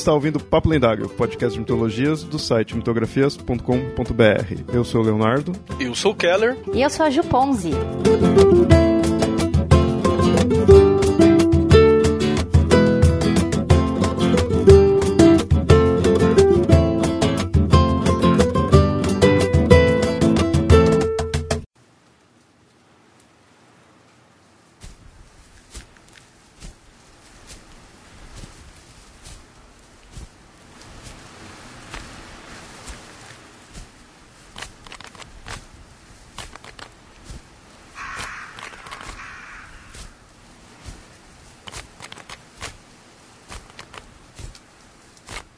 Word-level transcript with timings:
está 0.00 0.12
ouvindo 0.14 0.40
Papo 0.40 0.68
Lendário, 0.68 1.08
podcast 1.10 1.52
de 1.52 1.60
mitologias 1.60 2.24
do 2.24 2.38
site 2.38 2.74
mitografias.com.br. 2.74 4.72
Eu 4.72 4.82
sou 4.82 5.02
o 5.02 5.04
Leonardo. 5.04 5.52
Eu 5.78 5.94
sou 5.94 6.12
o 6.12 6.14
Keller. 6.14 6.56
E 6.72 6.80
eu 6.80 6.90
sou 6.90 7.04
a 7.04 7.10
Ju 7.10 7.22
Ponzi. 7.22 7.72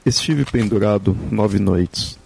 Estive 0.05 0.45
pendurado 0.45 1.17
nove 1.31 1.61
noites, 1.61 2.19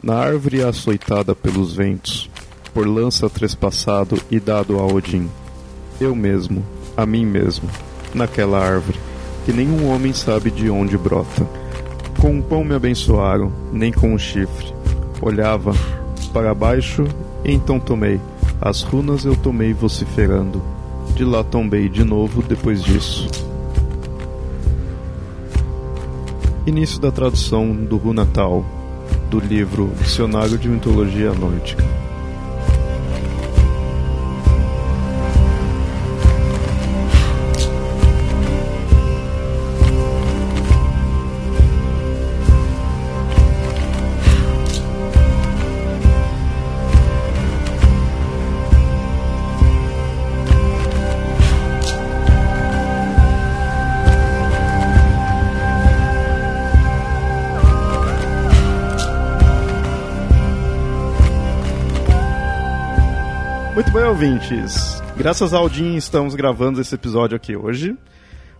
na 0.00 0.14
árvore 0.14 0.62
açoitada 0.62 1.34
pelos 1.34 1.74
ventos, 1.74 2.30
por 2.72 2.86
lança 2.86 3.28
trespassado 3.28 4.16
e 4.30 4.38
dado 4.38 4.78
a 4.78 4.86
Odin. 4.86 5.28
Eu 6.00 6.14
mesmo, 6.14 6.64
a 6.96 7.04
mim 7.04 7.26
mesmo, 7.26 7.68
naquela 8.14 8.64
árvore, 8.64 9.00
que 9.44 9.52
nenhum 9.52 9.90
homem 9.92 10.12
sabe 10.12 10.48
de 10.48 10.70
onde 10.70 10.96
brota. 10.96 11.44
Com 12.20 12.36
um 12.36 12.40
pão 12.40 12.62
me 12.62 12.72
abençoaram, 12.72 13.52
nem 13.72 13.92
com 13.92 14.14
um 14.14 14.18
chifre. 14.18 14.72
Olhava 15.20 15.72
para 16.32 16.54
baixo 16.54 17.04
e 17.44 17.52
então 17.52 17.80
tomei. 17.80 18.20
As 18.60 18.82
runas 18.82 19.24
eu 19.24 19.34
tomei 19.34 19.72
vociferando. 19.72 20.62
De 21.16 21.24
lá 21.24 21.42
tombei 21.42 21.88
de 21.88 22.04
novo 22.04 22.44
depois 22.44 22.80
disso. 22.80 23.28
Início 26.66 26.98
da 26.98 27.12
tradução 27.12 27.74
do 27.74 27.98
Runatal, 27.98 28.64
do 29.30 29.38
livro 29.38 29.92
Dicionário 30.00 30.56
de 30.56 30.66
Mitologia 30.66 31.30
Nórdica. 31.34 31.84
Ouvintes. 64.24 65.02
Graças 65.18 65.52
ao 65.52 65.66
Odin 65.66 65.96
estamos 65.96 66.34
gravando 66.34 66.80
esse 66.80 66.94
episódio 66.94 67.36
aqui 67.36 67.54
hoje, 67.54 67.94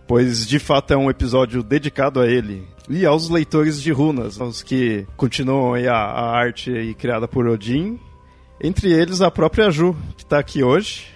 pois 0.07 0.45
de 0.45 0.59
fato 0.59 0.93
é 0.93 0.97
um 0.97 1.09
episódio 1.09 1.63
dedicado 1.63 2.19
a 2.21 2.27
ele 2.27 2.67
e 2.87 3.03
aos 3.03 3.29
leitores 3.29 3.81
de 3.81 3.91
runas, 3.91 4.39
aos 4.39 4.61
que 4.61 5.07
continuam 5.17 5.73
a, 5.73 5.91
a 5.91 6.37
arte 6.37 6.71
aí 6.71 6.93
criada 6.93 7.27
por 7.27 7.47
Odin, 7.47 7.99
entre 8.61 8.93
eles 8.93 9.21
a 9.21 9.31
própria 9.31 9.71
Ju, 9.71 9.95
que 10.15 10.23
está 10.23 10.37
aqui 10.37 10.63
hoje. 10.63 11.07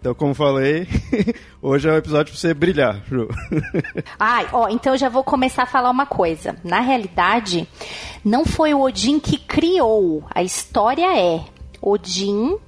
Então, 0.00 0.12
como 0.12 0.34
falei, 0.34 0.88
hoje 1.62 1.88
é 1.88 1.92
um 1.92 1.96
episódio 1.96 2.32
para 2.32 2.40
você 2.40 2.52
brilhar, 2.52 3.00
Ju. 3.08 3.28
Ai, 4.18 4.48
ó, 4.52 4.68
então 4.68 4.94
eu 4.94 4.98
já 4.98 5.08
vou 5.08 5.22
começar 5.22 5.62
a 5.62 5.66
falar 5.66 5.90
uma 5.90 6.06
coisa. 6.06 6.56
Na 6.64 6.80
realidade, 6.80 7.68
não 8.24 8.44
foi 8.44 8.74
o 8.74 8.80
Odin 8.80 9.20
que 9.20 9.38
criou. 9.38 10.24
A 10.34 10.42
história 10.42 11.16
é 11.16 11.44
Odin 11.80 12.58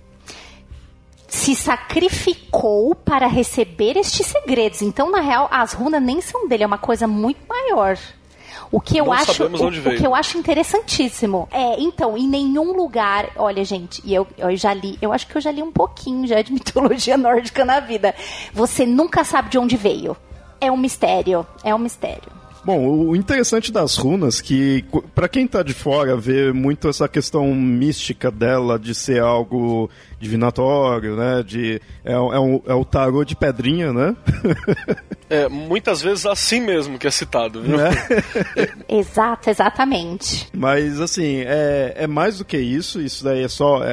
se 1.29 1.55
sacrificou 1.55 2.95
para 2.95 3.27
receber 3.27 3.97
estes 3.97 4.27
segredos. 4.27 4.81
Então, 4.81 5.11
na 5.11 5.21
real, 5.21 5.47
as 5.51 5.75
runas 5.75 6.03
nem 6.03 6.21
são 6.21 6.49
dele, 6.49 6.65
é 6.65 6.67
uma 6.67 6.79
coisa 6.79 7.07
muito 7.07 7.41
maior. 7.47 7.99
O 8.71 8.81
que 8.81 8.99
eu 8.99 9.07
Não 9.07 9.13
acho, 9.13 9.45
o, 9.45 9.67
o 9.69 9.97
que 9.97 10.07
eu 10.07 10.15
acho 10.15 10.37
interessantíssimo. 10.37 11.49
É, 11.51 11.81
então, 11.81 12.17
em 12.17 12.27
nenhum 12.27 12.73
lugar, 12.75 13.31
olha, 13.37 13.65
gente, 13.65 14.03
e 14.05 14.15
eu, 14.15 14.27
eu 14.37 14.55
já 14.57 14.75
li, 14.75 14.99
eu 15.01 15.13
acho 15.13 15.27
que 15.27 15.37
eu 15.37 15.41
já 15.41 15.51
li 15.51 15.63
um 15.63 15.73
pouquinho 15.73 16.27
já 16.27 16.43
de 16.43 16.53
mitologia 16.53 17.17
nórdica 17.17 17.65
na 17.65 17.81
vida. 17.81 18.15
Você 18.53 18.85
nunca 18.85 19.25
sabe 19.25 19.51
de 19.51 19.59
onde 19.59 19.77
veio. 19.77 20.17
É 20.61 20.73
um 20.73 20.77
mistério, 20.77 21.47
é 21.63 21.75
um 21.75 21.79
mistério. 21.79 22.38
Bom, 22.69 22.87
o 22.87 23.17
interessante 23.17 23.73
das 23.73 23.97
runas 23.97 24.43
que 24.43 24.85
para 25.15 25.27
quem 25.27 25.47
tá 25.47 25.63
de 25.63 25.73
fora 25.73 26.15
vê 26.19 26.53
muito 26.53 26.87
essa 26.87 27.09
questão 27.09 27.55
mística 27.55 28.31
dela 28.31 28.79
de 28.79 28.95
ser 28.95 29.23
algo 29.23 29.89
divinatório, 30.21 31.17
né? 31.17 31.43
De 31.43 31.81
é, 32.05 32.13
é, 32.13 32.19
um, 32.19 32.61
é 32.67 32.75
o 32.75 32.85
tarô 32.85 33.25
de 33.25 33.35
pedrinha, 33.35 33.91
né? 33.91 34.15
É, 35.31 35.47
muitas 35.47 36.01
vezes 36.01 36.25
assim 36.25 36.59
mesmo 36.59 36.99
que 36.99 37.07
é 37.07 37.11
citado, 37.11 37.61
viu? 37.61 37.77
Né? 37.77 37.91
Exato, 38.89 39.51
exatamente. 39.51 40.49
Mas 40.57 41.03
assim, 41.03 41.43
é, 41.47 41.93
é 41.97 42.07
mais 42.07 42.39
do 42.39 42.47
que 42.47 42.57
isso. 42.57 42.99
Isso 42.99 43.25
daí 43.25 43.45
é 43.45 43.49
só, 43.49 43.85
é, 43.85 43.91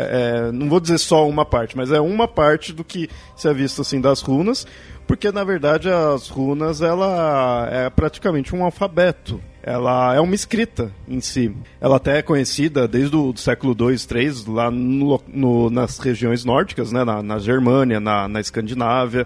é, 0.47 0.51
não 0.53 0.69
vou 0.69 0.79
dizer 0.79 0.97
só 0.97 1.27
uma 1.27 1.43
parte, 1.43 1.75
mas 1.75 1.91
é 1.91 1.99
uma 1.99 2.25
parte 2.25 2.71
do 2.71 2.85
que 2.85 3.09
se 3.35 3.49
é 3.49 3.53
visto 3.53 3.81
assim 3.81 3.99
das 3.99 4.21
runas, 4.21 4.65
porque 5.07 5.31
na 5.31 5.43
verdade 5.43 5.89
as 5.89 6.27
runas 6.27 6.81
ela 6.81 7.67
é 7.71 7.89
praticamente 7.89 8.55
um 8.55 8.63
alfabeto. 8.63 9.41
Ela 9.61 10.13
é 10.13 10.19
uma 10.19 10.35
escrita 10.35 10.91
em 11.07 11.19
si. 11.19 11.51
Ela 11.81 11.95
até 11.95 12.19
é 12.19 12.21
conhecida 12.21 12.88
desde 12.88 13.16
o 13.16 13.35
século 13.35 13.75
II, 13.79 13.95
III, 13.95 14.43
lá 14.47 14.69
no, 14.69 15.19
no, 15.27 15.69
nas 15.71 15.97
regiões 15.97 16.45
nórdicas, 16.45 16.91
né? 16.91 17.03
na, 17.03 17.23
na 17.23 17.39
Germânia, 17.39 17.99
na, 17.99 18.27
na 18.27 18.39
Escandinávia. 18.39 19.25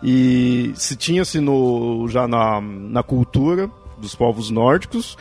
E 0.00 0.72
se 0.76 0.94
tinha-se 0.94 1.40
no, 1.40 2.06
já 2.08 2.28
na, 2.28 2.60
na 2.60 3.02
cultura 3.02 3.68
dos 3.98 4.14
povos 4.14 4.48
nórdicos, 4.48 5.16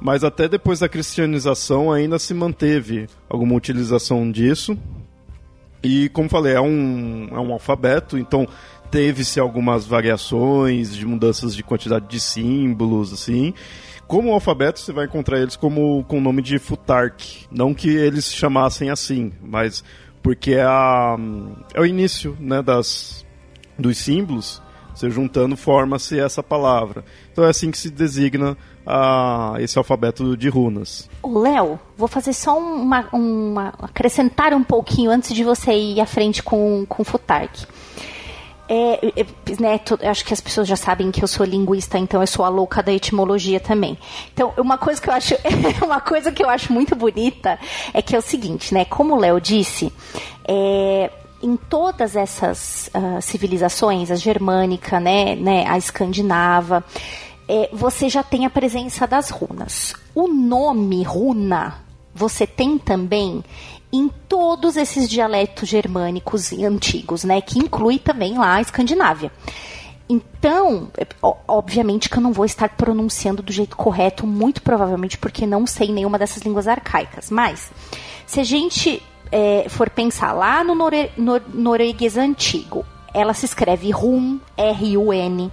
mas 0.00 0.22
até 0.22 0.48
depois 0.48 0.80
da 0.80 0.88
cristianização 0.88 1.90
ainda 1.90 2.18
se 2.18 2.34
manteve 2.34 3.08
alguma 3.28 3.54
utilização 3.54 4.30
disso. 4.30 4.78
E 5.82 6.10
como 6.10 6.28
falei, 6.28 6.54
é 6.54 6.60
um, 6.60 7.28
é 7.32 7.40
um 7.40 7.52
alfabeto, 7.52 8.18
então 8.18 8.46
teve-se 8.90 9.38
algumas 9.38 9.86
variações 9.86 10.94
de 10.94 11.06
mudanças 11.06 11.54
de 11.54 11.62
quantidade 11.62 12.06
de 12.08 12.20
símbolos, 12.20 13.12
assim. 13.12 13.54
Como 14.06 14.32
alfabeto, 14.32 14.80
você 14.80 14.92
vai 14.92 15.06
encontrar 15.06 15.38
eles 15.38 15.54
como 15.54 16.04
com 16.04 16.18
o 16.18 16.20
nome 16.20 16.42
de 16.42 16.58
Futark. 16.58 17.46
Não 17.50 17.72
que 17.72 17.88
eles 17.88 18.24
se 18.24 18.34
chamassem 18.34 18.90
assim, 18.90 19.32
mas 19.40 19.84
porque 20.22 20.54
é, 20.54 20.64
a, 20.64 21.16
é 21.72 21.80
o 21.80 21.86
início 21.86 22.36
né, 22.40 22.60
das, 22.60 23.24
dos 23.78 23.96
símbolos, 23.98 24.60
você 24.92 25.08
juntando 25.08 25.56
forma-se 25.56 26.18
essa 26.18 26.42
palavra. 26.42 27.04
Então 27.32 27.44
é 27.44 27.50
assim 27.50 27.70
que 27.70 27.78
se 27.78 27.88
designa 27.88 28.56
a, 28.84 29.54
esse 29.60 29.78
alfabeto 29.78 30.36
de 30.36 30.48
runas. 30.48 31.08
Léo, 31.24 31.78
vou 31.96 32.08
fazer 32.08 32.32
só 32.32 32.58
uma, 32.58 33.08
uma. 33.12 33.74
acrescentar 33.80 34.52
um 34.52 34.64
pouquinho 34.64 35.10
antes 35.10 35.32
de 35.32 35.44
você 35.44 35.72
ir 35.72 36.00
à 36.00 36.06
frente 36.06 36.42
com, 36.42 36.84
com 36.88 37.04
Futark. 37.04 37.64
É, 38.72 39.20
é, 39.20 39.26
né, 39.60 39.80
acho 40.08 40.24
que 40.24 40.32
as 40.32 40.40
pessoas 40.40 40.68
já 40.68 40.76
sabem 40.76 41.10
que 41.10 41.24
eu 41.24 41.26
sou 41.26 41.44
linguista, 41.44 41.98
então 41.98 42.20
eu 42.20 42.26
sou 42.28 42.44
a 42.44 42.48
louca 42.48 42.80
da 42.80 42.92
etimologia 42.92 43.58
também. 43.58 43.98
Então, 44.32 44.54
uma 44.56 44.78
coisa 44.78 45.02
que 45.02 45.10
eu 45.10 45.12
acho, 45.12 45.34
uma 45.82 46.00
coisa 46.00 46.30
que 46.30 46.40
eu 46.40 46.48
acho 46.48 46.72
muito 46.72 46.94
bonita 46.94 47.58
é 47.92 48.00
que 48.00 48.14
é 48.14 48.18
o 48.18 48.22
seguinte, 48.22 48.72
né? 48.72 48.84
Como 48.84 49.16
o 49.16 49.18
Léo 49.18 49.40
disse, 49.40 49.92
é, 50.46 51.10
em 51.42 51.56
todas 51.56 52.14
essas 52.14 52.88
ah, 52.94 53.20
civilizações, 53.20 54.08
a 54.08 54.14
germânica, 54.14 55.00
né, 55.00 55.34
né, 55.34 55.64
a 55.66 55.76
escandinava, 55.76 56.84
é, 57.48 57.70
você 57.72 58.08
já 58.08 58.22
tem 58.22 58.46
a 58.46 58.50
presença 58.50 59.04
das 59.04 59.30
runas. 59.30 59.94
O 60.14 60.28
nome 60.28 61.02
runa 61.02 61.90
você 62.14 62.46
tem 62.46 62.78
também 62.78 63.42
em 63.92 64.08
todos 64.28 64.76
esses 64.76 65.08
dialetos 65.08 65.68
germânicos 65.68 66.52
e 66.52 66.64
antigos, 66.64 67.24
né, 67.24 67.40
que 67.40 67.58
inclui 67.58 67.98
também 67.98 68.38
lá 68.38 68.54
a 68.54 68.60
Escandinávia. 68.60 69.32
Então, 70.08 70.88
é, 70.98 71.06
obviamente 71.46 72.08
que 72.08 72.16
eu 72.16 72.22
não 72.22 72.32
vou 72.32 72.44
estar 72.44 72.68
pronunciando 72.70 73.42
do 73.42 73.52
jeito 73.52 73.76
correto, 73.76 74.26
muito 74.26 74.60
provavelmente 74.60 75.16
porque 75.16 75.46
não 75.46 75.66
sei 75.66 75.92
nenhuma 75.92 76.18
dessas 76.18 76.42
línguas 76.42 76.66
arcaicas. 76.66 77.30
Mas, 77.30 77.70
se 78.26 78.40
a 78.40 78.44
gente 78.44 79.00
é, 79.30 79.66
for 79.68 79.88
pensar 79.88 80.32
lá 80.32 80.64
no 80.64 80.74
nore, 80.74 81.12
nor, 81.16 81.40
norueguês 81.54 82.16
antigo, 82.16 82.84
ela 83.14 83.32
se 83.34 83.44
escreve 83.44 83.90
Run, 83.92 84.38
R-U-N. 84.56 85.52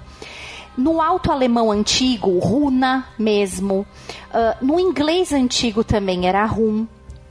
No 0.75 1.01
alto 1.01 1.31
alemão 1.31 1.71
antigo, 1.71 2.37
runa 2.37 3.07
mesmo. 3.17 3.85
Uh, 4.29 4.65
no 4.65 4.79
inglês 4.79 5.33
antigo 5.33 5.83
também 5.83 6.27
era 6.27 6.45
rum. 6.45 6.87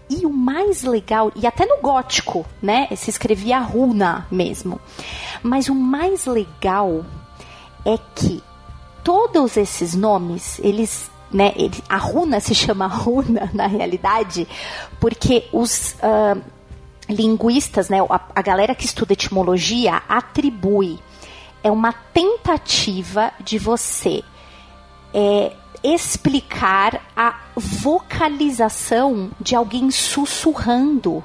E 0.09 0.25
o 0.25 0.31
mais 0.31 0.83
legal, 0.83 1.33
e 1.35 1.47
até 1.47 1.67
no 1.67 1.79
gótico, 1.81 2.47
né? 2.63 2.89
Se 2.95 3.11
escrevia 3.11 3.59
runa 3.59 4.27
mesmo. 4.31 4.81
Mas 5.43 5.69
o 5.69 5.75
mais 5.75 6.27
legal 6.27 7.05
é 7.85 7.99
que 8.15 8.43
todos 9.03 9.57
esses 9.57 9.95
nomes, 9.95 10.61
eles 10.61 11.11
né, 11.33 11.53
ele, 11.57 11.83
a 11.89 11.97
runa 11.97 12.41
se 12.41 12.55
chama 12.55 12.87
runa 12.89 13.51
na 13.53 13.67
realidade, 13.67 14.47
porque 15.01 15.49
os 15.53 15.95
uh, 15.95 16.41
linguistas, 17.09 17.89
né, 17.89 17.99
a, 18.09 18.21
a 18.35 18.43
galera 18.43 18.75
que 18.75 18.85
estuda 18.85 19.13
etimologia 19.13 20.03
atribui 20.09 20.99
é 21.63 21.71
uma 21.71 21.93
tentativa 21.93 23.33
de 23.41 23.59
você 23.59 24.23
é, 25.13 25.53
explicar 25.95 27.01
a 27.17 27.39
vocalização 27.55 29.31
de 29.41 29.55
alguém 29.55 29.91
sussurrando. 29.91 31.23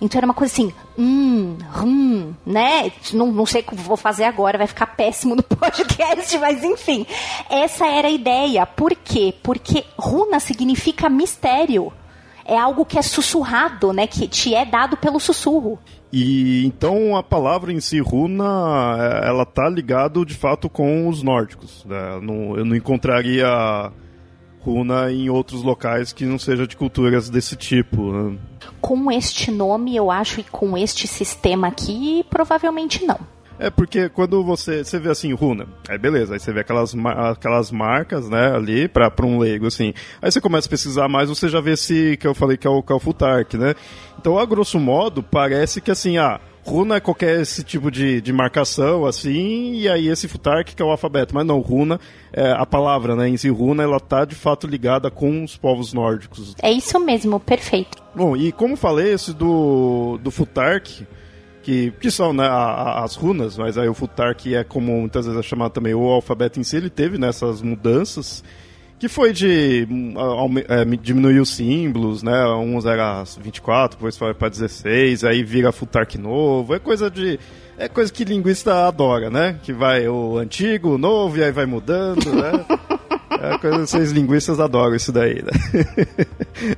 Então 0.00 0.18
era 0.18 0.26
uma 0.26 0.34
coisa 0.34 0.52
assim, 0.52 0.72
hum, 0.96 1.58
hum, 1.82 2.34
né? 2.46 2.92
Não, 3.12 3.32
não 3.32 3.44
sei 3.44 3.62
o 3.62 3.64
que 3.64 3.74
vou 3.74 3.96
fazer 3.96 4.24
agora, 4.24 4.58
vai 4.58 4.66
ficar 4.66 4.86
péssimo 4.86 5.34
no 5.34 5.42
podcast, 5.42 6.38
mas 6.38 6.62
enfim. 6.62 7.04
Essa 7.50 7.86
era 7.86 8.06
a 8.06 8.10
ideia. 8.10 8.64
Por 8.64 8.94
quê? 8.94 9.34
Porque 9.42 9.84
runa 9.98 10.38
significa 10.38 11.08
mistério. 11.08 11.92
É 12.44 12.56
algo 12.56 12.86
que 12.86 12.98
é 12.98 13.02
sussurrado, 13.02 13.92
né? 13.92 14.06
Que 14.06 14.26
te 14.28 14.54
é 14.54 14.64
dado 14.64 14.96
pelo 14.96 15.18
sussurro. 15.18 15.78
E 16.12 16.64
então 16.66 17.16
a 17.16 17.22
palavra 17.22 17.72
em 17.72 17.80
si, 17.80 18.00
runa, 18.00 18.44
é, 18.98 19.28
ela 19.28 19.44
tá 19.44 19.68
ligado 19.68 20.24
de 20.24 20.34
fato 20.34 20.68
com 20.68 21.08
os 21.08 21.22
nórdicos. 21.22 21.84
Né? 21.84 22.18
Não, 22.22 22.56
eu 22.56 22.64
não 22.64 22.74
encontraria 22.74 23.92
runa 24.60 25.12
em 25.12 25.30
outros 25.30 25.62
locais 25.62 26.12
que 26.12 26.24
não 26.24 26.38
seja 26.38 26.66
de 26.66 26.76
culturas 26.76 27.28
desse 27.28 27.56
tipo. 27.56 28.12
Né? 28.12 28.38
Com 28.80 29.10
este 29.10 29.50
nome, 29.50 29.94
eu 29.96 30.10
acho, 30.10 30.40
e 30.40 30.44
com 30.44 30.76
este 30.76 31.06
sistema 31.06 31.68
aqui, 31.68 32.24
provavelmente 32.30 33.04
não. 33.04 33.18
É 33.58 33.70
porque 33.70 34.08
quando 34.08 34.42
você, 34.44 34.84
você 34.84 34.98
vê 34.98 35.10
assim, 35.10 35.32
runa, 35.32 35.66
aí 35.88 35.98
beleza, 35.98 36.34
aí 36.34 36.40
você 36.40 36.52
vê 36.52 36.60
aquelas, 36.60 36.94
aquelas 37.30 37.70
marcas, 37.72 38.28
né, 38.28 38.54
ali, 38.54 38.86
pra, 38.86 39.10
pra 39.10 39.26
um 39.26 39.38
leigo, 39.38 39.66
assim. 39.66 39.92
Aí 40.22 40.30
você 40.30 40.40
começa 40.40 40.68
a 40.68 40.70
pesquisar 40.70 41.08
mais, 41.08 41.28
você 41.28 41.48
já 41.48 41.60
vê 41.60 41.72
esse 41.72 42.16
que 42.18 42.26
eu 42.26 42.34
falei 42.34 42.56
que 42.56 42.66
é 42.66 42.70
o, 42.70 42.82
que 42.82 42.92
é 42.92 42.94
o 42.94 43.00
Futark, 43.00 43.56
né? 43.56 43.74
Então, 44.18 44.38
a 44.38 44.44
grosso 44.46 44.78
modo, 44.78 45.22
parece 45.22 45.80
que 45.80 45.90
assim, 45.90 46.18
ah, 46.18 46.40
Runa 46.68 46.96
é 46.96 47.00
qualquer 47.00 47.40
esse 47.40 47.64
tipo 47.64 47.90
de, 47.90 48.20
de 48.20 48.32
marcação, 48.32 49.06
assim, 49.06 49.74
e 49.74 49.88
aí 49.88 50.08
esse 50.08 50.28
Futark 50.28 50.74
que 50.74 50.82
é 50.82 50.84
o 50.84 50.90
alfabeto. 50.90 51.34
Mas 51.34 51.46
não, 51.46 51.60
Runa, 51.60 51.98
é, 52.32 52.52
a 52.52 52.66
palavra, 52.66 53.16
né, 53.16 53.28
em 53.28 53.36
si, 53.36 53.48
Runa, 53.48 53.82
ela 53.82 53.98
tá 53.98 54.24
de 54.24 54.34
fato 54.34 54.66
ligada 54.66 55.10
com 55.10 55.42
os 55.42 55.56
povos 55.56 55.92
nórdicos. 55.92 56.54
É 56.62 56.70
isso 56.70 57.00
mesmo, 57.00 57.40
perfeito. 57.40 57.96
Bom, 58.14 58.36
e 58.36 58.52
como 58.52 58.76
falei, 58.76 59.14
esse 59.14 59.32
do, 59.32 60.18
do 60.22 60.30
Futark, 60.30 61.06
que, 61.68 61.90
que 62.00 62.10
são 62.10 62.32
né, 62.32 62.46
a, 62.46 63.04
as 63.04 63.14
runas, 63.14 63.58
mas 63.58 63.76
aí 63.76 63.86
o 63.86 63.92
Futark 63.92 64.54
é 64.54 64.64
como 64.64 64.90
muitas 65.00 65.26
vezes 65.26 65.38
é 65.38 65.42
chamado 65.42 65.70
também 65.70 65.92
o 65.92 66.00
alfabeto 66.08 66.58
em 66.58 66.62
si, 66.62 66.78
ele 66.78 66.88
teve 66.88 67.18
nessas 67.18 67.60
mudanças 67.60 68.42
que 68.98 69.06
foi 69.06 69.34
de 69.34 69.86
é, 70.66 70.84
diminuir 70.96 71.40
os 71.40 71.50
símbolos, 71.50 72.22
né? 72.22 72.46
Uns 72.54 72.86
era 72.86 73.22
24, 73.22 73.98
depois 73.98 74.16
foi 74.16 74.32
para 74.32 74.48
16, 74.48 75.24
aí 75.24 75.44
vira 75.44 75.70
Futark 75.70 76.16
novo. 76.18 76.74
É 76.74 76.78
coisa 76.78 77.10
de 77.10 77.38
é 77.76 77.86
coisa 77.86 78.10
que 78.10 78.24
linguista 78.24 78.88
adora, 78.88 79.30
né? 79.30 79.60
Que 79.62 79.72
vai 79.72 80.08
o 80.08 80.38
antigo, 80.38 80.94
o 80.94 80.98
novo 80.98 81.36
e 81.36 81.44
aí 81.44 81.52
vai 81.52 81.66
mudando, 81.66 82.32
né? 82.32 82.64
É 83.40 83.56
coisa 83.58 83.78
que 83.78 83.86
vocês 83.86 84.10
linguistas 84.10 84.58
adoram 84.58 84.96
isso 84.96 85.12
daí, 85.12 85.42
né? 85.42 85.52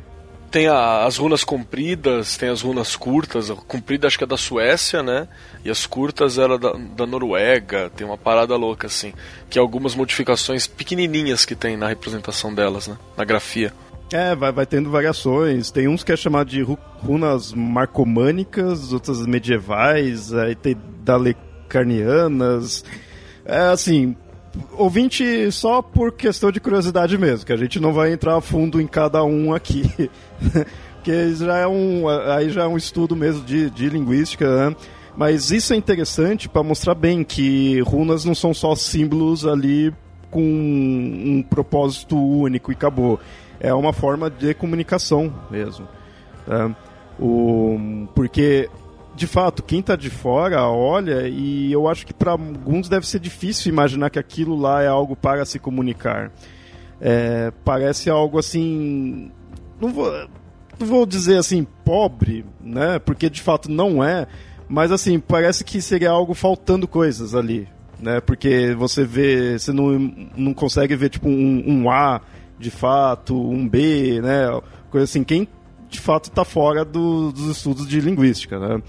Tem 0.51 0.67
a, 0.67 1.05
as 1.05 1.17
runas 1.17 1.45
compridas, 1.45 2.37
tem 2.37 2.49
as 2.49 2.61
runas 2.61 2.97
curtas. 2.97 3.51
A 3.51 3.55
comprida 3.55 4.07
acho 4.07 4.19
que 4.19 4.25
é 4.25 4.27
da 4.27 4.37
Suécia, 4.37 5.03
né? 5.03 5.29
E 5.65 5.71
as 5.71 5.87
curtas 5.87 6.39
era 6.39 6.59
da, 6.59 6.73
da 6.73 7.07
Noruega. 7.07 7.91
Tem 7.95 8.07
uma 8.07 8.19
parada 8.19 8.57
louca, 8.57 8.89
assim. 8.89 9.13
Que 9.49 9.59
é 9.59 9.63
algumas 9.63 9.95
modificações 9.95 10.67
pequenininhas 10.67 11.45
que 11.45 11.55
tem 11.55 11.77
na 11.77 11.87
representação 11.87 12.53
delas, 12.53 12.89
né? 12.89 12.99
Na 13.17 13.25
grafia. 13.25 13.73
É, 14.13 14.35
vai, 14.35 14.51
vai 14.51 14.67
tendo 14.67 14.91
variações. 14.91 15.71
Tem 15.71 15.87
uns 15.87 16.03
que 16.03 16.11
é 16.11 16.17
chamado 16.17 16.51
de 16.51 16.63
runas 16.63 17.53
marcomânicas, 17.53 18.93
outras 18.93 19.25
medievais, 19.25 20.35
aí 20.35 20.57
tem 20.57 20.77
dalecarnianas. 21.05 22.85
É 23.45 23.59
assim, 23.61 24.17
ouvinte 24.73 25.51
só 25.53 25.81
por 25.83 26.13
questão 26.13 26.51
de 26.51 26.61
curiosidade 26.61 27.17
mesmo, 27.17 27.47
que 27.47 27.53
a 27.53 27.57
gente 27.57 27.79
não 27.79 27.93
vai 27.93 28.13
entrar 28.13 28.37
a 28.37 28.41
fundo 28.41 28.81
em 28.81 28.87
cada 28.87 29.23
um 29.25 29.55
aqui. 29.55 30.11
porque 31.01 31.35
já 31.35 31.57
é 31.57 31.67
um, 31.67 32.07
aí 32.09 32.51
já 32.51 32.65
é 32.65 32.67
um 32.67 32.77
estudo 32.77 33.17
mesmo 33.17 33.43
de, 33.43 33.71
de 33.71 33.89
linguística, 33.89 34.71
né? 34.71 34.77
Mas 35.17 35.51
isso 35.51 35.73
é 35.73 35.77
interessante 35.77 36.49
para 36.49 36.63
mostrar 36.63 36.95
bem 36.95 37.25
que 37.25 37.81
runas 37.81 38.25
não 38.25 38.35
são 38.35 38.55
só 38.55 38.75
símbolos 38.75 39.47
ali 39.47 39.93
com 40.31 40.43
um 40.43 41.43
propósito 41.43 42.17
único 42.17 42.71
e 42.71 42.75
acabou. 42.75 43.19
É 43.59 43.75
uma 43.75 43.93
forma 43.93 44.31
de 44.31 44.55
comunicação 44.55 45.33
mesmo. 45.51 45.89
Tá? 46.47 46.75
O, 47.19 48.07
porque 48.15 48.71
de 49.21 49.27
fato, 49.27 49.63
quem 49.63 49.81
está 49.81 49.97
de 49.97 50.09
fora 50.09 50.67
olha 50.67 51.29
e 51.29 51.71
eu 51.71 51.87
acho 51.87 52.07
que 52.07 52.15
para 52.15 52.31
alguns 52.31 52.89
deve 52.89 53.07
ser 53.07 53.21
difícil 53.21 53.71
imaginar 53.71 54.09
que 54.09 54.19
aquilo 54.19 54.59
lá 54.59 54.83
é 54.83 54.87
algo 54.87 55.15
para 55.15 55.45
se 55.45 55.59
comunicar. 55.59 56.33
É, 56.99 57.53
parece 57.63 58.09
algo 58.09 58.39
assim. 58.39 59.31
Não 59.79 59.93
vou, 59.93 60.11
não 60.79 60.87
vou 60.87 61.05
dizer 61.05 61.37
assim, 61.37 61.67
pobre, 61.85 62.47
né? 62.59 62.99
Porque 62.99 63.29
de 63.29 63.43
fato 63.43 63.71
não 63.71 64.03
é. 64.03 64.27
Mas 64.67 64.91
assim, 64.91 65.21
parece 65.21 65.65
que 65.65 65.83
seria 65.83 66.09
algo 66.09 66.33
faltando 66.33 66.89
coisas 66.89 67.35
ali. 67.35 67.69
Né? 67.99 68.23
Porque 68.23 68.75
você 68.75 69.05
vê. 69.05 69.59
Você 69.59 69.71
não, 69.71 69.99
não 70.35 70.55
consegue 70.55 70.97
ver 70.97 71.11
tipo 71.11 71.29
um, 71.29 71.63
um 71.67 71.91
A 71.91 72.23
de 72.59 72.71
fato, 72.71 73.39
um 73.39 73.69
B, 73.69 74.23
né? 74.23 74.47
Coisa 74.91 75.05
assim, 75.05 75.23
quem 75.23 75.47
de 75.91 76.01
fato 76.01 76.31
está 76.31 76.45
fora 76.45 76.87
do, 76.87 77.33
dos 77.33 77.55
estudos 77.55 77.87
de 77.87 78.01
linguística, 78.01 78.59
né? 78.59 78.83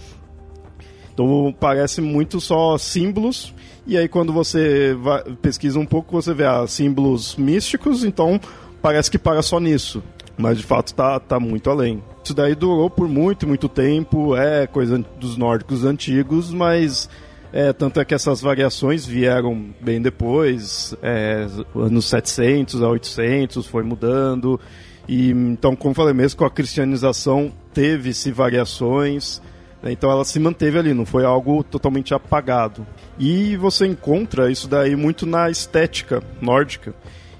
Então 1.13 1.53
parece 1.59 2.01
muito 2.01 2.39
só 2.39 2.77
símbolos, 2.77 3.53
e 3.85 3.97
aí 3.97 4.07
quando 4.07 4.31
você 4.31 4.93
vai, 4.93 5.23
pesquisa 5.41 5.79
um 5.79 5.85
pouco, 5.85 6.11
você 6.11 6.33
vê 6.33 6.45
ah, 6.45 6.65
símbolos 6.67 7.35
místicos, 7.35 8.03
então 8.03 8.39
parece 8.81 9.11
que 9.11 9.17
para 9.17 9.41
só 9.41 9.59
nisso. 9.59 10.01
Mas 10.37 10.57
de 10.57 10.63
fato 10.63 10.87
está 10.87 11.19
tá 11.19 11.39
muito 11.39 11.69
além. 11.69 12.01
Isso 12.23 12.33
daí 12.33 12.55
durou 12.55 12.89
por 12.89 13.07
muito, 13.07 13.47
muito 13.47 13.67
tempo, 13.67 14.35
é 14.35 14.65
coisa 14.65 15.03
dos 15.19 15.37
nórdicos 15.37 15.83
antigos, 15.83 16.51
mas 16.51 17.09
é, 17.53 17.73
tanto 17.73 17.99
é 17.99 18.05
que 18.05 18.13
essas 18.13 18.39
variações 18.41 19.05
vieram 19.05 19.73
bem 19.81 20.01
depois, 20.01 20.95
é, 21.01 21.47
anos 21.75 22.05
700 22.05 22.81
a 22.81 22.87
800, 22.87 23.67
foi 23.67 23.83
mudando. 23.83 24.59
E, 25.07 25.31
então, 25.31 25.75
como 25.75 25.93
falei 25.93 26.13
mesmo, 26.13 26.37
com 26.37 26.45
a 26.45 26.49
cristianização 26.49 27.51
teve-se 27.73 28.31
variações? 28.31 29.41
Então 29.83 30.11
ela 30.11 30.23
se 30.23 30.39
manteve 30.39 30.77
ali, 30.77 30.93
não 30.93 31.05
foi 31.05 31.25
algo 31.25 31.63
totalmente 31.63 32.13
apagado. 32.13 32.85
E 33.17 33.57
você 33.57 33.87
encontra 33.87 34.51
isso 34.51 34.67
daí 34.67 34.95
muito 34.95 35.25
na 35.25 35.49
estética 35.49 36.21
nórdica. 36.39 36.93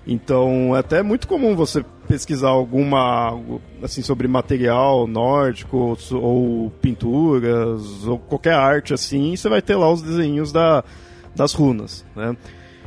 Então 0.08 0.76
é 0.76 0.80
até 0.80 1.04
muito 1.04 1.28
comum 1.28 1.56
você 1.56 1.86
pesquisar 2.08 2.50
alguma 2.50 3.40
assim 3.84 4.02
sobre 4.02 4.28
material 4.28 5.06
nórdico 5.06 5.98
ou, 6.12 6.72
pinturas 6.82 8.06
ou 8.06 8.18
qualquer 8.18 8.56
arte 8.56 8.94
assim, 8.94 9.36
você 9.36 9.48
vai 9.48 9.62
ter 9.62 9.76
lá 9.76 9.90
os 9.92 10.02
desenhos 10.02 10.52
da, 10.52 10.84
das 11.36 11.54
runas, 11.54 12.04
né? 12.16 12.36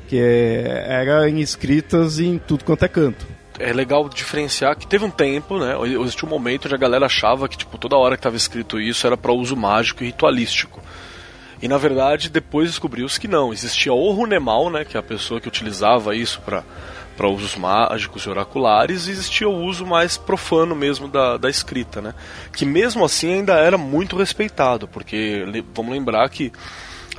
Que 0.08 0.18
é, 0.18 0.86
eram 0.88 1.28
escritas 1.38 2.18
em 2.18 2.36
tudo 2.36 2.64
quanto 2.64 2.84
é 2.84 2.88
canto 2.88 3.33
é 3.58 3.72
legal 3.72 4.08
diferenciar 4.08 4.76
que 4.76 4.86
teve 4.86 5.04
um 5.04 5.10
tempo, 5.10 5.58
né? 5.58 5.74
Existiu 6.02 6.26
um 6.26 6.30
momento 6.30 6.66
onde 6.66 6.74
a 6.74 6.78
galera 6.78 7.06
achava 7.06 7.48
que 7.48 7.56
tipo, 7.56 7.78
toda 7.78 7.96
hora 7.96 8.16
que 8.16 8.20
estava 8.20 8.36
escrito 8.36 8.80
isso 8.80 9.06
era 9.06 9.16
para 9.16 9.32
uso 9.32 9.56
mágico 9.56 10.02
e 10.02 10.06
ritualístico. 10.06 10.80
E 11.62 11.68
na 11.68 11.78
verdade 11.78 12.28
depois 12.28 12.70
descobriu-se 12.70 13.20
que 13.20 13.28
não. 13.28 13.52
Existia 13.52 13.92
o 13.92 14.10
Runemal, 14.12 14.70
né? 14.70 14.84
Que 14.84 14.96
é 14.96 15.00
a 15.00 15.02
pessoa 15.02 15.40
que 15.40 15.48
utilizava 15.48 16.14
isso 16.14 16.40
para 16.40 16.64
para 17.16 17.28
usos 17.28 17.54
mágicos 17.54 18.24
e 18.24 18.28
oraculares, 18.28 19.06
e 19.06 19.12
existia 19.12 19.48
o 19.48 19.62
uso 19.62 19.86
mais 19.86 20.16
profano 20.16 20.74
mesmo 20.74 21.06
da, 21.06 21.36
da 21.36 21.48
escrita, 21.48 22.02
né? 22.02 22.12
Que 22.52 22.66
mesmo 22.66 23.04
assim 23.04 23.34
ainda 23.34 23.54
era 23.54 23.78
muito 23.78 24.16
respeitado, 24.16 24.88
porque 24.88 25.44
vamos 25.72 25.92
lembrar 25.92 26.28
que 26.28 26.50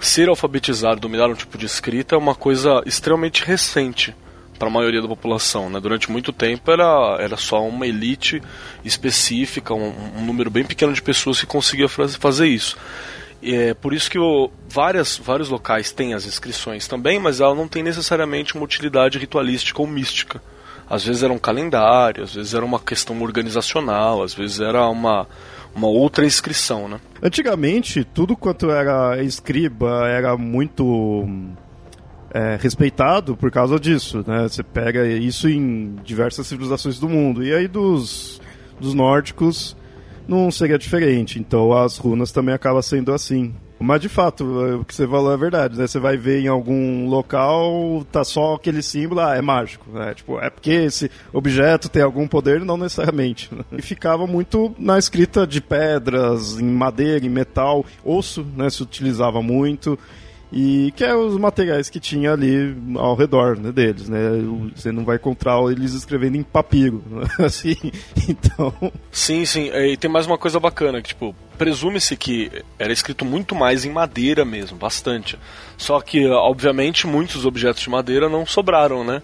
ser 0.01 0.27
alfabetizado, 0.27 1.00
dominar 1.00 1.30
um 1.30 1.34
tipo 1.34 1.58
de 1.58 1.65
escrita 1.65 2.13
é 2.13 2.18
uma 2.18 2.36
coisa 2.36 2.84
extremamente 2.86 3.46
recente 3.46 4.13
para 4.57 4.67
a 4.67 4.71
maioria 4.71 5.01
da 5.01 5.07
população. 5.07 5.69
Né? 5.69 5.79
Durante 5.79 6.12
muito 6.12 6.31
tempo 6.31 6.71
era, 6.71 7.17
era 7.19 7.38
só 7.38 7.65
uma 7.67 7.85
elite 7.85 8.41
específica, 8.83 9.74
um, 9.74 9.93
um, 10.17 10.25
número 10.25 10.50
bem 10.50 10.63
pequeno 10.63 10.93
de 10.93 11.01
pessoas 11.01 11.39
que 11.39 11.45
conseguia 11.45 11.88
fazer 11.88 12.47
isso. 12.47 12.77
E 13.41 13.53
é 13.53 13.74
por 13.74 13.93
isso 13.93 14.09
que 14.09 14.17
o, 14.17 14.50
várias, 14.67 15.17
vários 15.17 15.50
locais 15.50 15.91
têm 15.91 16.13
as 16.13 16.25
inscrições 16.25 16.88
também, 16.88 17.19
mas 17.19 17.41
ela 17.41 17.53
não 17.53 17.67
tem 17.67 17.83
necessariamente 17.83 18.55
uma 18.55 18.63
utilidade 18.63 19.19
ritualística 19.19 19.81
ou 19.81 19.88
mística. 19.88 20.41
Às 20.89 21.03
vezes 21.03 21.24
era 21.24 21.33
um 21.33 21.38
calendário, 21.38 22.24
às 22.24 22.33
vezes 22.33 22.53
era 22.53 22.63
uma 22.63 22.79
questão 22.79 23.19
organizacional, 23.21 24.21
às 24.24 24.33
vezes 24.33 24.59
era 24.59 24.88
uma, 24.88 25.27
uma 25.75 25.88
outra 25.88 26.25
inscrição, 26.25 26.88
né? 26.88 27.00
Antigamente, 27.21 28.03
tudo 28.03 28.38
quanto 28.38 28.69
era 28.69 29.21
escriba 29.24 30.07
era 30.07 30.38
muito 30.38 31.27
é, 32.32 32.58
respeitado 32.60 33.36
por 33.36 33.51
causa 33.51 33.79
disso, 33.79 34.24
né? 34.27 34.44
Você 34.44 34.63
pega 34.63 35.05
isso 35.08 35.48
em 35.50 35.96
diversas 36.03 36.48
civilizações 36.48 37.00
do 37.00 37.08
mundo. 37.08 37.44
E 37.44 37.53
aí 37.53 37.67
dos, 37.67 38.41
dos 38.79 38.94
nórdicos 38.94 39.75
não 40.27 40.51
seria 40.51 40.77
diferente. 40.77 41.39
Então 41.39 41.74
as 41.74 41.98
runas 41.98 42.32
também 42.32 42.53
acabam 42.53 42.82
sendo 42.82 43.13
assim. 43.13 43.53
Mas 43.77 44.00
de 44.00 44.08
fato, 44.08 44.46
o 44.79 44.86
que 44.86 44.96
você 44.96 45.05
falou 45.05 45.34
é 45.34 45.38
verdade, 45.38 45.77
né? 45.77 45.86
Você 45.86 46.00
vai 46.00 46.15
ver 46.15 46.39
em 46.39 46.48
algum 46.48 47.08
local, 47.08 48.05
tá 48.10 48.24
só 48.24 48.55
aquele 48.55 48.82
símbolo, 48.82 49.20
ah, 49.20 49.36
é 49.36 49.41
mágico, 49.41 49.91
né? 49.91 50.13
Tipo, 50.13 50.39
é 50.39 50.50
porque 50.50 50.72
esse 50.72 51.12
objeto 51.34 51.89
tem 51.89 52.01
algum 52.01 52.25
poder, 52.25 52.62
não 52.62 52.77
necessariamente. 52.77 53.53
Né? 53.53 53.63
E 53.77 53.82
ficava 53.82 54.25
muito 54.25 54.74
na 54.79 54.98
escrita 54.98 55.46
de 55.46 55.60
pedras, 55.60 56.58
em 56.58 56.65
madeira, 56.65 57.25
em 57.25 57.29
metal, 57.29 57.86
osso, 58.03 58.46
né? 58.55 58.70
Se 58.70 58.82
utilizava 58.82 59.41
muito 59.41 60.00
e 60.52 60.94
que 60.96 61.04
é 61.04 61.16
os 61.16 61.38
materiais 61.38 61.90
que 61.90 62.00
tinha 62.00 62.34
ali 62.34 62.75
ao 62.96 63.16
redor 63.16 63.58
né, 63.60 63.72
deles, 63.72 64.08
né? 64.08 64.20
Você 64.75 64.92
não 64.92 65.04
vai 65.04 65.16
encontrar 65.18 65.60
eles 65.72 65.94
escrevendo 65.94 66.38
em 66.38 66.44
papiro, 66.44 67.04
né? 67.10 67.28
assim, 67.40 67.75
então... 68.30 68.74
Sim, 69.12 69.46
sim, 69.46 69.70
e 69.74 69.98
tem 69.98 70.10
mais 70.10 70.25
uma 70.25 70.38
coisa 70.38 70.60
bacana, 70.60 71.02
que 71.02 71.10
tipo, 71.10 71.36
presume-se 71.58 72.16
que 72.16 72.52
era 72.78 72.94
escrito 72.94 73.25
muito 73.25 73.56
mais 73.56 73.86
em 73.86 73.92
madeira 73.92 74.46
mesmo, 74.46 74.78
bastante. 74.78 75.38
Só 75.78 76.00
que, 76.00 76.28
obviamente, 76.28 77.08
muitos 77.08 77.46
objetos 77.46 77.82
de 77.82 77.90
madeira 77.90 78.30
não 78.30 78.46
sobraram, 78.46 79.04
né? 79.04 79.22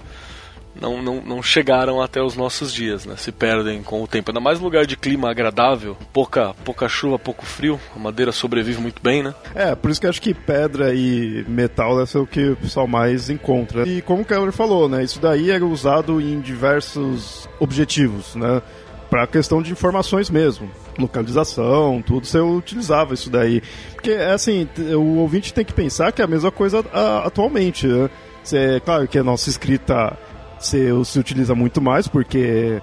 Não, 0.80 1.02
não, 1.02 1.22
não 1.22 1.44
chegaram 1.44 2.02
até 2.02 2.22
os 2.22 2.36
nossos 2.36 2.74
dias, 2.74 3.06
né? 3.06 3.16
Se 3.18 3.32
perdem 3.32 3.84
com 3.84 4.02
o 4.02 4.08
tempo. 4.08 4.32
Ainda 4.32 4.40
mais 4.40 4.60
lugar 4.60 4.86
de 4.86 4.96
clima 4.96 5.30
agradável, 5.30 5.98
pouca, 6.14 6.54
pouca 6.66 6.88
chuva, 6.88 7.20
pouco 7.20 7.46
frio, 7.46 7.80
a 7.96 8.00
madeira 8.00 8.32
sobrevive 8.32 8.82
muito 8.82 9.02
bem, 9.02 9.24
né? 9.24 9.34
É, 9.54 9.76
por 9.76 9.92
isso 9.92 10.00
que 10.00 10.08
acho 10.08 10.22
que 10.22 10.34
pedra 10.34 10.94
e 10.94 11.46
metal 11.48 11.96
deve 11.98 12.10
ser 12.10 12.20
o 12.20 12.28
que 12.28 12.50
o 12.50 12.56
pessoal 12.56 12.88
mais 12.88 13.30
encontra. 13.30 13.88
E 13.88 14.02
como 14.02 14.22
o 14.22 14.26
Keller 14.26 14.52
falou, 14.52 14.88
né? 14.88 15.04
Isso 15.04 15.20
daí 15.20 15.52
era 15.52 15.66
usado 15.66 16.22
em 16.22 16.40
diversos 16.40 17.50
objetivos, 17.60 18.36
né? 18.36 18.62
Para 19.10 19.28
questão 19.28 19.62
de 19.62 19.72
informações 19.72 20.30
mesmo 20.30 20.70
localização, 20.98 22.02
tudo, 22.02 22.28
você 22.28 22.40
utilizava 22.40 23.14
isso 23.14 23.30
daí. 23.30 23.62
Porque, 23.94 24.12
assim, 24.12 24.68
o 24.94 25.18
ouvinte 25.18 25.54
tem 25.54 25.66
que 25.66 25.74
pensar 25.74 26.12
que 26.12 26.22
é 26.22 26.26
a 26.26 26.28
mesma 26.28 26.52
coisa 26.52 26.84
atualmente. 27.24 27.88
Né? 27.88 28.10
Você, 28.44 28.82
claro 28.84 29.08
que 29.08 29.18
a 29.18 29.24
nossa 29.24 29.50
escrita 29.50 30.18
se, 30.62 31.06
se 31.06 31.20
utiliza 31.20 31.56
muito 31.56 31.82
mais, 31.82 32.08
porque 32.08 32.82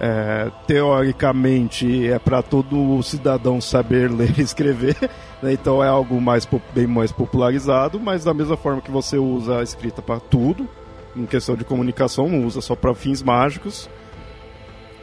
é, 0.00 0.50
teoricamente 0.66 2.08
é 2.08 2.18
para 2.18 2.42
todo 2.42 3.02
cidadão 3.02 3.60
saber 3.60 4.10
ler 4.12 4.38
e 4.38 4.42
escrever, 4.42 4.96
né? 5.42 5.52
então 5.52 5.82
é 5.82 5.88
algo 5.88 6.20
mais, 6.20 6.48
bem 6.74 6.86
mais 6.86 7.12
popularizado, 7.12 8.00
mas 8.00 8.24
da 8.24 8.34
mesma 8.34 8.56
forma 8.56 8.80
que 8.80 8.90
você 8.90 9.18
usa 9.18 9.58
a 9.58 9.62
escrita 9.62 10.00
para 10.02 10.18
tudo, 10.18 10.68
em 11.16 11.26
questão 11.26 11.56
de 11.56 11.64
comunicação, 11.64 12.28
não 12.28 12.46
usa 12.46 12.60
só 12.60 12.74
para 12.74 12.94
fins 12.94 13.22
mágicos, 13.22 13.88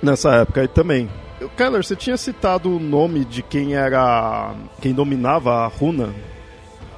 nessa 0.01 0.35
época 0.35 0.61
aí 0.61 0.67
também. 0.67 1.09
Keller, 1.55 1.83
você 1.83 1.95
tinha 1.95 2.17
citado 2.17 2.75
o 2.75 2.79
nome 2.79 3.23
de 3.23 3.43
quem 3.43 3.75
era. 3.75 4.55
quem 4.81 4.91
dominava 4.91 5.65
a 5.65 5.67
runa? 5.67 6.09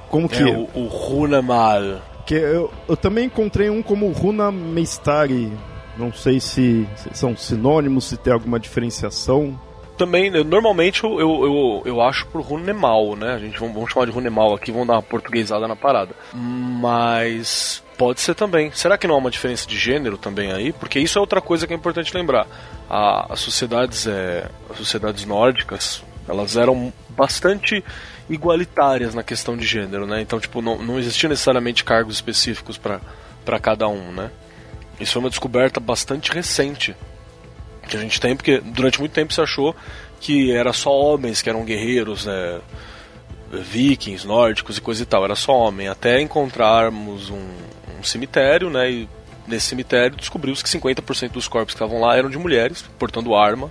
Como 0.08 0.28
que. 0.28 0.42
É, 0.42 0.56
o, 0.56 0.68
o 0.74 0.86
Runa 0.86 1.42
Que 2.30 2.36
eu, 2.36 2.72
eu 2.88 2.96
também 2.96 3.24
encontrei 3.24 3.68
um 3.68 3.82
como 3.82 4.08
Runa 4.12 4.52
Meistari. 4.52 5.52
Não 5.98 6.12
sei 6.12 6.38
se, 6.38 6.88
se 6.94 7.10
são 7.12 7.36
sinônimos, 7.36 8.04
se 8.04 8.16
tem 8.16 8.32
alguma 8.32 8.60
diferenciação 8.60 9.58
também, 9.98 10.30
normalmente 10.44 11.02
eu, 11.04 11.18
eu, 11.20 11.82
eu, 11.84 12.00
acho 12.00 12.26
por 12.28 12.40
Runemal, 12.40 13.16
né? 13.16 13.34
A 13.34 13.38
gente 13.38 13.58
vamos, 13.58 13.74
vamos 13.74 13.92
chamar 13.92 14.06
de 14.06 14.12
Runemal 14.12 14.54
aqui, 14.54 14.70
vamos 14.70 14.86
dar 14.86 14.94
uma 14.94 15.02
portuguesada 15.02 15.66
na 15.66 15.74
parada. 15.74 16.14
Mas 16.32 17.82
pode 17.98 18.20
ser 18.20 18.36
também. 18.36 18.70
Será 18.70 18.96
que 18.96 19.08
não 19.08 19.16
há 19.16 19.18
uma 19.18 19.30
diferença 19.30 19.66
de 19.66 19.76
gênero 19.76 20.16
também 20.16 20.52
aí? 20.52 20.72
Porque 20.72 21.00
isso 21.00 21.18
é 21.18 21.20
outra 21.20 21.40
coisa 21.40 21.66
que 21.66 21.74
é 21.74 21.76
importante 21.76 22.16
lembrar. 22.16 22.46
A, 22.88 23.32
as 23.32 23.40
sociedades, 23.40 24.06
é, 24.06 24.48
as 24.70 24.78
sociedades 24.78 25.26
nórdicas, 25.26 26.02
elas 26.28 26.56
eram 26.56 26.92
bastante 27.08 27.84
igualitárias 28.30 29.14
na 29.14 29.22
questão 29.22 29.56
de 29.56 29.66
gênero, 29.66 30.06
né? 30.06 30.22
Então, 30.22 30.40
tipo, 30.40 30.62
não, 30.62 30.82
não 30.82 30.98
existia 30.98 31.28
necessariamente 31.28 31.84
cargos 31.84 32.14
específicos 32.14 32.78
para 32.78 33.60
cada 33.60 33.86
um, 33.88 34.12
né? 34.12 34.30
Isso 34.98 35.18
é 35.18 35.20
uma 35.20 35.28
descoberta 35.28 35.80
bastante 35.80 36.32
recente 36.32 36.94
que 37.88 37.96
a 37.96 38.00
gente 38.00 38.20
tem, 38.20 38.36
porque 38.36 38.60
durante 38.60 39.00
muito 39.00 39.12
tempo 39.12 39.34
se 39.34 39.40
achou 39.40 39.74
que 40.20 40.52
era 40.52 40.72
só 40.72 40.90
homens 40.90 41.42
que 41.42 41.48
eram 41.48 41.64
guerreiros, 41.64 42.26
né? 42.26 42.60
vikings, 43.50 44.24
nórdicos 44.24 44.78
e 44.78 44.80
coisa 44.80 45.02
e 45.02 45.06
tal, 45.06 45.24
era 45.24 45.34
só 45.34 45.52
homem, 45.52 45.88
até 45.88 46.20
encontrarmos 46.20 47.30
um, 47.30 47.48
um 47.98 48.02
cemitério, 48.04 48.70
né? 48.70 48.90
E 48.90 49.08
nesse 49.46 49.66
cemitério 49.66 50.16
descobriu-se 50.16 50.62
que 50.62 50.70
50% 50.70 51.32
dos 51.32 51.48
corpos 51.48 51.74
que 51.74 51.82
estavam 51.82 52.00
lá 52.00 52.16
eram 52.16 52.30
de 52.30 52.38
mulheres, 52.38 52.84
portando 52.98 53.34
arma, 53.34 53.70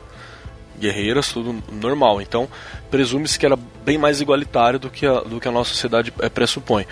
guerreiras, 0.79 1.31
tudo 1.31 1.55
normal. 1.71 2.21
Então, 2.21 2.47
presume-se 2.89 3.37
que 3.37 3.45
era 3.45 3.57
bem 3.85 3.97
mais 3.97 4.21
igualitário 4.21 4.79
do 4.79 4.89
que 4.89 5.05
a, 5.05 5.19
do 5.21 5.39
que 5.39 5.47
a 5.47 5.51
nossa 5.51 5.69
sociedade 5.71 6.13
é, 6.19 6.29
pressupõe. 6.29 6.85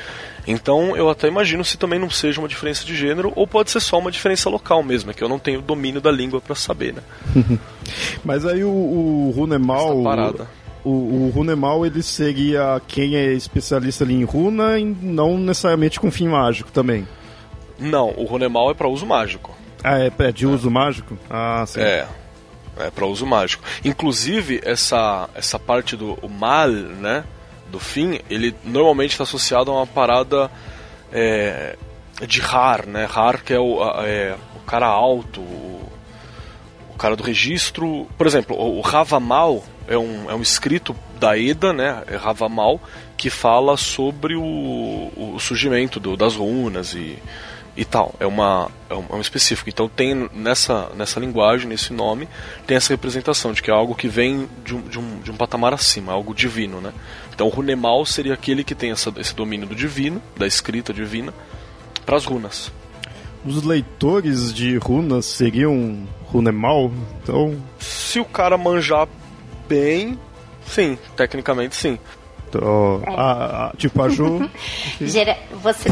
Então, 0.48 0.96
eu 0.96 1.10
até 1.10 1.28
imagino 1.28 1.64
se 1.64 1.78
também 1.78 2.00
não 2.00 2.10
seja 2.10 2.40
uma 2.40 2.48
diferença 2.48 2.86
de 2.86 2.96
gênero, 2.96 3.34
ou 3.36 3.48
pode 3.48 3.72
ser 3.72 3.80
só 3.80 3.98
uma 4.00 4.12
diferença 4.12 4.50
local 4.50 4.82
mesmo, 4.84 5.12
é 5.12 5.14
que 5.14 5.24
eu 5.24 5.30
não 5.30 5.40
tenho 5.40 5.62
domínio 5.62 6.00
da 6.00 6.12
língua 6.12 6.40
para 6.40 6.56
saber, 6.56 6.94
né? 6.94 7.02
Mas 8.24 8.46
aí 8.46 8.64
o, 8.64 8.70
o 8.70 9.34
Runemal... 9.36 9.98
O, 10.86 10.90
o 11.26 11.32
Runemal, 11.36 11.86
ele 11.86 12.02
seria 12.02 12.82
quem 12.88 13.18
é 13.18 13.34
especialista 13.34 14.06
ali 14.06 14.14
em 14.14 14.24
runa, 14.24 14.80
e 14.80 14.86
não 14.86 15.38
necessariamente 15.38 16.00
com 16.00 16.10
fim 16.10 16.30
mágico 16.30 16.72
também. 16.72 17.06
Não, 17.78 18.14
o 18.16 18.24
Runemal 18.24 18.72
é 18.72 18.74
para 18.74 18.88
uso 18.88 19.06
mágico. 19.06 19.54
Ah, 19.84 20.00
é, 20.00 20.12
é 20.18 20.32
de 20.32 20.48
uso 20.48 20.72
mágico? 20.72 21.18
Ah, 21.30 21.66
sim. 21.68 21.82
É, 21.82 22.08
é 22.80 22.90
para 22.90 23.06
uso 23.06 23.26
mágico. 23.26 23.64
Inclusive 23.84 24.62
essa 24.64 25.30
essa 25.36 25.60
parte 25.60 25.96
do 25.96 26.18
mal, 26.30 26.70
né, 26.70 27.24
do 27.72 27.80
fim, 27.80 28.20
ele 28.30 28.56
normalmente 28.64 29.12
está 29.12 29.24
associado 29.24 29.72
a 29.72 29.76
uma 29.76 29.88
parada 29.88 30.50
é, 31.12 31.76
de 32.26 32.42
Har, 32.42 32.86
né? 32.86 33.08
Har 33.14 33.42
que 33.44 33.54
é 33.54 33.60
o, 33.60 33.80
é, 34.02 34.36
o 34.56 34.60
cara 34.62 34.88
alto, 34.88 35.42
o, 35.42 35.92
o, 36.92 36.98
cara 36.98 37.16
do 37.16 37.24
registro. 37.24 38.08
Por 38.18 38.26
exemplo, 38.26 38.56
o, 38.56 38.78
o 38.78 38.82
Ravamal 38.82 39.64
é 39.88 39.98
um, 39.98 40.30
é 40.30 40.36
um 40.36 40.42
escrito 40.42 40.96
da 41.20 41.38
Eda, 41.38 41.74
né? 41.74 42.04
É 42.08 42.16
Ravamal 42.16 42.80
que 43.18 43.30
fala 43.30 43.76
sobre 43.78 44.36
o, 44.36 45.12
o 45.18 45.40
surgimento 45.40 46.00
do, 46.00 46.16
das 46.16 46.36
runas 46.36 46.94
e 46.94 47.18
e 47.78 47.86
tal. 47.86 48.14
É 48.20 48.26
uma 48.26 48.70
é 48.90 48.96
um, 48.96 49.06
é 49.12 49.16
um 49.16 49.22
específico. 49.22 49.70
Então 49.70 49.88
tem 49.88 50.28
nessa 50.34 50.90
nessa 50.96 51.20
linguagem, 51.20 51.70
nesse 51.70 51.94
nome, 51.94 52.28
tem 52.66 52.76
essa 52.76 52.92
representação 52.92 53.54
de 53.54 53.62
que 53.62 53.70
é 53.70 53.74
algo 53.74 53.94
que 53.94 54.08
vem 54.08 54.50
de 54.66 54.76
um, 54.76 54.82
de 54.82 55.00
um, 55.00 55.20
de 55.20 55.32
um 55.32 55.36
patamar 55.36 55.74
acima, 55.74 56.12
algo 56.12 56.34
divino, 56.34 56.82
né? 56.82 56.92
Então 57.34 57.48
o 57.48 57.50
Runemal 57.52 58.04
seria 58.06 58.34
aquele 58.34 58.64
que 58.64 58.74
tem 58.74 58.92
essa, 58.92 59.14
esse 59.18 59.36
domínio 59.36 59.68
do 59.68 59.76
divino, 59.76 60.22
da 60.36 60.48
escrita 60.48 60.92
divina, 60.92 61.32
para 62.04 62.18
as 62.18 62.26
runas. 62.26 62.72
Os 63.46 63.64
leitores 63.64 64.52
de 64.52 64.78
runas 64.78 65.26
seriam 65.26 66.08
Runemal? 66.26 66.92
Então, 67.22 67.56
se 67.80 68.20
o 68.20 68.26
cara 68.26 68.58
manjar 68.58 69.08
bem, 69.70 70.20
sim, 70.66 70.98
tecnicamente 71.16 71.76
sim. 71.76 71.98
Tô, 72.52 73.00
é. 73.06 73.10
a, 73.10 73.68
a, 73.68 73.74
tipo 73.78 74.02
a 74.02 74.10
Ju. 74.10 74.50
Gera, 75.02 75.38
você. 75.62 75.90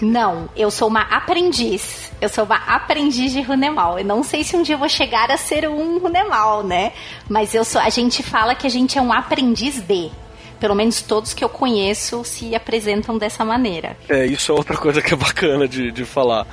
não, 0.00 0.48
eu 0.56 0.70
sou 0.70 0.88
uma 0.88 1.02
aprendiz. 1.02 2.10
Eu 2.20 2.28
sou 2.28 2.44
uma 2.44 2.56
aprendiz 2.56 3.32
de 3.32 3.42
Runemal. 3.42 3.98
Eu 3.98 4.04
não 4.04 4.22
sei 4.22 4.44
se 4.44 4.56
um 4.56 4.62
dia 4.62 4.74
eu 4.74 4.78
vou 4.78 4.88
chegar 4.88 5.30
a 5.30 5.36
ser 5.36 5.68
um 5.68 5.98
Runemal, 5.98 6.62
né? 6.62 6.92
Mas 7.28 7.54
eu 7.54 7.64
sou. 7.64 7.80
A 7.80 7.90
gente 7.90 8.22
fala 8.22 8.54
que 8.54 8.66
a 8.66 8.70
gente 8.70 8.98
é 8.98 9.02
um 9.02 9.12
aprendiz 9.12 9.80
de. 9.80 10.10
Pelo 10.58 10.76
menos 10.76 11.02
todos 11.02 11.34
que 11.34 11.42
eu 11.42 11.48
conheço 11.48 12.22
se 12.22 12.54
apresentam 12.54 13.18
dessa 13.18 13.44
maneira. 13.44 13.96
É, 14.08 14.24
isso 14.24 14.52
é 14.52 14.54
outra 14.54 14.76
coisa 14.76 15.02
que 15.02 15.12
é 15.12 15.16
bacana 15.16 15.66
de, 15.66 15.90
de 15.90 16.04
falar. 16.04 16.46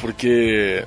Porque 0.00 0.86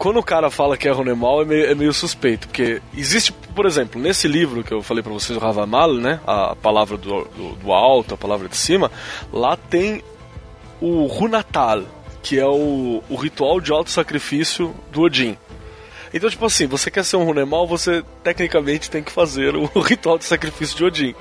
quando 0.00 0.16
o 0.18 0.22
cara 0.22 0.50
fala 0.50 0.78
que 0.78 0.88
é 0.88 0.90
Runemal 0.90 1.42
é 1.42 1.44
meio, 1.44 1.66
é 1.66 1.74
meio 1.74 1.92
suspeito, 1.92 2.48
porque 2.48 2.80
existe, 2.96 3.34
por 3.34 3.66
exemplo, 3.66 4.00
nesse 4.00 4.26
livro 4.26 4.64
que 4.64 4.72
eu 4.72 4.82
falei 4.82 5.02
para 5.02 5.12
vocês, 5.12 5.36
o 5.36 5.40
Ravamal, 5.40 5.92
né, 5.92 6.18
a 6.26 6.56
palavra 6.56 6.96
do, 6.96 7.24
do, 7.24 7.54
do, 7.56 7.70
alto, 7.70 8.14
a 8.14 8.16
palavra 8.16 8.48
de 8.48 8.56
cima, 8.56 8.90
lá 9.30 9.58
tem 9.58 10.02
o 10.80 11.04
Runatal, 11.04 11.82
que 12.22 12.38
é 12.38 12.46
o, 12.46 13.02
o 13.10 13.14
ritual 13.14 13.60
de 13.60 13.72
auto-sacrifício 13.72 14.74
do 14.90 15.02
Odin. 15.02 15.36
Então, 16.14 16.30
tipo 16.30 16.46
assim, 16.46 16.66
você 16.66 16.90
quer 16.90 17.04
ser 17.04 17.16
um 17.16 17.24
Runemal, 17.24 17.66
você 17.66 18.02
tecnicamente 18.24 18.90
tem 18.90 19.02
que 19.02 19.12
fazer 19.12 19.54
o 19.54 19.66
ritual 19.84 20.16
de 20.16 20.24
sacrifício 20.24 20.78
de 20.78 20.84
Odin. 20.84 21.14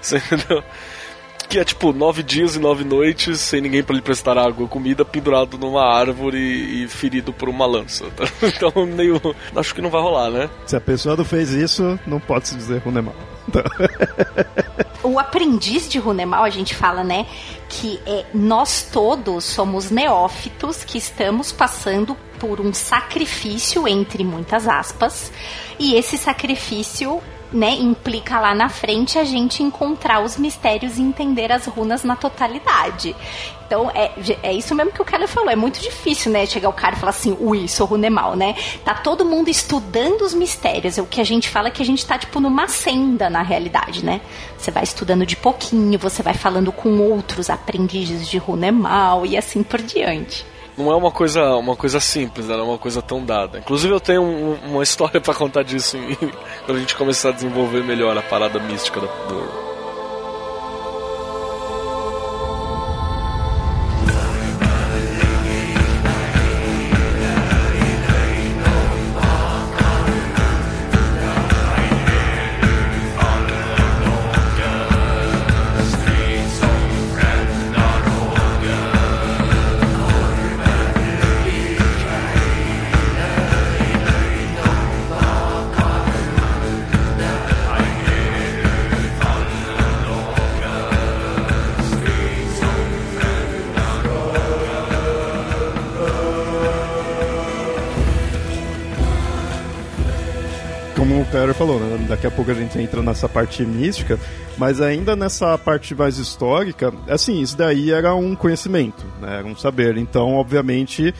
Você 0.00 0.18
entendeu? 0.18 0.62
Que 1.50 1.58
é 1.58 1.64
tipo 1.64 1.92
nove 1.92 2.22
dias 2.22 2.54
e 2.54 2.60
nove 2.60 2.84
noites 2.84 3.40
sem 3.40 3.60
ninguém 3.60 3.82
para 3.82 3.96
lhe 3.96 4.00
prestar 4.00 4.38
água 4.38 4.62
ou 4.62 4.68
comida, 4.68 5.04
pendurado 5.04 5.58
numa 5.58 5.84
árvore 5.84 6.38
e 6.38 6.86
ferido 6.86 7.32
por 7.32 7.48
uma 7.48 7.66
lança. 7.66 8.06
Então, 8.42 8.86
meio. 8.86 9.20
Acho 9.56 9.74
que 9.74 9.82
não 9.82 9.90
vai 9.90 10.00
rolar, 10.00 10.30
né? 10.30 10.50
Se 10.66 10.76
a 10.76 10.80
pessoa 10.80 11.16
não 11.16 11.24
fez 11.24 11.50
isso, 11.50 11.98
não 12.06 12.20
pode 12.20 12.48
se 12.48 12.54
dizer 12.54 12.78
Runemal. 12.82 13.14
Então... 13.48 13.62
o 15.02 15.18
aprendiz 15.18 15.88
de 15.88 15.98
Runemal, 15.98 16.44
a 16.44 16.50
gente 16.50 16.74
fala, 16.74 17.02
né? 17.02 17.26
Que 17.68 18.00
é, 18.06 18.26
nós 18.32 18.88
todos 18.92 19.44
somos 19.44 19.90
neófitos 19.90 20.84
que 20.84 20.98
estamos 20.98 21.52
passando 21.52 22.16
por 22.38 22.60
um 22.60 22.72
sacrifício, 22.72 23.88
entre 23.88 24.24
muitas 24.24 24.68
aspas, 24.68 25.32
e 25.78 25.94
esse 25.94 26.16
sacrifício 26.16 27.20
né, 27.52 27.72
implica 27.72 28.38
lá 28.38 28.54
na 28.54 28.68
frente 28.68 29.18
a 29.18 29.24
gente 29.24 29.62
encontrar 29.62 30.20
os 30.20 30.36
mistérios 30.36 30.98
e 30.98 31.02
entender 31.02 31.50
as 31.50 31.66
runas 31.66 32.04
na 32.04 32.16
totalidade. 32.16 33.14
Então, 33.66 33.88
é, 33.94 34.10
é 34.42 34.52
isso 34.52 34.74
mesmo 34.74 34.90
que 34.90 35.00
o 35.00 35.04
cara 35.04 35.28
falou. 35.28 35.48
É 35.48 35.54
muito 35.54 35.78
difícil, 35.80 36.32
né? 36.32 36.44
Chegar 36.44 36.68
o 36.68 36.72
cara 36.72 36.96
e 36.96 36.98
falar 36.98 37.10
assim, 37.10 37.36
ui, 37.38 37.68
sou 37.68 37.86
runemal, 37.86 38.34
né? 38.34 38.56
Tá 38.84 38.94
todo 38.94 39.24
mundo 39.24 39.48
estudando 39.48 40.22
os 40.22 40.34
mistérios. 40.34 40.98
O 40.98 41.06
que 41.06 41.20
a 41.20 41.24
gente 41.24 41.48
fala 41.48 41.68
é 41.68 41.70
que 41.70 41.80
a 41.80 41.86
gente 41.86 42.04
tá, 42.04 42.18
tipo, 42.18 42.40
numa 42.40 42.66
senda, 42.66 43.30
na 43.30 43.42
realidade, 43.42 44.04
né? 44.04 44.20
Você 44.58 44.72
vai 44.72 44.82
estudando 44.82 45.24
de 45.24 45.36
pouquinho, 45.36 45.98
você 46.00 46.20
vai 46.20 46.34
falando 46.34 46.72
com 46.72 46.98
outros 46.98 47.48
aprendizes 47.48 48.28
de 48.28 48.38
runemal 48.38 49.24
e 49.24 49.36
assim 49.36 49.62
por 49.62 49.80
diante 49.80 50.44
não 50.76 50.90
é 50.90 50.96
uma 50.96 51.10
coisa, 51.10 51.56
uma 51.56 51.76
coisa 51.76 52.00
simples, 52.00 52.46
não 52.48 52.58
é 52.58 52.62
uma 52.62 52.78
coisa 52.78 53.00
tão 53.02 53.24
dada. 53.24 53.58
Inclusive 53.58 53.92
eu 53.92 54.00
tenho 54.00 54.22
um, 54.22 54.54
uma 54.70 54.82
história 54.82 55.20
para 55.20 55.34
contar 55.34 55.62
disso 55.62 55.96
em, 55.96 56.14
quando 56.66 56.78
a 56.78 56.80
gente 56.80 56.96
começar 56.96 57.30
a 57.30 57.32
desenvolver 57.32 57.82
melhor 57.82 58.16
a 58.16 58.22
parada 58.22 58.58
mística 58.58 59.00
do, 59.00 59.06
do 59.06 59.69
Gente 102.70 102.84
entra 102.84 103.02
nessa 103.02 103.28
parte 103.28 103.64
mística, 103.64 104.18
mas 104.56 104.80
ainda 104.80 105.16
nessa 105.16 105.58
parte 105.58 105.94
mais 105.94 106.18
histórica, 106.18 106.92
assim, 107.08 107.40
isso 107.40 107.56
daí 107.56 107.90
era 107.90 108.14
um 108.14 108.36
conhecimento, 108.36 109.04
né? 109.20 109.38
Era 109.38 109.46
um 109.46 109.56
saber. 109.56 109.96
Então, 109.96 110.34
obviamente, 110.34 111.12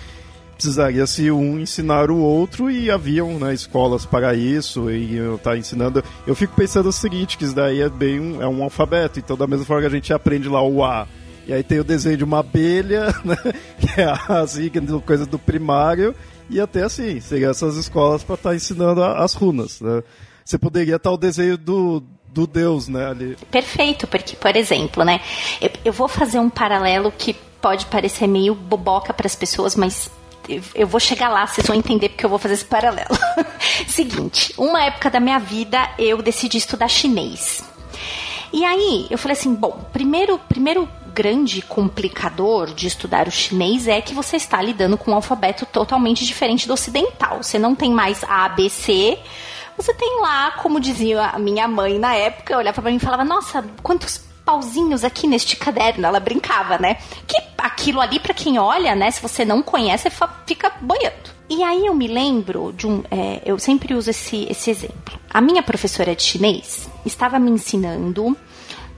precisaria 0.55 1.07
se 1.07 1.31
um 1.31 1.59
ensinar 1.59 2.11
o 2.11 2.19
outro 2.19 2.71
e 2.71 2.91
haviam 2.91 3.39
né, 3.39 3.53
escolas 3.53 4.07
para 4.07 4.35
isso 4.35 4.91
e 4.91 5.17
eu 5.17 5.39
tá 5.39 5.57
ensinando. 5.57 6.05
Eu 6.27 6.37
fico 6.37 6.55
pensando 6.55 6.89
o 6.89 6.93
seguinte, 6.93 7.37
que 7.37 7.45
isso 7.45 7.55
daí 7.55 7.81
é 7.81 7.89
bem 7.89 8.21
um, 8.21 8.43
é 8.43 8.47
um 8.47 8.63
alfabeto, 8.63 9.19
então 9.19 9.37
da 9.37 9.47
mesma 9.47 9.65
forma 9.65 9.83
que 9.83 9.89
a 9.89 9.91
gente 9.91 10.13
aprende 10.13 10.49
lá 10.49 10.63
o 10.63 10.85
A, 10.85 11.09
e 11.49 11.53
aí 11.53 11.63
tem 11.63 11.81
o 11.81 11.85
desenho 11.85 12.19
de 12.19 12.25
uma 12.25 12.41
abelha, 12.41 13.07
né, 13.25 13.37
que 13.79 14.01
é 14.01 14.05
assim, 14.29 14.71
coisa 15.05 15.27
do 15.27 15.39
primário, 15.39 16.15
e 16.49 16.61
até 16.61 16.83
assim, 16.83 17.21
seria 17.21 17.49
essas 17.49 17.77
escolas 17.77 18.23
para 18.23 18.35
estar 18.35 18.51
tá 18.51 18.55
ensinando 18.55 19.03
as 19.03 19.33
runas. 19.35 19.81
Né? 19.81 20.03
Você 20.45 20.59
poderia 20.59 20.97
estar 20.97 21.11
o 21.11 21.17
desenho 21.17 21.57
do, 21.57 22.03
do 22.29 22.47
Deus, 22.47 22.89
né, 22.89 23.09
ali. 23.09 23.37
Perfeito, 23.51 24.07
porque, 24.07 24.37
por 24.37 24.55
exemplo, 24.57 25.05
né, 25.05 25.21
eu, 25.61 25.71
eu 25.87 25.93
vou 25.93 26.09
fazer 26.09 26.39
um 26.39 26.51
paralelo 26.51 27.13
que 27.17 27.35
pode 27.61 27.87
parecer 27.87 28.27
meio 28.27 28.55
boboca 28.55 29.13
para 29.13 29.27
as 29.27 29.37
pessoas, 29.37 29.77
mas 29.77 30.11
eu 30.75 30.87
vou 30.87 30.99
chegar 30.99 31.29
lá, 31.29 31.47
vocês 31.47 31.67
vão 31.67 31.77
entender 31.77 32.09
porque 32.09 32.25
eu 32.25 32.31
vou 32.31 32.39
fazer 32.39 32.55
esse 32.55 32.65
paralelo. 32.65 33.11
Seguinte, 33.87 34.55
uma 34.57 34.83
época 34.83 35.11
da 35.11 35.21
minha 35.21 35.39
vida 35.39 35.91
eu 35.99 36.21
decidi 36.23 36.59
estudar 36.59 36.89
chinês. 36.89 37.63
E 38.53 38.65
aí 38.65 39.07
eu 39.11 39.19
falei 39.19 39.37
assim, 39.37 39.55
bom, 39.55 39.85
primeiro, 39.93 40.39
primeiro 40.49 40.89
grande 41.15 41.63
complicador 41.63 42.73
de 42.73 42.87
estudar 42.87 43.29
o 43.29 43.31
chinês 43.31 43.87
é 43.87 44.01
que 44.01 44.15
você 44.15 44.37
está 44.37 44.61
lidando 44.61 44.97
com 44.97 45.11
um 45.11 45.15
alfabeto 45.15 45.67
totalmente 45.67 46.25
diferente 46.25 46.67
do 46.67 46.75
ocidental. 46.75 47.43
Você 47.43 47.59
não 47.59 47.75
tem 47.75 47.93
mais 47.93 48.25
A, 48.25 48.49
B, 48.49 48.69
C. 48.69 49.19
Você 49.81 49.95
tem 49.95 50.21
lá, 50.21 50.51
como 50.51 50.79
dizia 50.79 51.23
a 51.23 51.39
minha 51.39 51.67
mãe 51.67 51.99
na 51.99 52.15
época, 52.15 52.59
olhava 52.59 52.83
para 52.83 52.91
mim 52.91 52.99
e 52.99 53.01
falava: 53.01 53.25
Nossa, 53.25 53.65
quantos 53.83 54.19
pauzinhos 54.45 55.05
aqui 55.05 55.27
neste 55.27 55.57
caderno. 55.57 56.07
Ela 56.07 56.21
brincava, 56.21 56.77
né? 56.77 56.97
Que 57.27 57.41
aquilo 57.57 57.99
ali, 57.99 58.21
para 58.21 58.35
quem 58.35 58.59
olha, 58.59 58.95
né? 58.95 59.11
Se 59.11 59.23
você 59.23 59.43
não 59.43 59.63
conhece, 59.63 60.11
fica 60.47 60.71
boiando. 60.83 61.31
E 61.49 61.63
aí 61.63 61.87
eu 61.87 61.95
me 61.95 62.07
lembro 62.07 62.75
de 62.75 62.87
um. 62.87 63.03
É, 63.11 63.41
eu 63.47 63.59
sempre 63.59 63.95
uso 63.95 64.11
esse, 64.11 64.47
esse 64.51 64.71
exemplo. 64.71 65.19
A 65.31 65.41
minha 65.41 65.63
professora 65.63 66.15
de 66.15 66.23
chinês 66.25 66.91
estava 67.07 67.39
me 67.39 67.51
ensinando 67.51 68.37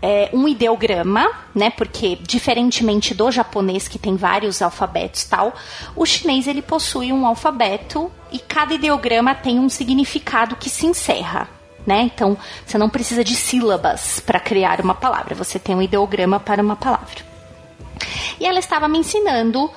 é, 0.03 0.29
um 0.33 0.49
ideograma, 0.49 1.31
né? 1.55 1.71
Porque 1.71 2.19
diferentemente 2.21 3.15
do 3.15 3.31
japonês 3.31 3.87
que 3.87 3.99
tem 3.99 4.17
vários 4.17 4.61
alfabetos 4.61 5.25
tal, 5.25 5.55
o 5.95 6.05
chinês 6.05 6.49
ele 6.49 6.61
possui 6.61 7.13
um 7.13 7.25
alfabeto 7.25 8.11
e 8.33 8.41
cada 8.41 8.75
ideograma 8.75 9.33
tem 9.35 9.61
um 9.61 9.69
significado 9.69 10.57
que 10.57 10.69
se 10.69 10.87
encerra. 10.87 11.49
Né? 11.87 12.03
Então, 12.03 12.39
você 12.65 12.79
não 12.79 12.89
precisa 12.89 13.25
de 13.25 13.35
sílabas 13.35 14.21
para 14.21 14.39
criar 14.39 14.81
uma 14.81 14.95
palavra, 14.95 15.35
você 15.35 15.59
tem 15.59 15.75
um 15.75 15.83
ideograma 15.83 16.39
para 16.39 16.63
uma 16.63 16.77
palavra. 16.77 17.33
E 18.39 18.47
ela 18.47 18.61
estava 18.61 18.87
me 18.87 18.99
ensinando 18.99 19.69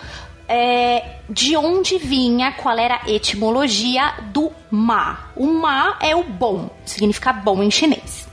é, 0.47 1.17
de 1.27 1.57
onde 1.57 1.97
vinha, 1.97 2.51
qual 2.51 2.77
era 2.77 3.01
a 3.03 3.09
etimologia 3.09 4.13
do 4.31 4.51
ma. 4.69 5.31
O 5.35 5.47
ma 5.47 5.97
é 5.99 6.15
o 6.15 6.23
bom, 6.23 6.69
significa 6.85 7.33
bom 7.33 7.63
em 7.63 7.71
chinês. 7.71 8.24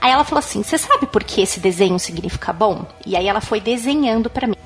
Aí 0.00 0.10
ela 0.10 0.24
falou 0.24 0.38
assim: 0.40 0.62
Você 0.62 0.78
sabe 0.78 1.06
por 1.06 1.24
que 1.24 1.40
esse 1.40 1.60
desenho 1.60 1.98
significa 1.98 2.52
bom? 2.52 2.86
E 3.04 3.16
aí 3.16 3.26
ela 3.26 3.40
foi 3.40 3.60
desenhando 3.60 4.30
para 4.30 4.46
mim. 4.46 4.56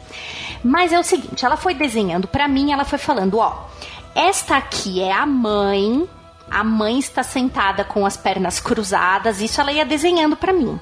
Mas 0.62 0.92
é 0.92 0.98
o 0.98 1.04
seguinte: 1.04 1.44
ela 1.44 1.56
foi 1.56 1.74
desenhando 1.74 2.28
para 2.28 2.48
mim, 2.48 2.72
ela 2.72 2.84
foi 2.84 2.98
falando: 2.98 3.38
Ó, 3.38 3.66
esta 4.14 4.56
aqui 4.56 5.00
é 5.00 5.12
a 5.12 5.26
mãe. 5.26 6.08
A 6.50 6.64
mãe 6.64 6.98
está 6.98 7.22
sentada 7.22 7.84
com 7.84 8.04
as 8.04 8.16
pernas 8.16 8.58
cruzadas, 8.58 9.40
isso 9.40 9.60
ela 9.60 9.70
ia 9.70 9.84
desenhando 9.84 10.36
para 10.36 10.52
mim. 10.52 10.80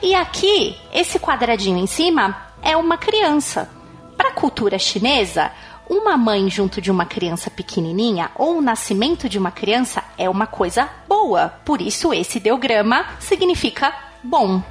E 0.00 0.14
aqui, 0.14 0.74
esse 0.90 1.18
quadradinho 1.18 1.76
em 1.76 1.86
cima 1.86 2.34
é 2.62 2.74
uma 2.74 2.96
criança. 2.96 3.68
Para 4.16 4.30
a 4.30 4.32
cultura 4.32 4.78
chinesa, 4.78 5.52
uma 5.88 6.16
mãe 6.16 6.48
junto 6.48 6.80
de 6.80 6.90
uma 6.90 7.04
criança 7.04 7.50
pequenininha 7.50 8.30
ou 8.34 8.58
o 8.58 8.62
nascimento 8.62 9.28
de 9.28 9.38
uma 9.38 9.50
criança 9.50 10.02
é 10.16 10.28
uma 10.28 10.46
coisa 10.46 10.88
boa. 11.06 11.48
Por 11.64 11.82
isso, 11.82 12.12
esse 12.12 12.38
ideograma 12.38 13.06
significa 13.20 13.94
bom. 14.22 14.62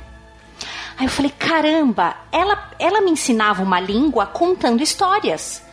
Aí 0.97 1.05
eu 1.05 1.09
falei: 1.09 1.31
caramba, 1.31 2.15
ela, 2.31 2.71
ela 2.79 3.01
me 3.01 3.11
ensinava 3.11 3.63
uma 3.63 3.79
língua 3.79 4.25
contando 4.25 4.81
histórias. 4.81 5.63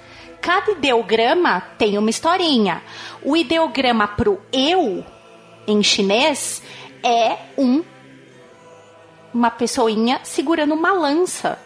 Cada 0.40 0.72
ideograma 0.72 1.61
tem 1.77 1.98
uma 1.98 2.11
historinha. 2.11 2.83
O 3.22 3.37
ideograma 3.37 4.07
pro 4.07 4.40
eu, 4.53 5.05
em 5.66 5.83
chinês, 5.83 6.62
é 7.03 7.37
um 7.57 7.83
uma 9.33 9.51
pessoinha 9.51 10.20
segurando 10.24 10.74
uma 10.74 10.92
lança. 10.92 11.59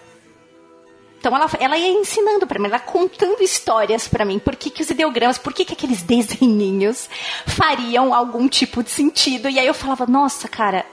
Então 1.23 1.37
ela, 1.37 1.49
ela 1.61 1.79
ia 1.79 1.89
ensinando 1.89 2.49
para 2.49 2.59
mim, 2.59 2.67
ela 2.67 2.81
contando 2.81 3.41
histórias 3.45 4.09
para 4.09 4.25
mim, 4.25 4.41
por 4.41 4.57
que, 4.57 4.69
que 4.69 4.83
os 4.83 4.91
ideogramas, 4.91 5.39
por 5.39 5.55
que, 5.55 5.65
que 5.65 5.73
aqueles 5.73 6.03
desenhinhos 6.03 7.09
fariam 7.47 8.13
algum 8.13 8.49
tipo 8.49 8.83
de 8.83 8.91
sentido. 8.91 9.49
E 9.49 9.57
aí 9.57 9.67
eu 9.69 9.73
falava, 9.73 10.05
nossa, 10.05 10.49
cara, 10.49 10.85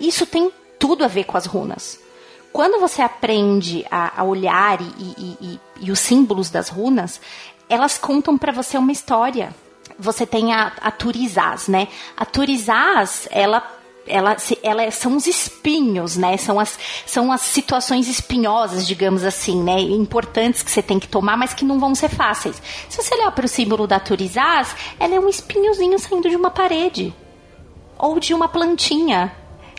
isso 0.00 0.24
tem 0.24 0.52
tudo 0.78 1.04
a 1.04 1.08
ver 1.08 1.24
com 1.24 1.36
as 1.36 1.46
runas. 1.46 1.98
Quando 2.52 2.78
você 2.78 3.02
aprende 3.02 3.84
a, 3.90 4.20
a 4.20 4.24
olhar 4.24 4.80
e, 4.80 4.84
e, 4.84 5.38
e, 5.40 5.60
e, 5.80 5.90
os 5.90 5.98
símbolos 5.98 6.48
das 6.48 6.68
runas, 6.68 7.20
elas 7.68 7.98
contam 7.98 8.38
para 8.38 8.52
você 8.52 8.78
uma 8.78 8.92
história. 8.92 9.52
Você 9.98 10.24
tem 10.24 10.52
a, 10.52 10.74
a 10.80 10.92
Turizás, 10.92 11.66
né? 11.66 11.88
A 12.16 12.24
Turizás, 12.24 13.26
ela 13.32 13.68
ela, 14.06 14.36
ela 14.62 14.90
são 14.90 15.16
os 15.16 15.26
espinhos, 15.26 16.16
né? 16.16 16.36
São 16.36 16.58
as, 16.58 16.78
são 17.06 17.30
as 17.30 17.40
situações 17.42 18.08
espinhosas, 18.08 18.86
digamos 18.86 19.24
assim, 19.24 19.62
né? 19.62 19.80
Importantes 19.80 20.62
que 20.62 20.70
você 20.70 20.82
tem 20.82 20.98
que 20.98 21.08
tomar, 21.08 21.36
mas 21.36 21.54
que 21.54 21.64
não 21.64 21.78
vão 21.78 21.94
ser 21.94 22.08
fáceis. 22.08 22.60
Se 22.88 23.02
você 23.02 23.14
olhar 23.14 23.30
para 23.32 23.46
o 23.46 23.48
símbolo 23.48 23.86
da 23.86 24.00
Turizás, 24.00 24.74
ela 24.98 25.14
é 25.14 25.20
um 25.20 25.28
espinhozinho 25.28 25.98
saindo 25.98 26.28
de 26.28 26.36
uma 26.36 26.50
parede 26.50 27.14
ou 27.98 28.18
de 28.18 28.34
uma 28.34 28.48
plantinha, 28.48 29.34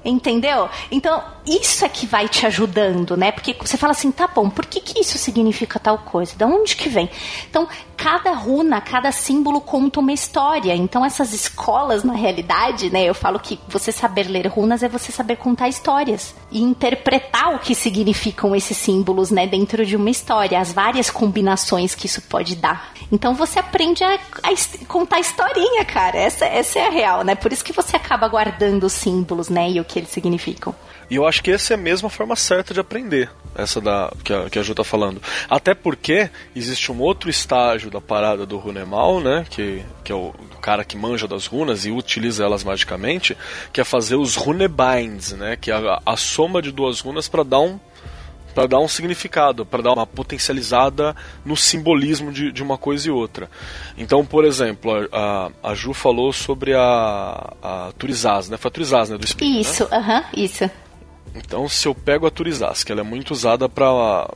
entendeu? 0.06 0.70
Então 0.90 1.22
isso 1.46 1.84
é 1.84 1.90
que 1.90 2.06
vai 2.06 2.30
te 2.30 2.46
ajudando, 2.46 3.18
né? 3.18 3.32
Porque 3.32 3.56
você 3.60 3.78
fala 3.78 3.92
assim, 3.92 4.12
tá 4.12 4.28
bom, 4.28 4.50
por 4.50 4.66
que, 4.66 4.80
que 4.80 5.02
isso 5.02 5.18
significa 5.18 5.78
tal 5.78 5.98
coisa? 5.98 6.36
Da 6.38 6.48
onde 6.48 6.76
que 6.76 6.88
vem? 6.88 7.10
Então, 7.50 7.68
cada 7.98 8.32
runa, 8.32 8.80
cada 8.80 9.12
símbolo 9.12 9.60
conta 9.60 10.00
uma 10.00 10.14
história. 10.14 10.74
Então, 10.74 11.06
essas 11.06 11.34
escolas, 11.34 12.04
na 12.04 12.14
realidade, 12.14 12.90
né? 12.90 13.04
Eu 13.04 13.14
falo 13.14 13.40
que 13.40 13.60
você 13.68 13.92
saber 13.92 14.24
ler 14.30 14.48
runas 14.48 14.84
é 14.84 14.88
você 14.88 15.12
saber 15.12 15.36
contar 15.36 15.68
histórias 15.68 16.34
e 16.50 16.62
interpretar 16.62 17.54
o 17.54 17.60
que 17.60 17.76
significam 17.76 18.56
esses 18.56 18.78
símbolos, 18.78 19.30
né? 19.30 19.46
Dentro 19.46 19.86
de 19.86 19.98
uma 19.98 20.10
história, 20.10 20.60
as 20.60 20.72
várias 20.72 21.10
combinações 21.10 21.94
que 21.94 22.06
isso 22.06 22.22
pode 22.22 22.56
dar. 22.56 22.94
Então, 23.12 23.36
você 23.36 23.60
aprende 23.60 24.02
a, 24.04 24.14
a 24.16 24.86
contar 24.88 25.20
historinha, 25.20 25.84
cara. 25.84 26.18
Essa, 26.18 26.46
essa 26.46 26.80
é 26.80 26.88
a 26.88 26.90
real, 26.90 27.24
né? 27.24 27.36
Por 27.36 27.52
isso 27.52 27.64
que 27.64 27.74
você 27.74 27.98
acaba 27.98 28.30
guardando 28.30 28.86
os 28.86 28.94
símbolos, 28.94 29.50
né? 29.50 29.70
E 29.70 29.80
o 29.82 29.84
que 29.84 30.00
eles 30.00 30.10
significam. 30.10 30.74
E 31.10 31.16
eu 31.16 31.28
acho 31.28 31.44
que 31.44 31.52
essa 31.52 31.74
é 31.74 31.78
a 31.78 32.10
forma 32.10 32.36
certa 32.36 32.74
de 32.74 32.80
aprender, 32.80 33.30
essa 33.56 33.80
da 33.80 34.12
que 34.24 34.34
a, 34.34 34.50
que 34.50 34.60
a 34.60 34.64
Ju 34.64 34.74
tá 34.74 34.84
falando. 34.84 35.22
Até 35.50 35.74
porque 35.74 36.30
existe 36.56 36.92
um 36.92 37.00
outro 37.00 37.30
estágio 37.30 37.90
da 37.92 38.02
parada 38.02 38.46
do 38.46 38.58
Runemal, 38.58 39.20
né? 39.20 39.46
Que, 39.50 39.84
que 40.04 40.12
é 40.12 40.16
o 40.16 40.34
cara 40.62 40.84
que 40.84 40.98
manja 40.98 41.28
das 41.28 41.46
runas 41.46 41.86
e 41.86 41.92
utiliza 41.92 42.44
elas 42.44 42.64
magicamente, 42.64 43.38
que 43.72 43.82
é 43.82 43.84
fazer 43.84 44.16
os 44.16 44.36
Runebinds, 44.36 45.34
né? 45.34 45.56
Que 45.56 45.72
é 45.72 45.76
a, 45.76 46.02
a 46.06 46.18
soma 46.18 46.62
de 46.62 46.72
duas 46.72 47.00
runas 47.00 47.28
para 47.28 47.44
dar 47.44 47.60
um 47.60 47.80
para 48.54 48.68
dar 48.68 48.80
um 48.80 48.88
significado, 48.88 49.66
para 49.66 49.82
dar 49.82 49.94
uma 49.94 50.06
potencializada 50.06 51.16
no 51.44 51.58
simbolismo 51.58 52.32
de, 52.32 52.52
de 52.52 52.62
uma 52.62 52.78
coisa 52.78 53.08
e 53.08 53.12
outra. 53.12 53.50
Então, 53.98 54.26
por 54.26 54.46
exemplo, 54.46 54.92
a, 55.12 55.52
a 55.64 55.74
Ju 55.74 55.94
falou 55.94 56.32
sobre 56.32 56.74
a, 56.74 57.54
a 57.62 57.92
Turizaz, 57.98 58.50
né? 58.50 58.58
Foi 58.58 58.70
a 58.70 58.72
Turizaz, 58.72 59.10
né? 59.10 59.18
Do 59.18 59.26
Espírito, 59.26 59.60
Isso, 59.60 59.84
né? 59.86 59.98
aham, 59.98 60.20
uh 60.20 60.24
-huh, 60.24 60.26
isso. 60.38 60.72
Então, 61.36 61.68
se 61.68 61.88
eu 61.88 61.96
pego 61.96 62.28
a 62.28 62.32
Turizaz, 62.32 62.84
que 62.84 62.92
ela 62.92 63.02
é 63.02 63.04
muito 63.04 63.32
usada 63.32 63.68
para 63.68 64.28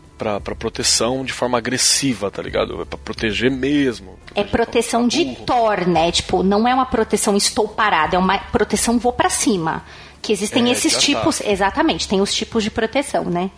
proteção 0.58 1.24
de 1.24 1.32
forma 1.32 1.58
agressiva, 1.58 2.32
tá 2.32 2.42
ligado? 2.42 2.82
É 2.82 2.86
pra 2.86 2.98
proteger 2.98 3.52
mesmo. 3.52 4.18
é 4.34 4.44
proteção 4.44 5.08
de 5.08 5.36
Thor, 5.46 5.88
né? 5.88 6.12
Tipo, 6.12 6.42
não 6.42 6.68
é 6.68 6.74
uma 6.74 6.86
proteção 6.86 7.38
estou 7.38 7.68
parado, 7.68 8.16
é 8.16 8.20
uma 8.20 8.38
proteção 8.38 8.98
vou 8.98 9.14
para 9.14 9.30
cima. 9.30 9.84
Que 10.22 10.34
existem 10.34 10.68
é, 10.70 10.72
esses 10.72 10.94
tá. 10.94 11.00
tipos, 11.00 11.38
tá. 11.38 11.50
exatamente, 11.50 12.08
tem 12.08 12.20
os 12.20 12.34
tipos 12.34 12.64
de 12.64 12.72
proteção, 12.72 13.26
né? 13.26 13.52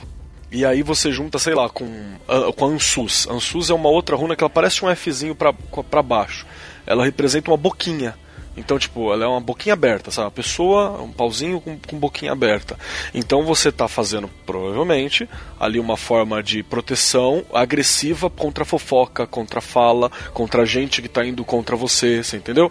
E 0.52 0.65
aí 0.65 0.82
você 0.82 1.12
junta, 1.12 1.38
sei 1.38 1.54
lá, 1.54 1.69
com, 1.69 1.86
uh, 1.86 2.52
com 2.54 2.65
a 2.65 2.67
Ansus. 2.69 3.28
Ansus 3.28 3.69
é 3.69 3.73
uma 3.73 3.89
outra 3.89 4.15
runa 4.15 4.36
que 4.36 4.43
ela 4.43 4.49
parece 4.49 4.84
um 4.84 4.95
Fzinho 4.95 5.36
para 5.36 6.02
baixo. 6.02 6.45
Ela 6.86 7.06
representa 7.06 7.52
uma 7.52 7.58
boquinha. 7.58 8.17
Então, 8.60 8.78
tipo, 8.78 9.12
ela 9.13 9.24
é 9.24 9.28
uma 9.28 9.39
boquinha 9.39 9.74
aberta, 9.74 10.12
sabe? 10.12 10.26
Uma 10.26 10.32
pessoa, 10.32 11.02
um 11.02 11.12
pauzinho 11.12 11.62
com, 11.62 11.80
com 11.80 11.98
boquinha 11.98 12.34
aberta. 12.34 12.78
Então 13.13 13.43
você 13.43 13.69
está 13.69 13.88
fazendo, 13.88 14.30
provavelmente, 14.45 15.28
ali 15.58 15.80
uma 15.80 15.95
forma 15.95 16.43
de 16.43 16.62
proteção 16.62 17.45
agressiva 17.54 18.30
contra 18.30 18.65
fofoca, 18.65 19.26
contra 19.26 19.62
fala, 19.62 20.12
contra 20.34 20.65
gente 20.65 21.02
que 21.02 21.08
está 21.08 21.26
indo 21.26 21.45
contra 21.45 21.76
você, 21.78 22.22
você 22.22 22.36
entendeu? 22.36 22.69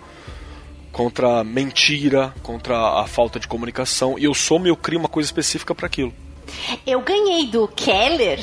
Contra 0.93 1.43
mentira, 1.43 2.35
contra 2.43 3.01
a 3.01 3.07
falta 3.07 3.41
de 3.41 3.49
comunicação. 3.49 4.19
E 4.19 4.25
eu 4.25 4.35
somo 4.35 4.67
e 4.67 4.71
eu 4.71 4.77
crio 4.77 4.99
uma 4.99 5.09
coisa 5.09 5.27
específica 5.27 5.75
para 5.75 5.87
aquilo. 5.87 6.13
Eu 6.87 7.01
ganhei 7.01 7.47
do 7.47 7.67
Keller 7.69 8.41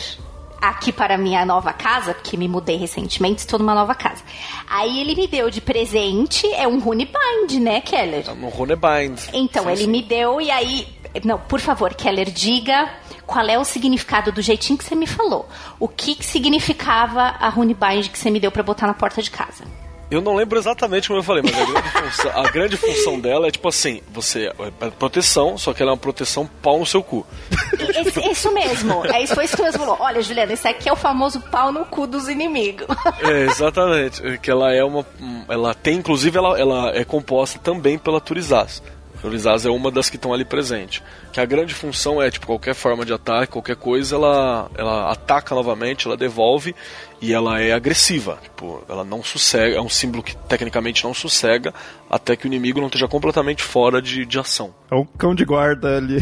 aqui 0.70 0.92
para 0.92 1.18
minha 1.18 1.46
nova 1.46 1.74
casa, 1.74 2.14
porque 2.14 2.38
me 2.38 2.48
mudei 2.48 2.78
recentemente, 2.78 3.40
estou 3.40 3.60
numa 3.60 3.74
nova 3.74 3.96
casa. 3.96 4.24
Aí 4.70 5.00
ele 5.00 5.16
me 5.16 5.28
deu 5.28 5.50
de 5.50 5.62
presente, 5.62 6.46
é 6.54 6.68
um 6.68 6.80
Runebind, 6.80 7.54
né, 7.62 7.82
Keller? 7.82 8.26
É 8.28 8.32
um 8.32 8.50
Runebind. 8.50 9.20
Então, 9.34 9.64
sim, 9.66 9.72
ele 9.72 9.84
sim. 9.84 9.88
me 9.88 10.02
deu 10.02 10.42
e 10.42 10.52
aí... 10.52 10.88
Não, 11.24 11.40
por 11.40 11.62
favor, 11.62 11.94
Keller, 11.94 12.30
diga 12.30 12.90
qual 13.26 13.46
é 13.48 13.58
o 13.58 13.64
significado 13.64 14.32
do 14.32 14.42
jeitinho 14.42 14.78
que 14.78 14.84
você 14.84 14.96
me 14.96 15.08
falou. 15.08 15.48
O 15.80 15.88
que, 15.88 16.16
que 16.16 16.26
significava 16.26 17.22
a 17.22 17.48
Runebind 17.50 18.10
que 18.10 18.20
você 18.20 18.30
me 18.30 18.40
deu 18.40 18.52
para 18.52 18.64
botar 18.64 18.88
na 18.88 18.94
porta 18.94 19.22
de 19.22 19.32
casa? 19.32 19.64
Eu 20.10 20.22
não 20.22 20.36
lembro 20.36 20.58
exatamente 20.60 21.08
como 21.08 21.20
eu 21.20 21.24
falei, 21.24 21.44
mas 21.44 21.56
a 21.56 21.66
grande, 21.66 21.90
função, 21.92 22.32
a 22.32 22.50
grande 22.50 22.78
função 22.78 23.20
dela 23.20 23.48
é 23.48 23.52
tipo 23.52 23.68
assim: 23.68 24.02
você 24.12 24.52
é 24.82 24.90
proteção, 24.92 25.58
só 25.58 25.74
que 25.74 25.82
ela 25.82 25.92
é 25.92 25.94
uma 25.94 25.98
proteção 25.98 26.48
pau 26.62 26.80
no 26.80 26.86
seu 26.86 27.02
cu. 27.04 27.26
Esse, 27.74 28.32
isso 28.32 28.54
mesmo, 28.54 29.06
é 29.06 29.24
isso, 29.24 29.34
foi 29.34 29.46
isso 29.46 29.58
que 29.58 29.64
você 29.64 29.78
falou. 29.78 29.98
Olha, 30.00 30.22
Juliana, 30.22 30.54
esse 30.54 30.68
aqui 30.68 30.88
é 30.88 30.94
o 30.94 30.96
famoso 30.96 31.42
pau 31.42 31.72
no 31.72 31.86
cu 31.86 32.06
dos 32.06 32.28
inimigos. 32.28 32.88
É, 33.22 33.46
exatamente. 33.46 34.38
Que 34.40 34.52
ela 34.52 34.74
é 34.74 34.84
uma. 34.84 35.06
Ela 35.50 35.74
tem, 35.74 35.98
inclusive, 35.98 36.38
ela, 36.38 36.60
ela 36.60 36.96
é 36.96 37.04
composta 37.04 37.58
também 37.60 37.98
pela 37.98 38.22
Turizaz. 38.22 38.84
Turizaz 39.26 39.66
é 39.66 39.72
uma 39.72 39.90
das 39.90 40.08
que 40.08 40.18
estão 40.18 40.32
ali 40.32 40.46
presente. 40.46 41.02
Que 41.34 41.40
a 41.40 41.46
grande 41.46 41.74
função 41.74 42.22
é, 42.22 42.30
tipo, 42.30 42.46
qualquer 42.46 42.76
forma 42.76 43.04
de 43.04 43.12
ataque, 43.12 43.54
qualquer 43.54 43.76
coisa, 43.76 44.16
ela, 44.16 44.70
ela 44.78 45.12
ataca 45.12 45.56
novamente, 45.56 46.06
ela 46.06 46.16
devolve 46.16 46.76
e 47.20 47.34
ela 47.34 47.60
é 47.60 47.72
agressiva. 47.72 48.38
Tipo, 48.44 48.84
ela 48.88 49.04
não 49.04 49.24
sossega, 49.24 49.78
é 49.78 49.82
um 49.82 49.90
símbolo 49.90 50.22
que 50.22 50.38
tecnicamente 50.38 51.04
não 51.04 51.12
sossega 51.12 51.74
até 52.08 52.36
que 52.36 52.46
o 52.46 52.48
inimigo 52.48 52.80
não 52.80 52.86
esteja 52.86 53.08
completamente 53.08 53.64
fora 53.64 54.00
de, 54.00 54.28
de 54.28 54.38
ação. 54.38 54.76
É 54.92 54.96
um 54.96 55.06
cão 55.06 55.34
de 55.34 55.44
guarda 55.44 55.98
ali. 55.98 56.20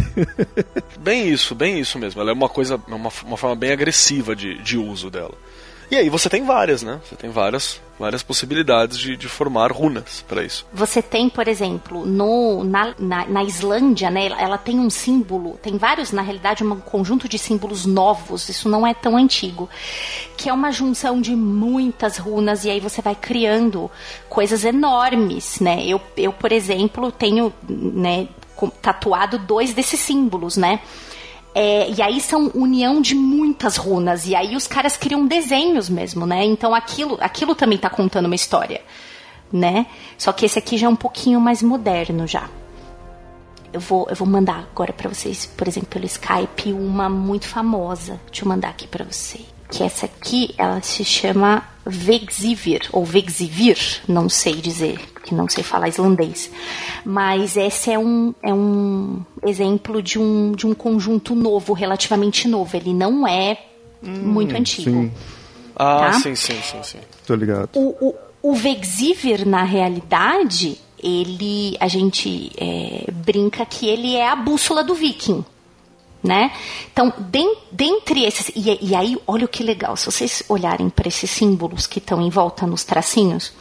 bem 0.97 1.27
isso, 1.27 1.53
bem 1.53 1.79
isso 1.79 1.99
mesmo. 1.99 2.21
Ela 2.21 2.31
é 2.31 2.33
uma 2.33 2.47
coisa, 2.47 2.81
uma, 2.87 3.11
uma 3.25 3.37
forma 3.37 3.55
bem 3.57 3.73
agressiva 3.73 4.33
de, 4.33 4.57
de 4.63 4.77
uso 4.77 5.09
dela. 5.09 5.33
E 5.93 5.95
aí 5.95 6.10
você 6.10 6.27
tem 6.27 6.43
várias, 6.43 6.82
né? 6.82 6.99
Você 7.06 7.15
tem 7.15 7.29
várias, 7.29 7.79
várias 7.99 8.23
possibilidades 8.23 8.97
de, 8.97 9.15
de 9.15 9.27
formar 9.27 9.71
runas 9.71 10.25
para 10.27 10.43
isso. 10.43 10.65
Você 10.73 11.03
tem, 11.03 11.29
por 11.29 11.47
exemplo, 11.47 12.03
no, 12.03 12.63
na, 12.63 12.95
na, 12.97 13.27
na, 13.27 13.43
Islândia, 13.43 14.10
né? 14.10 14.25
Ela 14.25 14.58
tem 14.58 14.79
um 14.79 14.89
símbolo, 14.89 15.56
tem 15.62 15.77
vários, 15.77 16.12
na 16.12 16.23
realidade, 16.23 16.63
um 16.63 16.79
conjunto 16.79 17.29
de 17.29 17.38
símbolos 17.38 17.86
novos, 17.86 18.49
isso 18.49 18.67
não 18.67 18.88
é 18.88 18.95
tão 18.95 19.15
antigo, 19.15 19.69
que 20.36 20.49
é 20.49 20.53
uma 20.53 20.71
junção 20.71 21.21
de 21.21 21.36
muitas 21.36 22.17
runas 22.17 22.65
e 22.65 22.71
aí 22.71 22.79
você 22.79 22.99
vai 22.99 23.13
criando 23.13 23.91
coisas 24.27 24.65
enormes, 24.65 25.60
né? 25.60 25.86
Eu, 25.86 26.01
eu 26.17 26.34
por 26.34 26.51
exemplo, 26.51 27.12
tenho, 27.12 27.53
né, 27.69 28.27
tatuado 28.82 29.38
dois 29.38 29.75
desses 29.75 29.99
símbolos, 29.99 30.58
né? 30.58 30.79
É, 31.55 31.89
e 31.91 32.01
aí 32.01 32.19
são 32.19 32.51
união 32.55 33.01
de 33.01 33.13
muitas 33.13 33.77
runas. 33.77 34.25
E 34.25 34.35
aí 34.35 34.55
os 34.55 34.67
caras 34.67 34.97
criam 34.97 35.25
desenhos 35.25 35.89
mesmo, 35.89 36.25
né? 36.25 36.43
Então 36.45 36.73
aquilo, 36.73 37.17
aquilo 37.21 37.53
também 37.53 37.77
tá 37.77 37.89
contando 37.89 38.25
uma 38.25 38.35
história, 38.35 38.81
né? 39.51 39.85
Só 40.17 40.31
que 40.31 40.45
esse 40.45 40.57
aqui 40.57 40.77
já 40.77 40.87
é 40.87 40.89
um 40.89 40.95
pouquinho 40.95 41.39
mais 41.39 41.61
moderno 41.61 42.25
já. 42.25 42.49
Eu 43.71 43.79
vou, 43.79 44.07
eu 44.09 44.15
vou 44.15 44.27
mandar 44.27 44.67
agora 44.71 44.93
para 44.93 45.09
vocês, 45.09 45.45
por 45.45 45.67
exemplo, 45.67 45.89
pelo 45.89 46.05
Skype, 46.05 46.73
uma 46.73 47.09
muito 47.09 47.47
famosa. 47.47 48.19
Deixa 48.27 48.45
eu 48.45 48.49
mandar 48.49 48.69
aqui 48.69 48.87
para 48.87 49.03
você. 49.03 49.39
Que 49.69 49.83
essa 49.83 50.05
aqui, 50.05 50.53
ela 50.57 50.79
se 50.81 51.03
chama 51.03 51.63
Vexivir, 51.85 52.87
ou 52.91 53.03
Vexivir, 53.05 53.77
não 54.07 54.29
sei 54.29 54.55
dizer 54.55 54.99
que 55.23 55.33
não 55.33 55.47
sei 55.47 55.63
falar 55.63 55.87
islandês. 55.87 56.51
Mas 57.05 57.55
esse 57.57 57.91
é 57.91 57.97
um, 57.97 58.33
é 58.43 58.53
um 58.53 59.21
exemplo 59.43 60.01
de 60.01 60.19
um, 60.19 60.51
de 60.51 60.67
um 60.67 60.73
conjunto 60.73 61.33
novo, 61.33 61.73
relativamente 61.73 62.47
novo. 62.47 62.75
Ele 62.75 62.93
não 62.93 63.27
é 63.27 63.57
hum, 64.03 64.09
muito 64.09 64.55
antigo. 64.55 64.91
Sim. 64.91 65.11
Ah, 65.75 66.11
tá? 66.11 66.13
sim, 66.13 66.35
sim, 66.35 66.59
sim, 66.61 66.83
sim. 66.83 66.99
Tô 67.25 67.35
ligado. 67.35 67.69
O, 67.73 68.09
o, 68.09 68.15
o 68.51 68.53
Vexivir, 68.53 69.47
na 69.47 69.63
realidade, 69.63 70.77
ele 71.01 71.75
a 71.79 71.87
gente 71.87 72.51
é, 72.57 73.09
brinca 73.11 73.65
que 73.65 73.87
ele 73.87 74.15
é 74.15 74.29
a 74.29 74.35
bússola 74.35 74.83
do 74.83 74.93
viking. 74.93 75.43
Né? 76.23 76.53
Então, 76.91 77.13
dentre 77.69 78.23
esses. 78.23 78.49
E, 78.55 78.79
e 78.81 78.95
aí, 78.95 79.17
olha 79.27 79.43
o 79.43 79.47
que 79.47 79.62
legal, 79.62 79.97
se 79.97 80.05
vocês 80.05 80.41
olharem 80.47 80.89
para 80.89 81.09
esses 81.09 81.29
símbolos 81.29 81.86
que 81.86 81.99
estão 81.99 82.21
em 82.21 82.29
volta 82.29 82.65
nos 82.65 82.86
tracinhos, 82.86 83.51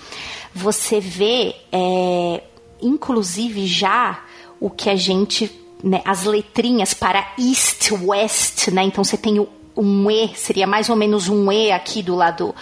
você 0.54 1.00
vê, 1.00 1.56
é, 1.72 2.40
inclusive 2.80 3.66
já 3.66 4.22
o 4.60 4.70
que 4.70 4.88
a 4.88 4.94
gente, 4.94 5.50
né, 5.82 6.02
as 6.04 6.24
letrinhas 6.24 6.94
para 6.94 7.32
east, 7.36 7.90
west, 8.00 8.68
né? 8.68 8.84
Então 8.84 9.02
você 9.02 9.16
tem 9.16 9.40
o 9.40 9.48
um 9.76 10.10
E, 10.10 10.28
seria 10.36 10.66
mais 10.66 10.88
ou 10.88 10.96
menos 10.96 11.28
um 11.28 11.50
E 11.50 11.72
aqui 11.72 12.02
do 12.02 12.14
lado 12.14 12.54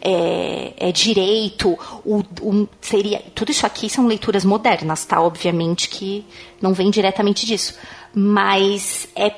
é, 0.00 0.72
é 0.76 0.92
direito, 0.92 1.78
o, 2.04 2.22
um, 2.42 2.66
seria, 2.80 3.22
tudo 3.34 3.50
isso 3.50 3.64
aqui 3.64 3.88
são 3.88 4.06
leituras 4.06 4.44
modernas, 4.44 5.04
tá? 5.04 5.20
Obviamente 5.20 5.88
que 5.88 6.24
não 6.60 6.74
vem 6.74 6.90
diretamente 6.90 7.46
disso, 7.46 7.78
mas 8.12 9.08
é 9.14 9.30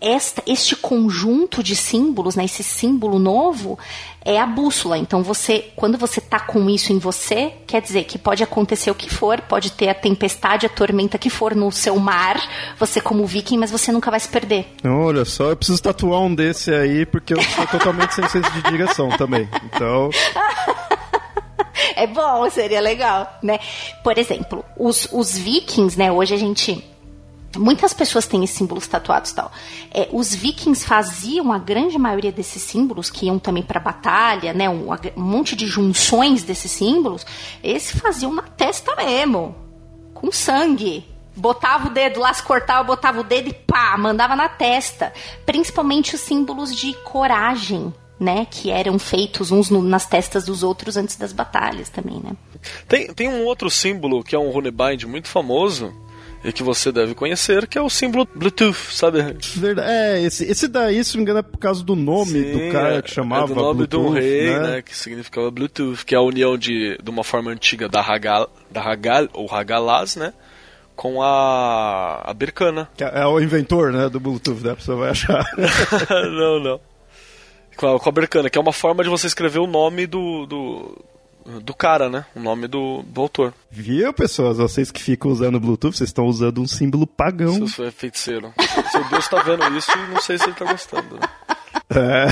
esta, 0.00 0.42
este 0.46 0.76
conjunto 0.76 1.62
de 1.62 1.74
símbolos, 1.74 2.36
né, 2.36 2.44
esse 2.44 2.62
símbolo 2.62 3.18
novo, 3.18 3.78
é 4.24 4.38
a 4.38 4.46
bússola. 4.46 4.98
Então 4.98 5.22
você, 5.22 5.70
quando 5.74 5.96
você 5.96 6.20
tá 6.20 6.40
com 6.40 6.68
isso 6.68 6.92
em 6.92 6.98
você, 6.98 7.52
quer 7.66 7.80
dizer 7.80 8.04
que 8.04 8.18
pode 8.18 8.42
acontecer 8.42 8.90
o 8.90 8.94
que 8.94 9.08
for, 9.08 9.40
pode 9.40 9.72
ter 9.72 9.88
a 9.88 9.94
tempestade, 9.94 10.66
a 10.66 10.68
tormenta 10.68 11.16
que 11.16 11.30
for 11.30 11.54
no 11.54 11.70
seu 11.72 11.96
mar, 11.98 12.36
você 12.78 13.00
como 13.00 13.26
viking, 13.26 13.56
mas 13.56 13.70
você 13.70 13.90
nunca 13.90 14.10
vai 14.10 14.20
se 14.20 14.28
perder. 14.28 14.66
Olha 14.84 15.24
só, 15.24 15.50
eu 15.50 15.56
preciso 15.56 15.82
tatuar 15.82 16.20
um 16.20 16.34
desse 16.34 16.72
aí 16.74 17.06
porque 17.06 17.34
eu 17.34 17.42
sou 17.42 17.66
totalmente 17.66 18.14
sem 18.14 18.28
senso 18.28 18.50
de 18.50 18.62
direção 18.70 19.08
também. 19.10 19.48
Então, 19.64 20.10
é 21.96 22.06
bom, 22.06 22.48
seria 22.50 22.80
legal, 22.80 23.38
né? 23.42 23.58
Por 24.02 24.18
exemplo, 24.18 24.64
os, 24.76 25.08
os 25.12 25.38
vikings, 25.38 25.98
né? 25.98 26.12
Hoje 26.12 26.34
a 26.34 26.38
gente 26.38 26.84
Muitas 27.58 27.92
pessoas 27.92 28.26
têm 28.26 28.44
esses 28.44 28.56
símbolos 28.56 28.86
tatuados 28.86 29.32
tal. 29.32 29.50
É, 29.92 30.08
os 30.12 30.34
vikings 30.34 30.84
faziam 30.84 31.52
a 31.52 31.58
grande 31.58 31.98
maioria 31.98 32.32
desses 32.32 32.62
símbolos, 32.62 33.10
que 33.10 33.26
iam 33.26 33.38
também 33.38 33.62
para 33.62 33.80
batalha, 33.80 34.52
né? 34.52 34.68
Um, 34.68 34.90
um, 34.90 35.22
monte 35.22 35.56
de 35.56 35.66
junções 35.66 36.42
desses 36.42 36.70
símbolos, 36.70 37.24
eles 37.62 37.90
faziam 37.90 38.32
na 38.32 38.42
testa 38.42 38.94
mesmo, 38.96 39.54
com 40.14 40.30
sangue. 40.30 41.04
Botava 41.34 41.88
o 41.88 41.90
dedo 41.90 42.20
lá, 42.20 42.32
se 42.32 42.42
cortava, 42.42 42.82
botava 42.82 43.20
o 43.20 43.24
dedo 43.24 43.50
e 43.50 43.52
pá, 43.52 43.96
mandava 43.98 44.34
na 44.34 44.48
testa. 44.48 45.12
Principalmente 45.44 46.14
os 46.14 46.22
símbolos 46.22 46.74
de 46.74 46.94
coragem, 47.04 47.92
né? 48.18 48.46
Que 48.50 48.70
eram 48.70 48.98
feitos 48.98 49.50
uns 49.50 49.68
no, 49.68 49.82
nas 49.82 50.06
testas 50.06 50.46
dos 50.46 50.62
outros 50.62 50.96
antes 50.96 51.16
das 51.16 51.34
batalhas 51.34 51.90
também, 51.90 52.20
né? 52.20 52.32
Tem, 52.88 53.12
tem 53.12 53.28
um 53.28 53.44
outro 53.44 53.70
símbolo 53.70 54.24
que 54.24 54.34
é 54.34 54.38
um 54.38 54.50
runebind 54.50 55.04
muito 55.04 55.28
famoso, 55.28 55.92
e 56.46 56.52
que 56.52 56.62
você 56.62 56.92
deve 56.92 57.12
conhecer, 57.12 57.66
que 57.66 57.76
é 57.76 57.82
o 57.82 57.90
símbolo 57.90 58.26
Bluetooth, 58.32 58.94
sabe? 58.94 59.36
Verdade. 59.56 59.90
É, 59.90 60.22
esse, 60.22 60.44
esse 60.44 60.68
daí, 60.68 61.02
se 61.02 61.14
não 61.14 61.18
me 61.18 61.22
engano, 61.22 61.40
é 61.40 61.42
por 61.42 61.58
causa 61.58 61.82
do 61.82 61.96
nome 61.96 62.30
Sim, 62.30 62.52
do 62.52 62.72
cara 62.72 63.02
que 63.02 63.10
chamava 63.10 63.46
é 63.46 63.48
do 63.48 63.54
nome 63.56 63.74
Bluetooth, 63.78 64.04
do 64.04 64.10
rei, 64.10 64.50
né? 64.50 64.58
né? 64.60 64.82
Que 64.82 64.96
significava 64.96 65.50
Bluetooth, 65.50 66.04
que 66.04 66.14
é 66.14 66.18
a 66.18 66.22
união 66.22 66.56
de, 66.56 66.96
de 67.02 67.10
uma 67.10 67.24
forma 67.24 67.50
antiga 67.50 67.88
da 67.88 68.00
Hagal, 68.00 68.48
da 68.70 68.80
Hagal 68.80 69.28
ou 69.32 69.52
Hagalaz, 69.52 70.14
né? 70.14 70.32
Com 70.94 71.20
a, 71.20 72.22
a 72.24 72.32
Berkana. 72.32 72.88
Que 72.96 73.02
é, 73.02 73.10
é 73.12 73.26
o 73.26 73.40
inventor, 73.40 73.92
né, 73.92 74.08
do 74.08 74.20
Bluetooth, 74.20 74.62
né? 74.62 74.70
A 74.70 74.76
pessoa 74.76 74.98
vai 74.98 75.10
achar. 75.10 75.44
não, 76.30 76.60
não. 76.60 76.80
Com 77.76 77.96
a, 77.96 77.98
com 77.98 78.08
a 78.08 78.12
Berkana, 78.12 78.48
que 78.48 78.56
é 78.56 78.60
uma 78.60 78.72
forma 78.72 79.02
de 79.02 79.10
você 79.10 79.26
escrever 79.26 79.58
o 79.58 79.66
nome 79.66 80.06
do, 80.06 80.46
do 80.46 81.04
do 81.62 81.74
cara, 81.74 82.08
né? 82.08 82.26
O 82.34 82.40
nome 82.40 82.66
do, 82.66 83.02
do 83.02 83.20
autor. 83.20 83.54
Viu, 83.70 84.12
pessoas? 84.12 84.58
Vocês 84.58 84.90
que 84.90 85.02
ficam 85.02 85.30
usando 85.30 85.60
Bluetooth, 85.60 85.96
vocês 85.96 86.10
estão 86.10 86.26
usando 86.26 86.60
um 86.60 86.66
símbolo 86.66 87.06
pagão. 87.06 87.66
Seu 87.68 87.86
é 87.86 87.90
feiticeiro. 87.90 88.52
Seu 88.90 89.08
Deus 89.08 89.28
tá 89.28 89.42
vendo 89.42 89.76
isso 89.76 89.90
e 89.92 90.12
não 90.12 90.20
sei 90.20 90.38
se 90.38 90.44
ele 90.44 90.54
tá 90.54 90.64
gostando. 90.64 91.16
Né? 91.16 91.28
É. 91.90 92.26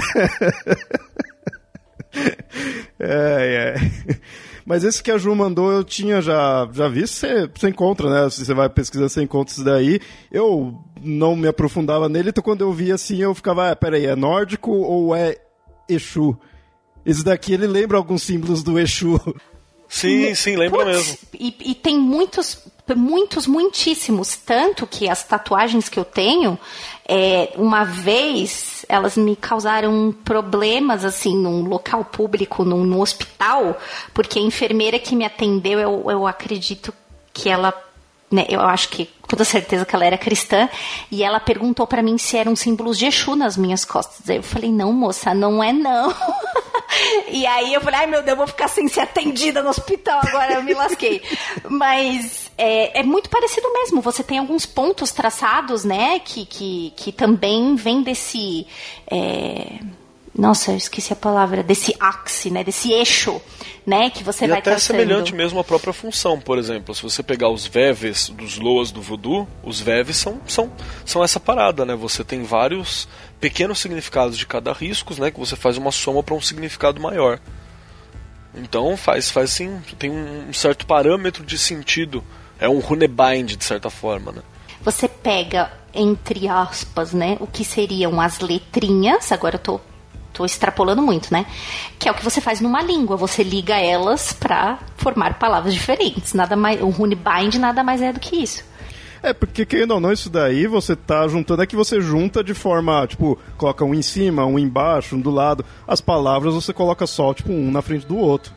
é, 2.99 3.75
é. 3.79 4.21
Mas 4.65 4.83
esse 4.83 5.03
que 5.03 5.11
a 5.11 5.19
Ju 5.19 5.35
mandou, 5.35 5.71
eu 5.71 5.85
tinha 5.85 6.23
já, 6.23 6.69
já 6.73 6.89
visto, 6.89 7.15
você, 7.15 7.47
você 7.55 7.69
encontra, 7.69 8.09
né? 8.09 8.31
Se 8.31 8.45
você 8.45 8.55
vai 8.55 8.69
pesquisar, 8.69 9.09
você 9.09 9.23
encontra 9.23 9.53
isso 9.53 9.65
daí. 9.65 10.01
Eu 10.33 10.83
não 11.03 11.37
me 11.37 11.47
aprofundava 11.47 12.09
nele, 12.09 12.31
então 12.31 12.43
quando 12.43 12.63
eu 12.63 12.73
via 12.73 12.95
assim, 12.95 13.19
eu 13.19 13.35
ficava, 13.35 13.71
ah, 13.71 13.77
peraí, 13.77 14.07
é 14.07 14.17
nórdico 14.17 14.73
ou 14.73 15.15
é 15.15 15.37
Exu? 15.89 16.39
Esse 17.05 17.25
daqui 17.25 17.53
ele 17.53 17.67
lembra 17.67 17.99
alguns 17.99 18.23
símbolos 18.23 18.63
do 18.63 18.79
Exu. 18.79 19.21
Sim, 19.89 20.35
sim, 20.35 20.57
lembra 20.57 20.85
Puts, 20.85 20.97
mesmo. 20.97 21.19
E, 21.39 21.57
e, 21.71 21.75
tem 21.75 21.99
muitos, 21.99 22.59
muitos, 22.97 23.47
muitíssimos. 23.47 24.35
Tanto 24.35 24.87
que 24.87 25.09
as 25.09 25.23
tatuagens 25.23 25.89
que 25.89 25.99
eu 25.99 26.05
tenho, 26.05 26.59
é, 27.07 27.53
uma 27.57 27.85
vez 27.85 28.85
elas 28.89 29.17
me 29.17 29.37
causaram 29.37 30.13
problemas, 30.25 31.05
assim, 31.05 31.37
num 31.37 31.63
local 31.69 32.05
público, 32.05 32.65
num, 32.65 32.85
num 32.85 33.01
hospital, 33.01 33.79
porque 34.13 34.39
a 34.39 34.43
enfermeira 34.43 34.99
que 34.99 35.15
me 35.15 35.25
atendeu, 35.25 35.79
eu, 35.79 36.11
eu 36.11 36.27
acredito 36.27 36.93
que 37.33 37.49
ela 37.49 37.73
né, 38.35 38.45
eu 38.49 38.61
acho 38.61 38.89
que 38.89 39.07
com 39.23 39.29
toda 39.29 39.45
certeza 39.45 39.87
que 39.87 39.95
ela 39.95 40.05
era 40.05 40.19
cristã, 40.19 40.69
e 41.11 41.23
ela 41.23 41.39
perguntou 41.39 41.87
para 41.87 42.03
mim 42.03 42.19
se 42.19 42.37
eram 42.37 42.57
símbolos 42.57 42.99
de 42.99 43.07
Exu 43.07 43.37
nas 43.37 43.57
minhas 43.57 43.85
costas. 43.85 44.29
Aí 44.29 44.37
eu 44.37 44.43
falei, 44.43 44.73
não, 44.73 44.93
moça, 44.93 45.33
não 45.33 45.63
é 45.63 45.73
não. 45.73 46.13
e 47.31 47.47
aí 47.47 47.73
eu 47.73 47.81
falei, 47.81 48.01
ai 48.01 48.07
meu 48.09 48.23
Deus, 48.23 48.33
eu 48.33 48.37
vou 48.37 48.47
ficar 48.47 48.67
sem 48.67 48.89
ser 48.89 49.01
atendida 49.01 49.63
no 49.63 49.71
hospital 49.71 50.21
agora, 50.27 50.55
eu 50.55 50.63
me 50.65 50.75
lasquei. 50.75 51.23
Mas 51.71 52.51
é, 52.59 53.01
é, 53.01 53.03
muito 53.05 53.31
parecido 53.31 53.73
mesmo. 53.73 54.01
Você 54.03 54.23
tem 54.23 54.39
alguns 54.39 54.67
pontos 54.67 55.13
traçados, 55.13 55.85
né, 55.85 56.19
que, 56.19 56.45
que, 56.45 56.93
que 56.97 57.13
também 57.13 57.77
vem 57.77 58.03
desse. 58.03 58.67
É 59.09 59.79
nossa, 60.37 60.73
eu 60.73 60.77
esqueci 60.77 61.13
a 61.13 61.17
palavra, 61.17 61.63
desse 61.63 61.95
axe, 62.01 62.51
né, 62.51 62.65
desse 62.65 62.93
eixo, 62.93 63.41
né, 63.87 64.11
que 64.11 64.25
você 64.25 64.45
e 64.45 64.49
vai 64.49 64.59
até 64.59 64.73
traçando. 64.73 64.99
semelhante 64.99 65.33
mesmo 65.33 65.61
à 65.61 65.65
própria 65.65 65.93
função, 65.93 66.41
por 66.41 66.59
exemplo, 66.59 66.93
se 66.93 67.03
você 67.03 67.23
pegar 67.23 67.51
os 67.51 67.67
veves 67.67 68.29
dos 68.31 68.59
loas 68.59 68.91
do 68.91 69.01
voodoo, 69.01 69.47
os 69.63 69.81
veves 69.81 70.17
são, 70.17 70.41
são, 70.47 70.73
são 71.05 71.23
essa 71.23 71.39
parada, 71.39 71.85
né, 71.85 71.95
você 71.95 72.25
tem 72.25 72.43
vários 72.43 73.07
pequenos 73.41 73.79
significados 73.79 74.37
de 74.37 74.45
cada 74.45 74.73
risco, 74.73 75.15
né, 75.21 75.31
que 75.31 75.39
você 75.39 75.55
faz 75.55 75.79
uma 75.79 75.93
soma 75.93 76.23
para 76.23 76.35
um 76.35 76.41
significado 76.41 77.01
maior. 77.01 77.39
Então 78.57 78.97
faz, 78.97 79.31
faz 79.31 79.51
sim, 79.51 79.81
tem 79.99 80.11
um 80.11 80.53
certo 80.53 80.85
parâmetro 80.85 81.45
de 81.45 81.59
sentido, 81.59 82.25
é 82.59 82.69
um 82.69 82.81
runebind 82.81 83.55
de 83.57 83.65
certa 83.65 83.89
forma, 83.89 84.33
né. 84.33 84.43
Você 84.83 85.09
pega 85.09 85.71
entre 85.95 86.49
aspas, 86.49 87.13
né, 87.13 87.37
o 87.39 87.47
que 87.47 87.65
seriam 87.65 88.21
as 88.21 88.41
letrinhas, 88.41 89.31
agora 89.31 89.55
eu 89.55 89.61
tô 89.61 89.81
tô 90.35 90.45
extrapolando 90.45 91.01
muito, 91.01 91.33
né? 91.33 91.47
Que 91.99 92.09
é 92.09 92.13
o 92.13 92.15
que 92.15 92.25
você 92.25 92.41
faz 92.41 92.61
numa 92.61 92.83
língua, 92.83 93.17
você 93.17 93.43
liga 93.43 93.79
elas 93.79 94.33
para 94.33 94.79
formar 94.97 95.39
palavras 95.39 95.73
diferentes. 95.73 96.35
Nada 96.35 96.57
mais, 96.57 96.83
o 96.83 96.89
Runebind 96.89 97.55
nada 97.55 97.83
mais 97.83 98.03
é 98.03 98.13
do 98.13 98.21
que 98.21 98.37
isso. 98.37 98.65
É, 99.23 99.33
porque 99.33 99.65
querendo 99.65 99.93
ou 99.93 100.01
não, 100.01 100.13
isso 100.13 100.29
daí 100.29 100.67
você 100.67 100.95
tá 100.95 101.27
juntando, 101.27 101.63
é 101.63 101.67
que 101.67 101.75
você 101.75 101.99
junta 101.99 102.45
de 102.45 102.53
forma, 102.53 103.07
tipo, 103.07 103.39
coloca 103.57 103.83
um 103.83 103.95
em 103.95 104.03
cima, 104.03 104.45
um 104.45 104.59
embaixo, 104.59 105.17
um 105.17 105.21
do 105.21 105.31
lado. 105.31 105.65
As 105.89 105.99
palavras 105.99 106.53
você 106.53 106.75
coloca 106.75 107.07
só, 107.07 107.33
tipo, 107.33 107.51
um 107.51 107.71
na 107.71 107.81
frente 107.81 108.07
do 108.07 108.19
outro. 108.19 108.53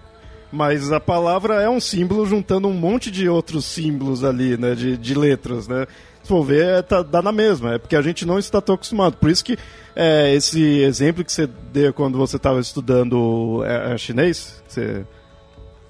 Mas 0.51 0.91
a 0.91 0.99
palavra 0.99 1.61
é 1.61 1.69
um 1.69 1.79
símbolo 1.79 2.25
juntando 2.25 2.67
um 2.67 2.73
monte 2.73 3.11
de 3.11 3.29
outros 3.29 3.63
símbolos 3.63 4.23
ali, 4.23 4.57
né, 4.57 4.75
de, 4.75 4.97
de 4.97 5.13
letras, 5.13 5.67
né? 5.67 5.85
For 6.27 6.43
ver, 6.43 6.65
é, 6.65 6.81
tá, 6.81 7.01
dá 7.01 7.21
na 7.21 7.31
mesma, 7.31 7.75
é 7.75 7.77
porque 7.77 7.95
a 7.95 8.01
gente 8.01 8.25
não 8.25 8.37
está 8.37 8.59
tão 8.59 8.75
acostumado. 8.75 9.15
Por 9.15 9.29
isso 9.29 9.45
que 9.45 9.57
é, 9.95 10.33
esse 10.35 10.81
exemplo 10.81 11.23
que 11.23 11.31
você 11.31 11.47
deu 11.71 11.93
quando 11.93 12.17
você 12.17 12.35
estava 12.35 12.59
estudando 12.59 13.63
é, 13.65 13.93
é 13.93 13.97
chinês, 13.97 14.61
você... 14.67 15.05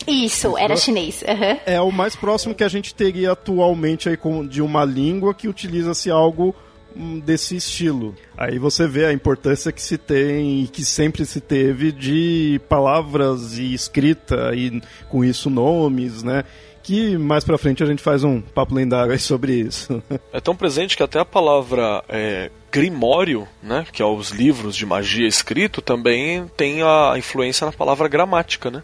Isso, 0.08 0.58
era 0.58 0.78
chinês. 0.78 1.24
Uhum. 1.24 1.60
É 1.66 1.82
o 1.82 1.92
mais 1.92 2.16
próximo 2.16 2.54
que 2.54 2.64
a 2.64 2.70
gente 2.70 2.94
teria 2.94 3.32
atualmente 3.32 4.08
aí 4.08 4.16
com, 4.16 4.46
de 4.46 4.62
uma 4.62 4.86
língua 4.86 5.34
que 5.34 5.48
utiliza-se 5.48 6.10
algo 6.12 6.56
hum, 6.96 7.20
desse 7.20 7.56
estilo. 7.58 8.16
Aí 8.38 8.60
você 8.60 8.88
vê 8.88 9.06
a 9.06 9.12
importância 9.12 9.72
que 9.72 9.82
se 9.82 9.98
tem 9.98 10.64
e 10.64 10.68
que 10.68 10.86
sempre 10.86 11.26
se 11.26 11.42
teve 11.42 11.92
de 11.92 12.62
palavras 12.70 13.58
e 13.58 13.74
escrita 13.74 14.56
e 14.56 14.82
com 15.10 15.26
isso 15.26 15.50
nomes, 15.50 16.22
né? 16.22 16.44
Que 16.88 17.18
mais 17.18 17.44
pra 17.44 17.58
frente 17.58 17.84
a 17.84 17.86
gente 17.86 18.02
faz 18.02 18.24
um 18.24 18.40
papo 18.40 18.74
lendário 18.74 19.12
aí 19.12 19.20
sobre 19.20 19.54
isso. 19.54 20.02
É 20.32 20.40
tão 20.40 20.56
presente 20.56 20.96
que 20.96 21.04
até 21.04 21.20
a 21.20 21.26
palavra 21.26 22.04
é, 22.08 22.52
grimório, 22.72 23.48
né, 23.62 23.86
que 23.92 24.02
é 24.02 24.06
os 24.06 24.30
livros 24.30 24.76
de 24.76 24.86
magia 24.86 25.28
escrito, 25.28 25.82
também 25.82 26.48
tem 26.56 26.82
a 26.84 27.16
influência 27.18 27.66
na 27.66 27.74
palavra 27.74 28.08
gramática, 28.08 28.70
né? 28.70 28.84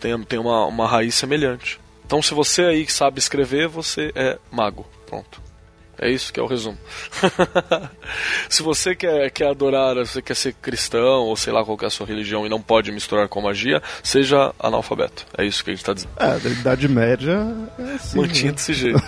Tem, 0.00 0.18
tem 0.24 0.38
uma, 0.38 0.66
uma 0.66 0.86
raiz 0.86 1.14
semelhante. 1.14 1.80
Então 2.04 2.20
se 2.20 2.34
você 2.34 2.62
aí 2.62 2.86
sabe 2.90 3.18
escrever, 3.18 3.68
você 3.68 4.10
é 4.14 4.38
mago. 4.50 4.84
Pronto. 5.06 5.43
É 5.98 6.10
isso 6.10 6.32
que 6.32 6.40
é 6.40 6.42
o 6.42 6.46
resumo. 6.46 6.78
Se 8.48 8.62
você 8.62 8.94
quer, 8.94 9.30
quer 9.30 9.48
adorar, 9.48 9.96
você 9.96 10.20
quer 10.20 10.34
ser 10.34 10.54
cristão, 10.54 11.24
ou 11.24 11.36
sei 11.36 11.52
lá 11.52 11.64
qual 11.64 11.78
é 11.82 11.86
a 11.86 11.90
sua 11.90 12.06
religião 12.06 12.44
e 12.46 12.48
não 12.48 12.60
pode 12.60 12.90
misturar 12.92 13.28
com 13.28 13.40
magia, 13.40 13.82
seja 14.02 14.52
analfabeto. 14.58 15.26
É 15.36 15.44
isso 15.44 15.64
que 15.64 15.70
a 15.70 15.74
gente 15.74 15.82
está 15.82 15.94
dizendo. 15.94 16.12
É, 16.16 16.38
da 16.38 16.50
Idade 16.50 16.88
Média 16.88 17.46
é 17.78 17.94
assim. 17.94 18.18
Mantinha 18.18 18.50
né? 18.50 18.56
desse 18.56 18.72
jeito. 18.72 19.00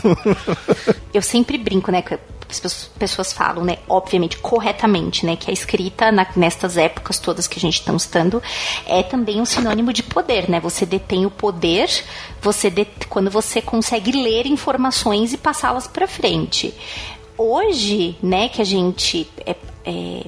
Eu 1.12 1.22
sempre 1.22 1.58
brinco, 1.58 1.90
né? 1.90 2.02
As 2.48 2.90
pessoas 2.98 3.32
falam, 3.32 3.64
né, 3.64 3.78
obviamente, 3.88 4.38
corretamente, 4.38 5.26
né, 5.26 5.36
que 5.36 5.50
a 5.50 5.52
escrita 5.52 6.12
na, 6.12 6.26
nestas 6.36 6.76
épocas 6.76 7.18
todas 7.18 7.46
que 7.46 7.58
a 7.58 7.60
gente 7.60 7.80
está 7.80 7.92
estando 7.94 8.42
é 8.86 9.02
também 9.02 9.40
um 9.40 9.44
sinônimo 9.44 9.92
de 9.92 10.02
poder, 10.02 10.48
né? 10.48 10.60
Você 10.60 10.86
detém 10.86 11.26
o 11.26 11.30
poder, 11.30 11.88
você 12.40 12.70
det... 12.70 12.86
quando 13.08 13.30
você 13.30 13.60
consegue 13.60 14.12
ler 14.12 14.46
informações 14.46 15.32
e 15.32 15.36
passá-las 15.38 15.86
para 15.86 16.06
frente. 16.06 16.74
Hoje, 17.36 18.16
né, 18.22 18.48
que 18.48 18.62
a 18.62 18.64
gente 18.64 19.28
é, 19.44 19.56
é 19.84 20.26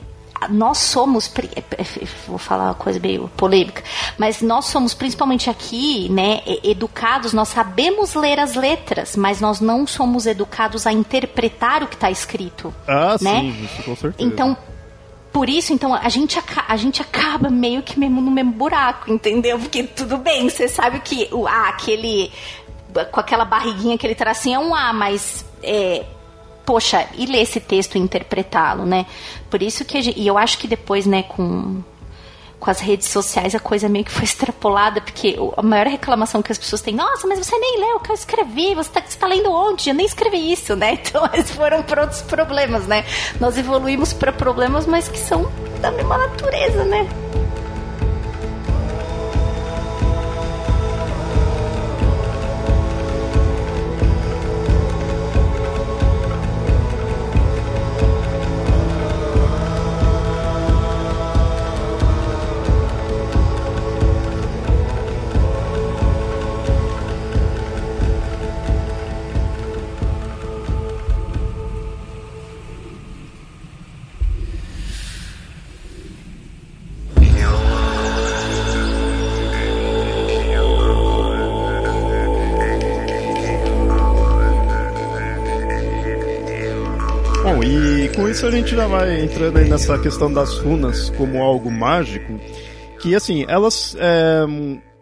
nós 0.51 0.79
somos, 0.79 1.31
é, 1.55 1.61
é, 1.61 1.85
vou 2.27 2.39
falar 2.39 2.67
uma 2.67 2.75
coisa 2.75 3.01
meio 3.01 3.29
polêmica, 3.37 3.83
mas 4.17 4.41
nós 4.41 4.67
somos 4.67 4.95
principalmente 4.95 5.51
aqui, 5.51 6.09
né, 6.11 6.43
educados, 6.63 7.33
nós 7.33 7.49
sabemos 7.49 8.15
ler 8.15 8.39
as 8.39 8.55
letras, 8.55 9.17
mas 9.17 9.41
nós 9.41 9.61
não 9.61 9.87
somos 9.87 10.27
educados 10.27 10.87
a 10.87 10.93
interpretar 10.93 11.83
o 11.83 11.87
que 11.87 11.95
está 11.95 12.11
escrito. 12.11 12.75
Ah, 12.87 13.17
né? 13.21 13.41
sim, 13.41 13.65
isso 13.65 13.83
com 13.83 13.97
certeza. 13.97 14.29
Então, 14.29 14.57
por 15.33 15.49
isso, 15.49 15.73
então, 15.73 15.95
a 15.95 16.09
gente, 16.09 16.39
a 16.67 16.77
gente 16.77 17.03
acaba 17.03 17.51
meio 17.51 17.83
que 17.83 17.99
mesmo 17.99 18.21
no 18.21 18.31
mesmo 18.31 18.53
buraco, 18.53 19.13
entendeu? 19.13 19.59
Porque 19.59 19.83
tudo 19.83 20.17
bem, 20.17 20.49
você 20.49 20.69
sabe 20.69 21.01
que 21.01 21.29
o 21.31 21.47
ah, 21.47 21.69
aquele. 21.69 22.33
com 23.13 23.21
aquela 23.21 23.45
barriguinha, 23.45 23.95
aquele 23.95 24.15
tracinho 24.15 24.57
é 24.57 24.59
um 24.59 24.75
A, 24.75 24.93
mas. 24.93 25.45
É, 25.63 26.05
poxa, 26.69 27.09
e 27.15 27.25
ler 27.25 27.41
esse 27.41 27.61
texto 27.61 27.97
e 27.97 27.99
interpretá-lo, 27.99 28.85
né? 28.85 29.07
Por 29.49 29.63
isso 29.63 29.87
que 29.87 30.03
gente, 30.03 30.21
e 30.21 30.27
eu 30.27 30.37
acho 30.37 30.59
que 30.59 30.69
depois, 30.69 31.07
né, 31.07 31.23
com 31.23 31.83
com 32.61 32.71
as 32.73 32.81
redes 32.81 33.07
sociais 33.07 33.55
a 33.55 33.61
coisa 33.61 33.89
meio 33.89 34.05
que 34.05 34.11
foi 34.11 34.25
extrapolada, 34.29 35.01
porque 35.01 35.39
a 35.57 35.63
maior 35.63 35.87
reclamação 35.87 36.43
que 36.43 36.53
as 36.53 36.59
pessoas 36.59 36.83
têm, 36.83 36.95
nossa, 36.95 37.27
mas 37.27 37.39
você 37.39 37.57
nem 37.57 37.81
leu 37.81 37.97
o 37.97 38.01
que 38.01 38.11
eu 38.11 38.15
escrevi, 38.15 38.75
você 38.75 38.91
está 38.91 39.01
tá 39.01 39.27
lendo 39.27 39.51
onde? 39.51 39.89
Eu 39.89 39.95
nem 39.95 40.05
escrevi 40.05 40.53
isso, 40.53 40.77
né? 40.77 40.99
Então 41.09 41.27
eles 41.33 41.51
foram 41.51 41.83
para 41.83 42.03
outros 42.03 42.21
problemas, 42.21 42.87
né? 42.87 43.03
Nós 43.41 43.57
evoluímos 43.57 44.13
para 44.13 44.31
problemas, 44.31 44.87
mas 44.87 45.09
que 45.09 45.19
são 45.19 45.51
da 45.81 45.91
mesma 45.91 46.19
natureza, 46.19 46.85
né? 46.85 47.09
Isso 88.31 88.47
a 88.47 88.51
gente 88.51 88.77
já 88.77 88.87
vai 88.87 89.23
entrando 89.23 89.57
aí 89.57 89.69
nessa 89.69 89.99
questão 89.99 90.31
das 90.31 90.59
runas 90.59 91.09
como 91.11 91.43
algo 91.43 91.71
mágico, 91.71 92.39
que 93.01 93.15
assim, 93.15 93.47
elas 93.49 93.97
é, 93.99 94.45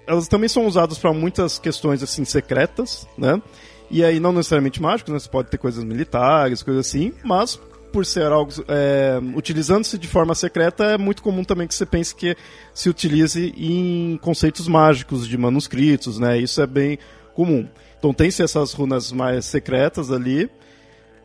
elas 0.06 0.28
também 0.28 0.48
são 0.48 0.64
usadas 0.64 0.96
para 0.96 1.12
muitas 1.12 1.58
questões 1.58 2.02
assim 2.02 2.24
secretas, 2.24 3.06
né? 3.18 3.42
E 3.90 4.04
aí 4.04 4.20
não 4.20 4.32
necessariamente 4.32 4.80
mágicos, 4.80 5.12
né? 5.12 5.18
Você 5.18 5.28
pode 5.28 5.50
ter 5.50 5.58
coisas 5.58 5.82
militares, 5.82 6.62
coisas 6.62 6.86
assim, 6.86 7.12
mas 7.24 7.58
por 7.92 8.06
ser 8.06 8.30
algo 8.30 8.52
é, 8.68 9.18
utilizando-se 9.34 9.98
de 9.98 10.06
forma 10.06 10.34
secreta, 10.34 10.84
é 10.84 10.98
muito 10.98 11.22
comum 11.22 11.42
também 11.42 11.66
que 11.66 11.74
você 11.74 11.86
pense 11.86 12.14
que 12.14 12.36
se 12.72 12.88
utilize 12.88 13.52
em 13.56 14.18
conceitos 14.22 14.68
mágicos 14.68 15.26
de 15.26 15.36
manuscritos, 15.36 16.18
né? 16.18 16.38
Isso 16.38 16.60
é 16.62 16.66
bem 16.66 16.98
comum. 17.34 17.68
Então 17.98 18.14
tem-se 18.14 18.42
essas 18.42 18.72
runas 18.72 19.10
mais 19.10 19.46
secretas 19.46 20.12
ali, 20.12 20.48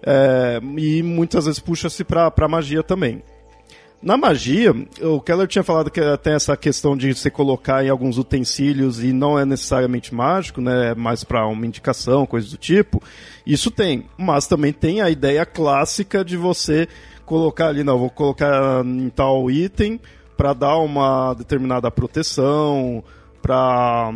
é, 0.03 0.59
e 0.77 1.03
muitas 1.03 1.45
vezes 1.45 1.59
puxa-se 1.59 2.03
para 2.03 2.47
magia 2.47 2.83
também. 2.83 3.21
Na 4.01 4.17
magia, 4.17 4.73
o 4.99 5.21
Keller 5.21 5.47
tinha 5.47 5.63
falado 5.63 5.91
que 5.91 6.01
tem 6.23 6.33
essa 6.33 6.57
questão 6.57 6.97
de 6.97 7.13
você 7.13 7.29
colocar 7.29 7.85
em 7.85 7.89
alguns 7.89 8.17
utensílios 8.17 9.03
e 9.03 9.13
não 9.13 9.37
é 9.37 9.45
necessariamente 9.45 10.13
mágico, 10.13 10.59
né? 10.59 10.89
É 10.89 10.95
mais 10.95 11.23
para 11.23 11.45
uma 11.45 11.67
indicação, 11.67 12.25
coisa 12.25 12.49
do 12.49 12.57
tipo. 12.57 13.01
Isso 13.45 13.69
tem, 13.69 14.07
mas 14.17 14.47
também 14.47 14.73
tem 14.73 15.01
a 15.01 15.09
ideia 15.11 15.45
clássica 15.45 16.25
de 16.25 16.35
você 16.35 16.87
colocar 17.27 17.67
ali, 17.67 17.83
não, 17.83 17.99
vou 17.99 18.09
colocar 18.09 18.83
em 18.83 19.09
tal 19.09 19.51
item 19.51 19.99
para 20.35 20.53
dar 20.53 20.77
uma 20.77 21.35
determinada 21.35 21.91
proteção, 21.91 23.03
para 23.39 24.11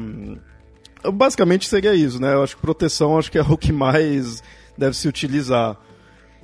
basicamente 1.13 1.67
seria 1.67 1.93
isso, 1.93 2.19
né? 2.19 2.33
Eu 2.33 2.41
acho 2.41 2.55
que 2.55 2.61
proteção 2.63 3.19
acho 3.19 3.31
que 3.31 3.37
é 3.37 3.43
o 3.43 3.55
que 3.55 3.71
mais 3.71 4.41
deve 4.77 4.95
se 4.95 5.07
utilizar. 5.07 5.77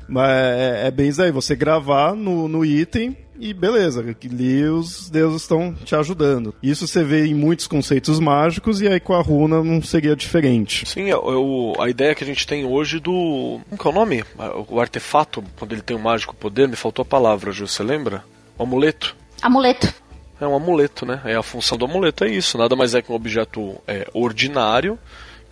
Mas 0.08 0.30
é, 0.30 0.88
é 0.88 0.92
bem 0.92 1.08
isso 1.10 1.22
aí, 1.22 1.32
você 1.32 1.56
gravar 1.56 2.16
no, 2.16 2.48
no 2.48 2.66
item 2.66 3.16
e 3.40 3.56
beleza, 3.56 4.02
ali 4.02 4.64
os 4.66 5.10
deuses 5.10 5.42
estão 5.42 5.74
te 5.74 5.96
ajudando. 5.96 6.54
Isso 6.62 6.86
você 6.86 7.04
vê 7.04 7.26
em 7.26 7.34
muitos 7.34 7.66
conceitos 7.66 8.20
mágicos 8.20 8.82
e 8.82 8.88
aí 8.88 9.00
com 9.00 9.14
a 9.14 9.22
runa 9.22 9.64
não 9.64 9.82
seria 9.82 10.16
diferente. 10.16 10.88
Sim, 10.88 11.10
eu, 11.10 11.74
a 11.80 11.90
ideia 11.90 12.14
que 12.14 12.24
a 12.24 12.28
gente 12.28 12.46
tem 12.46 12.66
hoje 12.66 13.00
do. 13.00 13.60
Como 13.78 13.98
é 13.98 14.02
o 14.02 14.06
nome? 14.06 14.24
O 14.68 14.80
artefato, 14.80 15.44
quando 15.58 15.72
ele 15.72 15.82
tem 15.82 15.98
um 15.98 16.02
mágico 16.02 16.36
poder, 16.36 16.68
me 16.68 16.76
faltou 16.76 17.02
a 17.02 17.06
palavra, 17.06 17.52
Ju, 17.52 17.68
você 17.68 17.82
lembra? 17.82 18.24
O 18.60 18.64
amuleto. 18.64 19.16
Amuleto. 19.42 19.92
É 20.40 20.46
um 20.46 20.56
amuleto, 20.56 21.06
né? 21.06 21.22
É 21.26 21.36
a 21.36 21.44
função 21.44 21.78
do 21.78 21.86
amuleto, 21.86 22.24
é 22.24 22.30
isso. 22.30 22.58
Nada 22.58 22.76
mais 22.76 22.94
é 22.94 23.02
que 23.02 23.12
um 23.12 23.16
objeto 23.16 23.76
é, 23.88 24.08
ordinário 24.14 25.00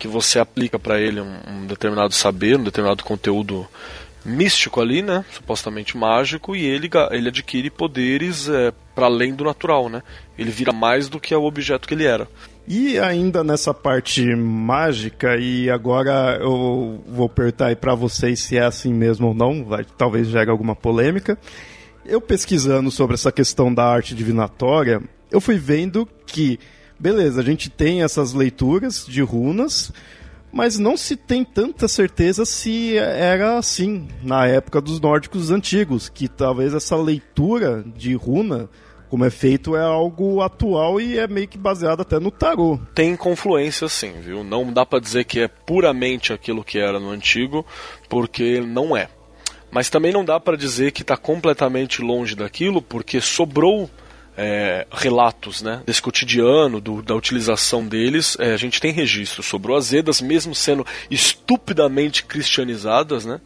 que 0.00 0.08
você 0.08 0.38
aplica 0.38 0.78
para 0.78 0.98
ele 0.98 1.20
um, 1.20 1.36
um, 1.46 1.66
determinado 1.66 2.14
saber, 2.14 2.56
um 2.56 2.64
determinado 2.64 3.04
conteúdo 3.04 3.68
místico 4.24 4.80
ali, 4.80 5.02
né? 5.02 5.24
Supostamente 5.30 5.96
mágico, 5.96 6.56
e 6.56 6.64
ele, 6.64 6.90
ele 7.10 7.28
adquire 7.28 7.70
poderes 7.70 8.48
é, 8.48 8.72
para 8.94 9.04
além 9.06 9.34
do 9.34 9.44
natural, 9.44 9.90
né? 9.90 10.02
Ele 10.38 10.50
vira 10.50 10.72
mais 10.72 11.08
do 11.10 11.20
que 11.20 11.34
o 11.34 11.44
objeto 11.44 11.86
que 11.86 11.92
ele 11.92 12.06
era. 12.06 12.26
E 12.66 12.98
ainda 12.98 13.44
nessa 13.44 13.74
parte 13.74 14.24
mágica, 14.34 15.36
e 15.36 15.68
agora 15.68 16.38
eu 16.40 17.02
vou 17.06 17.28
perguntar 17.28 17.66
aí 17.66 17.76
para 17.76 17.94
vocês 17.94 18.40
se 18.40 18.56
é 18.56 18.64
assim 18.64 18.94
mesmo 18.94 19.28
ou 19.28 19.34
não, 19.34 19.64
vai, 19.64 19.84
talvez 19.98 20.28
gere 20.28 20.50
alguma 20.50 20.74
polêmica. 20.74 21.36
Eu 22.06 22.22
pesquisando 22.22 22.90
sobre 22.90 23.14
essa 23.14 23.30
questão 23.30 23.72
da 23.72 23.84
arte 23.84 24.14
divinatória, 24.14 25.02
eu 25.30 25.42
fui 25.42 25.58
vendo 25.58 26.08
que 26.26 26.58
beleza, 27.00 27.40
a 27.40 27.44
gente 27.44 27.70
tem 27.70 28.02
essas 28.02 28.34
leituras 28.34 29.06
de 29.06 29.22
runas, 29.22 29.90
mas 30.52 30.78
não 30.78 30.96
se 30.96 31.16
tem 31.16 31.42
tanta 31.44 31.88
certeza 31.88 32.44
se 32.44 32.98
era 32.98 33.56
assim 33.56 34.06
na 34.22 34.46
época 34.46 34.80
dos 34.80 35.00
nórdicos 35.00 35.50
antigos, 35.50 36.08
que 36.08 36.28
talvez 36.28 36.74
essa 36.74 36.96
leitura 36.96 37.82
de 37.96 38.14
runa 38.14 38.68
como 39.08 39.24
é 39.24 39.30
feito 39.30 39.74
é 39.74 39.82
algo 39.82 40.40
atual 40.40 41.00
e 41.00 41.18
é 41.18 41.26
meio 41.26 41.48
que 41.48 41.58
baseado 41.58 42.02
até 42.02 42.20
no 42.20 42.30
tarô. 42.30 42.78
Tem 42.94 43.16
confluência 43.16 43.88
sim, 43.88 44.12
viu? 44.20 44.44
Não 44.44 44.72
dá 44.72 44.86
para 44.86 45.00
dizer 45.00 45.24
que 45.24 45.40
é 45.40 45.48
puramente 45.48 46.32
aquilo 46.32 46.62
que 46.62 46.78
era 46.78 47.00
no 47.00 47.10
antigo, 47.10 47.66
porque 48.08 48.60
não 48.60 48.96
é. 48.96 49.08
Mas 49.68 49.90
também 49.90 50.12
não 50.12 50.24
dá 50.24 50.38
para 50.38 50.56
dizer 50.56 50.92
que 50.92 51.02
está 51.02 51.16
completamente 51.16 52.00
longe 52.00 52.36
daquilo, 52.36 52.80
porque 52.80 53.20
sobrou 53.20 53.90
é, 54.36 54.86
relatos 54.90 55.62
né, 55.62 55.82
desse 55.84 56.00
cotidiano, 56.00 56.80
do, 56.80 57.02
da 57.02 57.14
utilização 57.14 57.86
deles, 57.86 58.36
é, 58.38 58.52
a 58.52 58.56
gente 58.56 58.80
tem 58.80 58.92
registro 58.92 59.42
sobre 59.42 59.72
o 59.72 59.76
Azedas, 59.76 60.20
mesmo 60.20 60.54
sendo 60.54 60.86
estupidamente 61.10 62.24
cristianizadas, 62.24 63.24
né? 63.24 63.40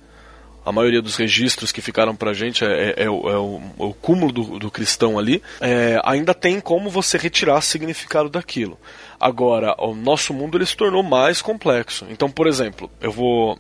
A 0.64 0.72
maioria 0.72 1.02
dos 1.02 1.16
registros 1.16 1.70
que 1.70 1.82
ficaram 1.82 2.16
pra 2.16 2.32
gente 2.32 2.64
é, 2.64 2.94
é, 2.96 3.04
é 3.04 3.10
o, 3.10 3.28
é 3.28 3.36
o, 3.36 3.60
o, 3.76 3.92
cúmulo 3.92 4.32
do, 4.32 4.58
do 4.58 4.70
cristão 4.70 5.18
ali. 5.18 5.42
É, 5.60 6.00
ainda 6.02 6.32
tem 6.32 6.58
como 6.58 6.88
você 6.88 7.18
retirar 7.18 7.60
significado 7.60 8.30
daquilo. 8.30 8.78
Agora, 9.20 9.74
o 9.78 9.94
nosso 9.94 10.32
mundo 10.32 10.56
ele 10.56 10.64
se 10.64 10.74
tornou 10.74 11.02
mais 11.02 11.42
complexo. 11.42 12.06
Então, 12.08 12.30
por 12.30 12.46
exemplo, 12.46 12.90
eu 12.98 13.12
vou 13.12 13.58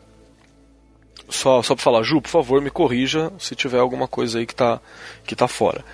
só, 1.28 1.62
só 1.62 1.74
para 1.74 1.82
falar, 1.82 2.02
Ju, 2.02 2.20
por 2.20 2.28
favor, 2.28 2.60
me 2.60 2.70
corrija 2.70 3.32
se 3.38 3.54
tiver 3.54 3.78
alguma 3.78 4.06
coisa 4.06 4.38
aí 4.38 4.46
que 4.46 4.54
tá, 4.54 4.80
que 5.26 5.34
tá 5.34 5.48
fora. 5.48 5.84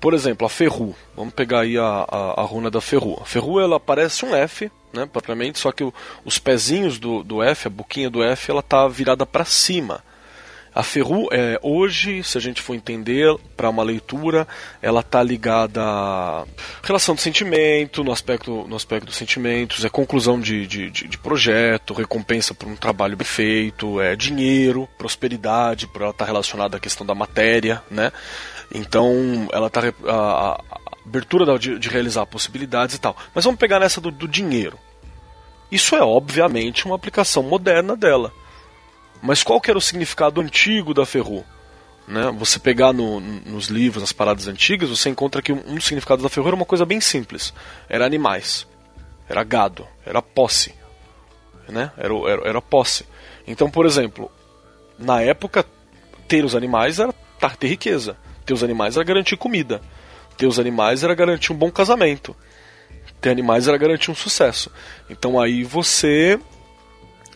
Por 0.00 0.14
exemplo, 0.14 0.46
a 0.46 0.50
Ferru. 0.50 0.94
Vamos 1.16 1.34
pegar 1.34 1.60
aí 1.60 1.78
a, 1.78 2.06
a, 2.08 2.40
a 2.40 2.42
runa 2.42 2.70
da 2.70 2.80
Ferru. 2.80 3.18
A 3.20 3.24
Ferru 3.24 3.60
ela 3.60 3.80
parece 3.80 4.24
um 4.24 4.34
F, 4.34 4.70
né, 4.92 5.06
propriamente, 5.10 5.58
só 5.58 5.72
que 5.72 5.84
o, 5.84 5.92
os 6.24 6.38
pezinhos 6.38 6.98
do, 6.98 7.22
do 7.22 7.42
F, 7.42 7.66
a 7.66 7.70
boquinha 7.70 8.10
do 8.10 8.22
F, 8.22 8.50
ela 8.50 8.62
tá 8.62 8.86
virada 8.88 9.24
para 9.24 9.44
cima. 9.44 10.02
A 10.76 10.82
Ferru, 10.82 11.26
é, 11.32 11.58
hoje, 11.62 12.22
se 12.22 12.36
a 12.36 12.40
gente 12.40 12.60
for 12.60 12.74
entender 12.74 13.34
para 13.56 13.70
uma 13.70 13.82
leitura, 13.82 14.46
ela 14.82 15.00
está 15.00 15.22
ligada 15.22 15.82
à 15.82 16.44
relação 16.82 17.14
do 17.14 17.20
sentimento, 17.22 18.04
no 18.04 18.12
aspecto, 18.12 18.66
no 18.68 18.76
aspecto 18.76 19.06
dos 19.06 19.16
sentimentos, 19.16 19.86
é 19.86 19.88
conclusão 19.88 20.38
de, 20.38 20.66
de, 20.66 20.90
de 20.90 21.16
projeto, 21.16 21.94
recompensa 21.94 22.52
por 22.52 22.68
um 22.68 22.76
trabalho 22.76 23.16
bem 23.16 23.24
feito, 23.24 23.98
é 24.02 24.14
dinheiro, 24.14 24.86
prosperidade, 24.98 25.86
por 25.86 26.02
ela 26.02 26.10
estar 26.10 26.26
tá 26.26 26.30
relacionada 26.30 26.76
à 26.76 26.80
questão 26.80 27.06
da 27.06 27.14
matéria, 27.14 27.82
né? 27.90 28.12
Então, 28.72 29.48
ela 29.52 29.68
está 29.68 29.80
a, 30.08 30.60
abertura 31.06 31.58
de, 31.58 31.78
de, 31.78 31.88
realizar 31.88 32.26
possibilidades 32.26 32.96
e 32.96 32.98
tal. 32.98 33.16
Mas 33.34 33.44
vamos 33.44 33.60
pegar 33.60 33.78
nessa 33.78 34.00
do, 34.00 34.10
do 34.10 34.26
dinheiro. 34.26 34.78
Isso 35.70 35.96
é 35.96 36.02
obviamente 36.02 36.86
uma 36.86 36.96
aplicação 36.96 37.42
moderna 37.42 37.96
dela. 37.96 38.32
Mas 39.22 39.42
qual 39.42 39.60
que 39.60 39.70
era 39.70 39.78
o 39.78 39.82
significado 39.82 40.40
antigo 40.40 40.92
da 40.92 41.06
ferro? 41.06 41.44
Né? 42.06 42.30
Você 42.38 42.58
pegar 42.58 42.92
no, 42.92 43.20
nos 43.20 43.68
livros, 43.68 44.02
nas 44.02 44.12
paradas 44.12 44.46
antigas, 44.46 44.88
você 44.88 45.08
encontra 45.08 45.42
que 45.42 45.52
um, 45.52 45.74
dos 45.74 45.84
significados 45.84 46.22
da 46.22 46.28
ferro 46.28 46.48
era 46.48 46.56
uma 46.56 46.64
coisa 46.64 46.84
bem 46.84 47.00
simples. 47.00 47.52
Era 47.88 48.06
animais, 48.06 48.66
era 49.28 49.42
gado, 49.42 49.86
era 50.04 50.22
posse. 50.22 50.74
Né? 51.68 51.90
Era, 51.96 52.14
era, 52.28 52.48
era 52.48 52.62
posse. 52.62 53.06
Então, 53.46 53.70
por 53.70 53.86
exemplo, 53.86 54.30
na 54.98 55.20
época, 55.20 55.64
ter 56.28 56.44
os 56.44 56.54
animais 56.54 57.00
era 57.00 57.12
ter 57.58 57.68
riqueza. 57.68 58.16
Ter 58.46 58.54
os 58.54 58.62
animais 58.62 58.96
era 58.96 59.04
garantir 59.04 59.36
comida. 59.36 59.82
Ter 60.38 60.46
os 60.46 60.58
animais 60.58 61.02
era 61.02 61.14
garantir 61.14 61.52
um 61.52 61.56
bom 61.56 61.70
casamento. 61.70 62.34
Ter 63.20 63.30
animais 63.30 63.66
era 63.66 63.76
garantir 63.76 64.10
um 64.10 64.14
sucesso. 64.14 64.70
Então 65.10 65.38
aí 65.40 65.64
você 65.64 66.38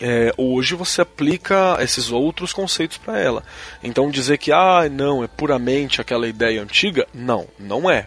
é, 0.00 0.32
hoje 0.36 0.74
você 0.74 1.02
aplica 1.02 1.76
esses 1.80 2.11
outros 2.11 2.52
conceitos 2.52 2.96
para 2.96 3.18
ela. 3.18 3.42
Então 3.82 4.11
dizer 4.11 4.38
que 4.38 4.52
ah 4.52 4.88
não 4.90 5.22
é 5.22 5.26
puramente 5.26 6.00
aquela 6.00 6.26
ideia 6.26 6.62
antiga, 6.62 7.06
não, 7.12 7.46
não 7.58 7.90
é. 7.90 8.06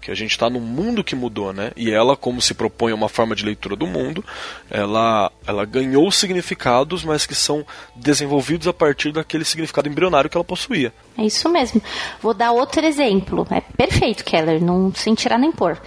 Que 0.00 0.10
a 0.10 0.14
gente 0.14 0.30
está 0.30 0.48
num 0.48 0.60
mundo 0.60 1.04
que 1.04 1.14
mudou, 1.14 1.52
né? 1.52 1.72
E 1.76 1.90
ela, 1.90 2.16
como 2.16 2.40
se 2.40 2.54
propõe 2.54 2.92
uma 2.92 3.08
forma 3.08 3.34
de 3.34 3.44
leitura 3.44 3.76
do 3.76 3.86
mundo, 3.86 4.24
ela, 4.70 5.30
ela 5.46 5.64
ganhou 5.64 6.10
significados, 6.10 7.04
mas 7.04 7.26
que 7.26 7.34
são 7.34 7.64
desenvolvidos 7.94 8.66
a 8.66 8.72
partir 8.72 9.12
daquele 9.12 9.44
significado 9.44 9.88
embrionário 9.88 10.30
que 10.30 10.36
ela 10.36 10.44
possuía. 10.44 10.92
É 11.18 11.24
isso 11.24 11.48
mesmo. 11.48 11.82
Vou 12.22 12.32
dar 12.32 12.52
outro 12.52 12.84
exemplo. 12.84 13.46
É 13.50 13.60
perfeito, 13.60 14.24
Keller, 14.24 14.62
não 14.62 14.92
sem 14.94 15.14
tirar 15.14 15.38
nem 15.38 15.52
pôr. 15.52 15.80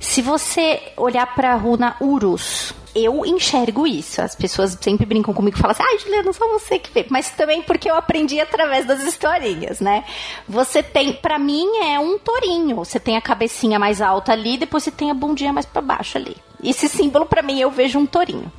Se 0.00 0.20
você 0.20 0.80
olhar 0.96 1.26
para 1.34 1.52
a 1.52 1.56
runa 1.56 1.96
Urus, 2.00 2.74
eu 2.94 3.24
enxergo 3.24 3.86
isso. 3.86 4.20
As 4.20 4.34
pessoas 4.34 4.76
sempre 4.80 5.06
brincam 5.06 5.32
comigo 5.32 5.56
e 5.56 5.60
falam 5.60 5.72
assim: 5.72 5.82
ai, 5.82 5.94
ah, 5.94 5.98
Juliana, 5.98 6.32
só 6.32 6.48
você 6.48 6.78
que 6.78 6.90
vê. 6.90 7.06
Mas 7.08 7.30
também 7.30 7.62
porque 7.62 7.90
eu 7.90 7.94
aprendi 7.94 8.40
através 8.40 8.86
das 8.86 9.02
historinhas, 9.02 9.80
né? 9.80 10.04
Você 10.48 10.82
tem, 10.82 11.12
para 11.12 11.38
mim, 11.38 11.66
é 11.82 11.98
um 11.98 12.18
tourinho. 12.18 12.76
Você 12.76 12.98
tem 12.98 13.16
a 13.16 13.20
cabecinha 13.20 13.78
mais 13.78 14.00
alta 14.00 14.32
ali, 14.32 14.56
depois 14.56 14.82
você 14.82 14.90
tem 14.90 15.10
a 15.10 15.14
bundinha 15.14 15.52
mais 15.52 15.66
para 15.66 15.82
baixo 15.82 16.18
ali. 16.18 16.36
Esse 16.62 16.88
símbolo, 16.88 17.26
para 17.26 17.42
mim, 17.42 17.60
eu 17.60 17.70
vejo 17.70 17.98
um 17.98 18.06
tourinho. 18.06 18.50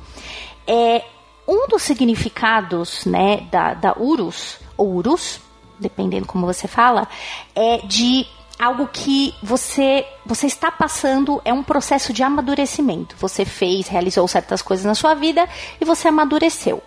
É, 0.66 1.04
um 1.46 1.68
dos 1.68 1.82
significados, 1.82 3.04
né, 3.04 3.46
da, 3.50 3.74
da 3.74 3.94
Urus, 3.98 4.58
ou 4.76 4.94
Urus, 4.94 5.40
dependendo 5.78 6.26
como 6.26 6.46
você 6.46 6.68
fala, 6.68 7.08
é 7.54 7.78
de 7.78 8.26
algo 8.62 8.86
que 8.86 9.34
você 9.42 10.06
você 10.24 10.46
está 10.46 10.70
passando 10.70 11.42
é 11.44 11.52
um 11.52 11.62
processo 11.62 12.12
de 12.12 12.22
amadurecimento. 12.22 13.16
Você 13.18 13.44
fez, 13.44 13.88
realizou 13.88 14.26
certas 14.28 14.62
coisas 14.62 14.86
na 14.86 14.94
sua 14.94 15.14
vida 15.14 15.48
e 15.80 15.84
você 15.84 16.08
amadureceu. 16.08 16.80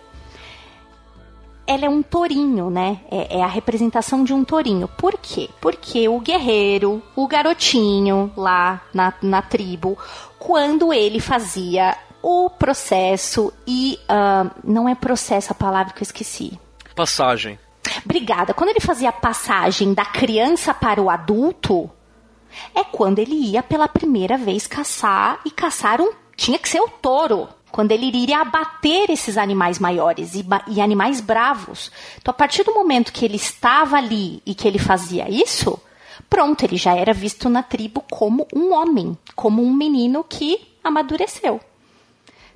Ela 1.66 1.86
é 1.86 1.88
um 1.88 2.00
tourinho, 2.02 2.70
né? 2.70 3.00
É, 3.10 3.38
é 3.38 3.42
a 3.42 3.46
representação 3.46 4.24
de 4.24 4.32
um 4.32 4.44
tourinho. 4.44 4.88
Por 4.88 5.18
quê? 5.18 5.50
Porque 5.60 6.08
o 6.08 6.20
guerreiro, 6.20 7.02
o 7.14 7.26
garotinho 7.26 8.32
lá 8.36 8.80
na, 8.94 9.12
na 9.20 9.42
tribo, 9.42 9.98
quando 10.38 10.92
ele 10.92 11.20
fazia 11.20 11.96
o 12.22 12.48
processo 12.48 13.52
e 13.66 13.98
uh, 14.04 14.50
não 14.64 14.88
é 14.88 14.94
processo 14.94 15.52
a 15.52 15.54
palavra 15.54 15.92
que 15.92 16.02
eu 16.02 16.06
esqueci. 16.06 16.58
Passagem. 16.94 17.58
Obrigada. 18.04 18.54
Quando 18.54 18.70
ele 18.70 18.80
fazia 18.80 19.10
a 19.10 19.12
passagem 19.12 19.94
da 19.94 20.04
criança 20.04 20.72
para 20.72 21.00
o 21.00 21.10
adulto, 21.10 21.90
é 22.74 22.84
quando 22.84 23.18
ele 23.18 23.34
ia 23.34 23.62
pela 23.62 23.88
primeira 23.88 24.36
vez 24.36 24.66
caçar 24.66 25.40
e 25.44 25.50
caçar 25.50 26.00
um. 26.00 26.12
Tinha 26.36 26.58
que 26.58 26.68
ser 26.68 26.80
o 26.80 26.88
touro. 26.88 27.48
Quando 27.70 27.92
ele 27.92 28.06
iria 28.06 28.40
abater 28.40 29.10
esses 29.10 29.36
animais 29.36 29.78
maiores 29.78 30.34
e, 30.34 30.46
e 30.68 30.80
animais 30.80 31.20
bravos. 31.20 31.90
Então, 32.18 32.32
a 32.32 32.34
partir 32.34 32.62
do 32.62 32.72
momento 32.72 33.12
que 33.12 33.24
ele 33.24 33.36
estava 33.36 33.96
ali 33.96 34.40
e 34.46 34.54
que 34.54 34.66
ele 34.66 34.78
fazia 34.78 35.28
isso, 35.28 35.78
pronto, 36.30 36.64
ele 36.64 36.76
já 36.76 36.94
era 36.94 37.12
visto 37.12 37.48
na 37.48 37.62
tribo 37.62 38.02
como 38.10 38.46
um 38.54 38.72
homem, 38.72 39.16
como 39.34 39.62
um 39.62 39.72
menino 39.72 40.24
que 40.24 40.58
amadureceu. 40.82 41.60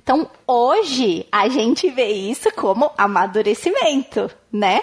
Então, 0.03 0.27
hoje, 0.47 1.27
a 1.31 1.47
gente 1.47 1.89
vê 1.89 2.07
isso 2.07 2.51
como 2.55 2.89
amadurecimento, 2.97 4.31
né? 4.51 4.81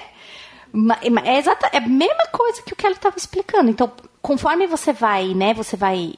É, 1.24 1.38
exata, 1.38 1.68
é 1.72 1.78
a 1.78 1.88
mesma 1.88 2.26
coisa 2.32 2.62
que 2.62 2.72
o 2.72 2.76
Kelly 2.76 2.94
estava 2.94 3.16
explicando. 3.16 3.70
Então, 3.70 3.90
conforme 4.20 4.66
você 4.66 4.92
vai, 4.92 5.34
né, 5.34 5.54
você 5.54 5.76
vai. 5.76 6.14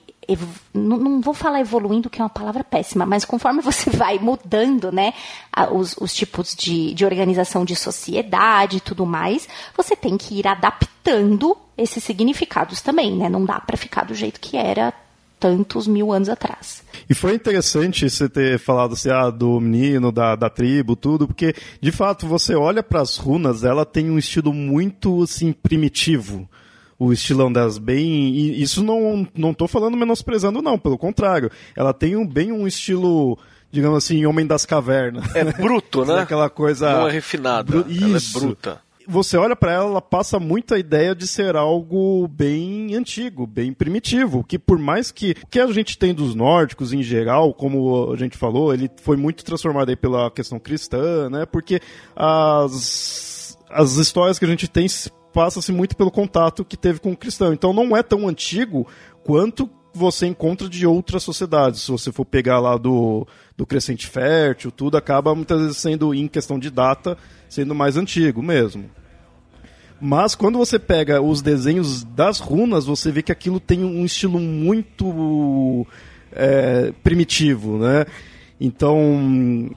Não, 0.72 0.96
não, 0.96 1.20
vou 1.20 1.34
falar 1.34 1.60
evoluindo, 1.60 2.08
que 2.08 2.20
é 2.20 2.24
uma 2.24 2.30
palavra 2.30 2.62
péssima, 2.62 3.04
mas 3.04 3.24
conforme 3.24 3.60
você 3.60 3.90
vai 3.96 4.18
mudando, 4.18 4.92
né, 4.92 5.12
os, 5.72 5.96
os 5.96 6.14
tipos 6.14 6.54
de, 6.54 6.94
de 6.94 7.04
organização 7.04 7.64
de 7.64 7.74
sociedade 7.74 8.76
e 8.76 8.80
tudo 8.80 9.04
mais, 9.04 9.48
você 9.76 9.96
tem 9.96 10.16
que 10.16 10.38
ir 10.38 10.46
adaptando 10.46 11.56
esses 11.76 12.04
significados 12.04 12.80
também, 12.80 13.16
né? 13.16 13.28
Não 13.28 13.44
dá 13.44 13.58
para 13.60 13.76
ficar 13.76 14.04
do 14.04 14.14
jeito 14.14 14.38
que 14.40 14.56
era 14.56 14.92
tantos 15.40 15.88
mil 15.88 16.12
anos 16.12 16.28
atrás. 16.28 16.84
E 17.08 17.14
foi 17.14 17.34
interessante 17.34 18.08
você 18.08 18.28
ter 18.28 18.58
falado 18.58 18.92
assim, 18.92 19.10
ah, 19.10 19.30
do 19.30 19.58
menino, 19.58 20.12
da, 20.12 20.36
da 20.36 20.50
tribo, 20.50 20.94
tudo, 20.94 21.26
porque 21.26 21.54
de 21.80 21.90
fato 21.90 22.26
você 22.26 22.54
olha 22.54 22.82
para 22.82 23.00
as 23.00 23.16
runas, 23.16 23.64
ela 23.64 23.86
tem 23.86 24.10
um 24.10 24.18
estilo 24.18 24.52
muito 24.52 25.22
assim 25.22 25.52
primitivo 25.52 26.48
o 26.98 27.14
estilão 27.14 27.50
delas 27.50 27.78
bem. 27.78 28.28
E 28.34 28.62
isso 28.62 28.84
não 28.84 29.26
não 29.34 29.54
tô 29.54 29.66
falando 29.66 29.96
menosprezando, 29.96 30.60
não, 30.60 30.78
pelo 30.78 30.98
contrário. 30.98 31.50
Ela 31.74 31.94
tem 31.94 32.14
um, 32.14 32.26
bem 32.26 32.52
um 32.52 32.66
estilo 32.66 33.38
digamos 33.72 33.98
assim, 33.98 34.26
Homem 34.26 34.46
das 34.46 34.66
Cavernas. 34.66 35.34
É 35.34 35.44
bruto, 35.44 36.04
né? 36.06 36.20
Aquela 36.20 36.50
coisa. 36.50 36.92
Não 36.92 37.08
é 37.08 37.12
refinada. 37.12 37.64
Bru... 37.64 37.86
Ela 37.88 38.18
é 38.18 38.38
bruta 38.38 38.89
você 39.10 39.36
olha 39.36 39.56
para 39.56 39.72
ela, 39.72 39.86
ela 39.86 40.02
passa 40.02 40.38
muito 40.38 40.74
a 40.74 40.78
ideia 40.78 41.14
de 41.14 41.26
ser 41.26 41.56
algo 41.56 42.28
bem 42.28 42.94
antigo, 42.94 43.46
bem 43.46 43.72
primitivo, 43.72 44.44
que 44.44 44.58
por 44.58 44.78
mais 44.78 45.10
que 45.10 45.36
o 45.42 45.46
que 45.48 45.58
a 45.58 45.66
gente 45.72 45.98
tem 45.98 46.14
dos 46.14 46.34
nórdicos 46.34 46.92
em 46.92 47.02
geral, 47.02 47.52
como 47.52 48.12
a 48.12 48.16
gente 48.16 48.38
falou, 48.38 48.72
ele 48.72 48.90
foi 49.02 49.16
muito 49.16 49.44
transformado 49.44 49.90
aí 49.90 49.96
pela 49.96 50.30
questão 50.30 50.58
cristã, 50.58 51.28
né? 51.28 51.44
Porque 51.44 51.80
as 52.14 53.58
as 53.68 53.92
histórias 53.96 54.38
que 54.38 54.44
a 54.44 54.48
gente 54.48 54.66
tem 54.66 54.86
passa-se 55.32 55.70
muito 55.70 55.96
pelo 55.96 56.10
contato 56.10 56.64
que 56.64 56.76
teve 56.76 56.98
com 56.98 57.12
o 57.12 57.16
cristão. 57.16 57.52
Então 57.52 57.72
não 57.72 57.96
é 57.96 58.02
tão 58.02 58.26
antigo 58.26 58.86
quanto 59.22 59.70
você 59.92 60.26
encontra 60.26 60.68
de 60.68 60.86
outras 60.86 61.22
sociedades. 61.22 61.82
Se 61.82 61.90
você 61.90 62.12
for 62.12 62.24
pegar 62.24 62.58
lá 62.60 62.76
do, 62.76 63.26
do 63.56 63.66
Crescente 63.66 64.06
Fértil, 64.06 64.70
tudo 64.70 64.96
acaba 64.96 65.34
muitas 65.34 65.60
vezes 65.60 65.76
sendo, 65.76 66.14
em 66.14 66.28
questão 66.28 66.58
de 66.58 66.70
data, 66.70 67.16
sendo 67.48 67.74
mais 67.74 67.96
antigo 67.96 68.42
mesmo. 68.42 68.90
Mas 70.00 70.34
quando 70.34 70.56
você 70.56 70.78
pega 70.78 71.20
os 71.20 71.42
desenhos 71.42 72.02
das 72.02 72.38
runas, 72.38 72.86
você 72.86 73.12
vê 73.12 73.22
que 73.22 73.32
aquilo 73.32 73.60
tem 73.60 73.84
um 73.84 74.04
estilo 74.04 74.38
muito 74.38 75.86
é, 76.32 76.92
primitivo, 77.02 77.78
né? 77.78 78.06
Então 78.58 79.70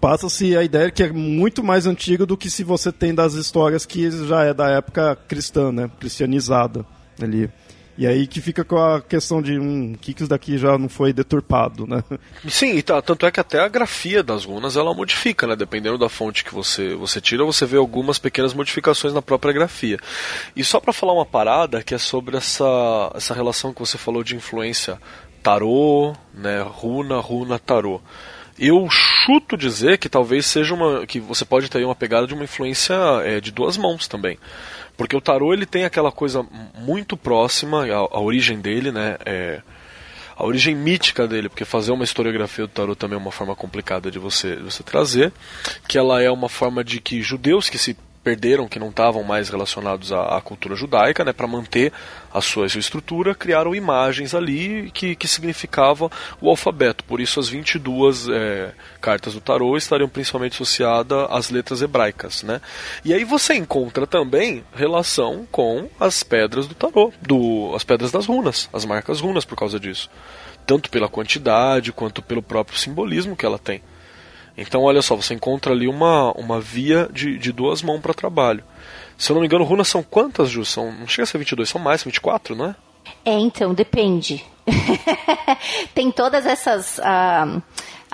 passa-se 0.00 0.56
a 0.56 0.62
ideia 0.62 0.90
que 0.90 1.02
é 1.02 1.12
muito 1.12 1.64
mais 1.64 1.86
antigo 1.86 2.24
do 2.26 2.36
que 2.36 2.50
se 2.50 2.62
você 2.62 2.92
tem 2.92 3.14
das 3.14 3.34
histórias 3.34 3.84
que 3.84 4.10
já 4.26 4.44
é 4.44 4.54
da 4.54 4.68
época 4.68 5.16
cristã, 5.26 5.72
né? 5.72 5.90
Cristianizada 5.98 6.86
ali. 7.20 7.50
E 7.96 8.06
aí 8.06 8.26
que 8.26 8.40
fica 8.40 8.64
com 8.64 8.76
a 8.76 9.00
questão 9.00 9.40
de 9.40 9.58
um 9.58 9.94
que 9.94 10.12
isso 10.12 10.26
daqui 10.26 10.58
já 10.58 10.76
não 10.76 10.88
foi 10.88 11.12
deturpado, 11.12 11.86
né? 11.86 12.02
Sim, 12.48 12.80
tá, 12.80 13.00
tanto 13.00 13.24
é 13.24 13.30
que 13.30 13.38
até 13.38 13.60
a 13.60 13.68
grafia 13.68 14.22
das 14.22 14.44
runas 14.44 14.76
ela 14.76 14.92
modifica, 14.92 15.46
né? 15.46 15.54
Dependendo 15.54 15.96
da 15.96 16.08
fonte 16.08 16.44
que 16.44 16.52
você, 16.52 16.94
você 16.94 17.20
tira, 17.20 17.44
você 17.44 17.64
vê 17.64 17.76
algumas 17.76 18.18
pequenas 18.18 18.52
modificações 18.52 19.14
na 19.14 19.22
própria 19.22 19.52
grafia. 19.52 19.98
E 20.56 20.64
só 20.64 20.80
para 20.80 20.92
falar 20.92 21.12
uma 21.12 21.26
parada 21.26 21.82
que 21.82 21.94
é 21.94 21.98
sobre 21.98 22.36
essa, 22.36 23.12
essa 23.14 23.32
relação 23.32 23.72
que 23.72 23.80
você 23.80 23.96
falou 23.96 24.24
de 24.24 24.34
influência 24.34 24.98
tarô, 25.42 26.14
né? 26.32 26.62
Runa, 26.62 27.20
runa, 27.20 27.58
tarô. 27.58 28.00
Eu 28.58 28.88
chuto 28.88 29.56
dizer 29.56 29.98
que 29.98 30.08
talvez 30.08 30.46
seja 30.46 30.74
uma. 30.74 31.06
que 31.06 31.18
você 31.18 31.44
pode 31.44 31.68
ter 31.68 31.84
uma 31.84 31.94
pegada 31.94 32.26
de 32.26 32.34
uma 32.34 32.44
influência 32.44 32.94
é, 33.24 33.40
de 33.40 33.50
duas 33.50 33.76
mãos 33.76 34.06
também. 34.06 34.38
Porque 34.96 35.16
o 35.16 35.20
tarô 35.20 35.52
ele 35.52 35.66
tem 35.66 35.84
aquela 35.84 36.12
coisa 36.12 36.46
muito 36.78 37.16
próxima, 37.16 37.84
a 37.86 38.20
origem 38.20 38.60
dele, 38.60 38.92
né? 38.92 39.16
É, 39.26 39.60
a 40.36 40.44
origem 40.44 40.74
mítica 40.74 41.26
dele, 41.26 41.48
porque 41.48 41.64
fazer 41.64 41.92
uma 41.92 42.04
historiografia 42.04 42.66
do 42.66 42.72
tarô 42.72 42.94
também 42.94 43.16
é 43.16 43.20
uma 43.20 43.30
forma 43.30 43.54
complicada 43.54 44.10
de 44.10 44.18
você, 44.18 44.56
de 44.56 44.62
você 44.62 44.82
trazer, 44.82 45.32
que 45.86 45.96
ela 45.96 46.22
é 46.22 46.30
uma 46.30 46.48
forma 46.48 46.82
de 46.82 47.00
que 47.00 47.22
judeus 47.22 47.68
que 47.68 47.78
se 47.78 47.96
perderam, 48.24 48.66
que 48.66 48.78
não 48.78 48.88
estavam 48.88 49.22
mais 49.22 49.50
relacionados 49.50 50.10
à, 50.10 50.38
à 50.38 50.40
cultura 50.40 50.74
judaica, 50.74 51.22
né, 51.22 51.32
para 51.32 51.46
manter 51.46 51.92
a 52.32 52.40
sua, 52.40 52.64
a 52.64 52.68
sua, 52.68 52.80
estrutura, 52.80 53.34
criaram 53.34 53.74
imagens 53.74 54.34
ali 54.34 54.90
que, 54.92 55.14
que 55.14 55.28
significavam 55.28 56.10
o 56.40 56.48
alfabeto. 56.48 57.04
Por 57.04 57.20
isso, 57.20 57.38
as 57.38 57.48
22 57.48 58.28
é, 58.30 58.72
cartas 59.00 59.34
do 59.34 59.40
tarô 59.40 59.76
estariam 59.76 60.08
principalmente 60.08 60.54
associadas 60.54 61.28
às 61.30 61.50
letras 61.50 61.82
hebraicas. 61.82 62.42
Né? 62.42 62.60
E 63.04 63.12
aí 63.12 63.24
você 63.24 63.54
encontra 63.54 64.06
também 64.06 64.64
relação 64.74 65.46
com 65.52 65.88
as 66.00 66.22
pedras 66.22 66.66
do 66.66 66.74
tarô, 66.74 67.12
do, 67.20 67.72
as 67.76 67.84
pedras 67.84 68.10
das 68.10 68.26
runas, 68.26 68.68
as 68.72 68.86
marcas 68.86 69.20
runas 69.20 69.44
por 69.44 69.56
causa 69.56 69.78
disso. 69.78 70.10
Tanto 70.66 70.88
pela 70.88 71.10
quantidade 71.10 71.92
quanto 71.92 72.22
pelo 72.22 72.42
próprio 72.42 72.78
simbolismo 72.78 73.36
que 73.36 73.44
ela 73.44 73.58
tem. 73.58 73.82
Então, 74.56 74.82
olha 74.82 75.02
só, 75.02 75.16
você 75.16 75.34
encontra 75.34 75.72
ali 75.72 75.88
uma, 75.88 76.32
uma 76.32 76.60
via 76.60 77.08
de, 77.12 77.36
de 77.38 77.52
duas 77.52 77.82
mãos 77.82 78.00
para 78.00 78.14
trabalho. 78.14 78.62
Se 79.18 79.30
eu 79.30 79.34
não 79.34 79.40
me 79.40 79.46
engano, 79.46 79.64
runas 79.64 79.88
são 79.88 80.02
quantas, 80.02 80.50
Ju? 80.50 80.64
São, 80.64 80.92
não 80.92 81.06
chega 81.06 81.24
a 81.24 81.26
ser 81.26 81.38
22, 81.38 81.68
são 81.68 81.80
mais, 81.80 82.02
24, 82.02 82.54
não 82.54 82.66
é? 82.66 82.76
É, 83.24 83.32
então, 83.32 83.74
depende. 83.74 84.44
Tem 85.94 86.10
todas 86.10 86.46
essas. 86.46 86.98
Uh, 86.98 87.62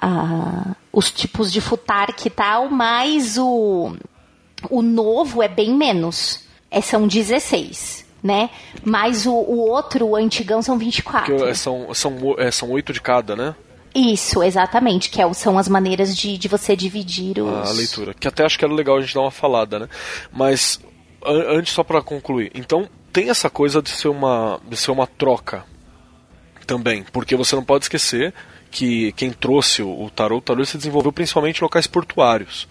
uh, 0.05 0.77
os 0.93 1.11
tipos 1.11 1.53
de 1.53 1.61
futark 1.61 2.27
e 2.27 2.31
tal, 2.31 2.69
mas 2.69 3.39
o, 3.39 3.95
o 4.69 4.83
novo 4.83 5.43
é 5.43 5.49
bem 5.49 5.75
menos. 5.75 6.47
É, 6.71 6.81
são 6.81 7.07
16 7.07 8.11
né? 8.23 8.51
Mas 8.85 9.27
o, 9.27 9.33
o 9.33 9.59
outro, 9.59 10.07
o 10.07 10.17
antigão, 10.17 10.63
são 10.63 10.79
24. 10.79 11.37
Que, 11.37 11.43
é, 11.43 11.55
são, 11.55 11.93
são, 11.95 12.17
é, 12.39 12.51
são 12.51 12.71
8 12.71 12.93
de 12.93 13.01
cada, 13.01 13.35
né? 13.35 13.55
Isso, 13.95 14.43
exatamente, 14.43 15.11
que 15.11 15.21
é, 15.21 15.33
são 15.33 15.59
as 15.59 15.69
maneiras 15.69 16.17
de, 16.17 16.39
de 16.39 16.49
você 16.49 16.77
dividir 16.77 17.41
os... 17.41 17.69
A 17.71 17.73
leitura, 17.73 18.15
que 18.15 18.29
até 18.29 18.45
acho 18.45 18.59
que 18.59 18.65
era 18.65 18.73
legal 18.73 18.97
a 18.97 19.01
gente 19.01 19.15
dar 19.15 19.23
uma 19.23 19.31
falada, 19.31 19.81
né? 19.81 19.89
Mas, 20.33 20.81
an 21.25 21.59
antes 21.59 21.73
só 21.73 21.83
para 21.83 22.01
concluir, 22.01 22.53
então 22.55 22.89
tem 23.13 23.31
essa 23.31 23.51
coisa 23.51 23.83
de 23.83 23.91
ser 23.91 24.09
uma, 24.09 24.61
de 24.69 24.77
ser 24.77 24.93
uma 24.93 25.07
troca, 25.07 25.65
também, 26.71 27.05
porque 27.13 27.35
você 27.35 27.57
não 27.57 27.65
pode 27.65 27.87
esquecer 27.87 28.33
que 28.71 29.11
quem 29.13 29.33
trouxe 29.33 29.83
o, 29.83 30.05
o 30.05 30.09
tarô, 30.09 30.37
o 30.37 30.41
tarô 30.41 30.65
se 30.65 30.77
desenvolveu 30.77 31.13
principalmente 31.13 31.59
em 31.59 31.65
locais 31.65 31.89
portuários. 31.89 32.69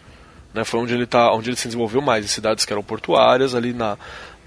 Né, 0.54 0.64
foi 0.64 0.80
onde 0.80 0.94
ele, 0.94 1.06
tá, 1.06 1.32
onde 1.34 1.50
ele 1.50 1.58
se 1.58 1.68
desenvolveu 1.68 2.02
mais, 2.02 2.24
em 2.24 2.28
cidades 2.30 2.64
que 2.64 2.72
eram 2.72 2.82
portuárias, 2.82 3.54
ali 3.54 3.74
na, 3.74 3.98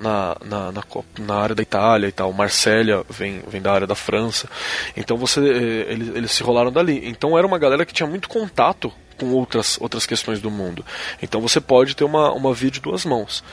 na, 0.03 0.37
na, 0.45 0.73
na, 0.73 0.83
na, 1.21 1.35
área 1.37 1.55
da 1.55 1.63
Itália 1.63 2.09
e 2.09 2.13
tal. 2.13 2.33
Marsella 2.33 3.05
vem, 3.09 3.43
vem 3.47 3.63
da 3.63 3.73
área 3.73 3.87
da 3.87 3.95
França. 3.95 4.49
Então 4.97 5.17
você 5.17 5.41
eh, 5.41 5.93
eles, 5.93 6.09
eles 6.15 6.31
se 6.33 6.43
rolaram 6.43 6.73
dali. 6.73 7.09
Então 7.09 7.39
era 7.39 7.47
uma 7.47 7.59
galera 7.59 7.87
que 7.87 7.95
tinha 7.95 8.09
muito 8.09 8.29
contato 8.29 8.93
com 9.17 9.31
outras, 9.31 9.79
outras 9.81 10.05
questões 10.05 10.41
do 10.41 10.51
mundo. 10.51 10.85
Então 11.23 11.41
você 11.41 11.61
pode 11.61 11.95
ter 11.95 12.05
uma, 12.05 12.33
uma 12.33 12.53
via 12.53 12.71
de 12.71 12.81
duas 12.81 13.05
mãos. 13.05 13.45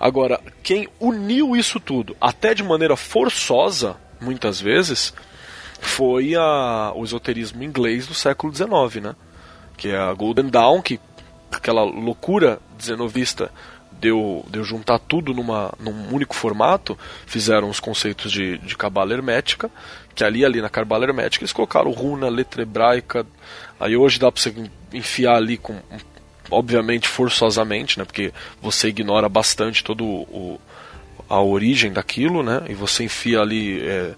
Agora, 0.00 0.40
quem 0.62 0.88
uniu 0.98 1.54
isso 1.54 1.78
tudo, 1.78 2.16
até 2.20 2.54
de 2.54 2.62
maneira 2.62 2.96
forçosa, 2.96 3.96
muitas 4.20 4.60
vezes, 4.60 5.12
foi 5.80 6.34
a, 6.34 6.92
o 6.94 7.04
esoterismo 7.04 7.62
inglês 7.62 8.06
do 8.06 8.14
século 8.14 8.54
XIX, 8.54 9.02
né? 9.02 9.16
Que 9.76 9.90
é 9.90 9.98
a 9.98 10.12
Golden 10.14 10.48
Dawn, 10.48 10.80
que 10.80 10.98
aquela 11.52 11.82
loucura 11.82 12.60
dezenovista 12.76 13.50
deu, 14.00 14.44
deu 14.48 14.64
juntar 14.64 14.98
tudo 14.98 15.34
numa, 15.34 15.72
num 15.78 16.14
único 16.14 16.34
formato, 16.34 16.98
fizeram 17.26 17.68
os 17.68 17.80
conceitos 17.80 18.30
de, 18.30 18.58
de 18.58 18.76
cabala 18.76 19.12
hermética, 19.12 19.70
que 20.14 20.24
ali, 20.24 20.44
ali 20.44 20.60
na 20.60 20.68
cabala 20.68 21.04
hermética 21.04 21.44
eles 21.44 21.52
colocaram 21.52 21.90
runa, 21.90 22.28
letra 22.28 22.62
hebraica, 22.62 23.26
aí 23.78 23.96
hoje 23.96 24.18
dá 24.18 24.30
para 24.30 24.40
você 24.40 24.54
enfiar 24.92 25.36
ali 25.36 25.56
com 25.56 25.80
obviamente 26.50 27.06
forçosamente, 27.06 27.98
né, 27.98 28.04
porque 28.04 28.32
você 28.60 28.88
ignora 28.88 29.28
bastante 29.28 29.84
todo 29.84 30.04
o, 30.04 30.58
a 31.28 31.40
origem 31.40 31.92
daquilo, 31.92 32.42
né, 32.42 32.62
e 32.68 32.74
você 32.74 33.04
enfia 33.04 33.40
ali 33.40 33.80
é, 33.82 34.14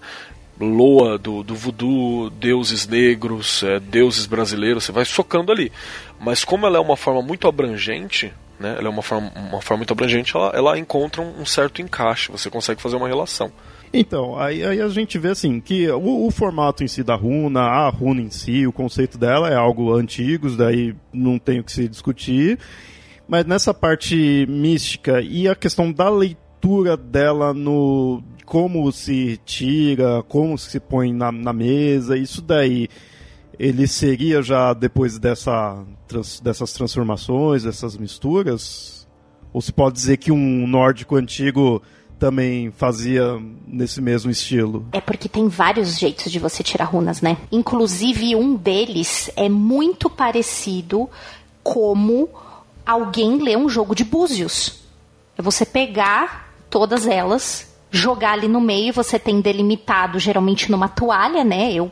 loa 0.59 1.17
do, 1.17 1.43
do 1.43 1.55
voodoo, 1.55 2.29
deuses 2.29 2.87
negros, 2.87 3.63
é, 3.63 3.79
deuses 3.79 4.25
brasileiros, 4.25 4.83
você 4.85 4.91
vai 4.91 5.05
socando 5.05 5.51
ali. 5.51 5.71
Mas 6.19 6.43
como 6.43 6.65
ela 6.65 6.77
é 6.77 6.79
uma 6.79 6.95
forma 6.95 7.21
muito 7.21 7.47
abrangente, 7.47 8.31
né, 8.61 8.75
ela 8.77 8.87
é 8.87 8.89
uma 8.89 9.01
forma, 9.01 9.31
uma 9.35 9.61
forma 9.61 9.79
muito 9.79 9.91
abrangente, 9.91 10.35
ela, 10.35 10.51
ela 10.55 10.79
encontra 10.79 11.21
um, 11.21 11.45
certo 11.45 11.81
encaixe, 11.81 12.31
você 12.31 12.49
consegue 12.49 12.81
fazer 12.81 12.95
uma 12.95 13.07
relação. 13.07 13.51
Então, 13.93 14.39
aí, 14.39 14.63
aí, 14.63 14.79
a 14.79 14.87
gente 14.87 15.19
vê 15.19 15.29
assim 15.29 15.59
que 15.59 15.89
o, 15.89 16.25
o, 16.25 16.31
formato 16.31 16.81
em 16.81 16.87
si 16.87 17.03
da 17.03 17.15
runa, 17.15 17.61
a 17.61 17.89
runa 17.89 18.21
em 18.21 18.29
si, 18.29 18.65
o 18.65 18.71
conceito 18.71 19.17
dela 19.17 19.49
é 19.49 19.55
algo 19.55 19.93
antigo, 19.93 20.49
daí 20.51 20.95
não 21.11 21.37
tem 21.37 21.59
o 21.59 21.63
que 21.63 21.73
se 21.73 21.89
discutir. 21.89 22.57
Mas 23.27 23.45
nessa 23.45 23.73
parte 23.73 24.45
mística 24.47 25.19
e 25.21 25.47
a 25.47 25.55
questão 25.55 25.91
da 25.91 26.09
leitura 26.09 26.95
dela 26.95 27.53
no 27.53 28.23
como 28.45 28.91
se 28.91 29.39
tira, 29.45 30.21
como 30.27 30.57
se 30.57 30.79
põe 30.79 31.13
na, 31.13 31.31
na 31.31 31.53
mesa, 31.53 32.17
isso 32.17 32.41
daí 32.41 32.89
ele 33.57 33.87
seria 33.87 34.41
já 34.41 34.73
depois 34.73 35.17
dessa, 35.17 35.85
trans, 36.11 36.39
dessas 36.39 36.73
transformações, 36.73 37.63
dessas 37.63 37.97
misturas? 37.97 39.07
Ou 39.53 39.61
se 39.61 39.71
pode 39.71 39.95
dizer 39.95 40.17
que 40.17 40.31
um 40.31 40.67
nórdico 40.67 41.15
antigo 41.15 41.81
também 42.19 42.71
fazia 42.71 43.37
nesse 43.65 43.99
mesmo 44.01 44.29
estilo? 44.29 44.85
É 44.91 45.01
porque 45.01 45.27
tem 45.27 45.47
vários 45.47 45.97
jeitos 45.97 46.31
de 46.31 46.39
você 46.39 46.61
tirar 46.61 46.85
runas, 46.85 47.21
né? 47.21 47.37
Inclusive 47.51 48.35
um 48.35 48.55
deles 48.55 49.31
é 49.35 49.49
muito 49.49 50.09
parecido 50.09 51.09
como 51.63 52.29
alguém 52.85 53.41
lê 53.41 53.57
um 53.57 53.67
jogo 53.67 53.95
de 53.95 54.03
búzios. 54.03 54.81
É 55.37 55.41
você 55.41 55.65
pegar 55.65 56.53
todas 56.69 57.07
elas 57.07 57.71
jogar 57.91 58.33
ali 58.33 58.47
no 58.47 58.61
meio, 58.61 58.93
você 58.93 59.19
tem 59.19 59.41
delimitado 59.41 60.17
geralmente 60.17 60.71
numa 60.71 60.87
toalha, 60.87 61.43
né? 61.43 61.73
Eu 61.73 61.91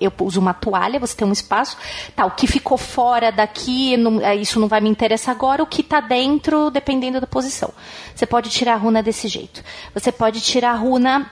eu 0.00 0.12
uso 0.20 0.40
uma 0.40 0.54
toalha, 0.54 0.98
você 0.98 1.16
tem 1.16 1.26
um 1.26 1.32
espaço, 1.32 1.76
tá, 2.14 2.26
o 2.26 2.30
que 2.30 2.46
ficou 2.46 2.76
fora 2.78 3.30
daqui, 3.30 3.96
não, 3.96 4.20
é, 4.20 4.34
isso 4.36 4.58
não 4.60 4.68
vai 4.68 4.80
me 4.80 4.88
interessar 4.88 5.34
agora, 5.34 5.62
o 5.62 5.66
que 5.66 5.80
está 5.80 6.00
dentro, 6.00 6.70
dependendo 6.70 7.20
da 7.20 7.26
posição. 7.26 7.72
Você 8.14 8.26
pode 8.26 8.50
tirar 8.50 8.74
a 8.74 8.76
runa 8.76 9.02
desse 9.02 9.28
jeito. 9.28 9.62
Você 9.92 10.12
pode 10.12 10.40
tirar 10.40 10.72
a 10.72 10.76
runa 10.76 11.30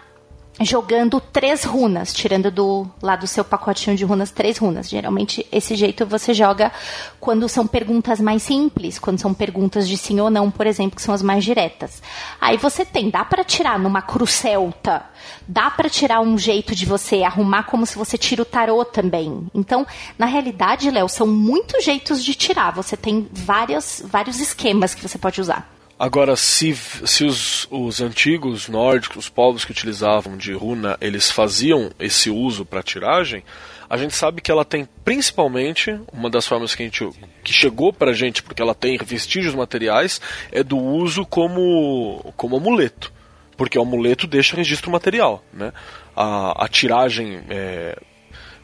jogando 0.64 1.20
três 1.20 1.64
runas, 1.64 2.12
tirando 2.12 2.50
do 2.50 2.86
lá 3.00 3.16
do 3.16 3.26
seu 3.26 3.44
pacotinho 3.44 3.96
de 3.96 4.04
runas 4.04 4.30
três 4.30 4.58
runas. 4.58 4.88
Geralmente 4.88 5.46
esse 5.50 5.74
jeito 5.74 6.06
você 6.06 6.32
joga 6.34 6.72
quando 7.20 7.48
são 7.48 7.66
perguntas 7.66 8.20
mais 8.20 8.42
simples, 8.42 8.98
quando 8.98 9.18
são 9.18 9.32
perguntas 9.32 9.88
de 9.88 9.96
sim 9.96 10.20
ou 10.20 10.30
não, 10.30 10.50
por 10.50 10.66
exemplo, 10.66 10.96
que 10.96 11.02
são 11.02 11.14
as 11.14 11.22
mais 11.22 11.44
diretas. 11.44 12.02
Aí 12.40 12.56
você 12.56 12.84
tem, 12.84 13.10
dá 13.10 13.24
para 13.24 13.44
tirar 13.44 13.78
numa 13.78 14.02
crucelta, 14.02 15.04
dá 15.46 15.70
para 15.70 15.88
tirar 15.88 16.20
um 16.20 16.36
jeito 16.36 16.74
de 16.74 16.86
você 16.86 17.22
arrumar 17.22 17.64
como 17.64 17.86
se 17.86 17.96
você 17.96 18.16
tira 18.18 18.42
o 18.42 18.46
tarô 18.46 18.84
também. 18.84 19.46
Então, 19.54 19.86
na 20.18 20.26
realidade, 20.26 20.90
Léo, 20.90 21.08
são 21.08 21.26
muitos 21.26 21.84
jeitos 21.84 22.24
de 22.24 22.34
tirar. 22.34 22.72
Você 22.72 22.96
tem 22.96 23.28
várias, 23.32 24.02
vários 24.04 24.40
esquemas 24.40 24.94
que 24.94 25.02
você 25.06 25.18
pode 25.18 25.40
usar. 25.40 25.81
Agora, 26.02 26.34
se, 26.34 26.74
se 26.74 27.24
os, 27.24 27.68
os 27.70 28.00
antigos 28.00 28.68
nórdicos, 28.68 29.18
os 29.18 29.28
povos 29.28 29.64
que 29.64 29.70
utilizavam 29.70 30.36
de 30.36 30.52
runa, 30.52 30.98
eles 31.00 31.30
faziam 31.30 31.92
esse 31.96 32.28
uso 32.28 32.64
para 32.64 32.82
tiragem, 32.82 33.44
a 33.88 33.96
gente 33.96 34.12
sabe 34.12 34.40
que 34.40 34.50
ela 34.50 34.64
tem 34.64 34.84
principalmente 35.04 35.96
uma 36.12 36.28
das 36.28 36.44
formas 36.44 36.74
que 36.74 36.82
a 36.82 36.86
gente 36.86 37.08
que 37.44 37.52
chegou 37.52 37.92
para 37.92 38.10
a 38.10 38.14
gente 38.14 38.42
porque 38.42 38.60
ela 38.60 38.74
tem 38.74 38.98
vestígios 38.98 39.54
materiais 39.54 40.20
é 40.50 40.64
do 40.64 40.76
uso 40.76 41.24
como 41.24 42.32
como 42.36 42.56
amuleto. 42.56 43.12
Porque 43.56 43.78
o 43.78 43.82
amuleto 43.82 44.26
deixa 44.26 44.56
registro 44.56 44.90
material 44.90 45.44
né? 45.52 45.72
A, 46.16 46.64
a 46.64 46.68
tiragem 46.68 47.44
é, 47.48 47.96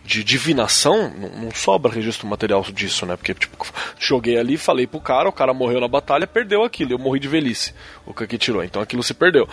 de 0.08 0.24
divinação, 0.24 1.12
não, 1.14 1.28
não, 1.28 1.50
sobra 1.50 1.92
registro 1.92 2.26
material 2.26 2.62
disso, 2.62 3.04
né? 3.04 3.14
Porque, 3.14 3.34
tipo, 3.34 3.66
joguei 3.98 4.38
ali, 4.38 4.56
falei 4.56 4.86
pro 4.86 4.98
cara, 4.98 5.28
o 5.28 5.32
cara 5.32 5.52
morreu 5.52 5.82
na 5.82 5.86
batalha, 5.86 6.26
perdeu 6.26 6.64
aquilo, 6.64 6.92
eu 6.92 6.98
morri 6.98 7.20
de 7.20 7.28
velhice, 7.28 7.74
o 8.06 8.14
que 8.14 8.38
tirou, 8.38 8.64
então 8.64 8.80
aquilo 8.80 9.02
se 9.02 9.12
perdeu. 9.12 9.46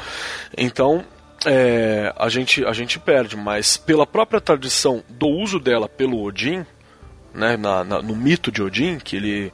Então, 0.57 1.03
é, 1.45 2.13
a, 2.15 2.29
gente, 2.29 2.63
a 2.63 2.71
gente 2.71 2.97
perde, 2.97 3.35
mas 3.35 3.75
pela 3.75 4.07
própria 4.07 4.39
tradição 4.39 5.03
do 5.09 5.27
uso 5.27 5.59
dela 5.59 5.89
pelo 5.89 6.23
Odin, 6.23 6.65
né, 7.35 7.57
na, 7.57 7.83
na, 7.83 8.01
no 8.01 8.15
mito 8.15 8.51
de 8.51 8.63
Odin, 8.63 8.97
que 8.97 9.17
ele 9.17 9.53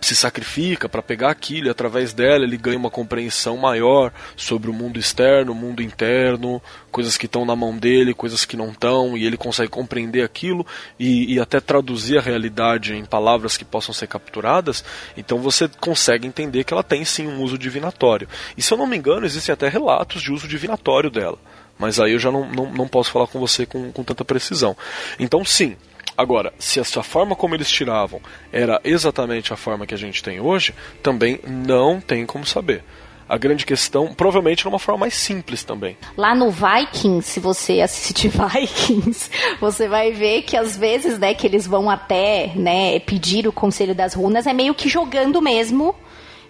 se 0.00 0.14
sacrifica 0.14 0.88
para 0.88 1.02
pegar 1.02 1.30
aquilo 1.30 1.66
e 1.66 1.70
através 1.70 2.12
dela 2.12 2.44
ele 2.44 2.58
ganha 2.58 2.76
uma 2.76 2.90
compreensão 2.90 3.56
maior 3.56 4.12
sobre 4.36 4.68
o 4.68 4.72
mundo 4.72 4.98
externo, 4.98 5.52
o 5.52 5.54
mundo 5.54 5.82
interno, 5.82 6.62
coisas 6.92 7.16
que 7.16 7.24
estão 7.24 7.46
na 7.46 7.56
mão 7.56 7.76
dele, 7.76 8.12
coisas 8.12 8.44
que 8.44 8.56
não 8.56 8.70
estão, 8.70 9.16
e 9.16 9.24
ele 9.24 9.38
consegue 9.38 9.70
compreender 9.70 10.22
aquilo 10.22 10.66
e, 11.00 11.34
e, 11.34 11.40
até 11.40 11.58
traduzir 11.58 12.18
a 12.18 12.20
realidade 12.20 12.94
em 12.94 13.04
palavras 13.04 13.56
que 13.56 13.64
possam 13.64 13.94
ser 13.94 14.06
capturadas, 14.06 14.84
então 15.16 15.38
você 15.38 15.68
consegue 15.80 16.28
entender 16.28 16.64
que 16.64 16.74
ela 16.74 16.82
tem 16.82 17.04
sim 17.04 17.26
um 17.26 17.42
uso 17.42 17.56
divinatório. 17.56 18.28
E 18.56 18.62
se 18.62 18.72
eu 18.72 18.78
não 18.78 18.86
me 18.86 18.96
engano, 18.96 19.24
existem 19.24 19.52
até 19.54 19.68
relatos 19.68 20.22
de 20.22 20.30
uso 20.30 20.46
divinatório 20.46 21.10
dela. 21.10 21.38
Mas 21.78 21.98
aí 21.98 22.12
eu 22.12 22.18
já 22.18 22.30
não, 22.30 22.48
não, 22.48 22.70
não 22.70 22.86
posso 22.86 23.10
falar 23.10 23.26
com 23.26 23.40
você 23.40 23.66
com, 23.66 23.90
com 23.90 24.04
tanta 24.04 24.24
precisão. 24.24 24.76
Então, 25.18 25.44
sim, 25.44 25.76
Agora, 26.16 26.52
se 26.58 26.78
essa 26.78 27.02
forma 27.02 27.34
como 27.34 27.54
eles 27.54 27.70
tiravam 27.70 28.20
era 28.52 28.80
exatamente 28.84 29.52
a 29.52 29.56
forma 29.56 29.86
que 29.86 29.94
a 29.94 29.98
gente 29.98 30.22
tem 30.22 30.40
hoje, 30.40 30.74
também 31.02 31.40
não 31.44 32.00
tem 32.00 32.24
como 32.24 32.46
saber. 32.46 32.84
A 33.26 33.38
grande 33.38 33.64
questão, 33.64 34.12
provavelmente, 34.12 34.60
era 34.60 34.68
uma 34.68 34.78
forma 34.78 35.00
mais 35.00 35.14
simples 35.14 35.64
também. 35.64 35.96
Lá 36.16 36.34
no 36.34 36.50
Vikings, 36.50 37.28
se 37.28 37.40
você 37.40 37.80
assistir 37.80 38.28
Vikings, 38.30 39.30
você 39.58 39.88
vai 39.88 40.12
ver 40.12 40.42
que 40.42 40.56
às 40.56 40.76
vezes, 40.76 41.18
né, 41.18 41.32
que 41.32 41.46
eles 41.46 41.66
vão 41.66 41.88
até, 41.88 42.52
né, 42.54 43.00
pedir 43.00 43.48
o 43.48 43.52
conselho 43.52 43.94
das 43.94 44.12
runas, 44.12 44.46
é 44.46 44.52
meio 44.52 44.74
que 44.74 44.88
jogando 44.88 45.40
mesmo 45.40 45.94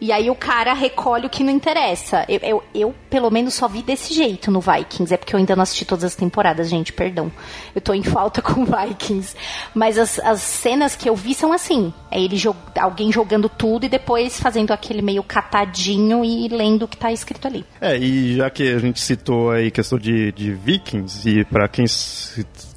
e 0.01 0.13
aí 0.13 0.31
o 0.31 0.35
cara 0.35 0.73
recolhe 0.73 1.27
o 1.27 1.31
que 1.31 1.45
não 1.45 1.53
interessa. 1.53 2.25
Eu, 2.29 2.41
eu, 2.43 2.65
eu, 2.75 2.95
pelo 3.09 3.31
menos, 3.31 3.55
só 3.55 3.69
vi 3.69 3.83
desse 3.83 4.13
jeito 4.13 4.51
no 4.51 4.61
Vikings. 4.61 5.13
É 5.13 5.17
porque 5.17 5.35
eu 5.35 5.39
ainda 5.39 5.57
não 5.57 5.63
assisti 5.63 5.85
todas 5.85 6.05
as 6.05 6.15
temporadas, 6.15 6.69
gente, 6.69 6.93
perdão. 6.93 7.31
Eu 7.75 7.81
tô 7.81 7.95
em 7.95 8.03
falta 8.03 8.41
com 8.43 8.65
Vikings. 8.65 9.37
Mas 9.75 9.99
as, 9.99 10.19
as 10.21 10.41
cenas 10.41 10.97
que 10.97 11.09
eu 11.09 11.17
vi 11.17 11.35
são 11.35 11.53
assim. 11.53 11.93
É 12.11 12.21
ele 12.21 12.37
jog, 12.37 12.57
alguém 12.79 13.11
jogando 13.13 13.49
tudo 13.49 13.87
e 13.87 13.89
depois 13.89 14.41
fazendo 14.41 14.73
aquele 14.73 15.03
meio 15.03 15.23
catadinho 15.23 16.25
e 16.25 16.49
lendo 16.49 16.85
o 16.85 16.89
que 16.89 16.97
tá 16.97 17.13
escrito 17.13 17.47
ali. 17.47 17.65
É, 17.81 17.97
e 17.97 18.37
já 18.37 18.51
que 18.51 18.75
a 18.75 18.79
gente 18.79 19.01
citou 19.01 19.51
aí 19.51 19.71
questão 19.71 19.99
de, 19.99 20.33
de 20.33 20.53
Vikings, 20.53 21.29
e 21.29 21.45
para 21.45 21.69
quem, 21.69 21.85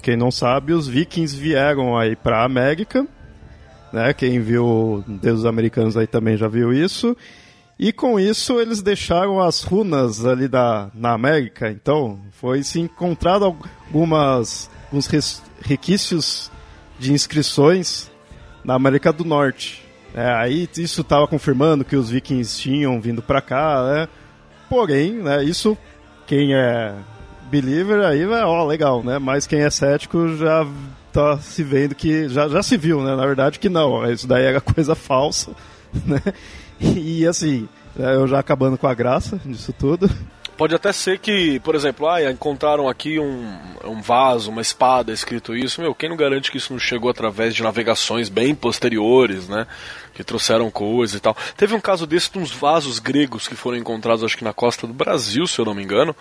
quem 0.02 0.16
não 0.16 0.32
sabe, 0.32 0.74
os 0.74 0.88
Vikings 0.88 1.36
vieram 1.36 1.98
aí 1.98 2.16
pra 2.16 2.44
América 2.44 3.08
né? 3.98 4.14
Quem 4.14 4.40
viu 4.40 5.04
Deus 5.08 5.44
Americanos 5.44 5.98
aí 5.98 6.06
também 6.06 6.38
já 6.38 6.48
viu 6.48 6.72
isso. 6.72 7.18
E 7.80 7.92
com 7.92 8.20
isso 8.20 8.60
eles 8.60 8.82
deixaram 8.82 9.40
as 9.40 9.64
runas 9.64 10.26
ali 10.26 10.48
da, 10.48 10.90
na 10.94 11.14
América. 11.14 11.70
Então 11.72 12.20
foi 12.32 12.62
se 12.64 12.80
encontrado 12.80 13.46
algumas 13.46 14.70
alguns 14.86 15.08
requisitos 15.62 16.52
de 17.00 17.12
inscrições 17.12 18.12
na 18.64 18.76
América 18.76 19.12
do 19.12 19.26
Norte. 19.26 19.84
É, 20.14 20.32
aí 20.32 20.70
isso 20.78 21.02
estava 21.02 21.28
confirmando 21.28 21.84
que 21.84 21.96
os 21.96 22.10
vikings 22.10 22.60
tinham 22.60 23.00
vindo 23.02 23.22
para 23.22 23.42
cá, 23.42 23.84
né? 23.84 24.08
Porém, 24.70 25.14
né, 25.14 25.44
isso 25.44 25.78
quem 26.26 26.54
é 26.54 26.94
believer, 27.50 28.04
aí 28.04 28.26
vai, 28.26 28.44
ó, 28.44 28.66
legal, 28.66 29.04
né? 29.04 29.20
Mas 29.20 29.48
quem 29.48 29.62
é 29.62 29.70
cético 29.70 30.36
já 30.36 30.66
tá 31.18 31.40
se 31.40 31.64
vendo 31.64 31.96
que. 31.96 32.30
Já, 32.30 32.48
já 32.48 32.62
se 32.62 32.78
viu, 32.78 33.02
né? 33.02 33.16
Na 33.16 33.26
verdade, 33.26 33.58
que 33.58 33.70
não. 33.70 34.10
Isso 34.12 34.28
daí 34.28 34.46
era 34.46 34.62
coisa 34.62 34.94
falsa, 34.94 35.52
né? 36.06 36.22
E 36.80 37.26
assim, 37.26 37.68
eu 37.98 38.28
já 38.28 38.38
acabando 38.38 38.78
com 38.78 38.86
a 38.86 38.94
graça 38.94 39.40
disso 39.44 39.74
tudo. 39.74 40.08
Pode 40.56 40.74
até 40.74 40.92
ser 40.92 41.20
que, 41.20 41.60
por 41.60 41.76
exemplo, 41.76 42.08
ah, 42.08 42.32
encontraram 42.32 42.90
aqui 42.90 43.20
um, 43.20 43.58
um 43.84 44.02
vaso, 44.02 44.50
uma 44.50 44.62
espada 44.62 45.12
escrito 45.12 45.56
isso. 45.56 45.82
Meu, 45.82 45.94
quem 45.94 46.10
não 46.10 46.18
garante 46.18 46.52
que 46.52 46.58
isso 46.58 46.74
não 46.74 46.80
chegou 46.80 47.12
através 47.12 47.54
de 47.54 47.62
navegações 47.62 48.28
bem 48.28 48.56
posteriores, 48.56 49.48
né? 49.48 49.68
Que 50.16 50.24
trouxeram 50.24 50.70
coisas 50.72 51.16
e 51.16 51.20
tal. 51.20 51.38
Teve 51.56 51.76
um 51.76 51.80
caso 51.80 52.08
desse 52.08 52.32
de 52.32 52.40
uns 52.40 52.52
vasos 52.52 52.98
gregos 52.98 53.48
que 53.48 53.56
foram 53.56 53.78
encontrados, 53.78 54.24
acho 54.24 54.38
que 54.38 54.44
na 54.44 54.54
costa 54.54 54.88
do 54.88 54.94
Brasil, 54.94 55.46
se 55.46 55.60
eu 55.60 55.66
não 55.66 55.76
me 55.76 55.84
engano. 55.84 56.16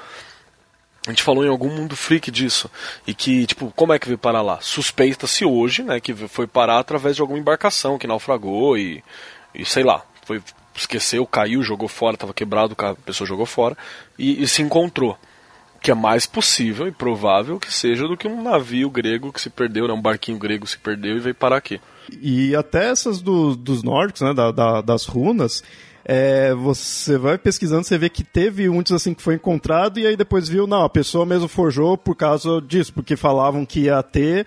A 1.07 1.11
gente 1.11 1.22
falou 1.22 1.44
em 1.44 1.48
algum 1.48 1.70
mundo 1.70 1.94
freak 1.94 2.30
disso. 2.30 2.68
E 3.07 3.14
que, 3.14 3.46
tipo, 3.46 3.72
como 3.76 3.92
é 3.92 3.98
que 3.98 4.07
veio 4.09 4.18
parar 4.18 4.42
lá? 4.42 4.59
Suspeita-se 4.61 5.44
hoje, 5.44 5.82
né, 5.82 6.00
que 6.00 6.12
foi 6.14 6.46
parar 6.46 6.80
através 6.80 7.14
de 7.14 7.22
alguma 7.22 7.38
embarcação 7.38 7.98
que 7.98 8.07
naufragou 8.07 8.76
e, 8.76 9.02
e 9.54 9.64
sei 9.64 9.84
lá, 9.84 10.04
foi 10.24 10.42
esqueceu, 10.76 11.26
caiu, 11.26 11.62
jogou 11.62 11.88
fora, 11.88 12.14
estava 12.14 12.34
quebrado, 12.34 12.76
a 12.78 12.94
pessoa 12.94 13.26
jogou 13.26 13.46
fora 13.46 13.76
e, 14.18 14.42
e, 14.42 14.48
se 14.48 14.62
encontrou. 14.62 15.18
Que 15.80 15.90
é 15.90 15.94
mais 15.94 16.26
possível 16.26 16.88
e 16.88 16.92
provável 16.92 17.61
que 17.61 17.72
seja 17.72 18.09
do 18.09 18.16
que 18.16 18.26
um 18.26 18.42
navio 18.42 18.90
grego 18.90 19.32
que 19.32 19.40
se 19.40 19.48
perdeu, 19.48 19.86
né, 19.86 19.94
um 19.94 20.02
barquinho 20.02 20.38
grego 20.38 20.66
se 20.66 20.78
perdeu 20.78 21.16
e 21.16 21.20
veio 21.20 21.34
parar 21.34 21.57
aqui. 21.57 21.80
E 22.20 22.54
até 22.54 22.88
essas 22.88 23.20
do, 23.20 23.54
dos 23.57 23.82
nórdicos, 23.82 24.22
né, 24.22 24.34
da, 24.34 24.50
da, 24.50 24.80
das 24.80 25.07
runas, 25.07 25.62
é, 26.09 26.54
você 26.54 27.18
vai 27.18 27.36
pesquisando, 27.36 27.82
você 27.82 27.98
vê 27.98 28.09
que 28.09 28.22
teve 28.22 28.68
muitos 28.68 28.92
assim 28.92 29.12
que 29.12 29.20
foi 29.20 29.34
encontrado 29.34 29.98
e 29.98 30.07
aí 30.07 30.16
depois 30.16 30.48
viu, 30.48 30.64
não, 30.64 30.84
a 30.84 30.88
pessoa 30.88 31.26
mesmo 31.26 31.48
forjou 31.48 31.98
por 31.98 32.14
causa 32.14 32.62
disso, 32.62 32.92
porque 32.92 33.16
falavam 33.16 33.66
que 33.66 33.80
ia 33.80 34.00
ter 34.04 34.46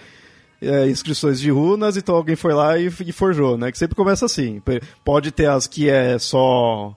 é, 0.62 0.88
inscrições 0.88 1.38
de 1.38 1.51
runas, 1.51 1.97
então 1.97 2.16
alguém 2.16 2.38
foi 2.38 2.53
lá 2.53 2.78
e, 2.78 2.88
e, 2.88 3.12
forjou, 3.12 3.57
né? 3.57 3.74
Que 3.74 3.78
sempre 3.78 3.95
começa 3.95 4.26
assim. 4.26 4.62
Pode 5.03 5.32
ter 5.32 5.49
as 5.49 5.68
que 5.68 5.89
é 5.89 6.18
só 6.18 6.95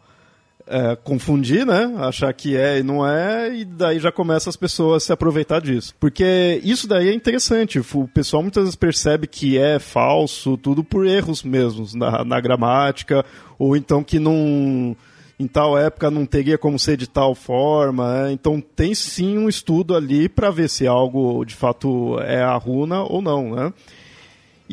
é, 0.73 0.97
confundir, 0.97 1.67
né? 1.67 1.95
Achar 1.99 2.33
que 2.33 2.57
é 2.57 2.79
e 2.79 2.83
não 2.83 3.07
é, 3.07 3.55
e 3.55 3.65
daí 3.65 3.99
já 3.99 4.11
começa 4.11 4.49
as 4.49 4.57
pessoas 4.57 5.03
a 5.03 5.07
se 5.07 5.13
aproveitar 5.13 5.61
disso. 5.61 5.95
Porque 6.01 6.61
isso 6.65 6.89
daí 6.89 7.11
é 7.11 7.15
interessante. 7.15 7.79
O 7.79 8.09
pessoal 8.09 8.43
muitas 8.43 8.65
vezes 8.65 8.77
percebe 8.77 9.27
que 9.27 9.59
é 9.59 9.79
falso, 9.79 10.57
tudo 10.57 10.83
por 10.83 11.07
erros 11.07 11.43
mesmos 11.43 11.95
na, 11.95 12.25
na 12.25 12.41
gramática, 12.41 13.23
ou 13.59 13.77
então 13.77 14.03
que 14.03 14.19
não 14.19 14.97
em 15.39 15.47
tal 15.47 15.77
época 15.77 16.11
não 16.11 16.25
teria 16.25 16.57
como 16.57 16.79
ser 16.79 16.97
de 16.97 17.09
tal 17.09 17.35
forma. 17.35 18.25
Né? 18.25 18.33
Então 18.33 18.61
tem 18.61 18.95
sim 18.95 19.37
um 19.37 19.49
estudo 19.49 19.95
ali 19.95 20.29
para 20.29 20.51
ver 20.51 20.71
se 20.71 20.87
algo 20.87 21.45
de 21.45 21.55
fato 21.55 22.19
é 22.21 22.43
a 22.43 22.57
runa 22.57 23.03
ou 23.03 23.21
não, 23.21 23.55
né? 23.55 23.73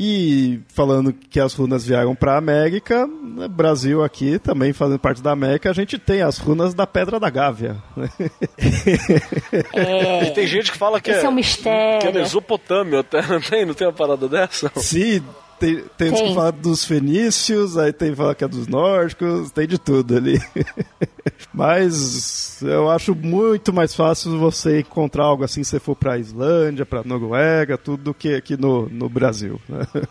E 0.02 0.62
falando 0.70 1.12
que 1.12 1.42
as 1.42 1.54
runas 1.54 1.86
vieram 1.86 2.16
para 2.16 2.36
a 2.36 2.38
América, 2.38 3.06
né, 3.06 3.50
Brasil 3.50 4.02
aqui 4.02 4.40
também 4.40 4.72
fazendo 4.72 4.98
parte 4.98 5.22
da 5.22 5.32
América, 5.32 5.70
a 5.70 5.74
gente 5.74 6.00
tem 6.00 6.22
as 6.22 6.38
runas 6.38 6.74
da 6.74 6.88
Pedra 6.88 7.20
da 7.20 7.30
Gávea. 7.30 7.76
É... 9.74 10.24
E 10.24 10.32
tem 10.32 10.48
gente 10.48 10.72
que 10.72 10.78
fala 10.78 11.02
que 11.02 11.12
Esse 11.12 11.24
é, 11.24 11.26
é 11.26 11.30
um 11.30 11.34
mistério. 11.34 12.00
Que 12.00 12.18
é 12.18 12.22
Mesopotâmia, 12.22 13.06
não 13.30 13.42
tem, 13.42 13.66
não 13.66 13.74
tem 13.74 13.88
uma 13.88 13.94
parada 13.94 14.30
dessa? 14.30 14.72
Sim, 14.78 15.22
tem, 15.60 15.76
tem, 15.98 16.12
tem. 16.12 16.12
que 16.12 16.34
falar 16.34 16.52
dos 16.52 16.86
fenícios, 16.86 17.78
aí 17.78 17.92
tem 17.92 18.12
que 18.12 18.16
falar 18.16 18.34
que 18.36 18.44
é 18.44 18.48
dos 18.48 18.68
nórdicos, 18.68 19.52
tem 19.52 19.68
de 19.68 19.78
tudo 19.78 20.16
ali. 20.16 20.40
Mas 21.54 22.62
eu 22.62 22.90
acho 22.90 23.14
muito 23.14 23.74
mais 23.74 23.94
fácil 23.94 24.38
você 24.40 24.80
encontrar 24.80 25.26
algo 25.26 25.44
assim 25.44 25.64
se 25.64 25.72
você 25.72 25.80
for 25.80 25.96
pra 25.96 26.18
Islândia, 26.18 26.86
pra 26.86 27.04
Noruega, 27.04 27.78
tudo 27.78 28.04
do 28.04 28.14
que 28.14 28.36
aqui 28.36 28.56
no, 28.56 28.88
no 28.90 29.10
Brasil. 29.10 29.60
Né? 29.68 29.86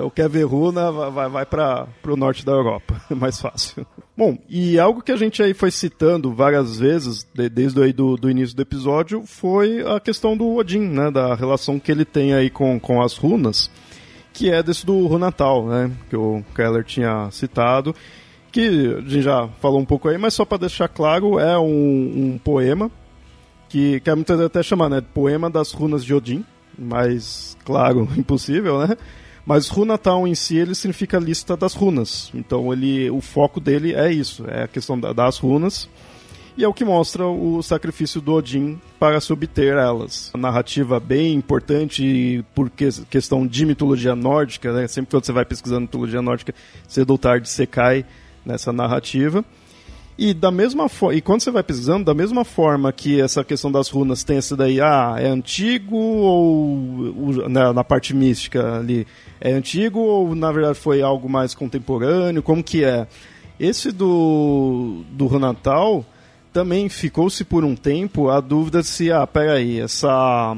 Então 0.00 0.08
quer 0.08 0.30
ver 0.30 0.44
runa, 0.44 0.90
vai, 0.90 1.28
vai 1.28 1.44
para 1.44 1.86
o 2.06 2.16
norte 2.16 2.42
da 2.46 2.52
Europa, 2.52 2.98
é 3.10 3.12
mais 3.14 3.38
fácil. 3.38 3.86
Bom, 4.16 4.38
e 4.48 4.78
algo 4.78 5.02
que 5.02 5.12
a 5.12 5.16
gente 5.16 5.42
aí 5.42 5.52
foi 5.52 5.70
citando 5.70 6.32
várias 6.32 6.78
vezes, 6.78 7.26
desde 7.52 7.82
aí 7.82 7.92
do, 7.92 8.16
do 8.16 8.30
início 8.30 8.56
do 8.56 8.62
episódio, 8.62 9.24
foi 9.26 9.84
a 9.86 10.00
questão 10.00 10.34
do 10.34 10.54
Odin, 10.54 10.88
né, 10.88 11.10
da 11.10 11.34
relação 11.34 11.78
que 11.78 11.92
ele 11.92 12.06
tem 12.06 12.32
aí 12.32 12.48
com, 12.48 12.80
com 12.80 13.02
as 13.02 13.14
runas 13.14 13.70
que 14.32 14.50
é 14.50 14.62
desse 14.62 14.84
do 14.84 15.06
Runatal, 15.06 15.66
né? 15.66 15.90
Que 16.08 16.16
o 16.16 16.44
Keller 16.54 16.84
tinha 16.84 17.30
citado. 17.30 17.94
Que 18.52 18.96
a 18.98 19.00
gente 19.00 19.22
já 19.22 19.48
falou 19.60 19.78
um 19.78 19.84
pouco 19.84 20.08
aí, 20.08 20.18
mas 20.18 20.34
só 20.34 20.44
para 20.44 20.58
deixar 20.58 20.88
claro, 20.88 21.38
é 21.38 21.58
um, 21.58 22.32
um 22.34 22.40
poema 22.42 22.90
que, 23.68 24.00
que 24.00 24.10
é 24.10 24.14
muitas 24.14 24.40
até 24.40 24.62
chamar, 24.62 24.88
né? 24.88 25.00
Poema 25.00 25.48
das 25.48 25.70
runas 25.72 26.04
de 26.04 26.12
Odin, 26.12 26.44
mas, 26.76 27.56
claro, 27.64 28.08
impossível, 28.18 28.80
né? 28.86 28.96
Mas 29.46 29.68
Runatal 29.68 30.26
em 30.26 30.34
si, 30.34 30.56
ele 30.56 30.74
significa 30.74 31.18
lista 31.18 31.56
das 31.56 31.74
runas. 31.74 32.30
Então, 32.34 32.72
ele, 32.72 33.08
o 33.10 33.20
foco 33.20 33.60
dele 33.60 33.94
é 33.94 34.12
isso, 34.12 34.44
é 34.48 34.64
a 34.64 34.68
questão 34.68 34.98
das 34.98 35.38
runas 35.38 35.88
e 36.56 36.64
é 36.64 36.68
o 36.68 36.74
que 36.74 36.84
mostra 36.84 37.26
o 37.26 37.62
sacrifício 37.62 38.20
do 38.20 38.34
Odin 38.34 38.80
para 38.98 39.20
se 39.20 39.32
obter 39.32 39.76
elas. 39.76 40.30
A 40.34 40.38
narrativa 40.38 41.00
bem 41.00 41.34
importante 41.34 42.44
por 42.54 42.70
questão 42.70 43.46
de 43.46 43.64
mitologia 43.64 44.14
nórdica, 44.14 44.72
né? 44.72 44.86
sempre 44.86 45.10
quando 45.10 45.24
você 45.24 45.32
vai 45.32 45.44
pesquisando 45.44 45.82
mitologia 45.82 46.20
nórdica, 46.20 46.54
cedo 46.86 47.10
ou 47.10 47.18
tarde 47.18 47.48
você 47.48 47.66
cai 47.66 48.04
nessa 48.44 48.72
narrativa. 48.72 49.44
E 50.22 50.34
da 50.34 50.50
mesma 50.50 50.86
e 51.14 51.22
quando 51.22 51.40
você 51.40 51.50
vai 51.50 51.62
pesquisando, 51.62 52.04
da 52.04 52.12
mesma 52.12 52.44
forma 52.44 52.92
que 52.92 53.18
essa 53.18 53.42
questão 53.42 53.72
das 53.72 53.88
runas 53.88 54.22
tem 54.22 54.36
essa 54.36 54.54
daí, 54.54 54.78
ah, 54.78 55.16
é 55.18 55.26
antigo 55.26 55.96
ou 55.96 57.48
na, 57.48 57.72
na, 57.72 57.82
parte 57.82 58.14
mística 58.14 58.76
ali, 58.76 59.06
é 59.40 59.50
antigo 59.50 59.98
ou 59.98 60.34
na 60.34 60.52
verdade 60.52 60.78
foi 60.78 61.00
algo 61.00 61.26
mais 61.26 61.54
contemporâneo, 61.54 62.42
como 62.42 62.62
que 62.62 62.84
é? 62.84 63.06
Esse 63.58 63.90
do 63.90 65.04
do 65.10 65.26
Runatal, 65.26 66.04
também 66.52 66.88
ficou-se 66.88 67.44
por 67.44 67.64
um 67.64 67.74
tempo 67.74 68.28
a 68.28 68.40
dúvida 68.40 68.82
se, 68.82 69.10
ah, 69.10 69.26
peraí, 69.26 69.80
essa, 69.80 70.56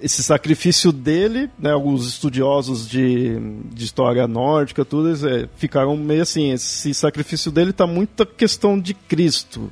esse 0.00 0.22
sacrifício 0.22 0.92
dele, 0.92 1.50
né, 1.58 1.70
alguns 1.70 2.06
estudiosos 2.06 2.88
de, 2.88 3.38
de 3.72 3.84
história 3.84 4.26
nórdica, 4.26 4.84
tudo, 4.84 5.10
é, 5.28 5.48
ficaram 5.56 5.96
meio 5.96 6.22
assim, 6.22 6.52
esse 6.52 6.92
sacrifício 6.94 7.50
dele 7.50 7.70
está 7.70 7.86
muito 7.86 8.24
questão 8.24 8.78
de 8.78 8.94
Cristo. 8.94 9.70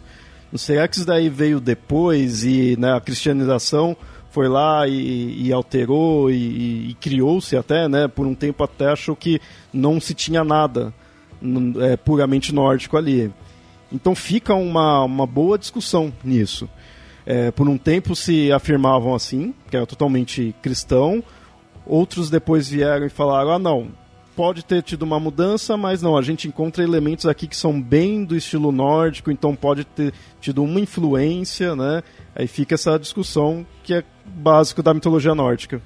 Será 0.54 0.86
que 0.86 0.96
isso 0.96 1.06
daí 1.06 1.28
veio 1.28 1.60
depois 1.60 2.44
e 2.44 2.76
né, 2.78 2.92
a 2.92 3.00
cristianização 3.00 3.96
foi 4.30 4.48
lá 4.48 4.86
e, 4.86 5.46
e 5.46 5.52
alterou 5.52 6.30
e, 6.30 6.90
e 6.90 6.94
criou-se 7.00 7.56
até, 7.56 7.88
né, 7.88 8.06
por 8.06 8.26
um 8.26 8.34
tempo 8.34 8.62
até 8.62 8.86
achou 8.86 9.16
que 9.16 9.40
não 9.72 10.00
se 10.00 10.14
tinha 10.14 10.44
nada 10.44 10.94
é, 11.80 11.96
puramente 11.96 12.54
nórdico 12.54 12.96
ali. 12.96 13.32
Então 13.92 14.14
fica 14.14 14.54
uma, 14.54 15.04
uma 15.04 15.26
boa 15.26 15.58
discussão 15.58 16.12
nisso. 16.24 16.68
É, 17.24 17.50
por 17.50 17.68
um 17.68 17.76
tempo 17.76 18.14
se 18.14 18.52
afirmavam 18.52 19.14
assim, 19.14 19.52
que 19.68 19.76
era 19.76 19.86
totalmente 19.86 20.54
cristão, 20.62 21.22
outros 21.84 22.30
depois 22.30 22.68
vieram 22.68 23.06
e 23.06 23.10
falaram: 23.10 23.52
ah, 23.52 23.58
não, 23.58 23.88
pode 24.36 24.64
ter 24.64 24.82
tido 24.82 25.02
uma 25.02 25.18
mudança, 25.18 25.76
mas 25.76 26.02
não, 26.02 26.16
a 26.16 26.22
gente 26.22 26.46
encontra 26.46 26.84
elementos 26.84 27.26
aqui 27.26 27.46
que 27.48 27.56
são 27.56 27.80
bem 27.80 28.24
do 28.24 28.36
estilo 28.36 28.70
nórdico, 28.70 29.30
então 29.30 29.56
pode 29.56 29.84
ter 29.84 30.12
tido 30.40 30.62
uma 30.62 30.78
influência, 30.78 31.74
né? 31.74 32.02
Aí 32.34 32.46
fica 32.46 32.74
essa 32.74 32.98
discussão 32.98 33.66
que 33.82 33.94
é 33.94 34.04
básico 34.24 34.82
da 34.82 34.92
mitologia 34.92 35.34
nórdica. 35.34 35.80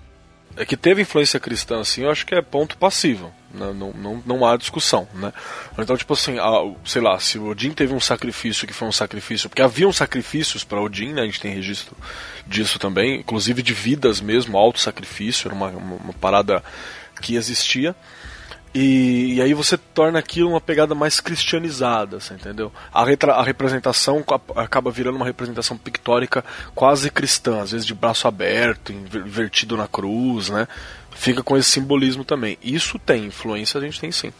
É 0.61 0.66
que 0.66 0.76
teve 0.76 1.00
influência 1.00 1.40
cristã, 1.40 1.80
assim, 1.80 2.02
eu 2.02 2.11
acho 2.11 2.26
que 2.26 2.34
é 2.34 2.42
ponto 2.42 2.76
passivo. 2.76 3.32
Né? 3.50 3.72
Não, 3.74 3.92
não, 3.94 4.22
não 4.26 4.46
há 4.46 4.58
discussão, 4.58 5.08
né? 5.14 5.32
Então, 5.78 5.96
tipo 5.96 6.12
assim, 6.12 6.38
a, 6.38 6.50
sei 6.84 7.00
lá, 7.00 7.18
se 7.18 7.38
Odin 7.38 7.70
teve 7.70 7.94
um 7.94 7.98
sacrifício 7.98 8.66
que 8.66 8.74
foi 8.74 8.86
um 8.86 8.92
sacrifício, 8.92 9.48
porque 9.48 9.62
haviam 9.62 9.90
sacrifícios 9.90 10.62
para 10.62 10.78
Odin, 10.78 11.14
né? 11.14 11.22
A 11.22 11.24
gente 11.24 11.40
tem 11.40 11.54
registro 11.54 11.96
disso 12.46 12.78
também, 12.78 13.20
inclusive 13.20 13.62
de 13.62 13.72
vidas 13.72 14.20
mesmo, 14.20 14.58
auto-sacrifício, 14.58 15.48
era 15.48 15.54
uma, 15.54 15.68
uma, 15.68 15.96
uma 15.96 16.12
parada 16.12 16.62
que 17.22 17.36
existia. 17.36 17.96
E, 18.72 19.34
e, 19.34 19.42
aí 19.42 19.52
você 19.52 19.76
torna 19.76 20.20
aquilo 20.20 20.50
uma 20.50 20.60
pegada 20.60 20.94
mais 20.94 21.20
cristianizada, 21.20 22.18
entendeu? 22.30 22.72
A, 22.92 23.04
retra, 23.04 23.32
a 23.32 23.42
representação 23.42 24.24
acaba 24.54 24.92
virando 24.92 25.16
uma 25.16 25.24
representação 25.24 25.76
pictórica 25.76 26.44
quase 26.72 27.10
cristã, 27.10 27.62
às 27.62 27.72
vezes 27.72 27.84
de 27.84 27.94
braço 27.94 28.28
aberto, 28.28 28.92
invertido 28.92 29.76
na 29.76 29.88
cruz, 29.88 30.50
né? 30.50 30.68
Fica 31.10 31.42
com 31.42 31.56
esse 31.56 31.68
simbolismo 31.68 32.24
também. 32.24 32.56
Isso 32.62 32.96
tem 32.96 33.26
influência, 33.26 33.78
a 33.78 33.82
gente 33.82 34.00
tem 34.00 34.12
sim. 34.12 34.32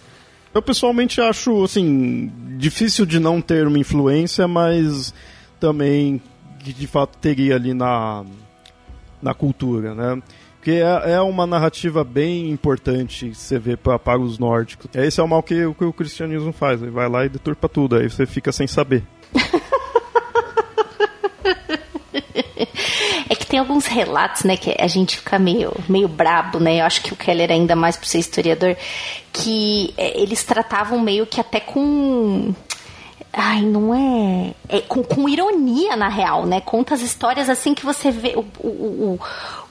Eu 0.55 0.63
pessoalmente 0.63 1.21
acho, 1.21 1.65
assim, 1.65 2.31
difícil 2.57 3.05
de 3.07 3.19
não 3.19 3.41
ter 3.41 3.67
uma 3.67 3.79
influência, 3.79 4.47
mas 4.47 5.13
também 5.59 6.23
que 6.61 6.73
de 6.73 6.87
fato 6.87 7.17
teria 7.19 7.57
ali 7.57 7.75
na, 7.75 8.25
na 9.21 9.35
cultura, 9.35 9.95
né? 9.95 10.23
Porque 10.61 10.73
é, 10.73 11.13
é 11.13 11.21
uma 11.23 11.47
narrativa 11.47 12.05
bem 12.05 12.51
importante 12.51 13.35
você 13.35 13.59
pra, 13.79 13.99
para 13.99 14.21
os 14.21 14.39
nórdicos. 14.39 14.91
Esse 14.95 15.19
é 15.19 15.23
o 15.23 15.27
mal 15.27 15.43
que, 15.43 15.55
que 15.73 15.85
o 15.85 15.93
cristianismo 15.93 16.53
faz. 16.53 16.83
Ele 16.83 16.91
vai 16.91 17.09
lá 17.09 17.25
e 17.25 17.31
deturpa 17.31 17.67
tudo, 17.67 17.97
aí 17.97 18.11
você 18.11 18.27
fica 18.27 18.53
sem 18.53 18.67
saber. 18.67 19.03
É 23.29 23.35
que 23.37 23.47
tem 23.47 23.61
alguns 23.61 23.87
relatos, 23.87 24.43
né, 24.43 24.57
que 24.57 24.75
a 24.77 24.89
gente 24.89 25.17
fica 25.17 25.39
meio, 25.39 25.73
meio 25.89 26.09
brabo, 26.09 26.59
né? 26.59 26.81
Eu 26.81 26.85
acho 26.85 27.01
que 27.01 27.13
o 27.13 27.17
Keller, 27.17 27.49
ainda 27.51 27.77
mais 27.77 27.97
por 27.97 28.07
ser 28.07 28.19
historiador, 28.19 28.77
que 29.33 29.95
é, 29.97 30.21
eles 30.21 30.43
tratavam 30.43 30.99
meio 30.99 31.25
que 31.25 31.41
até 31.41 31.61
com 31.61 32.53
Ai, 33.33 33.63
não 33.63 33.95
é. 33.95 34.55
é 34.69 34.81
com, 34.81 35.05
com, 35.05 35.29
ironia, 35.29 35.95
na 35.97 36.09
real, 36.09 36.47
né? 36.47 36.61
Conta 36.61 36.95
as 36.95 37.01
histórias 37.01 37.49
assim 37.49 37.75
que 37.75 37.85
você 37.85 38.11
vê. 38.11 38.35
O, 38.37 38.45
o, 38.67 38.69
o, 38.69 39.21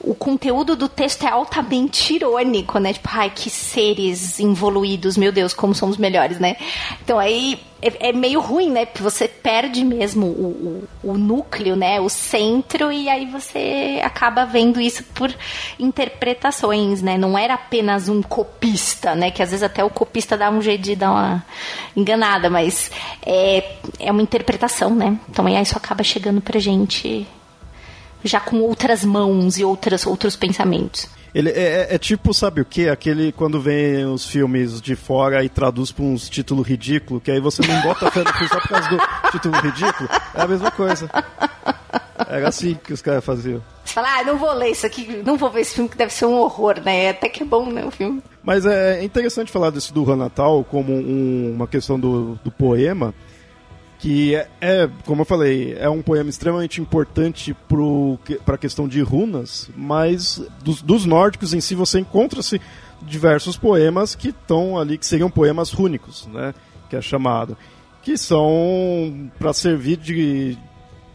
o, 0.02 0.14
conteúdo 0.14 0.74
do 0.74 0.88
texto 0.88 1.26
é 1.26 1.30
altamente 1.30 2.14
irônico, 2.14 2.78
né? 2.78 2.92
Tipo, 2.92 3.08
ai, 3.12 3.30
que 3.30 3.50
seres 3.50 4.40
involuídos, 4.40 5.16
meu 5.16 5.30
Deus, 5.30 5.52
como 5.52 5.74
somos 5.74 5.96
melhores, 5.96 6.38
né? 6.38 6.56
Então 7.02 7.18
aí 7.18 7.58
é, 7.82 8.10
é 8.10 8.12
meio 8.12 8.40
ruim, 8.40 8.70
né? 8.70 8.86
Porque 8.86 9.02
você 9.02 9.28
perde 9.28 9.84
mesmo 9.84 10.26
o, 10.26 10.88
o, 11.02 11.10
o, 11.10 11.18
núcleo, 11.18 11.76
né? 11.76 12.00
O 12.00 12.08
centro, 12.08 12.90
e 12.90 13.08
aí 13.08 13.26
você 13.26 14.00
acaba 14.02 14.44
vendo 14.44 14.80
isso 14.80 15.02
por 15.14 15.34
interpretações, 15.78 17.02
né? 17.02 17.18
Não 17.18 17.36
era 17.36 17.54
apenas 17.54 18.08
um 18.08 18.22
copista, 18.22 19.14
né? 19.14 19.30
Que 19.30 19.42
às 19.42 19.50
vezes 19.50 19.62
até 19.62 19.84
o 19.84 19.90
copista 19.90 20.36
dá 20.36 20.50
um 20.50 20.62
jeito 20.62 20.82
de 20.82 20.96
dar 20.96 21.10
uma 21.10 21.44
enganada, 21.96 22.48
mas 22.48 22.90
é, 23.24 23.76
é 23.98 24.10
uma 24.10 24.22
interpretação, 24.22 24.94
né? 24.94 25.18
Então 25.28 25.46
aí 25.46 25.60
isso 25.60 25.76
acaba 25.76 26.02
chegando 26.02 26.40
pra 26.40 26.58
gente 26.58 27.26
já 28.24 28.40
com 28.40 28.60
outras 28.60 29.04
mãos 29.04 29.58
e 29.58 29.64
outras, 29.64 30.06
outros 30.06 30.36
pensamentos. 30.36 31.08
Ele 31.34 31.50
é, 31.50 31.52
é, 31.52 31.94
é, 31.94 31.98
tipo, 31.98 32.34
sabe 32.34 32.60
o 32.60 32.64
que? 32.64 32.88
Aquele 32.88 33.30
quando 33.32 33.60
vem 33.60 34.04
os 34.04 34.26
filmes 34.26 34.80
de 34.80 34.96
fora 34.96 35.44
e 35.44 35.48
traduz 35.48 35.92
para 35.92 36.04
uns 36.04 36.28
títulos 36.28 36.66
ridículos, 36.66 37.22
que 37.22 37.30
aí 37.30 37.40
você 37.40 37.62
não 37.66 37.80
bota 37.82 38.10
fé 38.10 38.24
no 38.24 38.32
filme 38.32 38.48
só 38.48 38.60
por 38.60 38.68
causa 38.68 38.88
do 38.88 39.30
título 39.30 39.60
ridículo. 39.60 40.08
É 40.34 40.42
a 40.42 40.48
mesma 40.48 40.70
coisa. 40.72 41.08
Era 42.28 42.48
assim 42.48 42.76
que 42.82 42.92
os 42.92 43.00
caras 43.00 43.24
faziam. 43.24 43.62
Você 43.84 43.94
fala, 43.94 44.18
ah, 44.18 44.24
não 44.24 44.36
vou 44.38 44.52
ler 44.54 44.70
isso 44.70 44.86
aqui, 44.86 45.22
não 45.24 45.36
vou 45.36 45.50
ver 45.50 45.60
esse 45.62 45.74
filme 45.74 45.88
que 45.88 45.96
deve 45.96 46.12
ser 46.12 46.26
um 46.26 46.34
horror, 46.34 46.80
né? 46.84 47.10
Até 47.10 47.28
que 47.28 47.42
é 47.42 47.46
bom, 47.46 47.70
né, 47.70 47.84
o 47.84 47.90
filme. 47.90 48.22
Mas 48.42 48.66
é 48.66 49.02
interessante 49.02 49.50
falar 49.50 49.70
desse 49.70 49.92
do 49.92 50.16
Natal 50.16 50.64
como 50.64 50.92
um, 50.92 51.52
uma 51.54 51.66
questão 51.66 51.98
do, 51.98 52.38
do 52.42 52.50
poema, 52.50 53.14
que 54.00 54.34
é, 54.34 54.48
é, 54.62 54.90
como 55.04 55.20
eu 55.22 55.26
falei, 55.26 55.76
é 55.78 55.88
um 55.88 56.00
poema 56.00 56.30
extremamente 56.30 56.80
importante 56.80 57.54
para 58.46 58.54
a 58.54 58.58
questão 58.58 58.88
de 58.88 59.02
runas, 59.02 59.70
mas 59.76 60.42
dos, 60.64 60.80
dos 60.80 61.04
nórdicos 61.04 61.52
em 61.52 61.60
si 61.60 61.74
você 61.74 62.00
encontra-se 62.00 62.58
diversos 63.02 63.58
poemas 63.58 64.14
que 64.14 64.28
estão 64.28 64.78
ali, 64.78 64.96
que 64.96 65.04
seriam 65.04 65.30
poemas 65.30 65.70
rúnicos, 65.70 66.26
né? 66.32 66.54
Que 66.88 66.96
é 66.96 67.02
chamado. 67.02 67.56
Que 68.02 68.16
são 68.16 69.30
para 69.38 69.52
servir 69.52 69.98
de, 69.98 70.56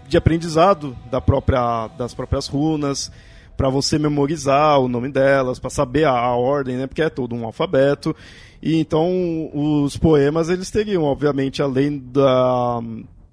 de 0.07 0.15
aprendizado 0.15 0.95
da 1.09 1.19
própria, 1.19 1.88
das 1.97 2.13
próprias 2.13 2.47
runas, 2.47 3.11
para 3.56 3.70
você 3.70 3.97
memorizar 3.97 4.80
o 4.80 4.88
nome 4.88 5.10
delas, 5.10 5.60
para 5.60 5.70
saber 5.70 6.06
a, 6.06 6.12
a, 6.12 6.36
ordem, 6.36 6.78
né? 6.78 6.88
Porque 6.88 7.01
é 7.01 7.10
todo 7.10 7.36
um 7.36 7.45
alfabeto. 7.45 8.16
E 8.62 8.80
então 8.80 9.49
os 9.53 9.97
poemas 9.97 10.49
eles 10.49 10.72
teriam, 10.72 11.03
obviamente, 11.03 11.62
além 11.62 11.97
da, 11.97 12.82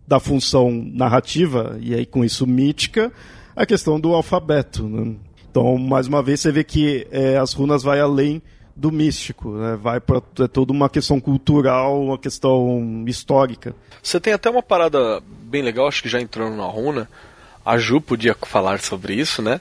da 0.06 0.20
função 0.20 0.70
narrativa 0.70 1.78
e 1.80 1.94
aí 1.94 2.04
com 2.04 2.24
isso 2.24 2.46
mítica, 2.46 3.12
a 3.56 3.64
questão 3.64 3.98
do 3.98 4.14
alfabeto. 4.14 4.86
Né? 4.86 5.14
Então, 5.50 5.76
mais 5.78 6.06
uma 6.06 6.22
vez, 6.22 6.40
você 6.40 6.52
vê 6.52 6.64
que 6.64 7.06
é, 7.10 7.36
as 7.36 7.52
runas 7.52 7.82
vai 7.82 8.00
além 8.00 8.42
do 8.74 8.90
místico, 8.90 9.52
né? 9.52 9.78
vai 9.80 10.00
para 10.00 10.22
é 10.40 10.48
toda 10.48 10.72
uma 10.72 10.88
questão 10.88 11.20
cultural, 11.20 12.02
uma 12.02 12.18
questão 12.18 13.04
histórica. 13.06 13.74
Você 14.02 14.18
tem 14.18 14.32
até 14.32 14.48
uma 14.48 14.62
parada 14.62 15.22
bem 15.42 15.62
legal, 15.62 15.86
acho 15.86 16.02
que 16.02 16.08
já 16.08 16.20
entrando 16.20 16.56
na 16.56 16.64
runa. 16.64 17.08
A 17.64 17.78
Ju 17.78 18.00
podia 18.00 18.34
falar 18.34 18.80
sobre 18.80 19.14
isso, 19.14 19.40
né? 19.40 19.60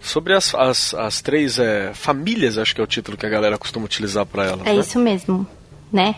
Sobre 0.00 0.32
as, 0.34 0.54
as, 0.54 0.94
as 0.94 1.20
três 1.20 1.58
é, 1.58 1.92
famílias, 1.94 2.58
acho 2.58 2.74
que 2.74 2.80
é 2.80 2.84
o 2.84 2.86
título 2.86 3.16
que 3.16 3.26
a 3.26 3.28
galera 3.28 3.58
costuma 3.58 3.84
utilizar 3.84 4.24
para 4.24 4.44
elas. 4.44 4.66
É 4.66 4.72
né? 4.72 4.76
isso 4.76 4.98
mesmo, 4.98 5.46
né? 5.92 6.14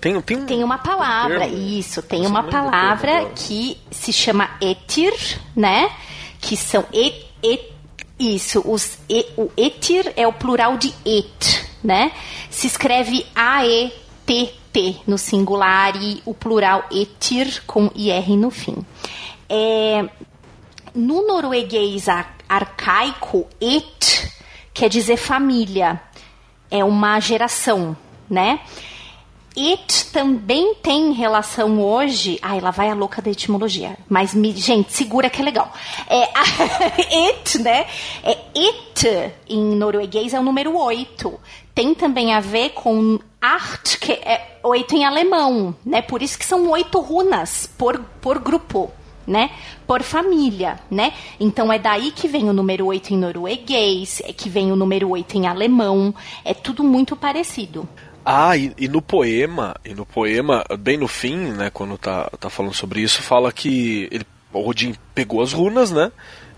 Tem, 0.00 0.20
tem, 0.20 0.44
tem 0.44 0.62
uma 0.62 0.76
palavra, 0.76 1.46
um 1.46 1.78
isso, 1.78 2.02
tem 2.02 2.26
uma 2.26 2.42
palavra 2.42 3.30
que 3.34 3.78
se 3.90 4.12
chama 4.12 4.50
etir, 4.60 5.14
né? 5.56 5.90
Que 6.40 6.58
são 6.58 6.84
et, 6.92 7.24
et, 7.42 7.72
isso, 8.18 8.62
os, 8.66 8.98
e, 9.08 9.26
o 9.36 9.50
etir 9.56 10.12
é 10.14 10.26
o 10.26 10.32
plural 10.32 10.76
de 10.76 10.92
et, 11.06 11.66
né? 11.82 12.12
Se 12.50 12.66
escreve 12.66 13.24
A-E-T-T 13.34 14.96
no 15.06 15.16
singular 15.16 15.96
e 15.96 16.22
o 16.26 16.34
plural 16.34 16.84
etir 16.90 17.62
com 17.66 17.90
IR 17.94 18.36
no 18.36 18.50
fim. 18.50 18.76
É, 19.48 20.06
no 20.94 21.26
norueguês 21.26 22.08
arcaico, 22.48 23.46
et 23.60 24.32
quer 24.72 24.88
dizer 24.88 25.16
família, 25.16 26.00
é 26.70 26.84
uma 26.84 27.20
geração, 27.20 27.96
né? 28.28 28.60
It 29.56 30.06
também 30.06 30.74
tem 30.74 31.12
relação 31.12 31.80
hoje. 31.80 32.40
Ai, 32.42 32.60
lá 32.60 32.72
vai 32.72 32.90
a 32.90 32.94
louca 32.94 33.22
da 33.22 33.30
etimologia. 33.30 33.96
Mas, 34.08 34.34
me, 34.34 34.50
gente, 34.50 34.92
segura 34.92 35.30
que 35.30 35.40
é 35.40 35.44
legal. 35.44 35.72
É, 36.08 36.28
it, 37.28 37.58
né? 37.60 37.86
É 38.24 38.36
it 38.56 39.32
em 39.48 39.76
norueguês 39.76 40.34
é 40.34 40.40
o 40.40 40.42
número 40.42 40.76
8. 40.76 41.40
Tem 41.72 41.94
também 41.94 42.34
a 42.34 42.40
ver 42.40 42.70
com 42.70 43.20
art, 43.40 43.96
que 43.98 44.12
é 44.12 44.58
oito 44.64 44.96
em 44.96 45.04
alemão, 45.04 45.74
né? 45.86 46.02
Por 46.02 46.20
isso 46.20 46.36
que 46.36 46.44
são 46.44 46.68
oito 46.70 46.98
runas 46.98 47.70
por, 47.78 48.00
por 48.20 48.40
grupo 48.40 48.90
né? 49.26 49.50
Por 49.86 50.02
família, 50.02 50.78
né? 50.90 51.12
Então 51.38 51.72
é 51.72 51.78
daí 51.78 52.10
que 52.10 52.28
vem 52.28 52.48
o 52.48 52.52
número 52.52 52.86
8 52.86 53.14
em 53.14 53.18
norueguês, 53.18 54.22
é 54.24 54.32
que 54.32 54.48
vem 54.48 54.72
o 54.72 54.76
número 54.76 55.10
8 55.10 55.36
em 55.36 55.46
alemão, 55.46 56.14
é 56.44 56.54
tudo 56.54 56.82
muito 56.82 57.16
parecido. 57.16 57.88
Ah, 58.24 58.56
e, 58.56 58.72
e, 58.78 58.88
no 58.88 59.02
poema, 59.02 59.76
e 59.84 59.92
no 59.92 60.06
poema, 60.06 60.64
bem 60.78 60.96
no 60.96 61.06
fim, 61.06 61.36
né, 61.36 61.68
quando 61.68 61.98
tá, 61.98 62.30
tá 62.40 62.48
falando 62.48 62.72
sobre 62.72 63.02
isso, 63.02 63.20
fala 63.20 63.52
que 63.52 64.08
ele, 64.10 64.24
o 64.50 64.66
Odin 64.66 64.94
pegou 65.14 65.42
as 65.42 65.52
runas, 65.52 65.90
né? 65.90 66.10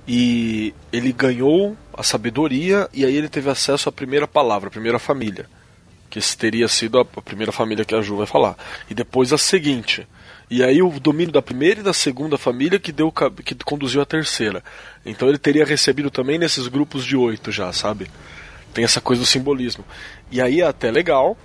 E 0.07 0.73
ele 0.93 1.13
ganhou 1.13 1.77
a 1.93 2.05
sabedoria 2.05 2.89
e 2.95 3.05
aí 3.05 3.17
ele 3.17 3.29
teve 3.29 3.51
acesso 3.51 3.89
à 3.89 3.93
primeira 3.93 4.29
palavra, 4.29 4.69
à 4.69 4.71
primeira 4.71 5.01
família. 5.01 5.47
Que 6.09 6.21
teria 6.37 6.69
sido 6.69 7.01
a 7.01 7.05
primeira 7.05 7.51
família 7.51 7.85
que 7.85 7.95
a 7.95 8.01
Ju 8.01 8.17
vai 8.17 8.27
falar. 8.27 8.57
E 8.89 8.95
depois 8.95 9.33
a 9.33 9.39
seguinte. 9.39 10.07
E 10.49 10.63
aí 10.63 10.81
o 10.81 11.01
domínio 11.01 11.33
da 11.33 11.43
primeira 11.43 11.81
e 11.81 11.83
da 11.83 11.93
segunda 11.93 12.39
família 12.39 12.79
que 12.79 12.93
deu 12.93 13.13
que 13.45 13.55
conduziu 13.65 14.01
a 14.01 14.07
terceira. 14.07 14.63
Então 15.05 15.29
ele 15.29 15.39
teria 15.39 15.65
recebido 15.65 16.11
também 16.11 16.39
nesses 16.39 16.69
grupos 16.69 17.05
de 17.05 17.17
oito 17.17 17.51
já, 17.51 17.73
sabe? 17.73 18.09
Tem 18.73 18.85
essa 18.85 19.01
coisa 19.01 19.23
do 19.23 19.27
simbolismo. 19.27 19.85
E 20.31 20.41
aí 20.41 20.61
é 20.61 20.67
até 20.67 20.91
legal, 20.91 21.37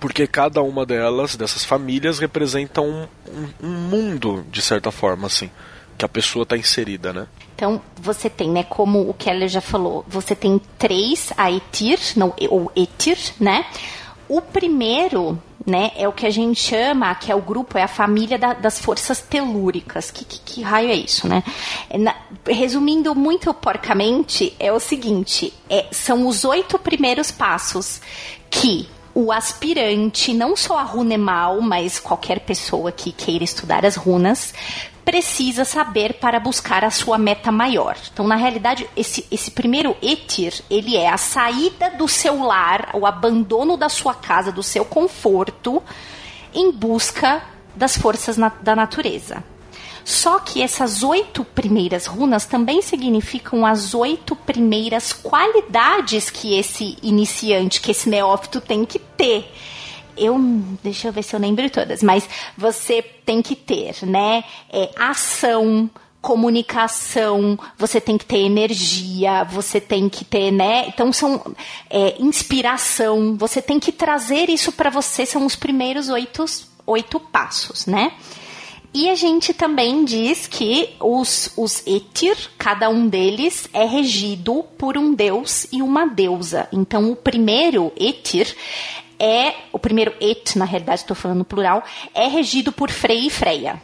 porque 0.00 0.26
cada 0.26 0.62
uma 0.62 0.84
delas, 0.84 1.36
dessas 1.36 1.64
famílias, 1.64 2.18
representa 2.18 2.80
um, 2.80 3.06
um, 3.28 3.66
um 3.66 3.68
mundo, 3.68 4.44
de 4.50 4.62
certa 4.62 4.90
forma, 4.90 5.26
assim, 5.26 5.50
que 5.96 6.04
a 6.04 6.08
pessoa 6.08 6.44
está 6.44 6.56
inserida, 6.56 7.12
né? 7.12 7.28
Então, 7.54 7.82
você 7.96 8.30
tem, 8.30 8.50
né, 8.50 8.64
como 8.64 9.08
o 9.08 9.12
Keller 9.12 9.48
já 9.48 9.60
falou, 9.60 10.04
você 10.08 10.34
tem 10.34 10.58
três 10.78 11.30
Aetir, 11.36 11.98
não, 12.16 12.34
ou 12.48 12.72
Etir, 12.74 13.18
né? 13.38 13.66
O 14.26 14.40
primeiro 14.40 15.38
né? 15.66 15.90
É 15.96 16.08
o 16.08 16.12
que 16.12 16.26
a 16.26 16.30
gente 16.30 16.60
chama, 16.60 17.14
que 17.14 17.30
é 17.30 17.34
o 17.34 17.40
grupo, 17.40 17.76
é 17.76 17.82
a 17.82 17.88
família 17.88 18.38
da, 18.38 18.54
das 18.54 18.78
forças 18.78 19.20
telúricas. 19.20 20.10
Que, 20.10 20.24
que, 20.24 20.38
que, 20.40 20.62
raio 20.62 20.90
é 20.90 20.94
isso, 20.94 21.28
né? 21.28 21.42
É 21.88 21.98
na, 21.98 22.14
resumindo 22.46 23.14
muito 23.14 23.52
porcamente, 23.52 24.54
é 24.58 24.72
o 24.72 24.80
seguinte: 24.80 25.52
é, 25.68 25.86
são 25.90 26.26
os 26.26 26.44
oito 26.44 26.78
primeiros 26.78 27.30
passos 27.30 28.00
que 28.48 28.88
o 29.14 29.32
aspirante, 29.32 30.32
não 30.32 30.56
só 30.56 30.78
a 30.78 30.82
Runemal, 30.82 31.60
mas 31.60 31.98
qualquer 31.98 32.40
pessoa 32.40 32.92
que 32.92 33.12
queira 33.12 33.42
estudar 33.42 33.84
as 33.84 33.96
runas, 33.96 34.54
precisa 35.04 35.64
saber 35.64 36.14
para 36.14 36.38
buscar 36.38 36.84
a 36.84 36.90
sua 36.90 37.18
meta 37.18 37.50
maior. 37.50 37.96
Então, 38.12 38.26
na 38.26 38.36
realidade, 38.36 38.88
esse, 38.96 39.26
esse 39.30 39.50
primeiro 39.50 39.96
etir, 40.00 40.62
ele 40.70 40.96
é 40.96 41.08
a 41.08 41.16
saída 41.16 41.90
do 41.90 42.06
seu 42.06 42.42
lar, 42.42 42.90
o 42.94 43.06
abandono 43.06 43.76
da 43.76 43.88
sua 43.88 44.14
casa, 44.14 44.52
do 44.52 44.62
seu 44.62 44.84
conforto, 44.84 45.82
em 46.54 46.70
busca 46.70 47.42
das 47.74 47.96
forças 47.96 48.36
na, 48.36 48.48
da 48.48 48.74
natureza. 48.76 49.42
Só 50.04 50.38
que 50.38 50.62
essas 50.62 51.02
oito 51.02 51.44
primeiras 51.44 52.06
runas 52.06 52.46
também 52.46 52.82
significam 52.82 53.64
as 53.64 53.94
oito 53.94 54.34
primeiras 54.34 55.12
qualidades 55.12 56.30
que 56.30 56.58
esse 56.58 56.96
iniciante, 57.02 57.80
que 57.80 57.90
esse 57.90 58.08
neófito 58.08 58.60
tem 58.60 58.84
que 58.84 58.98
ter 58.98 59.52
eu 60.20 60.38
deixa 60.82 61.08
eu 61.08 61.12
ver 61.12 61.22
se 61.22 61.34
eu 61.34 61.40
lembro 61.40 61.68
todas, 61.70 62.02
mas 62.02 62.28
você 62.56 63.02
tem 63.02 63.42
que 63.42 63.56
ter, 63.56 64.04
né? 64.06 64.44
É, 64.72 64.90
ação, 64.96 65.90
comunicação, 66.20 67.58
você 67.78 68.00
tem 68.00 68.18
que 68.18 68.26
ter 68.26 68.38
energia, 68.38 69.42
você 69.44 69.80
tem 69.80 70.08
que 70.08 70.24
ter, 70.24 70.50
né? 70.50 70.86
Então 70.88 71.12
são 71.12 71.54
é, 71.88 72.16
inspiração, 72.20 73.36
você 73.36 73.62
tem 73.62 73.80
que 73.80 73.90
trazer 73.90 74.50
isso 74.50 74.72
para 74.72 74.90
você, 74.90 75.24
são 75.24 75.46
os 75.46 75.56
primeiros 75.56 76.08
oito, 76.10 76.44
oito 76.86 77.18
passos, 77.18 77.86
né? 77.86 78.12
E 78.92 79.08
a 79.08 79.14
gente 79.14 79.54
também 79.54 80.04
diz 80.04 80.48
que 80.48 80.90
os, 80.98 81.52
os 81.56 81.86
Etir, 81.86 82.36
cada 82.58 82.88
um 82.88 83.08
deles 83.08 83.68
é 83.72 83.84
regido 83.84 84.64
por 84.76 84.98
um 84.98 85.14
deus 85.14 85.68
e 85.70 85.80
uma 85.80 86.06
deusa. 86.06 86.68
Então, 86.72 87.12
o 87.12 87.14
primeiro 87.14 87.92
Etir 87.96 88.52
é. 89.20 89.54
O 89.72 89.78
primeiro 89.78 90.14
Et, 90.20 90.56
na 90.56 90.64
realidade, 90.64 91.02
estou 91.02 91.14
falando 91.14 91.38
no 91.38 91.44
plural, 91.44 91.84
é 92.14 92.26
regido 92.26 92.72
por 92.72 92.90
Frey 92.90 93.26
e 93.26 93.30
Freya. 93.30 93.80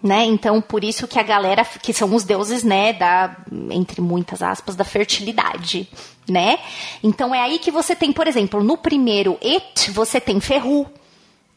Né? 0.00 0.24
Então, 0.26 0.60
por 0.60 0.84
isso 0.84 1.08
que 1.08 1.18
a 1.18 1.24
galera, 1.24 1.64
que 1.64 1.92
são 1.92 2.14
os 2.14 2.22
deuses, 2.22 2.62
né, 2.62 2.92
da, 2.92 3.36
entre 3.70 4.00
muitas 4.00 4.42
aspas, 4.42 4.76
da 4.76 4.84
fertilidade, 4.84 5.88
né? 6.28 6.60
Então 7.02 7.34
é 7.34 7.40
aí 7.40 7.58
que 7.58 7.72
você 7.72 7.96
tem, 7.96 8.12
por 8.12 8.28
exemplo, 8.28 8.62
no 8.62 8.76
primeiro 8.76 9.36
Et, 9.42 9.90
você 9.90 10.20
tem 10.20 10.38
Ferru, 10.38 10.86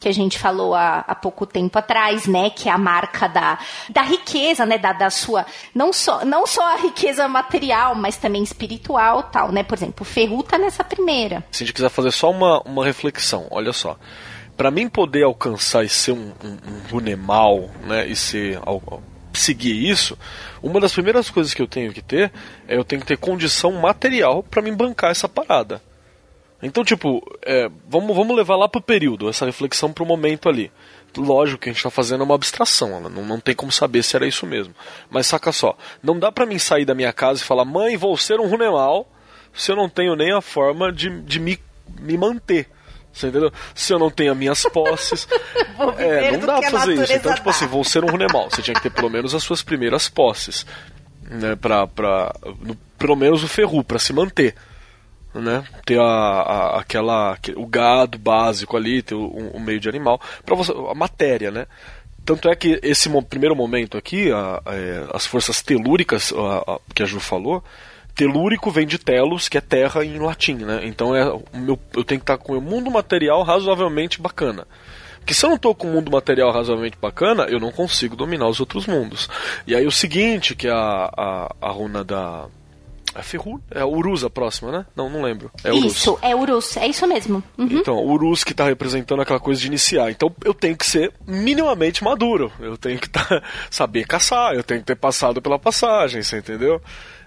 que 0.02 0.08
a 0.08 0.12
gente 0.12 0.36
falou 0.36 0.74
há, 0.74 1.04
há, 1.06 1.14
pouco 1.14 1.46
tempo 1.46 1.78
atrás, 1.78 2.26
né, 2.26 2.50
que 2.50 2.68
é 2.68 2.72
a 2.72 2.76
marca 2.76 3.28
da, 3.28 3.56
da 3.88 4.02
riqueza, 4.02 4.66
né, 4.66 4.76
da, 4.76 4.92
da 4.92 5.10
sua, 5.10 5.46
não 5.72 5.92
só, 5.92 6.24
não 6.24 6.44
só 6.44 6.74
a 6.74 6.76
riqueza 6.76 7.28
material, 7.28 7.94
mas 7.94 8.16
também 8.16 8.42
espiritual, 8.42 9.22
tal, 9.22 9.52
né, 9.52 9.62
por 9.62 9.78
exemplo, 9.78 10.04
Ferru 10.04 10.42
tá 10.42 10.58
nessa 10.58 10.82
primeira. 10.82 11.44
Se 11.52 11.62
a 11.62 11.66
gente 11.66 11.74
quiser 11.74 11.88
fazer 11.88 12.10
só 12.10 12.32
uma, 12.32 12.60
uma 12.62 12.84
reflexão, 12.84 13.46
olha 13.48 13.72
só, 13.72 13.96
para 14.56 14.72
mim 14.72 14.88
poder 14.88 15.22
alcançar 15.22 15.84
e 15.84 15.88
ser 15.88 16.12
um, 16.12 16.32
um, 16.42 16.58
um 16.68 16.90
runemal, 16.90 17.70
né, 17.84 18.04
e 18.08 18.16
ser 18.16 18.58
seguir 19.32 19.88
isso, 19.88 20.18
uma 20.60 20.80
das 20.80 20.92
primeiras 20.92 21.30
coisas 21.30 21.54
que 21.54 21.62
eu 21.62 21.68
tenho 21.68 21.92
que 21.92 22.02
ter 22.02 22.32
é 22.66 22.76
eu 22.76 22.84
tenho 22.84 23.00
que 23.00 23.06
ter 23.06 23.16
condição 23.16 23.70
material 23.70 24.42
para 24.42 24.60
me 24.60 24.72
bancar 24.72 25.12
essa 25.12 25.28
parada. 25.28 25.80
Então, 26.62 26.84
tipo, 26.84 27.20
é, 27.44 27.68
vamos, 27.88 28.14
vamos 28.14 28.36
levar 28.36 28.56
lá 28.56 28.68
pro 28.68 28.80
período, 28.80 29.28
essa 29.28 29.44
reflexão 29.44 29.92
pro 29.92 30.06
momento 30.06 30.48
ali. 30.48 30.70
Lógico 31.16 31.60
que 31.60 31.68
a 31.68 31.72
gente 31.72 31.82
tá 31.82 31.90
fazendo 31.90 32.22
uma 32.22 32.34
abstração, 32.34 33.00
não, 33.00 33.24
não 33.24 33.40
tem 33.40 33.54
como 33.54 33.72
saber 33.72 34.02
se 34.02 34.16
era 34.16 34.26
isso 34.26 34.46
mesmo. 34.46 34.74
Mas 35.10 35.26
saca 35.26 35.50
só, 35.52 35.76
não 36.02 36.18
dá 36.18 36.30
para 36.30 36.46
mim 36.46 36.58
sair 36.58 36.84
da 36.84 36.94
minha 36.94 37.12
casa 37.12 37.42
e 37.42 37.44
falar, 37.44 37.64
mãe, 37.64 37.96
vou 37.96 38.16
ser 38.16 38.40
um 38.40 38.48
runemal, 38.48 39.06
se 39.52 39.72
eu 39.72 39.76
não 39.76 39.88
tenho 39.88 40.14
nem 40.14 40.32
a 40.32 40.40
forma 40.40 40.92
de, 40.92 41.20
de 41.22 41.40
me, 41.40 41.58
me 42.00 42.16
manter. 42.16 42.68
Você 43.12 43.26
entendeu? 43.26 43.52
Se 43.74 43.92
eu 43.92 43.98
não 43.98 44.10
tenho 44.10 44.32
as 44.32 44.38
minhas 44.38 44.62
posses. 44.62 45.28
é, 45.98 46.32
não 46.32 46.46
dá 46.46 46.60
pra 46.60 46.70
fazer 46.70 46.94
isso. 46.94 47.12
Então, 47.12 47.34
tipo 47.34 47.50
assim, 47.50 47.66
vou 47.66 47.84
ser 47.84 48.02
um 48.02 48.08
runemal. 48.08 48.48
Você 48.50 48.62
tinha 48.62 48.74
que 48.74 48.82
ter 48.82 48.90
pelo 48.90 49.10
menos 49.10 49.34
as 49.34 49.42
suas 49.42 49.62
primeiras 49.62 50.08
posses. 50.08 50.64
Né, 51.22 51.54
pra, 51.56 51.86
pra, 51.86 52.34
no, 52.60 52.74
pelo 52.98 53.14
menos 53.14 53.44
o 53.44 53.48
ferru, 53.48 53.84
para 53.84 53.98
se 53.98 54.14
manter. 54.14 54.54
Né? 55.34 55.64
Ter 55.86 55.98
a, 55.98 56.04
a, 56.04 56.80
aquela, 56.80 57.38
o 57.56 57.66
gado 57.66 58.18
básico 58.18 58.76
ali, 58.76 59.02
ter 59.02 59.14
o, 59.14 59.58
meio 59.58 59.80
de 59.80 59.88
animal. 59.88 60.20
para 60.44 60.54
você, 60.54 60.72
a 60.72 60.94
matéria, 60.94 61.50
né? 61.50 61.66
Tanto 62.24 62.48
é 62.48 62.54
que 62.54 62.78
esse 62.82 63.08
primeiro 63.22 63.56
momento 63.56 63.96
aqui, 63.96 64.30
a, 64.30 64.60
a, 64.64 64.74
é, 64.74 65.06
as 65.12 65.26
forças 65.26 65.62
telúricas, 65.62 66.32
que 66.94 67.02
a 67.02 67.06
Ju 67.06 67.18
falou, 67.18 67.64
Telúrico 68.14 68.70
vem 68.70 68.86
de 68.86 68.98
telos, 68.98 69.48
que 69.48 69.56
é 69.56 69.60
terra 69.60 70.04
em 70.04 70.18
latim, 70.18 70.56
né? 70.56 70.80
Então 70.84 71.16
é, 71.16 71.24
meu, 71.54 71.78
eu 71.96 72.04
tenho 72.04 72.20
que 72.20 72.24
estar 72.24 72.36
com 72.36 72.56
o 72.56 72.60
mundo 72.60 72.90
material 72.90 73.42
razoavelmente 73.42 74.20
bacana. 74.20 74.66
Porque 75.18 75.34
se 75.34 75.46
eu 75.46 75.48
não 75.48 75.56
estou 75.56 75.74
com 75.74 75.88
o 75.88 75.92
mundo 75.92 76.10
material 76.10 76.52
razoavelmente 76.52 76.98
bacana, 77.00 77.44
eu 77.44 77.58
não 77.58 77.70
consigo 77.70 78.14
dominar 78.14 78.48
os 78.48 78.60
outros 78.60 78.86
mundos. 78.86 79.30
E 79.66 79.74
aí 79.74 79.86
o 79.86 79.90
seguinte, 79.90 80.54
que 80.54 80.66
é 80.66 80.72
a, 80.72 81.10
a, 81.16 81.54
a 81.60 81.70
runa 81.70 82.04
da. 82.04 82.46
É 83.14 83.22
Ferru? 83.22 83.60
É 83.70 83.80
a 83.80 84.30
próxima, 84.30 84.72
né? 84.72 84.86
Não, 84.96 85.10
não 85.10 85.22
lembro. 85.22 85.50
É 85.62 85.72
Urus. 85.72 85.96
Isso, 85.96 86.18
é 86.22 86.34
Urus, 86.34 86.76
é 86.76 86.86
isso 86.86 87.06
mesmo. 87.06 87.42
Uhum. 87.58 87.68
Então, 87.70 87.96
Urus 87.96 88.42
que 88.42 88.52
está 88.52 88.64
representando 88.64 89.20
aquela 89.20 89.40
coisa 89.40 89.60
de 89.60 89.66
iniciar. 89.66 90.10
Então 90.10 90.34
eu 90.44 90.54
tenho 90.54 90.76
que 90.76 90.86
ser 90.86 91.12
minimamente 91.26 92.02
maduro. 92.02 92.50
Eu 92.58 92.76
tenho 92.76 92.98
que 92.98 93.08
tá, 93.08 93.42
saber 93.70 94.06
caçar, 94.06 94.54
eu 94.54 94.62
tenho 94.62 94.80
que 94.80 94.86
ter 94.86 94.96
passado 94.96 95.42
pela 95.42 95.58
passagem, 95.58 96.22
você 96.22 96.38
entendeu? 96.38 96.80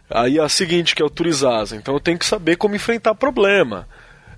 Aí 0.10 0.40
a 0.40 0.50
seguinte, 0.50 0.96
que 0.96 1.02
é 1.02 1.06
o 1.06 1.10
Turizasa. 1.10 1.76
Então 1.76 1.94
eu 1.94 2.00
tenho 2.00 2.18
que 2.18 2.26
saber 2.26 2.56
como 2.56 2.76
enfrentar 2.76 3.14
problema. 3.14 3.88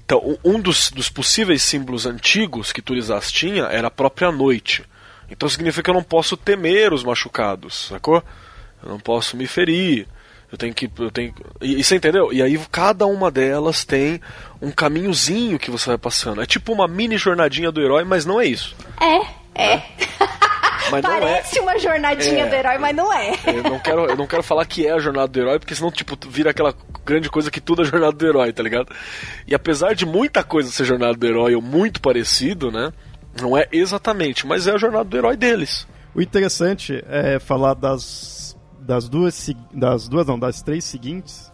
Então, 0.03 0.37
um 0.43 0.59
dos, 0.59 0.89
dos 0.89 1.09
possíveis 1.09 1.61
símbolos 1.61 2.05
antigos 2.05 2.71
que 2.71 2.81
Turizas 2.81 3.31
tinha 3.31 3.65
era 3.65 3.87
a 3.87 3.91
própria 3.91 4.31
noite. 4.31 4.85
Então 5.29 5.49
significa 5.49 5.83
que 5.83 5.89
eu 5.89 5.93
não 5.93 6.03
posso 6.03 6.37
temer 6.37 6.93
os 6.93 7.03
machucados, 7.03 7.87
sacou? 7.89 8.23
Eu 8.81 8.89
não 8.89 8.99
posso 8.99 9.35
me 9.35 9.45
ferir. 9.47 10.07
Eu 10.51 10.57
tenho 10.57 10.73
que. 10.73 10.89
Eu 10.97 11.11
tenho, 11.11 11.33
e, 11.61 11.79
e 11.79 11.83
você 11.83 11.95
entendeu? 11.95 12.31
E 12.31 12.41
aí 12.41 12.57
cada 12.71 13.05
uma 13.05 13.29
delas 13.29 13.83
tem 13.83 14.21
um 14.61 14.71
caminhozinho 14.71 15.59
que 15.59 15.69
você 15.69 15.89
vai 15.89 15.97
passando. 15.97 16.41
É 16.41 16.45
tipo 16.45 16.71
uma 16.71 16.87
mini 16.87 17.17
jornadinha 17.17 17.71
do 17.71 17.81
herói, 17.81 18.03
mas 18.03 18.25
não 18.25 18.39
é 18.39 18.45
isso. 18.45 18.75
É, 19.01 19.63
é. 19.63 19.73
é. 19.73 19.83
Mas 20.89 21.03
é. 21.03 21.07
Parece 21.07 21.59
é. 21.59 21.61
uma 21.61 21.77
jornadinha 21.77 22.45
é. 22.45 22.49
do 22.49 22.55
herói, 22.55 22.77
mas 22.77 22.95
não 22.95 23.13
é. 23.13 23.33
Eu 23.45 23.63
não, 23.63 23.79
quero, 23.79 24.05
eu 24.05 24.15
não 24.15 24.27
quero 24.27 24.41
falar 24.41 24.65
que 24.65 24.87
é 24.87 24.91
a 24.91 24.99
jornada 24.99 25.27
do 25.27 25.39
herói, 25.39 25.59
porque 25.59 25.75
senão, 25.75 25.91
tipo, 25.91 26.17
vira 26.29 26.51
aquela 26.51 26.73
grande 27.05 27.29
coisa 27.29 27.51
que 27.51 27.59
tudo 27.59 27.81
é 27.81 27.85
jornada 27.85 28.13
do 28.13 28.25
herói, 28.25 28.53
tá 28.53 28.63
ligado? 28.63 28.93
E 29.45 29.53
apesar 29.53 29.93
de 29.93 30.05
muita 30.05 30.43
coisa 30.43 30.71
ser 30.71 30.85
jornada 30.85 31.13
do 31.13 31.25
herói 31.25 31.55
ou 31.55 31.61
muito 31.61 32.01
parecido, 32.01 32.71
né? 32.71 32.91
Não 33.39 33.57
é 33.57 33.67
exatamente, 33.71 34.47
mas 34.47 34.67
é 34.67 34.71
a 34.71 34.77
jornada 34.77 35.05
do 35.05 35.17
herói 35.17 35.35
deles. 35.35 35.87
O 36.15 36.21
interessante 36.21 37.03
é 37.07 37.37
falar 37.37 37.73
das, 37.73 38.36
das 38.87 39.09
duas, 39.09 39.53
das 39.73 40.07
duas, 40.07 40.25
não, 40.25 40.39
das 40.39 40.61
três 40.61 40.85
seguintes, 40.85 41.51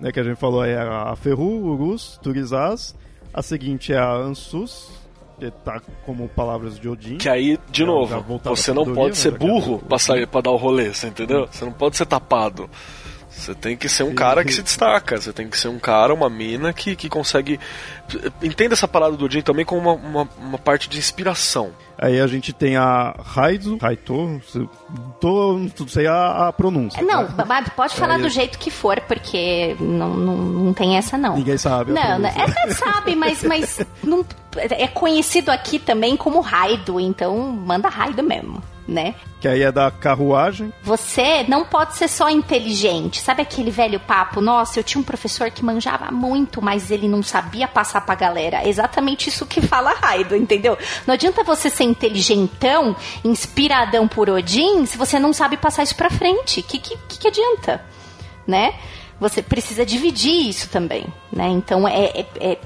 né, 0.00 0.12
que 0.12 0.20
a 0.20 0.22
gente 0.22 0.36
falou, 0.36 0.64
é 0.64 0.76
a 0.76 1.16
Ferru, 1.16 1.64
Urus, 1.64 2.18
Turizaz, 2.22 2.94
a 3.34 3.42
seguinte 3.42 3.92
é 3.92 3.98
a 3.98 4.12
Ansus, 4.12 4.92
que 5.38 5.50
tá 5.50 5.82
como 6.06 6.28
palavras 6.28 6.78
de 6.78 6.88
Odin. 6.88 7.18
Que 7.18 7.28
aí, 7.28 7.58
de 7.70 7.84
novo, 7.84 8.40
você 8.44 8.72
não 8.72 8.94
pode 8.94 9.18
ser 9.18 9.36
burro 9.36 9.80
pra 9.80 9.98
sair 9.98 10.28
pra 10.28 10.40
dar 10.40 10.52
o 10.52 10.56
rolê, 10.56 10.94
você 10.94 11.08
entendeu? 11.08 11.48
Você 11.50 11.64
não 11.64 11.72
pode 11.72 11.96
ser 11.96 12.06
tapado. 12.06 12.70
Você 13.36 13.54
tem 13.54 13.76
que 13.76 13.88
ser 13.88 14.02
um 14.02 14.14
cara 14.14 14.42
que 14.42 14.52
se 14.52 14.62
destaca, 14.62 15.20
você 15.20 15.30
tem 15.30 15.48
que 15.48 15.58
ser 15.58 15.68
um 15.68 15.78
cara, 15.78 16.12
uma 16.12 16.28
mina 16.28 16.72
que, 16.72 16.96
que 16.96 17.08
consegue. 17.08 17.60
Entenda 18.42 18.72
essa 18.72 18.88
parada 18.88 19.14
do 19.14 19.26
Odin 19.26 19.42
também 19.42 19.64
como 19.64 19.82
uma, 19.82 19.92
uma, 19.92 20.28
uma 20.38 20.58
parte 20.58 20.88
de 20.88 20.98
inspiração. 20.98 21.70
Aí 21.98 22.18
a 22.18 22.26
gente 22.26 22.52
tem 22.52 22.76
a 22.76 23.14
Raizo, 23.22 23.76
Raito, 23.76 24.40
tô, 25.20 25.58
não 25.58 25.88
sei 25.88 26.06
a, 26.06 26.48
a 26.48 26.52
pronúncia. 26.52 27.02
Não, 27.02 27.26
tá? 27.26 27.62
pode 27.76 27.94
falar 27.94 28.18
do 28.18 28.28
jeito 28.28 28.58
que 28.58 28.70
for, 28.70 29.00
porque 29.02 29.76
não, 29.78 30.16
não, 30.16 30.36
não 30.36 30.72
tem 30.74 30.96
essa 30.96 31.18
não. 31.18 31.36
Ninguém 31.36 31.58
sabe. 31.58 31.92
Não, 31.92 32.18
não 32.18 32.28
é, 32.28 32.70
sabe, 32.70 33.14
mas, 33.14 33.44
mas 33.44 33.86
não, 34.02 34.24
é 34.56 34.88
conhecido 34.88 35.50
aqui 35.50 35.78
também 35.78 36.16
como 36.16 36.40
Raido, 36.40 36.98
então 36.98 37.38
manda 37.38 37.88
Raido 37.88 38.22
mesmo 38.22 38.62
né? 38.86 39.14
Que 39.40 39.48
aí 39.48 39.62
é 39.62 39.72
da 39.72 39.90
carruagem. 39.90 40.72
Você 40.82 41.44
não 41.48 41.64
pode 41.64 41.96
ser 41.96 42.08
só 42.08 42.30
inteligente. 42.30 43.20
Sabe 43.20 43.42
aquele 43.42 43.70
velho 43.70 43.98
papo? 44.00 44.40
Nossa, 44.40 44.78
eu 44.78 44.84
tinha 44.84 45.00
um 45.00 45.04
professor 45.04 45.50
que 45.50 45.64
manjava 45.64 46.10
muito, 46.10 46.62
mas 46.62 46.90
ele 46.90 47.08
não 47.08 47.22
sabia 47.22 47.66
passar 47.66 48.00
pra 48.02 48.14
galera. 48.14 48.62
É 48.62 48.68
exatamente 48.68 49.28
isso 49.28 49.46
que 49.46 49.60
fala 49.60 49.92
Raido, 49.94 50.36
entendeu? 50.36 50.78
Não 51.06 51.14
adianta 51.14 51.42
você 51.42 51.68
ser 51.68 51.84
inteligentão, 51.84 52.94
inspiradão 53.24 54.06
por 54.06 54.30
Odin, 54.30 54.86
se 54.86 54.96
você 54.96 55.18
não 55.18 55.32
sabe 55.32 55.56
passar 55.56 55.82
isso 55.82 55.96
pra 55.96 56.10
frente. 56.10 56.60
O 56.60 56.62
que, 56.62 56.78
que, 56.78 56.96
que 56.96 57.28
adianta? 57.28 57.84
Né? 58.46 58.74
Você 59.18 59.42
precisa 59.42 59.84
dividir 59.84 60.48
isso 60.48 60.68
também, 60.68 61.06
né? 61.32 61.48
Então 61.48 61.88
é, 61.88 62.06
é, 62.06 62.26
é, 62.40 62.58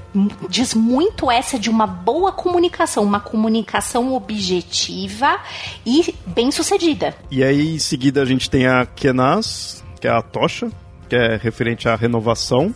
diz 0.49 0.73
muito 0.73 1.31
essa 1.31 1.57
de 1.57 1.69
uma 1.69 1.87
boa 1.87 2.31
comunicação, 2.31 3.03
uma 3.03 3.19
comunicação 3.19 4.13
objetiva 4.13 5.39
e 5.85 6.13
bem 6.25 6.51
sucedida. 6.51 7.15
E 7.29 7.43
aí 7.43 7.75
em 7.75 7.79
seguida 7.79 8.21
a 8.21 8.25
gente 8.25 8.49
tem 8.49 8.67
a 8.67 8.85
Kenaz, 8.85 9.83
que 9.99 10.07
é 10.07 10.11
a 10.11 10.21
tocha, 10.21 10.69
que 11.07 11.15
é 11.15 11.37
referente 11.37 11.87
à 11.87 11.95
renovação. 11.95 12.73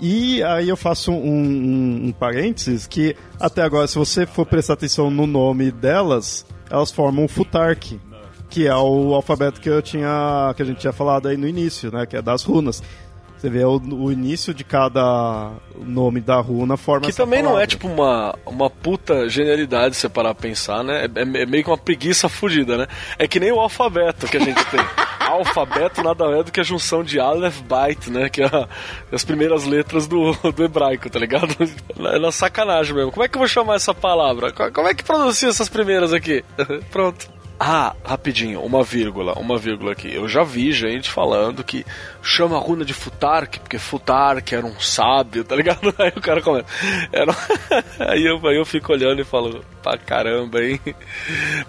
E 0.00 0.42
aí 0.42 0.68
eu 0.68 0.76
faço 0.76 1.12
um, 1.12 1.16
um, 1.16 2.06
um 2.06 2.12
parênteses 2.12 2.88
que 2.88 3.14
até 3.38 3.62
agora, 3.62 3.86
se 3.86 3.96
você 3.96 4.26
for 4.26 4.44
prestar 4.44 4.72
atenção 4.72 5.10
no 5.10 5.28
nome 5.28 5.70
delas, 5.70 6.44
elas 6.68 6.90
formam 6.90 7.24
o 7.24 7.28
Futark, 7.28 8.00
que 8.52 8.66
é 8.66 8.76
o 8.76 9.14
alfabeto 9.14 9.62
que 9.62 9.68
eu 9.70 9.80
tinha 9.80 10.52
que 10.54 10.62
a 10.62 10.64
gente 10.66 10.78
tinha 10.78 10.92
falado 10.92 11.26
aí 11.26 11.38
no 11.38 11.48
início, 11.48 11.90
né, 11.90 12.04
que 12.04 12.14
é 12.14 12.20
das 12.20 12.42
runas. 12.42 12.82
Você 13.38 13.48
vê 13.48 13.64
o, 13.64 13.76
o 13.76 14.12
início 14.12 14.54
de 14.54 14.62
cada 14.62 15.50
nome 15.74 16.20
da 16.20 16.36
runa 16.36 16.76
forma 16.76 17.06
Que 17.06 17.12
também 17.12 17.40
palavra. 17.40 17.58
não 17.58 17.64
é 17.64 17.66
tipo 17.66 17.88
uma, 17.88 18.38
uma 18.46 18.70
puta 18.70 19.28
genialidade 19.28 19.96
você 19.96 20.08
parar 20.08 20.30
a 20.30 20.34
pensar, 20.34 20.84
né? 20.84 21.06
É, 21.06 21.22
é, 21.22 21.46
meio 21.46 21.64
que 21.64 21.70
uma 21.70 21.78
preguiça 21.78 22.28
fodida, 22.28 22.78
né? 22.78 22.86
É 23.18 23.26
que 23.26 23.40
nem 23.40 23.50
o 23.50 23.58
alfabeto 23.58 24.28
que 24.28 24.36
a 24.36 24.40
gente 24.40 24.64
tem. 24.66 24.78
alfabeto 25.18 26.04
nada 26.04 26.24
é 26.26 26.42
do 26.44 26.52
que 26.52 26.60
a 26.60 26.62
junção 26.62 27.02
de 27.02 27.18
Aleph 27.18 27.62
Bait, 27.62 28.06
né? 28.10 28.28
Que 28.28 28.42
é 28.42 28.46
a, 28.46 28.68
as 29.10 29.24
primeiras 29.24 29.64
letras 29.64 30.06
do, 30.06 30.32
do 30.52 30.62
hebraico, 30.62 31.10
tá 31.10 31.18
ligado? 31.18 31.56
É 32.12 32.18
na 32.18 32.30
sacanagem 32.30 32.94
mesmo. 32.94 33.10
Como 33.10 33.24
é 33.24 33.28
que 33.28 33.36
eu 33.36 33.40
vou 33.40 33.48
chamar 33.48 33.74
essa 33.76 33.94
palavra? 33.94 34.52
Como 34.52 34.86
é 34.86 34.94
que 34.94 35.02
pronuncia 35.02 35.48
essas 35.48 35.68
primeiras 35.68 36.12
aqui? 36.12 36.44
Pronto. 36.92 37.41
Ah, 37.64 37.94
rapidinho, 38.04 38.60
uma 38.60 38.82
vírgula, 38.82 39.34
uma 39.34 39.56
vírgula 39.56 39.92
aqui. 39.92 40.12
Eu 40.12 40.26
já 40.26 40.42
vi 40.42 40.72
gente 40.72 41.08
falando 41.08 41.62
que 41.62 41.86
chama 42.20 42.56
a 42.56 42.58
runa 42.58 42.84
de 42.84 42.92
Futark, 42.92 43.60
porque 43.60 43.78
Futark 43.78 44.52
era 44.52 44.66
um 44.66 44.80
sábio, 44.80 45.44
tá 45.44 45.54
ligado? 45.54 45.94
Aí 45.96 46.12
o 46.16 46.20
cara 46.20 46.42
começa. 46.42 46.66
Era... 47.12 47.32
aí, 48.10 48.26
eu, 48.26 48.44
aí 48.48 48.56
eu 48.56 48.64
fico 48.64 48.92
olhando 48.92 49.20
e 49.20 49.24
falo, 49.24 49.64
pra 49.80 49.96
caramba, 49.96 50.60
hein? 50.60 50.80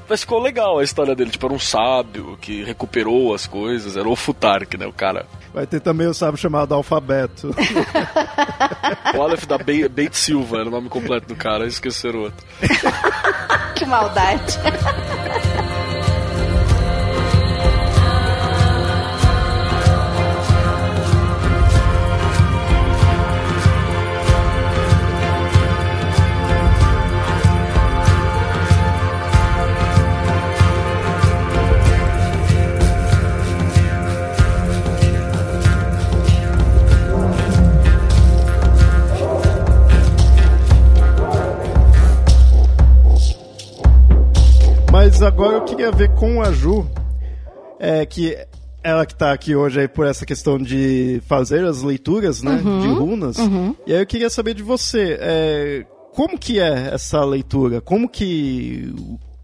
Mas 0.10 0.22
ficou 0.22 0.42
legal 0.42 0.80
a 0.80 0.84
história 0.84 1.14
dele, 1.14 1.30
tipo, 1.30 1.46
era 1.46 1.54
um 1.54 1.60
sábio 1.60 2.40
que 2.42 2.64
recuperou 2.64 3.32
as 3.32 3.46
coisas, 3.46 3.96
era 3.96 4.10
o 4.10 4.16
Futark, 4.16 4.76
né? 4.76 4.88
O 4.88 4.94
cara. 4.94 5.28
Vai 5.54 5.68
ter 5.68 5.80
também 5.80 6.08
o 6.08 6.14
sábio 6.14 6.40
chamado 6.40 6.74
Alfabeto. 6.74 7.54
o 9.16 9.22
Aleph 9.22 9.46
da 9.46 9.60
Beit 9.60 10.18
Silva 10.18 10.58
era 10.58 10.70
o 10.70 10.72
nome 10.72 10.90
completo 10.90 11.28
do 11.28 11.36
cara, 11.36 11.68
esqueceram 11.68 12.22
outro. 12.22 12.44
que 13.76 13.86
maldade. 13.86 14.58
Mas 45.14 45.22
agora 45.22 45.58
eu 45.58 45.62
queria 45.62 45.92
ver 45.92 46.10
com 46.16 46.42
a 46.42 46.52
Ju, 46.52 46.90
é, 47.80 48.04
que 48.04 48.36
ela 48.84 49.06
que 49.06 49.14
está 49.14 49.32
aqui 49.32 49.56
hoje 49.56 49.82
aí 49.82 49.88
por 49.88 50.08
essa 50.08 50.26
questão 50.26 50.58
de 50.58 51.22
fazer 51.28 51.64
as 51.66 51.84
leituras, 51.84 52.42
né, 52.42 52.60
uhum, 52.66 52.80
de 52.80 52.88
runas. 52.88 53.38
Uhum. 53.38 53.76
E 53.86 53.94
aí 53.94 54.00
eu 54.00 54.08
queria 54.08 54.28
saber 54.28 54.56
de 54.56 54.64
você, 54.64 55.20
é, 55.22 55.86
como 56.16 56.36
que 56.36 56.60
é 56.60 56.90
essa 56.92 57.24
leitura? 57.24 57.80
Como 57.80 58.10
que 58.10 58.92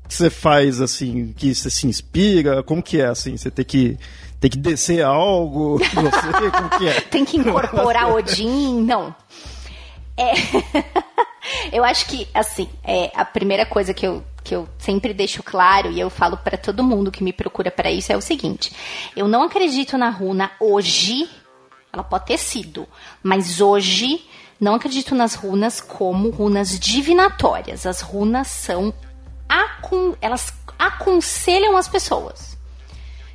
você 0.08 0.32
faz 0.32 0.82
assim, 0.82 1.36
que 1.38 1.54
você 1.54 1.70
se 1.70 1.86
inspira? 1.86 2.64
Como 2.64 2.82
que 2.82 3.00
é 3.00 3.06
assim? 3.06 3.38
Você 3.38 3.52
tem 3.52 3.64
que 3.64 3.96
tem 4.40 4.50
que 4.50 4.58
descer 4.58 5.04
algo? 5.06 5.78
Você, 5.94 6.52
como 6.52 6.70
que 6.80 6.88
é? 6.88 7.02
tem 7.02 7.26
que 7.26 7.38
incorporar 7.38 8.10
Odin? 8.16 8.82
Não. 8.86 9.14
É. 10.18 10.34
eu 11.72 11.84
acho 11.84 12.06
que, 12.08 12.28
assim, 12.34 12.70
é, 12.84 13.12
a 13.16 13.26
primeira 13.26 13.66
coisa 13.66 13.94
que 13.94 14.06
eu, 14.06 14.24
que 14.50 14.56
eu 14.56 14.68
sempre 14.80 15.14
deixo 15.14 15.44
claro 15.44 15.92
e 15.92 16.00
eu 16.00 16.10
falo 16.10 16.36
para 16.36 16.58
todo 16.58 16.84
mundo 16.84 17.12
que 17.12 17.24
me 17.24 17.32
procura 17.32 17.70
para 17.70 17.92
isso 17.92 18.12
é 18.12 18.18
o 18.18 18.22
seguinte: 18.22 18.74
eu 19.16 19.28
não 19.28 19.44
acredito 19.44 19.96
na 19.96 20.10
runa 20.10 20.50
hoje, 20.60 21.30
ela 21.94 22.04
pode 22.04 22.26
ter 22.26 22.40
sido, 22.40 22.88
mas 23.22 23.62
hoje 23.62 24.26
não 24.60 24.74
acredito 24.74 25.14
nas 25.14 25.36
runas 25.36 25.80
como 25.80 26.32
runas 26.32 26.80
divinatórias. 26.80 27.86
As 27.86 28.02
runas 28.02 28.48
são 28.48 28.92
elas 30.20 30.52
aconselham 30.80 31.78
as 31.78 31.88
pessoas. 31.88 32.58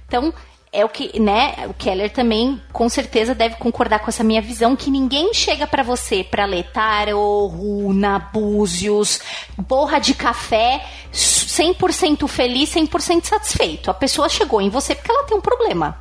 Então, 0.08 0.34
é 0.74 0.84
o 0.84 0.88
que, 0.88 1.20
né? 1.20 1.54
O 1.68 1.72
Keller 1.72 2.12
também 2.12 2.60
com 2.72 2.88
certeza 2.88 3.32
deve 3.32 3.54
concordar 3.54 4.00
com 4.00 4.08
essa 4.08 4.24
minha 4.24 4.42
visão 4.42 4.74
que 4.74 4.90
ninguém 4.90 5.32
chega 5.32 5.68
para 5.68 5.84
você 5.84 6.24
para 6.24 6.44
ler 6.44 6.64
tarô, 6.72 7.46
runa, 7.46 8.18
búzios, 8.18 9.20
borra 9.56 10.00
de 10.00 10.14
café, 10.14 10.84
100% 11.12 12.26
feliz, 12.26 12.74
100% 12.74 13.24
satisfeito. 13.24 13.88
A 13.88 13.94
pessoa 13.94 14.28
chegou 14.28 14.60
em 14.60 14.68
você 14.68 14.96
porque 14.96 15.12
ela 15.12 15.22
tem 15.22 15.38
um 15.38 15.40
problema. 15.40 15.96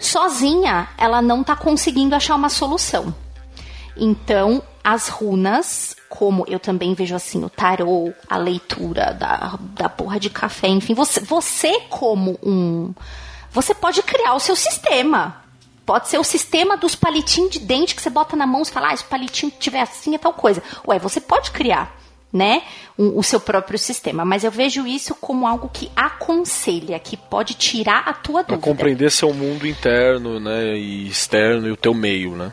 Sozinha, 0.00 0.88
ela 0.98 1.22
não 1.22 1.44
tá 1.44 1.54
conseguindo 1.54 2.16
achar 2.16 2.34
uma 2.34 2.48
solução. 2.48 3.14
Então, 3.96 4.60
as 4.82 5.08
runas, 5.08 5.94
como 6.08 6.44
eu 6.48 6.58
também 6.58 6.92
vejo 6.92 7.14
assim, 7.14 7.44
o 7.44 7.48
tarô, 7.48 8.12
a 8.28 8.36
leitura 8.36 9.12
da, 9.12 9.56
da 9.74 9.88
porra 9.88 10.18
de 10.18 10.28
café, 10.28 10.66
enfim, 10.66 10.94
você, 10.94 11.20
você 11.20 11.82
como 11.88 12.36
um 12.42 12.92
você 13.50 13.74
pode 13.74 14.02
criar 14.02 14.34
o 14.34 14.40
seu 14.40 14.56
sistema. 14.56 15.42
Pode 15.88 16.08
ser 16.08 16.18
o 16.18 16.24
sistema 16.24 16.76
dos 16.76 16.94
palitinhos 16.94 17.50
de 17.50 17.60
dente 17.60 17.94
que 17.94 18.02
você 18.02 18.10
bota 18.10 18.36
na 18.36 18.46
mão 18.46 18.60
e 18.60 18.66
fala, 18.66 18.90
ah, 18.90 18.94
esse 18.94 19.04
palitinho 19.04 19.50
que 19.50 19.58
tiver 19.58 19.80
assim 19.80 20.14
é 20.14 20.18
tal 20.18 20.34
coisa. 20.34 20.62
Ué, 20.86 20.98
você 20.98 21.18
pode 21.18 21.50
criar, 21.50 21.98
né, 22.30 22.62
o, 22.96 23.18
o 23.18 23.22
seu 23.22 23.40
próprio 23.40 23.78
sistema. 23.78 24.22
Mas 24.22 24.44
eu 24.44 24.50
vejo 24.50 24.86
isso 24.86 25.14
como 25.14 25.46
algo 25.46 25.70
que 25.72 25.90
aconselha, 25.96 26.98
que 26.98 27.16
pode 27.16 27.54
tirar 27.54 28.02
a 28.06 28.12
tua 28.12 28.42
dúvida. 28.42 28.58
Pra 28.58 28.70
compreender 28.70 29.10
seu 29.10 29.32
mundo 29.32 29.66
interno, 29.66 30.38
né, 30.38 30.76
e 30.76 31.08
externo 31.08 31.68
e 31.68 31.72
o 31.72 31.76
teu 31.76 31.94
meio, 31.94 32.36
né? 32.36 32.52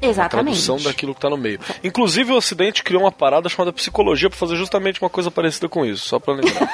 Exatamente. 0.00 0.58
A 0.60 0.64
tradução 0.64 0.76
daquilo 0.76 1.12
que 1.12 1.18
está 1.18 1.30
no 1.30 1.36
meio. 1.36 1.58
Inclusive, 1.82 2.32
o 2.32 2.36
Ocidente 2.36 2.84
criou 2.84 3.02
uma 3.02 3.12
parada 3.12 3.48
chamada 3.48 3.72
psicologia 3.72 4.28
para 4.28 4.38
fazer 4.38 4.54
justamente 4.56 5.02
uma 5.02 5.10
coisa 5.10 5.30
parecida 5.30 5.68
com 5.68 5.84
isso, 5.84 6.06
só 6.06 6.20
para 6.20 6.34
lembrar. 6.34 6.68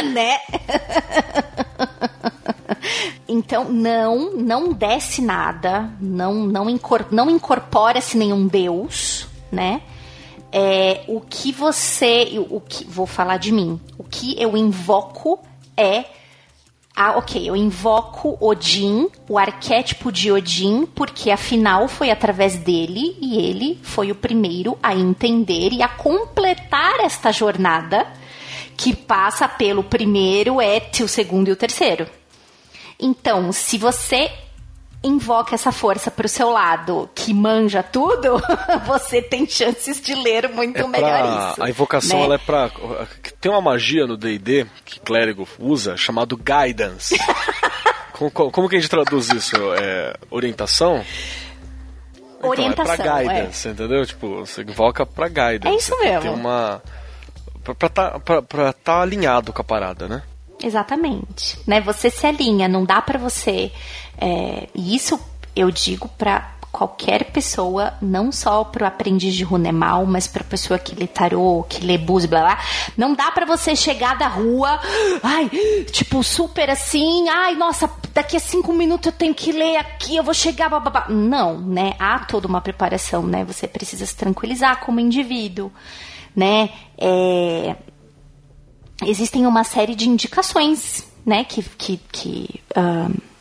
né? 0.10 0.38
Então, 3.28 3.64
não, 3.64 4.36
não 4.36 4.72
desce 4.72 5.20
nada, 5.20 5.90
não, 6.00 6.34
não, 6.34 6.70
incor, 6.70 7.06
não 7.10 7.28
incorpora-se 7.28 8.16
nenhum 8.16 8.46
deus, 8.46 9.26
né? 9.50 9.82
É, 10.52 11.02
o 11.08 11.20
que 11.20 11.50
você, 11.50 12.38
o 12.48 12.60
que 12.60 12.84
vou 12.84 13.04
falar 13.04 13.36
de 13.38 13.50
mim, 13.50 13.80
o 13.98 14.04
que 14.04 14.40
eu 14.40 14.56
invoco 14.56 15.40
é 15.76 16.04
ah, 16.98 17.18
ok, 17.18 17.46
eu 17.46 17.54
invoco 17.54 18.38
Odin, 18.40 19.10
o 19.28 19.36
arquétipo 19.36 20.10
de 20.10 20.32
Odin, 20.32 20.86
porque 20.86 21.30
afinal 21.30 21.88
foi 21.88 22.10
através 22.10 22.56
dele 22.56 23.18
e 23.20 23.38
ele 23.38 23.78
foi 23.82 24.10
o 24.10 24.14
primeiro 24.14 24.78
a 24.82 24.94
entender 24.94 25.74
e 25.74 25.82
a 25.82 25.88
completar 25.88 27.00
esta 27.00 27.30
jornada 27.30 28.06
que 28.76 28.94
passa 28.94 29.48
pelo 29.48 29.82
primeiro, 29.82 30.60
et, 30.60 31.02
o 31.02 31.08
segundo 31.08 31.48
e 31.48 31.52
o 31.52 31.56
terceiro. 31.56 32.06
Então, 32.98 33.52
se 33.52 33.78
você 33.78 34.30
invoca 35.02 35.54
essa 35.54 35.70
força 35.70 36.10
para 36.10 36.26
o 36.26 36.28
seu 36.28 36.50
lado, 36.50 37.08
que 37.14 37.32
manja 37.32 37.82
tudo, 37.82 38.42
você 38.86 39.22
tem 39.22 39.46
chances 39.46 40.00
de 40.00 40.14
ler 40.14 40.48
muito 40.48 40.78
é 40.78 40.86
melhor 40.86 41.22
pra, 41.22 41.50
isso. 41.50 41.62
A 41.62 41.70
invocação 41.70 42.18
né? 42.18 42.24
ela 42.24 42.34
é 42.34 42.38
para 42.38 42.70
tem 43.40 43.50
uma 43.50 43.60
magia 43.60 44.06
no 44.06 44.16
D&D 44.16 44.66
que 44.84 44.98
clérigo 45.00 45.46
usa 45.58 45.96
chamado 45.96 46.36
guidance. 46.36 47.16
como, 48.12 48.30
como, 48.30 48.68
que 48.68 48.76
a 48.76 48.80
gente 48.80 48.90
traduz 48.90 49.28
isso? 49.30 49.54
É, 49.78 50.14
orientação? 50.30 51.04
Então, 52.38 52.50
orientação, 52.50 52.94
é 52.94 52.96
pra 52.96 53.22
guidance, 53.22 53.68
é. 53.68 53.70
entendeu? 53.70 54.06
Tipo, 54.06 54.40
você 54.40 54.62
invoca 54.62 55.06
pra 55.06 55.28
guidance. 55.28 55.68
É 55.68 55.76
isso 55.76 55.98
mesmo. 56.00 56.22
Tem 56.22 56.30
uma 56.30 56.82
pra 57.74 57.88
tá, 57.88 58.20
tá 58.84 59.02
alinhado 59.02 59.52
com 59.52 59.60
a 59.60 59.64
parada, 59.64 60.08
né? 60.08 60.22
Exatamente. 60.62 61.58
Né? 61.66 61.80
Você 61.80 62.10
se 62.10 62.26
alinha, 62.26 62.68
não 62.68 62.84
dá 62.84 63.00
para 63.02 63.18
você. 63.18 63.70
É, 64.18 64.68
e 64.74 64.94
isso 64.94 65.20
eu 65.54 65.70
digo 65.70 66.08
para 66.08 66.56
qualquer 66.76 67.24
pessoa, 67.30 67.94
não 68.02 68.30
só 68.30 68.62
para 68.62 68.84
o 68.84 68.86
aprendiz 68.86 69.34
de 69.34 69.42
runemal, 69.42 70.04
mas 70.04 70.26
para 70.26 70.44
pessoa 70.44 70.78
que 70.78 70.94
lê 70.94 71.06
tarô, 71.06 71.64
que 71.66 71.82
lê 71.82 71.96
búzios, 71.96 72.28
blá 72.28 72.40
blá. 72.40 72.58
Não 72.94 73.14
dá 73.14 73.30
para 73.30 73.46
você 73.46 73.74
chegar 73.74 74.18
da 74.18 74.28
rua, 74.28 74.78
ai, 75.22 75.48
tipo, 75.90 76.22
super 76.22 76.68
assim, 76.68 77.30
ai, 77.30 77.54
nossa, 77.54 77.90
daqui 78.12 78.36
a 78.36 78.40
cinco 78.40 78.74
minutos 78.74 79.06
eu 79.06 79.12
tenho 79.12 79.34
que 79.34 79.52
ler 79.52 79.78
aqui, 79.78 80.16
eu 80.16 80.22
vou 80.22 80.34
chegar, 80.34 80.68
blá, 80.68 80.80
blá, 80.80 80.90
blá. 80.90 81.06
Não, 81.08 81.58
né? 81.58 81.94
Há 81.98 82.18
toda 82.18 82.46
uma 82.46 82.60
preparação, 82.60 83.22
né? 83.22 83.42
Você 83.44 83.66
precisa 83.66 84.04
se 84.04 84.14
tranquilizar 84.14 84.80
como 84.80 85.00
indivíduo 85.00 85.72
né? 86.36 86.70
É, 86.98 87.74
existem 89.04 89.46
uma 89.46 89.64
série 89.64 89.94
de 89.94 90.08
indicações, 90.08 91.10
né, 91.24 91.42
que, 91.44 91.62
que, 91.62 92.00
que 92.12 92.60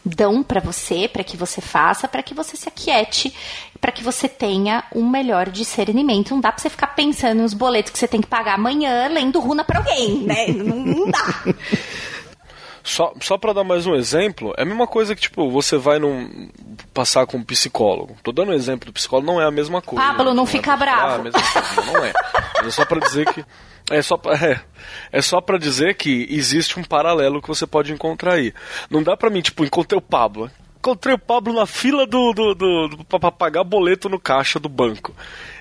dão 0.05 0.43
para 0.43 0.59
você, 0.59 1.07
para 1.07 1.23
que 1.23 1.35
você 1.35 1.59
faça, 1.59 2.07
para 2.07 2.21
que 2.21 2.33
você 2.33 2.55
se 2.55 2.69
aquiete, 2.69 3.33
para 3.81 3.91
que 3.91 4.03
você 4.03 4.29
tenha 4.29 4.83
um 4.93 5.07
melhor 5.07 5.49
discernimento. 5.49 6.31
Não 6.31 6.39
dá 6.39 6.51
para 6.51 6.61
você 6.61 6.69
ficar 6.69 6.87
pensando 6.87 7.41
nos 7.41 7.53
boletos 7.53 7.91
que 7.91 7.97
você 7.97 8.07
tem 8.07 8.21
que 8.21 8.27
pagar 8.27 8.55
amanhã 8.55 9.07
lendo 9.07 9.39
runa 9.39 9.63
para 9.63 9.79
alguém, 9.79 10.19
né? 10.19 10.47
não, 10.53 10.77
não 10.77 11.11
dá. 11.11 11.43
Só, 12.83 13.13
só 13.19 13.35
para 13.35 13.51
dar 13.51 13.63
mais 13.63 13.87
um 13.87 13.95
exemplo, 13.95 14.53
é 14.55 14.61
a 14.61 14.65
mesma 14.65 14.85
coisa 14.85 15.15
que, 15.15 15.21
tipo, 15.21 15.49
você 15.49 15.75
vai 15.75 15.97
num, 15.97 16.49
passar 16.93 17.25
com 17.25 17.37
um 17.37 17.43
psicólogo. 17.43 18.15
Tô 18.21 18.31
dando 18.31 18.51
um 18.51 18.53
exemplo 18.53 18.85
do 18.85 18.93
psicólogo, 18.93 19.25
não 19.25 19.41
é 19.41 19.45
a 19.47 19.51
mesma 19.51 19.81
coisa. 19.81 20.05
Pablo, 20.05 20.25
não, 20.25 20.35
não 20.35 20.45
fica 20.45 20.73
é 20.73 20.77
bravo. 20.77 21.23
Coisa, 21.23 21.37
não 21.91 22.05
é. 22.05 22.13
É 22.65 22.71
só 22.71 22.85
para 22.85 22.99
dizer 22.99 23.25
que 23.31 23.45
é 23.91 24.01
só 24.01 24.17
pra, 24.17 24.33
é, 24.35 24.59
é 25.11 25.21
só 25.21 25.39
para 25.39 25.57
dizer 25.57 25.95
que 25.95 26.27
existe 26.29 26.79
um 26.79 26.83
paralelo 26.83 27.41
que 27.41 27.47
você 27.47 27.67
pode 27.67 27.91
encontrar 27.91 28.33
aí. 28.33 28.53
Não 28.89 29.03
dá 29.03 29.15
para 29.15 29.29
mim, 29.29 29.41
tipo, 29.41 29.63
encontrei 29.63 29.97
o 29.97 30.01
Pablo. 30.01 30.49
Encontrei 30.77 31.15
o 31.15 31.19
Pablo 31.19 31.53
na 31.53 31.65
fila 31.65 32.05
do, 32.05 32.31
do, 32.33 32.53
do, 32.53 32.87
do 32.89 33.05
para 33.05 33.31
pagar 33.31 33.63
boleto 33.63 34.09
no 34.09 34.19
caixa 34.19 34.59
do 34.59 34.69
banco. 34.69 35.15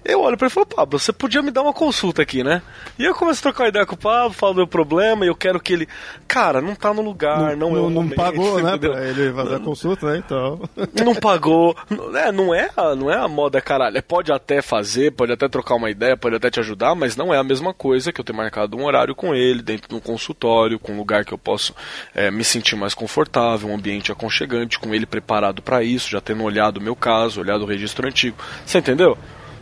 Eu 0.05 0.21
olho 0.21 0.37
pra 0.37 0.47
ele 0.47 0.53
e 0.53 0.55
falo, 0.55 0.67
Pablo, 0.67 0.99
você 0.99 1.13
podia 1.13 1.41
me 1.43 1.51
dar 1.51 1.63
uma 1.63 1.73
consulta 1.73 2.21
aqui, 2.23 2.45
né? 2.45 2.61
E 2.99 3.05
eu 3.05 3.15
começo 3.15 3.41
a 3.41 3.43
trocar 3.51 3.69
ideia 3.69 3.87
com 3.87 3.95
o 3.95 3.99
Pablo, 3.99 4.33
falo 4.35 4.55
meu 4.55 4.67
problema, 4.67 5.25
e 5.25 5.29
eu 5.29 5.35
quero 5.35 5.59
que 5.59 5.73
ele. 5.73 5.89
Cara, 6.29 6.61
não 6.61 6.75
tá 6.75 6.93
no 6.93 7.01
lugar, 7.03 7.57
não, 7.57 7.71
não 7.71 7.77
é 7.77 7.81
o 7.81 7.85
Não 7.85 7.91
momento, 7.91 8.15
pagou, 8.17 8.61
né? 8.63 8.71
entendeu? 8.71 8.93
Pra 8.93 9.05
ele 9.07 9.33
fazer 9.33 9.55
a 9.55 9.61
consulta, 9.61 10.07
né? 10.13 10.19
Então. 10.19 10.61
Não 11.05 11.15
pagou. 11.15 11.75
É, 12.15 12.31
não 12.31 12.55
é, 12.55 12.71
a- 12.77 12.95
não 12.95 13.11
é 13.11 13.17
a 13.17 13.27
moda, 13.29 13.61
caralho. 13.61 13.97
É, 13.97 14.03
Pode 14.03 14.31
até 14.33 14.61
fazer, 14.61 15.13
pode 15.13 15.33
até 15.33 15.49
trocar 15.49 15.75
uma 15.77 15.91
ideia, 15.91 16.17
pode 16.17 16.37
até 16.37 16.51
te 16.51 16.61
ajudar, 16.61 16.95
mas 16.95 17.17
não 17.17 17.33
é 17.33 17.39
a 17.39 17.43
mesma 17.45 17.73
coisa 17.73 18.13
que 18.13 18.21
eu 18.21 18.25
ter 18.25 18.33
marcado 18.35 18.77
um 18.77 18.85
horário 18.85 19.15
com 19.15 19.35
ele, 19.35 19.63
dentro 19.63 19.89
de 19.89 19.95
um 19.95 20.01
consultório, 20.01 20.79
com 20.79 20.93
um 20.93 20.97
lugar 20.99 21.25
que 21.25 21.33
eu 21.33 21.39
posso 21.39 21.75
é, 22.15 22.31
me 22.31 22.45
sentir 22.45 22.77
mais 22.77 22.93
confortável, 22.95 23.69
um 23.71 23.75
ambiente 23.75 24.13
aconchegante, 24.13 24.79
com 24.79 24.95
ele 24.95 25.07
preparado 25.07 25.63
pra 25.63 25.83
isso, 25.83 26.11
já 26.11 26.21
tendo 26.21 26.43
olhado 26.45 26.77
o 26.77 26.81
meu 26.83 26.95
caso, 26.95 27.41
olhado 27.41 27.63
o 27.63 27.67
registro 27.67 28.07
antigo. 28.07 28.37
Você 28.67 28.79
entendeu? 28.79 29.17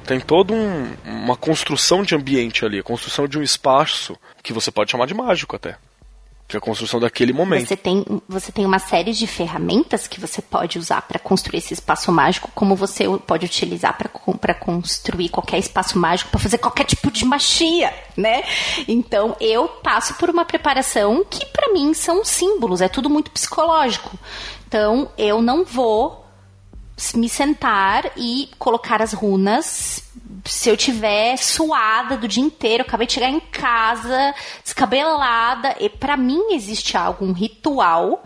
Tem 0.06 0.20
toda 0.20 0.52
um, 0.52 0.94
uma 1.04 1.36
construção 1.36 2.02
de 2.02 2.14
ambiente 2.14 2.64
ali, 2.64 2.82
construção 2.82 3.28
de 3.28 3.38
um 3.38 3.42
espaço 3.42 4.16
que 4.42 4.52
você 4.52 4.70
pode 4.70 4.90
chamar 4.90 5.06
de 5.06 5.14
mágico 5.14 5.56
até. 5.56 5.76
Que 6.48 6.56
é 6.56 6.58
a 6.58 6.60
construção 6.60 7.00
daquele 7.00 7.32
momento. 7.32 7.66
Você 7.66 7.76
tem, 7.76 8.04
você 8.28 8.52
tem 8.52 8.66
uma 8.66 8.78
série 8.78 9.12
de 9.12 9.26
ferramentas 9.26 10.06
que 10.06 10.20
você 10.20 10.42
pode 10.42 10.78
usar 10.78 11.00
para 11.02 11.18
construir 11.18 11.58
esse 11.58 11.72
espaço 11.72 12.12
mágico, 12.12 12.50
como 12.54 12.76
você 12.76 13.04
pode 13.26 13.46
utilizar 13.46 13.96
para 13.96 14.54
construir 14.54 15.30
qualquer 15.30 15.58
espaço 15.58 15.98
mágico, 15.98 16.30
para 16.30 16.40
fazer 16.40 16.58
qualquer 16.58 16.84
tipo 16.84 17.10
de 17.10 17.24
magia, 17.24 17.94
né? 18.16 18.44
Então, 18.86 19.34
eu 19.40 19.66
passo 19.66 20.14
por 20.14 20.28
uma 20.28 20.44
preparação 20.44 21.24
que 21.24 21.46
para 21.46 21.72
mim 21.72 21.94
são 21.94 22.24
símbolos, 22.24 22.82
é 22.82 22.88
tudo 22.88 23.08
muito 23.08 23.30
psicológico. 23.30 24.18
Então, 24.66 25.10
eu 25.16 25.40
não 25.40 25.64
vou 25.64 26.21
me 27.14 27.28
sentar 27.28 28.12
e 28.16 28.48
colocar 28.58 29.02
as 29.02 29.12
runas. 29.12 30.04
Se 30.44 30.68
eu 30.68 30.76
tiver 30.76 31.36
suada 31.36 32.16
do 32.16 32.28
dia 32.28 32.42
inteiro, 32.42 32.82
acabei 32.82 33.06
de 33.06 33.14
chegar 33.14 33.28
em 33.30 33.40
casa, 33.40 34.34
descabelada, 34.62 35.76
e 35.78 35.88
para 35.88 36.16
mim 36.16 36.52
existe 36.52 36.96
algo, 36.96 37.24
um 37.24 37.32
ritual 37.32 38.22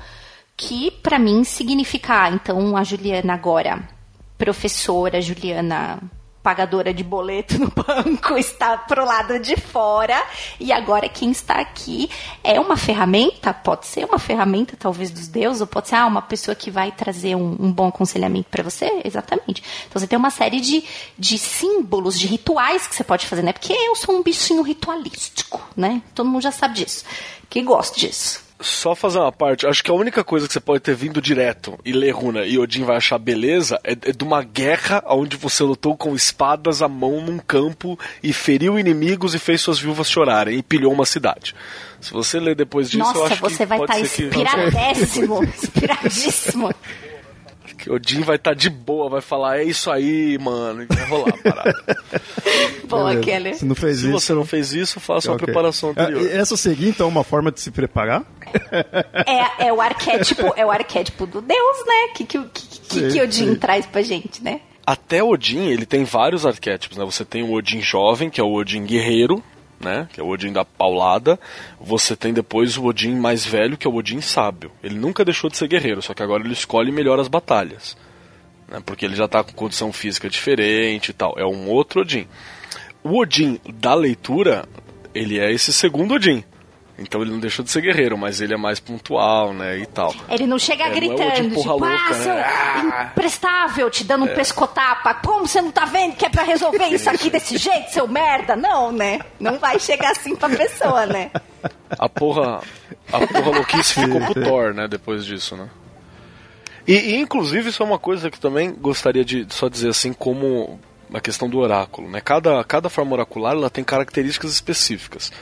que 0.56 0.90
para 0.90 1.18
mim 1.18 1.44
significa, 1.44 2.24
ah, 2.24 2.30
então 2.30 2.76
a 2.76 2.82
Juliana 2.82 3.34
agora, 3.34 3.86
professora 4.38 5.20
Juliana 5.20 6.00
pagadora 6.46 6.94
de 6.94 7.02
boleto 7.02 7.58
no 7.58 7.72
banco 7.72 8.34
está 8.38 8.78
pro 8.78 9.04
lado 9.04 9.36
de 9.40 9.56
fora 9.56 10.14
e 10.60 10.70
agora 10.70 11.08
quem 11.08 11.32
está 11.32 11.54
aqui 11.54 12.08
é 12.44 12.60
uma 12.60 12.76
ferramenta, 12.76 13.52
pode 13.52 13.84
ser 13.84 14.04
uma 14.04 14.16
ferramenta 14.16 14.76
talvez 14.78 15.10
dos 15.10 15.26
deuses, 15.26 15.60
ou 15.60 15.66
pode 15.66 15.88
ser 15.88 15.96
ah, 15.96 16.06
uma 16.06 16.22
pessoa 16.22 16.54
que 16.54 16.70
vai 16.70 16.92
trazer 16.92 17.34
um, 17.34 17.56
um 17.58 17.72
bom 17.72 17.88
aconselhamento 17.88 18.48
para 18.48 18.62
você, 18.62 19.02
exatamente. 19.04 19.60
Então 19.88 20.00
você 20.00 20.06
tem 20.06 20.16
uma 20.16 20.30
série 20.30 20.60
de, 20.60 20.84
de 21.18 21.36
símbolos, 21.36 22.16
de 22.16 22.28
rituais 22.28 22.86
que 22.86 22.94
você 22.94 23.02
pode 23.02 23.26
fazer, 23.26 23.42
né? 23.42 23.52
Porque 23.52 23.72
eu 23.72 23.96
sou 23.96 24.14
um 24.14 24.22
bichinho 24.22 24.62
ritualístico, 24.62 25.60
né? 25.76 26.00
Todo 26.14 26.28
mundo 26.28 26.42
já 26.42 26.52
sabe 26.52 26.74
disso, 26.74 27.04
que 27.50 27.60
gosto 27.60 27.98
disso. 27.98 28.45
Só 28.58 28.94
fazer 28.94 29.18
uma 29.18 29.30
parte, 29.30 29.66
acho 29.66 29.84
que 29.84 29.90
a 29.90 29.94
única 29.94 30.24
coisa 30.24 30.46
que 30.46 30.52
você 30.54 30.60
pode 30.60 30.80
ter 30.80 30.94
vindo 30.94 31.20
direto 31.20 31.78
e 31.84 31.92
ler 31.92 32.10
Runa 32.12 32.46
e 32.46 32.58
Odin 32.58 32.84
vai 32.84 32.96
achar 32.96 33.18
beleza 33.18 33.78
é, 33.84 33.92
é 33.92 34.12
de 34.12 34.24
uma 34.24 34.42
guerra 34.42 35.02
onde 35.08 35.36
você 35.36 35.62
lutou 35.62 35.94
com 35.94 36.14
espadas 36.14 36.80
à 36.80 36.88
mão 36.88 37.20
num 37.20 37.38
campo 37.38 37.98
e 38.22 38.32
feriu 38.32 38.78
inimigos 38.78 39.34
e 39.34 39.38
fez 39.38 39.60
suas 39.60 39.78
viúvas 39.78 40.08
chorarem 40.08 40.58
e 40.58 40.62
pilhou 40.62 40.90
uma 40.90 41.04
cidade. 41.04 41.54
Se 42.00 42.12
você 42.12 42.40
ler 42.40 42.54
depois 42.54 42.90
disso, 42.90 43.02
eu 43.02 43.14
Nossa, 43.14 43.34
acho 43.34 43.42
você 43.42 43.58
que 43.58 43.66
vai 43.66 43.78
estar 43.80 43.94
ser 44.06 44.30
que- 44.30 44.40
inspiradíssimo, 44.40 45.40
Odin 47.88 48.22
vai 48.22 48.36
estar 48.36 48.54
de 48.54 48.68
boa, 48.68 49.08
vai 49.08 49.20
falar, 49.20 49.58
é 49.58 49.64
isso 49.64 49.90
aí, 49.90 50.38
mano, 50.38 50.82
e 50.82 50.86
vai 50.86 51.06
rolar 51.06 51.28
a 51.28 51.52
parada. 51.52 51.84
Boa. 52.88 53.12
Se 53.54 53.64
não 53.64 53.74
fez 53.74 53.98
Se 53.98 54.04
isso. 54.04 54.12
você 54.12 54.32
não 54.32 54.44
fez 54.44 54.72
isso, 54.72 55.00
faça 55.00 55.30
uma 55.30 55.36
preparação 55.36 55.90
anterior. 55.90 56.24
É, 56.30 56.36
Essa 56.36 56.56
seria, 56.56 56.88
então, 56.88 57.08
uma 57.08 57.24
forma 57.24 57.50
de 57.50 57.60
se 57.60 57.70
preparar? 57.72 58.22
É, 59.26 59.66
é 59.66 59.72
o 59.72 59.80
arquétipo, 59.80 60.52
é 60.56 60.64
o 60.64 60.70
arquétipo 60.70 61.26
do 61.26 61.40
Deus, 61.40 61.76
né? 61.86 62.08
Que 62.14 62.24
que, 62.24 62.38
que, 62.44 62.80
que, 62.80 63.08
que 63.08 63.22
Odin 63.22 63.48
sim. 63.48 63.54
traz 63.56 63.86
pra 63.86 64.02
gente, 64.02 64.42
né? 64.42 64.60
Até 64.86 65.22
Odin, 65.22 65.66
ele 65.66 65.84
tem 65.84 66.04
vários 66.04 66.46
arquétipos, 66.46 66.96
né? 66.96 67.04
Você 67.04 67.24
tem 67.24 67.42
o 67.42 67.52
Odin 67.52 67.80
jovem, 67.80 68.30
que 68.30 68.40
é 68.40 68.44
o 68.44 68.52
Odin 68.52 68.84
guerreiro, 68.84 69.42
né? 69.80 70.08
Que 70.12 70.20
é 70.20 70.22
o 70.22 70.28
Odin 70.28 70.52
da 70.52 70.64
paulada. 70.64 71.38
Você 71.80 72.16
tem 72.16 72.32
depois 72.32 72.76
o 72.76 72.84
Odin 72.84 73.14
mais 73.14 73.44
velho, 73.44 73.76
que 73.76 73.86
é 73.86 73.90
o 73.90 73.94
Odin 73.94 74.20
sábio. 74.20 74.70
Ele 74.82 74.96
nunca 74.96 75.24
deixou 75.24 75.50
de 75.50 75.56
ser 75.56 75.68
guerreiro, 75.68 76.02
só 76.02 76.14
que 76.14 76.22
agora 76.22 76.42
ele 76.42 76.52
escolhe 76.52 76.90
melhor 76.90 77.20
as 77.20 77.28
batalhas. 77.28 77.96
Né? 78.68 78.80
Porque 78.84 79.04
ele 79.04 79.16
já 79.16 79.28
tá 79.28 79.42
com 79.42 79.52
condição 79.52 79.92
física 79.92 80.28
diferente 80.28 81.10
e 81.10 81.12
tal. 81.12 81.34
É 81.38 81.44
um 81.44 81.68
outro 81.68 82.00
Odin. 82.00 82.26
O 83.02 83.20
Odin 83.20 83.60
da 83.72 83.94
leitura, 83.94 84.66
ele 85.14 85.38
é 85.38 85.52
esse 85.52 85.72
segundo 85.72 86.14
Odin. 86.14 86.42
Então 86.98 87.20
ele 87.20 87.30
não 87.30 87.38
deixou 87.38 87.62
de 87.62 87.70
ser 87.70 87.82
guerreiro, 87.82 88.16
mas 88.16 88.40
ele 88.40 88.54
é 88.54 88.56
mais 88.56 88.80
pontual, 88.80 89.52
né, 89.52 89.78
e 89.78 89.86
tal. 89.86 90.14
Ele 90.30 90.46
não 90.46 90.58
chega 90.58 90.84
É, 90.84 90.86
não 90.86 90.92
é 90.92 90.96
gritando, 90.96 91.22
Odin 91.22 91.50
porra 91.50 91.74
tipo, 91.74 91.84
louca, 91.84 92.10
ah, 92.10 92.14
seu 92.14 92.34
né? 92.34 92.42
Ah! 92.42 93.10
imprestável, 93.12 93.90
te 93.90 94.04
dando 94.04 94.24
um 94.24 94.34
pescotapa. 94.34 95.14
Como 95.14 95.46
você 95.46 95.60
não 95.60 95.70
tá 95.70 95.84
vendo 95.84 96.16
que 96.16 96.24
é 96.24 96.30
pra 96.30 96.42
resolver 96.42 96.86
isso 96.86 97.10
aqui 97.10 97.28
desse 97.28 97.58
jeito, 97.58 97.90
seu 97.90 98.08
merda? 98.08 98.56
Não, 98.56 98.90
né? 98.90 99.20
Não 99.38 99.58
vai 99.58 99.78
chegar 99.78 100.12
assim 100.12 100.34
pra 100.34 100.48
pessoa, 100.48 101.04
né? 101.04 101.30
A 101.90 102.08
porra, 102.08 102.62
a 103.12 103.26
porra 103.26 103.50
louquice 103.50 103.92
ficou 104.00 104.20
pro 104.20 104.42
Thor, 104.42 104.72
né, 104.72 104.88
depois 104.88 105.24
disso, 105.24 105.54
né? 105.54 105.68
E, 106.86 106.94
e, 106.94 107.16
inclusive 107.16 107.68
isso 107.68 107.82
é 107.82 107.86
uma 107.86 107.98
coisa 107.98 108.30
que 108.30 108.38
também 108.38 108.72
gostaria 108.72 109.24
de 109.24 109.46
só 109.50 109.68
dizer 109.68 109.88
assim 109.88 110.12
como 110.12 110.78
a 111.12 111.20
questão 111.20 111.48
do 111.48 111.58
oráculo, 111.58 112.08
né? 112.08 112.20
Cada, 112.20 112.62
cada 112.64 112.88
forma 112.88 113.12
oracular 113.12 113.52
ela 113.52 113.68
tem 113.68 113.84
características 113.84 114.52
específicas. 114.52 115.32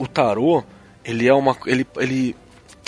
O 0.00 0.06
tarô, 0.08 0.64
ele 1.04 1.28
é 1.28 1.32
uma 1.34 1.56
ele, 1.66 1.86
ele 1.98 2.36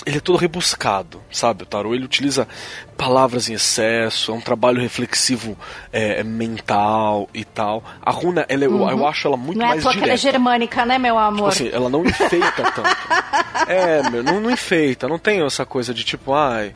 ele 0.05 0.17
é 0.17 0.21
todo 0.21 0.37
rebuscado, 0.37 1.23
sabe? 1.31 1.63
O 1.63 1.67
tarô 1.67 1.95
ele 1.95 2.05
utiliza 2.05 2.49
palavras 2.97 3.49
em 3.49 3.53
excesso, 3.55 4.33
é 4.33 4.35
um 4.35 4.41
trabalho 4.41 4.81
reflexivo 4.81 5.57
é, 5.93 6.25
mental 6.25 7.29
e 7.33 7.45
tal. 7.45 7.85
A 8.03 8.11
runa, 8.11 8.45
ela, 8.49 8.65
é- 8.65 8.67
eu, 8.67 8.89
eu 8.91 9.07
acho 9.07 9.29
ela 9.29 9.37
muito 9.37 9.59
Não 9.59 9.67
é 9.67 9.69
mais 9.69 9.83
toa 9.85 9.93
que 9.93 9.99
ela 9.99 10.07
é 10.13 10.17
direta. 10.17 10.33
germânica, 10.33 10.85
né, 10.85 10.99
meu 10.99 11.15
Tipo 11.15 11.25
amor? 11.27 11.49
assim, 11.51 11.71
ela 11.73 11.89
não 11.89 12.05
enfeita 12.05 12.63
tanto. 12.73 12.83
É, 13.69 14.11
meu, 14.11 14.25
não, 14.25 14.41
não 14.41 14.51
enfeita, 14.51 15.07
não 15.07 15.21
tem 15.21 15.41
essa 15.47 15.65
coisa 15.65 15.95
de 15.95 16.03
tipo, 16.03 16.35
ai, 16.35 16.75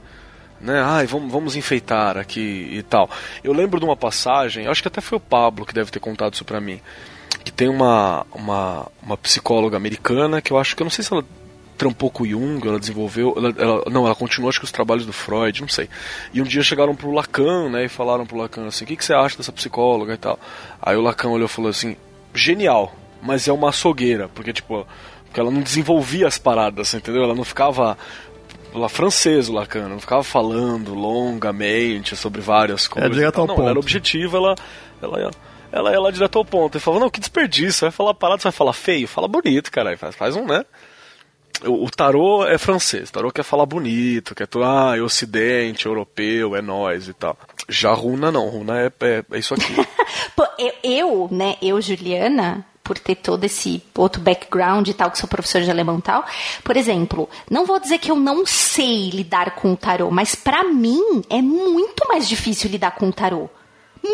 né, 0.61 0.80
ai, 0.84 1.05
vamos, 1.05 1.32
vamos 1.32 1.57
enfeitar 1.57 2.16
aqui 2.16 2.68
e 2.70 2.82
tal. 2.84 3.11
Eu 3.43 3.53
lembro 3.53 3.80
de 3.80 3.84
uma 3.84 3.97
passagem, 3.97 4.68
acho 4.68 4.82
que 4.82 4.87
até 4.89 5.01
foi 5.01 5.18
o 5.18 5.20
Pablo 5.20 5.66
que 5.66 5.74
deve 5.74 5.91
ter 5.91 5.99
contado 5.99 6.34
isso 6.34 6.45
pra 6.45 6.61
mim, 6.61 6.80
que 7.45 7.53
tem 7.53 7.68
uma, 7.68 8.27
uma, 8.35 8.87
uma 9.03 9.16
psicóloga 9.16 9.77
americana 9.77 10.41
que 10.41 10.53
eu 10.53 10.59
acho 10.59 10.74
que 10.77 10.83
eu 10.83 10.85
não 10.85 10.91
sei 10.91 11.05
se 11.05 11.12
ela 11.12 11.24
trampou 11.77 12.11
com 12.11 12.22
o 12.22 12.27
Jung, 12.27 12.66
ela 12.66 12.79
desenvolveu, 12.81 13.35
ela, 13.37 13.55
ela- 13.59 13.85
não, 13.91 14.07
ela 14.07 14.14
continuou 14.14 14.49
acho 14.49 14.59
que 14.59 14.64
os 14.64 14.72
trabalhos 14.72 15.05
do 15.05 15.12
Freud, 15.12 15.61
não 15.61 15.68
sei. 15.68 15.89
E 16.33 16.41
um 16.41 16.45
dia 16.45 16.62
chegaram 16.62 16.95
pro 16.97 17.12
Lacan, 17.12 17.68
né, 17.68 17.85
e 17.85 17.89
falaram 17.89 18.24
pro 18.24 18.39
Lacan 18.39 18.66
assim, 18.66 18.85
o 18.85 18.87
que, 18.89 18.97
que 18.97 19.05
você 19.05 19.12
acha 19.12 19.37
dessa 19.37 19.53
psicóloga 19.53 20.14
e 20.14 20.16
tal. 20.16 20.39
Aí 20.81 20.97
o 20.97 21.03
Lacan 21.03 21.29
olhou 21.29 21.45
e 21.47 21.51
falou 21.51 21.70
assim, 21.70 21.95
genial, 22.35 22.95
mas 23.22 23.47
é 23.47 23.53
uma 23.53 23.68
açougueira, 23.68 24.29
porque 24.35 24.53
tipo, 24.55 24.87
porque 25.27 25.39
ela 25.39 25.51
não 25.51 25.61
desenvolvia 25.61 26.27
as 26.27 26.39
paradas, 26.39 26.95
entendeu? 26.95 27.23
Ela 27.23 27.35
não 27.35 27.44
ficava 27.44 27.97
lá 28.73 28.89
francês 28.89 29.48
o 29.51 29.53
Lacan, 29.53 29.89
não 29.89 30.01
ficava 30.01 30.23
falando 30.24 30.94
longamente 30.94 32.16
sobre 32.16 32.40
várias 32.40 32.89
coisas. 32.89 33.11
direto 33.12 33.35
e 33.35 33.36
tal. 33.36 33.43
ao 33.43 33.47
não, 33.48 33.55
ponto. 33.55 33.62
ela 33.65 33.70
era 33.73 33.78
objetiva, 33.78 34.39
ela 34.39 34.55
ela 35.03 35.31
ela 35.72 35.93
ia 35.93 36.01
lá 36.01 36.10
direto 36.10 36.38
ao 36.38 36.44
ponto. 36.44 36.76
Ele 36.76 36.84
falava, 36.84 37.05
não, 37.05 37.10
que 37.10 37.20
desperdício, 37.20 37.82
vai 37.82 37.90
falar 37.90 38.14
parado, 38.14 38.43
vai 38.43 38.52
falar 38.52 38.72
feio, 38.72 39.09
fala 39.09 39.28
bonito, 39.28 39.70
cara, 39.70 39.97
faz, 39.97 40.14
faz 40.14 40.36
um, 40.36 40.47
né? 40.47 40.64
O, 41.64 41.84
o 41.84 41.90
tarô 41.90 42.44
é 42.47 42.59
francês, 42.59 43.09
o 43.09 43.12
tarô 43.12 43.30
quer 43.30 43.43
falar 43.43 43.64
bonito, 43.64 44.34
quer 44.34 44.47
tu, 44.47 44.62
ah, 44.62 44.97
é 44.97 45.01
ocidente, 45.01 45.86
europeu, 45.86 46.55
é 46.55 46.60
nós 46.60 47.09
e 47.09 47.14
tal. 47.14 47.36
Já 47.68 47.93
runa 47.93 48.30
não, 48.30 48.48
runa 48.48 48.80
é, 48.80 48.93
é, 49.01 49.24
é 49.32 49.38
isso 49.38 49.55
aqui. 49.55 49.74
Pô, 50.36 50.47
eu, 50.59 50.72
eu, 50.82 51.28
né, 51.30 51.56
eu, 51.62 51.80
Juliana, 51.80 52.64
por 52.86 52.98
ter 52.98 53.16
todo 53.16 53.43
esse 53.43 53.82
outro 53.97 54.20
background 54.20 54.86
e 54.86 54.94
tal, 54.94 55.10
que 55.10 55.18
sou 55.18 55.28
professora 55.28 55.64
de 55.64 55.70
alemão 55.70 55.98
e 55.98 56.02
tal, 56.02 56.24
por 56.62 56.76
exemplo, 56.76 57.28
não 57.51 57.66
vou 57.66 57.80
dizer 57.80 57.98
que 57.98 58.10
eu 58.10 58.16
não 58.16 58.44
sei 58.47 59.10
lidar 59.10 59.56
com 59.56 59.72
o 59.72 59.76
tarô, 59.76 60.10
mas 60.10 60.34
pra 60.34 60.62
mim 60.62 61.22
é 61.28 61.40
muito 61.40 62.06
mais 62.09 62.28
difícil 62.28 62.70
lidar 62.70 62.93
com 62.93 63.09
o 63.09 63.12
tarô. 63.12 63.48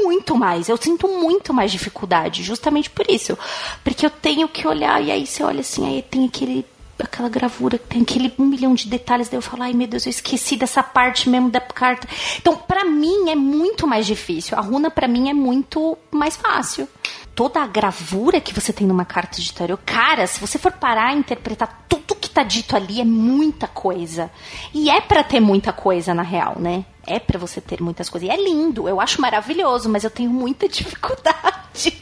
Muito 0.02 0.36
mais. 0.36 0.68
Eu 0.68 0.76
sinto 0.76 1.08
muito 1.08 1.52
mais 1.52 1.70
dificuldade, 1.70 2.42
justamente 2.42 2.88
por 2.90 3.08
isso. 3.10 3.36
Porque 3.84 4.06
eu 4.06 4.10
tenho 4.10 4.48
que 4.48 4.66
olhar, 4.66 5.02
e 5.02 5.10
aí 5.10 5.26
você 5.26 5.42
olha 5.42 5.60
assim, 5.60 5.86
aí 5.86 6.02
tem 6.02 6.26
aquele 6.26 6.64
aquela 7.02 7.28
gravura 7.28 7.78
tem 7.78 8.02
aquele 8.02 8.32
um 8.38 8.46
milhão 8.46 8.74
de 8.74 8.88
detalhes, 8.88 9.28
daí 9.28 9.36
eu 9.38 9.42
falo, 9.42 9.62
ai 9.62 9.72
meu 9.72 9.86
Deus, 9.86 10.06
eu 10.06 10.10
esqueci 10.10 10.56
dessa 10.56 10.82
parte 10.82 11.28
mesmo 11.28 11.50
da 11.50 11.60
carta. 11.60 12.06
Então, 12.38 12.56
pra 12.56 12.84
mim 12.84 13.30
é 13.30 13.34
muito 13.34 13.86
mais 13.86 14.06
difícil. 14.06 14.56
A 14.56 14.60
runa 14.60 14.90
pra 14.90 15.08
mim 15.08 15.28
é 15.28 15.34
muito 15.34 15.98
mais 16.10 16.36
fácil. 16.36 16.88
Toda 17.34 17.60
a 17.60 17.66
gravura 17.66 18.40
que 18.40 18.52
você 18.52 18.72
tem 18.72 18.86
numa 18.86 19.04
carta 19.04 19.40
de 19.40 19.52
tarô, 19.52 19.78
cara, 19.84 20.26
se 20.26 20.38
você 20.38 20.58
for 20.58 20.72
parar 20.72 21.14
e 21.14 21.18
interpretar 21.18 21.86
tudo 21.88 22.14
que 22.14 22.28
tá 22.28 22.42
dito 22.42 22.76
ali 22.76 23.00
é 23.00 23.04
muita 23.04 23.66
coisa. 23.66 24.30
E 24.72 24.90
é 24.90 25.00
pra 25.00 25.24
ter 25.24 25.40
muita 25.40 25.72
coisa 25.72 26.14
na 26.14 26.22
real, 26.22 26.56
né? 26.58 26.84
É 27.06 27.18
para 27.18 27.38
você 27.38 27.60
ter 27.60 27.80
muitas 27.80 28.08
coisas. 28.08 28.28
E 28.28 28.32
é 28.32 28.36
lindo, 28.36 28.88
eu 28.88 29.00
acho 29.00 29.20
maravilhoso, 29.20 29.88
mas 29.88 30.04
eu 30.04 30.10
tenho 30.10 30.30
muita 30.30 30.68
dificuldade. 30.68 31.92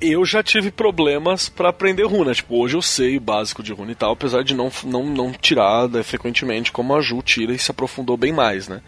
eu 0.00 0.24
já 0.24 0.42
tive 0.42 0.70
problemas 0.70 1.48
para 1.48 1.68
aprender 1.68 2.04
runa. 2.04 2.34
Tipo, 2.34 2.56
hoje 2.56 2.76
eu 2.76 2.82
sei 2.82 3.18
o 3.18 3.20
básico 3.20 3.62
de 3.62 3.72
runa 3.72 3.92
e 3.92 3.94
tal, 3.94 4.12
apesar 4.12 4.42
de 4.42 4.54
não, 4.54 4.72
não, 4.84 5.04
não 5.04 5.32
tirar 5.32 5.88
né, 5.88 6.02
frequentemente 6.02 6.72
como 6.72 6.94
a 6.94 7.00
Ju 7.00 7.20
tira 7.22 7.52
e 7.52 7.58
se 7.58 7.70
aprofundou 7.70 8.16
bem 8.16 8.32
mais, 8.32 8.68
né? 8.68 8.80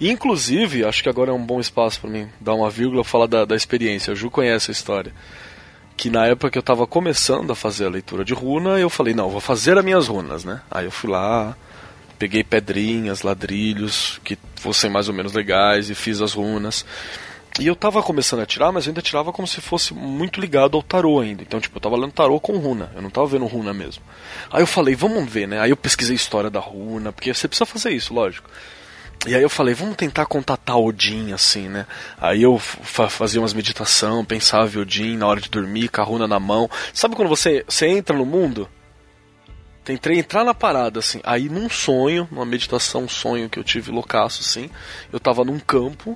E, 0.00 0.10
inclusive, 0.10 0.84
acho 0.84 1.02
que 1.02 1.08
agora 1.08 1.30
é 1.30 1.34
um 1.34 1.44
bom 1.44 1.60
espaço 1.60 2.00
para 2.00 2.10
mim 2.10 2.28
dar 2.40 2.54
uma 2.54 2.68
vírgula 2.68 3.02
e 3.02 3.04
falar 3.04 3.26
da, 3.26 3.44
da 3.44 3.54
experiência. 3.54 4.12
A 4.12 4.16
Ju 4.16 4.30
conhece 4.30 4.70
a 4.70 4.72
história. 4.72 5.12
Que 5.96 6.10
na 6.10 6.26
época 6.26 6.50
que 6.50 6.58
eu 6.58 6.62
tava 6.62 6.86
começando 6.86 7.50
a 7.50 7.56
fazer 7.56 7.86
a 7.86 7.90
leitura 7.90 8.24
de 8.24 8.32
runa, 8.32 8.78
eu 8.78 8.88
falei, 8.88 9.14
não, 9.14 9.30
vou 9.30 9.40
fazer 9.40 9.78
as 9.78 9.84
minhas 9.84 10.06
runas, 10.06 10.44
né? 10.44 10.60
Aí 10.70 10.84
eu 10.84 10.92
fui 10.92 11.10
lá, 11.10 11.56
peguei 12.18 12.42
pedrinhas, 12.42 13.22
ladrilhos 13.22 14.20
que 14.24 14.36
fossem 14.56 14.90
mais 14.90 15.08
ou 15.08 15.14
menos 15.14 15.32
legais 15.32 15.88
e 15.88 15.94
fiz 15.94 16.20
as 16.20 16.32
runas. 16.32 16.84
E 17.58 17.66
eu 17.66 17.74
tava 17.74 18.02
começando 18.02 18.40
a 18.40 18.46
tirar, 18.46 18.70
mas 18.70 18.86
eu 18.86 18.90
ainda 18.90 19.02
tirava 19.02 19.32
como 19.32 19.48
se 19.48 19.60
fosse 19.60 19.92
muito 19.92 20.40
ligado 20.40 20.76
ao 20.76 20.82
tarô 20.82 21.18
ainda. 21.18 21.42
Então, 21.42 21.60
tipo, 21.60 21.76
eu 21.76 21.80
tava 21.80 21.96
lendo 21.96 22.12
tarô 22.12 22.38
com 22.38 22.56
runa. 22.56 22.92
Eu 22.94 23.02
não 23.02 23.10
tava 23.10 23.26
vendo 23.26 23.46
runa 23.46 23.74
mesmo. 23.74 24.02
Aí 24.50 24.62
eu 24.62 24.66
falei, 24.66 24.94
vamos 24.94 25.28
ver, 25.28 25.48
né? 25.48 25.60
Aí 25.60 25.70
eu 25.70 25.76
pesquisei 25.76 26.14
a 26.14 26.16
história 26.16 26.50
da 26.50 26.60
runa, 26.60 27.12
porque 27.12 27.34
você 27.34 27.48
precisa 27.48 27.66
fazer 27.66 27.90
isso, 27.90 28.14
lógico. 28.14 28.48
E 29.26 29.34
aí 29.34 29.42
eu 29.42 29.50
falei, 29.50 29.74
vamos 29.74 29.96
tentar 29.96 30.26
contatar 30.26 30.78
Odin, 30.78 31.32
assim, 31.32 31.68
né? 31.68 31.86
Aí 32.20 32.42
eu 32.42 32.58
fazia 32.58 33.40
umas 33.40 33.52
meditação, 33.52 34.24
pensava 34.24 34.78
em 34.78 34.80
Odin 34.80 35.16
na 35.16 35.26
hora 35.26 35.40
de 35.40 35.50
dormir, 35.50 35.88
com 35.88 36.00
a 36.00 36.04
runa 36.04 36.28
na 36.28 36.38
mão. 36.38 36.70
Sabe 36.94 37.16
quando 37.16 37.28
você, 37.28 37.64
você 37.68 37.88
entra 37.88 38.16
no 38.16 38.24
mundo? 38.24 38.68
Tentei 39.88 40.18
entrar 40.18 40.44
na 40.44 40.52
parada, 40.52 40.98
assim. 40.98 41.18
Aí 41.24 41.48
num 41.48 41.66
sonho, 41.66 42.28
numa 42.30 42.44
meditação, 42.44 43.04
um 43.04 43.08
sonho 43.08 43.48
que 43.48 43.58
eu 43.58 43.64
tive 43.64 43.90
loucaço, 43.90 44.42
assim. 44.42 44.68
Eu 45.10 45.18
tava 45.18 45.42
num 45.46 45.58
campo, 45.58 46.14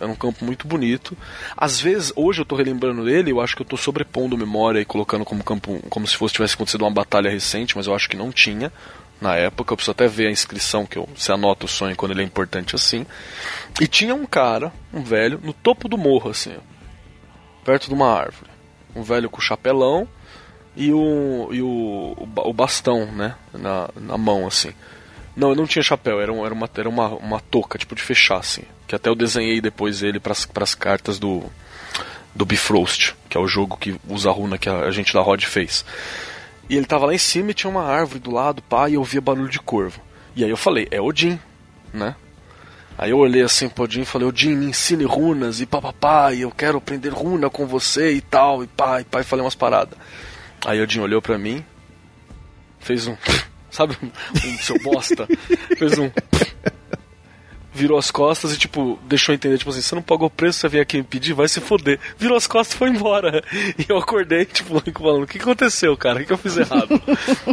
era 0.00 0.10
um 0.10 0.16
campo 0.16 0.44
muito 0.44 0.66
bonito. 0.66 1.16
Às 1.56 1.80
vezes, 1.80 2.12
hoje 2.16 2.40
eu 2.40 2.44
tô 2.44 2.56
relembrando 2.56 3.04
dele, 3.04 3.30
eu 3.30 3.40
acho 3.40 3.54
que 3.54 3.62
eu 3.62 3.66
tô 3.66 3.76
sobrepondo 3.76 4.36
memória 4.36 4.80
e 4.80 4.84
colocando 4.84 5.24
como 5.24 5.44
campo, 5.44 5.80
como 5.88 6.04
se 6.04 6.16
fosse 6.16 6.34
tivesse 6.34 6.56
acontecido 6.56 6.82
uma 6.82 6.90
batalha 6.90 7.30
recente, 7.30 7.76
mas 7.76 7.86
eu 7.86 7.94
acho 7.94 8.08
que 8.08 8.16
não 8.16 8.32
tinha 8.32 8.72
na 9.20 9.36
época. 9.36 9.72
Eu 9.72 9.76
preciso 9.76 9.92
até 9.92 10.08
ver 10.08 10.26
a 10.26 10.32
inscrição 10.32 10.84
que 10.84 10.98
eu, 10.98 11.08
se 11.14 11.30
anota 11.30 11.66
o 11.66 11.68
sonho 11.68 11.94
quando 11.94 12.10
ele 12.10 12.22
é 12.22 12.24
importante 12.24 12.74
assim. 12.74 13.06
E 13.80 13.86
tinha 13.86 14.16
um 14.16 14.26
cara, 14.26 14.72
um 14.92 15.00
velho, 15.00 15.38
no 15.44 15.52
topo 15.52 15.88
do 15.88 15.96
morro, 15.96 16.30
assim, 16.30 16.56
perto 17.64 17.86
de 17.86 17.94
uma 17.94 18.12
árvore. 18.12 18.50
Um 18.96 19.02
velho 19.04 19.30
com 19.30 19.40
chapelão 19.40 20.08
e 20.76 20.92
o, 20.92 21.48
e 21.52 21.60
o, 21.60 22.16
o 22.18 22.52
bastão, 22.52 23.06
né, 23.06 23.34
na, 23.52 23.88
na 23.94 24.16
mão, 24.16 24.46
assim. 24.46 24.72
Não, 25.36 25.54
não 25.54 25.66
tinha 25.66 25.82
chapéu, 25.82 26.20
era, 26.20 26.32
um, 26.32 26.44
era, 26.44 26.54
uma, 26.54 26.68
era 26.74 26.88
uma, 26.88 27.08
uma 27.08 27.40
touca, 27.40 27.78
tipo 27.78 27.94
de 27.94 28.02
fechar, 28.02 28.38
assim. 28.38 28.62
Que 28.86 28.94
até 28.94 29.08
eu 29.08 29.14
desenhei 29.14 29.60
depois 29.60 30.02
ele 30.02 30.20
para 30.20 30.32
as 30.32 30.74
cartas 30.74 31.18
do, 31.18 31.42
do 32.34 32.44
Bifrost, 32.44 33.14
que 33.28 33.36
é 33.36 33.40
o 33.40 33.46
jogo 33.46 33.76
que 33.76 33.98
usa 34.08 34.30
a 34.30 34.32
runa 34.32 34.58
que 34.58 34.68
a, 34.68 34.80
a 34.80 34.90
gente 34.90 35.12
da 35.12 35.20
Rod 35.20 35.42
fez. 35.44 35.84
E 36.68 36.76
ele 36.76 36.86
tava 36.86 37.06
lá 37.06 37.14
em 37.14 37.18
cima 37.18 37.50
e 37.50 37.54
tinha 37.54 37.70
uma 37.70 37.84
árvore 37.84 38.18
do 38.18 38.30
lado, 38.30 38.62
pá, 38.62 38.88
e 38.88 38.94
eu 38.94 39.04
via 39.04 39.20
barulho 39.20 39.48
de 39.48 39.58
corvo. 39.58 40.00
E 40.34 40.44
aí 40.44 40.50
eu 40.50 40.56
falei, 40.56 40.88
é 40.90 41.00
Odin, 41.00 41.38
né? 41.92 42.14
Aí 42.96 43.10
eu 43.10 43.18
olhei 43.18 43.42
assim 43.42 43.68
pro 43.68 43.84
Odin 43.84 44.02
e 44.02 44.06
falei, 44.06 44.28
Odin, 44.28 44.54
me 44.54 44.66
ensine 44.66 45.04
runas 45.04 45.60
e 45.60 45.66
papapá, 45.66 46.32
e 46.32 46.42
eu 46.42 46.50
quero 46.50 46.78
aprender 46.78 47.10
runa 47.10 47.50
com 47.50 47.66
você 47.66 48.12
e 48.12 48.20
tal, 48.20 48.62
e 48.62 48.66
pá, 48.66 49.00
e 49.00 49.04
pá, 49.04 49.20
e 49.20 49.24
falei 49.24 49.44
umas 49.44 49.54
paradas. 49.54 49.98
Aí 50.64 50.80
Odin 50.80 51.00
olhou 51.00 51.20
pra 51.20 51.38
mim, 51.38 51.64
fez 52.78 53.06
um. 53.06 53.16
Sabe, 53.70 53.96
um 54.02 54.58
seu 54.58 54.78
bosta? 54.80 55.26
fez 55.78 55.98
um. 55.98 56.10
Virou 57.74 57.98
as 57.98 58.10
costas 58.10 58.52
e, 58.52 58.58
tipo, 58.58 58.98
deixou 59.04 59.34
entender, 59.34 59.56
tipo 59.56 59.70
assim, 59.70 59.80
você 59.80 59.94
não 59.94 60.02
pagou 60.02 60.26
o 60.26 60.30
preço, 60.30 60.58
você 60.58 60.68
veio 60.68 60.82
aqui 60.82 60.98
me 60.98 61.02
pedir, 61.02 61.32
vai 61.32 61.48
se 61.48 61.58
foder. 61.58 61.98
Virou 62.18 62.36
as 62.36 62.46
costas 62.46 62.74
e 62.74 62.78
foi 62.78 62.90
embora. 62.90 63.42
E 63.78 63.86
eu 63.88 63.96
acordei, 63.96 64.44
tipo, 64.44 64.78
falando, 64.92 65.22
o 65.22 65.26
que 65.26 65.38
aconteceu, 65.38 65.96
cara? 65.96 66.16
O 66.16 66.20
que, 66.20 66.26
que 66.26 66.32
eu 66.34 66.38
fiz 66.38 66.58
errado? 66.58 67.00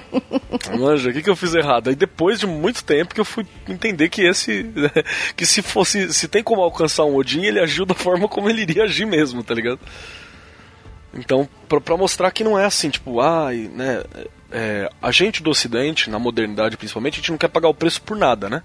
Manja, 0.78 1.10
o 1.10 1.14
que, 1.14 1.22
que 1.22 1.30
eu 1.30 1.38
fiz 1.38 1.56
errado? 1.56 1.88
Aí 1.88 1.96
depois 1.96 2.38
de 2.38 2.46
muito 2.46 2.84
tempo 2.84 3.16
que 3.16 3.22
eu 3.22 3.26
fui 3.26 3.48
entender 3.68 4.10
que 4.10 4.24
esse. 4.24 4.66
que 5.38 5.46
se 5.46 5.62
fosse. 5.62 6.14
Se 6.14 6.28
tem 6.28 6.44
como 6.44 6.62
alcançar 6.62 7.06
um 7.06 7.16
Odin, 7.16 7.46
ele 7.46 7.62
agiu 7.62 7.86
da 7.86 7.96
forma 7.96 8.28
como 8.28 8.50
ele 8.50 8.64
iria 8.64 8.84
agir 8.84 9.06
mesmo, 9.06 9.42
tá 9.42 9.54
ligado? 9.54 9.80
Então, 11.14 11.48
pra 11.68 11.98
mostrar 11.98 12.32
que 12.32 12.44
não 12.44 12.58
é 12.58 12.66
assim, 12.66 12.90
tipo, 12.90 13.20
ai, 13.20 13.70
né? 13.74 14.04
É, 14.52 14.90
a 15.02 15.12
gente 15.12 15.44
do 15.44 15.50
Ocidente, 15.50 16.10
na 16.10 16.18
modernidade 16.18 16.78
principalmente, 16.78 17.16
a 17.16 17.18
gente 17.18 17.32
não 17.32 17.38
quer 17.38 17.50
pagar 17.50 17.70
o 17.70 17.74
preço 17.74 18.02
por 18.02 18.18
nada, 18.18 18.50
né? 18.50 18.64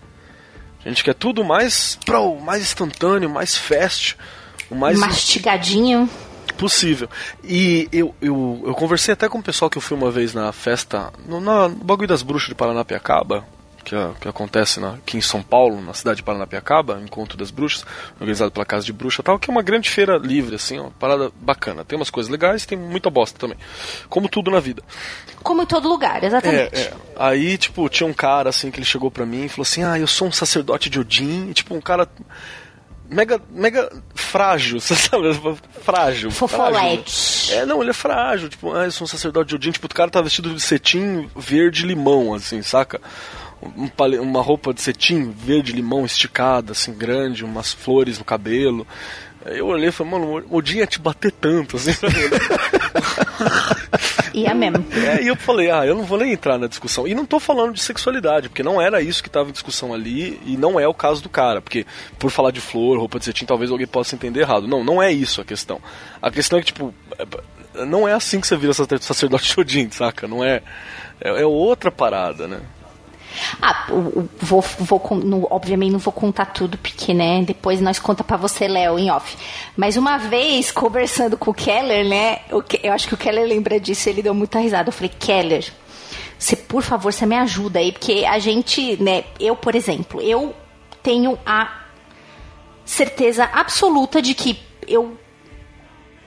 A 0.84 0.88
gente 0.88 1.02
quer 1.02 1.14
tudo 1.14 1.42
mais 1.42 1.98
pro, 2.04 2.38
mais 2.40 2.62
instantâneo, 2.62 3.30
mais 3.30 3.56
fast, 3.56 4.16
o 4.70 4.74
mais 4.74 4.98
mastigadinho 4.98 6.08
possível. 6.58 7.08
E 7.42 7.88
eu, 7.90 8.14
eu, 8.20 8.62
eu 8.66 8.74
conversei 8.74 9.12
até 9.12 9.28
com 9.28 9.38
o 9.38 9.42
pessoal 9.42 9.70
que 9.70 9.78
eu 9.78 9.82
fui 9.82 9.96
uma 9.96 10.10
vez 10.10 10.34
na 10.34 10.52
festa, 10.52 11.12
no, 11.26 11.40
na, 11.40 11.68
no 11.68 11.76
bagulho 11.76 12.08
das 12.08 12.22
bruxas 12.22 12.48
de 12.48 12.54
Paranapiacaba, 12.54 13.44
que, 13.85 13.94
que 14.20 14.28
acontece 14.28 14.81
na, 14.81 14.94
aqui 14.94 15.16
em 15.16 15.20
São 15.20 15.43
Paulo, 15.43 15.81
na 15.81 15.94
cidade 15.94 16.16
de 16.16 16.23
Paranapiacaba, 16.23 17.01
Encontro 17.01 17.39
das 17.39 17.51
Bruxas, 17.51 17.85
organizado 18.15 18.51
pela 18.51 18.65
Casa 18.65 18.85
de 18.85 18.93
Bruxa 18.93 19.23
tal, 19.23 19.39
que 19.39 19.48
é 19.48 19.52
uma 19.52 19.62
grande 19.62 19.89
feira 19.89 20.16
livre, 20.16 20.56
assim, 20.56 20.78
uma 20.78 20.90
parada 20.90 21.31
bacana. 21.40 21.85
Tem 21.85 21.97
umas 21.97 22.11
coisas 22.11 22.31
legais 22.31 22.65
tem 22.66 22.78
muita 22.78 23.11
bosta 23.11 23.39
também. 23.39 23.56
Como 24.09 24.28
tudo 24.28 24.51
na 24.51 24.61
vida. 24.61 24.82
Como 25.43 25.62
em 25.62 25.66
todo 25.66 25.89
lugar, 25.89 26.23
exatamente. 26.24 26.74
É, 26.74 26.81
é. 26.81 26.94
Aí, 27.16 27.56
tipo, 27.59 27.89
tinha 27.89 28.06
um 28.06 28.12
cara, 28.12 28.51
assim, 28.51 28.70
que 28.70 28.78
ele 28.78 28.86
chegou 28.86 29.11
pra 29.11 29.27
mim 29.27 29.44
e 29.44 29.48
falou 29.48 29.62
assim, 29.62 29.82
ah, 29.85 29.98
eu 29.98 30.06
sou 30.06 30.28
um 30.28 30.32
sacerdote 30.32 30.89
de 30.89 30.98
Odin, 30.98 31.51
e, 31.51 31.55
tipo, 31.55 31.74
um 31.74 31.81
cara 31.81 32.09
mega, 33.09 33.40
mega 33.51 33.90
frágil, 34.15 34.81
você 34.81 34.94
sabe? 34.94 35.28
Frágil. 35.82 36.31
Fofolete. 36.31 37.52
É, 37.52 37.66
não, 37.66 37.81
ele 37.81 37.90
é 37.90 37.94
frágil. 37.94 38.48
Tipo, 38.48 38.73
ah, 38.73 38.85
eu 38.85 38.93
sou 38.93 39.05
um 39.05 39.09
sacerdote 39.09 39.48
de 39.48 39.55
Odin. 39.55 39.70
Tipo, 39.70 39.86
o 39.86 39.94
cara 39.94 40.11
tá 40.11 40.20
vestido 40.20 40.55
de 40.55 40.61
cetim 40.61 41.28
verde 41.36 41.86
limão, 41.86 42.35
assim, 42.35 42.62
saca? 42.62 43.01
Um, 43.77 44.23
uma 44.23 44.43
roupa 44.43 44.73
de 44.74 44.81
cetim 44.81 45.31
verde 45.31 45.73
limão 45.73 46.05
esticada, 46.05 46.73
assim, 46.73 46.93
grande, 46.93 47.45
umas 47.45 47.73
flores 47.73 48.19
no 48.19 48.24
cabelo. 48.24 48.86
Eu 49.47 49.66
olhei 49.66 49.91
e 49.91 49.93
falei, 49.93 50.12
mano, 50.12 50.45
o 50.49 50.57
Odin 50.57 50.78
ia 50.78 50.86
te 50.86 50.99
bater 50.99 51.31
tanto, 51.31 51.77
assim, 51.77 51.91
Ia 54.35 54.53
mesmo. 54.53 54.85
É, 54.93 55.23
e 55.23 55.28
eu 55.28 55.36
falei, 55.36 55.70
ah, 55.70 55.86
eu 55.86 55.95
não 55.95 56.03
vou 56.03 56.19
nem 56.19 56.32
entrar 56.32 56.59
na 56.59 56.66
discussão. 56.66 57.07
E 57.07 57.15
não 57.15 57.24
tô 57.24 57.39
falando 57.39 57.73
de 57.73 57.81
sexualidade, 57.81 58.49
porque 58.49 58.65
não 58.65 58.82
era 58.82 59.01
isso 59.01 59.23
que 59.23 59.31
tava 59.31 59.49
em 59.49 59.53
discussão 59.53 59.95
ali, 59.95 60.41
e 60.45 60.57
não 60.57 60.81
é 60.81 60.89
o 60.89 60.95
caso 60.95 61.23
do 61.23 61.28
cara, 61.28 61.61
porque 61.62 61.86
por 62.19 62.31
falar 62.31 62.51
de 62.51 62.61
flor, 62.61 62.99
roupa 62.99 63.19
de 63.19 63.27
cetim, 63.27 63.45
talvez 63.45 63.70
alguém 63.70 63.86
possa 63.86 64.16
entender 64.16 64.41
errado. 64.41 64.66
Não, 64.66 64.82
não 64.82 65.01
é 65.01 65.12
isso 65.12 65.41
a 65.41 65.45
questão. 65.45 65.81
A 66.20 66.31
questão 66.31 66.59
é 66.59 66.62
que, 66.62 66.66
tipo, 66.73 66.93
é, 67.16 67.85
não 67.85 68.09
é 68.09 68.12
assim 68.12 68.41
que 68.41 68.47
você 68.47 68.57
vira 68.57 68.73
sacerdote 68.73 69.55
de 69.55 69.61
Odin, 69.61 69.91
saca? 69.91 70.27
Não 70.27 70.45
é, 70.45 70.62
é. 71.20 71.43
É 71.43 71.47
outra 71.47 71.93
parada, 71.93 72.49
né? 72.49 72.61
Ah, 73.61 73.86
vou, 74.39 74.62
vou, 74.78 75.01
no, 75.24 75.47
obviamente 75.51 75.93
não 75.93 75.98
vou 75.98 76.12
contar 76.12 76.47
tudo, 76.47 76.78
porque, 76.78 77.12
né, 77.15 77.43
depois 77.43 77.81
nós 77.81 77.98
conta 77.98 78.23
para 78.23 78.36
você, 78.36 78.69
Léo, 78.69 78.98
em 78.98 79.11
off. 79.11 79.36
Mas 79.77 79.97
uma 79.97 80.19
vez, 80.19 80.70
conversando 80.70 81.36
com 81.36 81.51
o 81.51 81.55
Keller, 81.55 82.06
né, 82.06 82.40
eu 82.82 82.93
acho 82.93 83.09
que 83.09 83.15
o 83.15 83.19
Keller 83.19 83.47
lembra 83.47 83.81
disso, 83.81 84.09
ele 84.09 84.23
deu 84.23 84.35
muita 84.35 84.59
risada. 84.59 84.89
Eu 84.89 84.93
falei, 84.93 85.12
Keller, 85.19 85.73
você, 86.39 86.56
por 86.56 86.82
favor, 86.82 87.12
você 87.12 87.27
me 87.27 87.36
ajuda 87.36 87.78
aí, 87.78 87.93
porque 87.93 88.24
a 88.24 88.39
gente, 88.39 89.02
né, 89.02 89.24
eu, 89.40 89.56
por 89.56 89.74
exemplo, 89.74 90.20
eu 90.20 90.55
tenho 91.02 91.39
a 91.44 91.85
certeza 92.85 93.48
absoluta 93.52 94.20
de 94.20 94.35
que 94.35 94.59
eu 94.86 95.16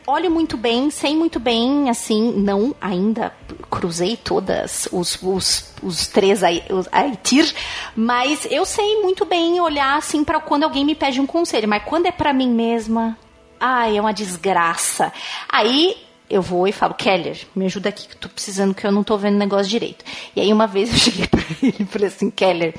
olho 0.08 0.32
muito 0.32 0.56
bem, 0.56 0.90
sei 0.90 1.16
muito 1.18 1.38
bem, 1.38 1.90
assim, 1.90 2.32
não 2.32 2.74
ainda 2.80 3.34
cruzei 3.70 4.16
todas 4.16 4.88
os, 4.90 5.22
os, 5.22 5.74
os 5.84 6.08
três 6.08 6.42
Aitir, 6.44 7.54
mas 7.94 8.48
eu 8.50 8.66
sei 8.66 9.02
muito 9.02 9.26
bem 9.26 9.60
olhar 9.60 9.98
assim 9.98 10.24
para 10.24 10.40
quando 10.40 10.64
alguém 10.64 10.86
me 10.86 10.96
pede 10.96 11.20
um 11.20 11.26
conselho, 11.26 11.68
mas 11.68 11.84
quando 11.84 12.06
é 12.06 12.12
para 12.12 12.32
mim 12.32 12.50
mesma, 12.50 13.18
ai, 13.60 13.98
é 13.98 14.02
uma 14.02 14.14
desgraça. 14.14 15.12
Aí 15.50 15.98
eu 16.30 16.42
vou 16.42 16.66
e 16.68 16.72
falo, 16.72 16.94
Keller, 16.94 17.46
me 17.54 17.66
ajuda 17.66 17.90
aqui 17.90 18.08
que 18.08 18.16
eu 18.16 18.20
tô 18.20 18.30
precisando 18.30 18.74
que 18.74 18.88
eu 18.88 18.92
não 18.94 19.04
tô 19.04 19.18
vendo 19.18 19.36
o 19.36 19.40
negócio 19.40 19.68
direito. 19.68 20.06
E 20.34 20.40
aí 20.40 20.54
uma 20.54 20.68
vez 20.68 20.90
eu 20.94 20.98
cheguei 20.98 21.28
para 21.28 21.42
ele 21.62 21.76
e 21.82 21.86
falei 21.86 22.08
assim, 22.08 22.32
Keller, 22.32 22.74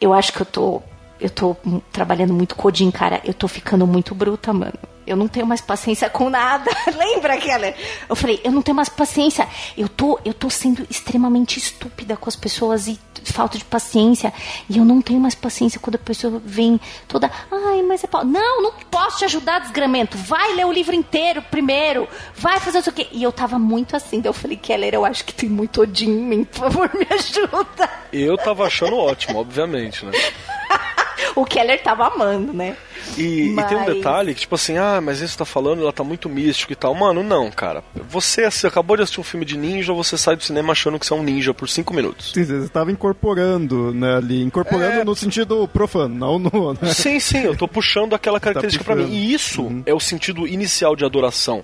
eu 0.00 0.12
acho 0.12 0.32
que 0.32 0.40
eu 0.42 0.46
tô 0.46 0.82
eu 1.18 1.30
tô 1.30 1.56
trabalhando 1.90 2.34
muito 2.34 2.54
codinho, 2.54 2.92
cara, 2.92 3.22
eu 3.24 3.32
tô 3.32 3.48
ficando 3.48 3.86
muito 3.86 4.14
bruta, 4.14 4.52
mano 4.52 4.95
eu 5.06 5.16
não 5.16 5.28
tenho 5.28 5.46
mais 5.46 5.60
paciência 5.60 6.10
com 6.10 6.28
nada. 6.28 6.70
Lembra, 6.96 7.36
Keller? 7.36 7.74
Eu 8.08 8.16
falei, 8.16 8.40
eu 8.42 8.50
não 8.50 8.62
tenho 8.62 8.74
mais 8.74 8.88
paciência. 8.88 9.48
Eu 9.76 9.88
tô, 9.88 10.18
eu 10.24 10.34
tô 10.34 10.50
sendo 10.50 10.86
extremamente 10.90 11.58
estúpida 11.58 12.16
com 12.16 12.28
as 12.28 12.36
pessoas 12.36 12.88
e 12.88 12.98
falta 13.32 13.58
de 13.58 13.64
paciência. 13.64 14.32
E 14.68 14.78
eu 14.78 14.84
não 14.84 15.00
tenho 15.00 15.20
mais 15.20 15.34
paciência 15.34 15.80
quando 15.80 15.96
a 15.96 15.98
pessoa 15.98 16.40
vem 16.44 16.80
toda, 17.06 17.30
ai, 17.50 17.82
mas 17.82 18.02
é 18.04 18.08
Não, 18.24 18.62
não 18.62 18.72
posso 18.90 19.18
te 19.18 19.24
ajudar, 19.24 19.60
desgramento. 19.60 20.16
Vai 20.18 20.54
ler 20.54 20.66
o 20.66 20.72
livro 20.72 20.94
inteiro 20.94 21.42
primeiro. 21.42 22.08
Vai 22.34 22.58
fazer 22.60 22.78
isso 22.80 22.90
aqui. 22.90 23.06
E 23.12 23.22
eu 23.22 23.32
tava 23.32 23.58
muito 23.58 23.94
assim. 23.96 24.20
Daí 24.20 24.28
eu 24.28 24.34
falei, 24.34 24.56
Keller, 24.56 24.94
eu 24.94 25.04
acho 25.04 25.24
que 25.24 25.34
tem 25.34 25.48
muito 25.48 25.82
Odin 25.82 26.10
em 26.10 26.22
mim. 26.22 26.44
Por 26.44 26.60
favor, 26.60 26.90
me 26.94 27.06
ajuda. 27.10 27.90
Eu 28.12 28.36
tava 28.36 28.66
achando 28.66 28.96
ótimo, 28.96 29.38
obviamente, 29.38 30.04
né? 30.04 30.12
o 31.36 31.44
Keller 31.44 31.80
tava 31.82 32.06
amando, 32.08 32.52
né? 32.52 32.76
E, 33.16 33.50
Mas- 33.54 33.66
e 33.66 33.68
tem 33.68 33.78
um 33.78 33.84
detalhe 33.84 34.34
que, 34.34 34.40
tipo 34.40 34.54
assim, 34.56 34.76
ah, 34.78 35.00
mas 35.00 35.20
isso 35.20 35.38
tá 35.38 35.44
falando, 35.44 35.82
ela 35.82 35.92
tá 35.92 36.02
muito 36.02 36.28
místico 36.28 36.72
e 36.72 36.76
tal. 36.76 36.92
Mano, 36.94 37.22
não, 37.22 37.50
cara. 37.52 37.84
Você, 38.08 38.50
você 38.50 38.66
acabou 38.66 38.96
de 38.96 39.02
assistir 39.04 39.20
um 39.20 39.24
filme 39.24 39.44
de 39.46 39.56
ninja, 39.56 39.92
você 39.92 40.16
sai 40.18 40.34
do 40.34 40.42
cinema 40.42 40.72
achando 40.72 40.98
que 40.98 41.06
você 41.06 41.12
é 41.12 41.16
um 41.16 41.22
ninja 41.22 41.54
por 41.54 41.68
cinco 41.68 41.94
minutos. 41.94 42.32
Sim, 42.32 42.42
Você 42.44 42.56
estava 42.64 42.90
incorporando, 42.90 43.92
né, 43.94 44.16
ali. 44.16 44.42
Incorporando 44.42 45.00
É. 45.00 45.04
no 45.04 45.14
sentido 45.14 45.68
profano, 45.68 46.14
não 46.14 46.38
no. 46.38 46.72
Né? 46.74 46.92
Sim, 46.92 47.20
sim, 47.20 47.42
eu 47.42 47.56
tô 47.56 47.68
puxando 47.68 48.14
aquela 48.14 48.40
característica 48.40 48.82
pra 48.84 48.96
mim. 48.96 49.02
puxando. 49.04 49.16
E 49.18 49.32
isso 49.32 49.82
é 49.86 49.94
o 49.94 50.00
sentido 50.00 50.46
inicial 50.48 50.96
de 50.96 51.04
adoração. 51.04 51.62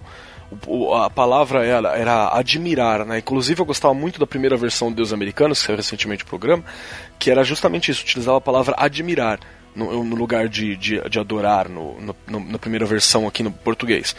O- 0.67 0.89
o- 0.91 0.95
a 0.95 1.09
palavra 1.09 1.65
era, 1.65 1.97
era 1.97 2.29
admirar, 2.37 3.07
né? 3.07 3.19
Inclusive 3.19 3.61
eu 3.61 3.65
gostava 3.65 3.95
muito 3.95 4.21
da 4.21 4.27
primeira 4.27 4.55
versão 4.57 4.91
do 4.91 4.97
Deus 4.97 5.11
Americanos, 5.13 5.61
que 5.61 5.67
saiu 5.67 5.77
recentemente 5.79 6.25
no 6.25 6.29
programa, 6.29 6.63
que 7.19 7.31
era 7.31 7.43
justamente 7.43 7.91
isso, 7.91 8.03
utilizava 8.03 8.37
a 8.37 8.41
palavra 8.41 8.75
admirar 8.77 9.41
no, 9.75 10.05
no 10.05 10.17
lugar 10.17 10.49
de, 10.49 10.77
de, 10.77 11.01
de 11.09 11.19
adorar 11.19 11.69
no, 11.69 12.01
no- 12.01 12.41
na 12.41 12.59
primeira 12.59 12.85
versão 12.87 13.27
aqui 13.27 13.43
no 13.43 13.51
português. 13.51 14.15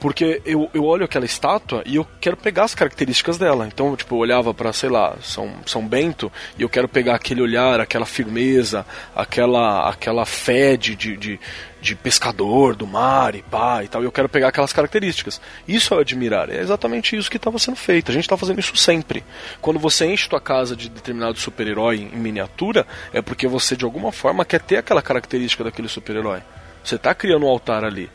Porque 0.00 0.40
eu, 0.46 0.70
eu 0.72 0.84
olho 0.86 1.04
aquela 1.04 1.26
estátua 1.26 1.82
e 1.84 1.96
eu 1.96 2.06
quero 2.18 2.34
pegar 2.34 2.64
as 2.64 2.74
características 2.74 3.36
dela. 3.36 3.66
Então, 3.66 3.94
tipo, 3.94 4.14
eu 4.14 4.18
olhava 4.18 4.54
para 4.54 4.72
sei 4.72 4.88
lá, 4.88 5.14
São, 5.20 5.52
São 5.66 5.86
Bento 5.86 6.32
e 6.58 6.62
eu 6.62 6.70
quero 6.70 6.88
pegar 6.88 7.16
aquele 7.16 7.42
olhar, 7.42 7.78
aquela 7.80 8.06
firmeza, 8.06 8.86
aquela, 9.14 9.90
aquela 9.90 10.24
fé 10.24 10.74
de, 10.74 10.96
de, 10.96 11.38
de, 11.82 11.94
pescador 11.96 12.74
do 12.74 12.86
mar 12.86 13.34
e 13.34 13.42
pá 13.42 13.84
e 13.84 13.88
tal. 13.88 14.02
E 14.02 14.06
eu 14.06 14.12
quero 14.12 14.28
pegar 14.28 14.48
aquelas 14.48 14.72
características. 14.72 15.38
Isso 15.68 15.92
é 15.92 16.00
admirar. 16.00 16.48
É 16.48 16.60
exatamente 16.60 17.14
isso 17.14 17.30
que 17.30 17.36
estava 17.36 17.58
sendo 17.58 17.76
feito. 17.76 18.10
A 18.10 18.14
gente 18.14 18.24
está 18.24 18.38
fazendo 18.38 18.58
isso 18.58 18.74
sempre. 18.76 19.22
Quando 19.60 19.78
você 19.78 20.06
enche 20.06 20.30
tua 20.30 20.40
casa 20.40 20.74
de 20.74 20.88
determinado 20.88 21.38
super-herói 21.38 22.08
em 22.10 22.16
miniatura, 22.16 22.86
é 23.12 23.20
porque 23.20 23.46
você 23.46 23.76
de 23.76 23.84
alguma 23.84 24.12
forma 24.12 24.46
quer 24.46 24.62
ter 24.62 24.78
aquela 24.78 25.02
característica 25.02 25.62
daquele 25.62 25.88
super-herói. 25.88 26.40
Você 26.82 26.94
está 26.94 27.14
criando 27.14 27.44
um 27.44 27.50
altar 27.50 27.84
ali. 27.84 28.08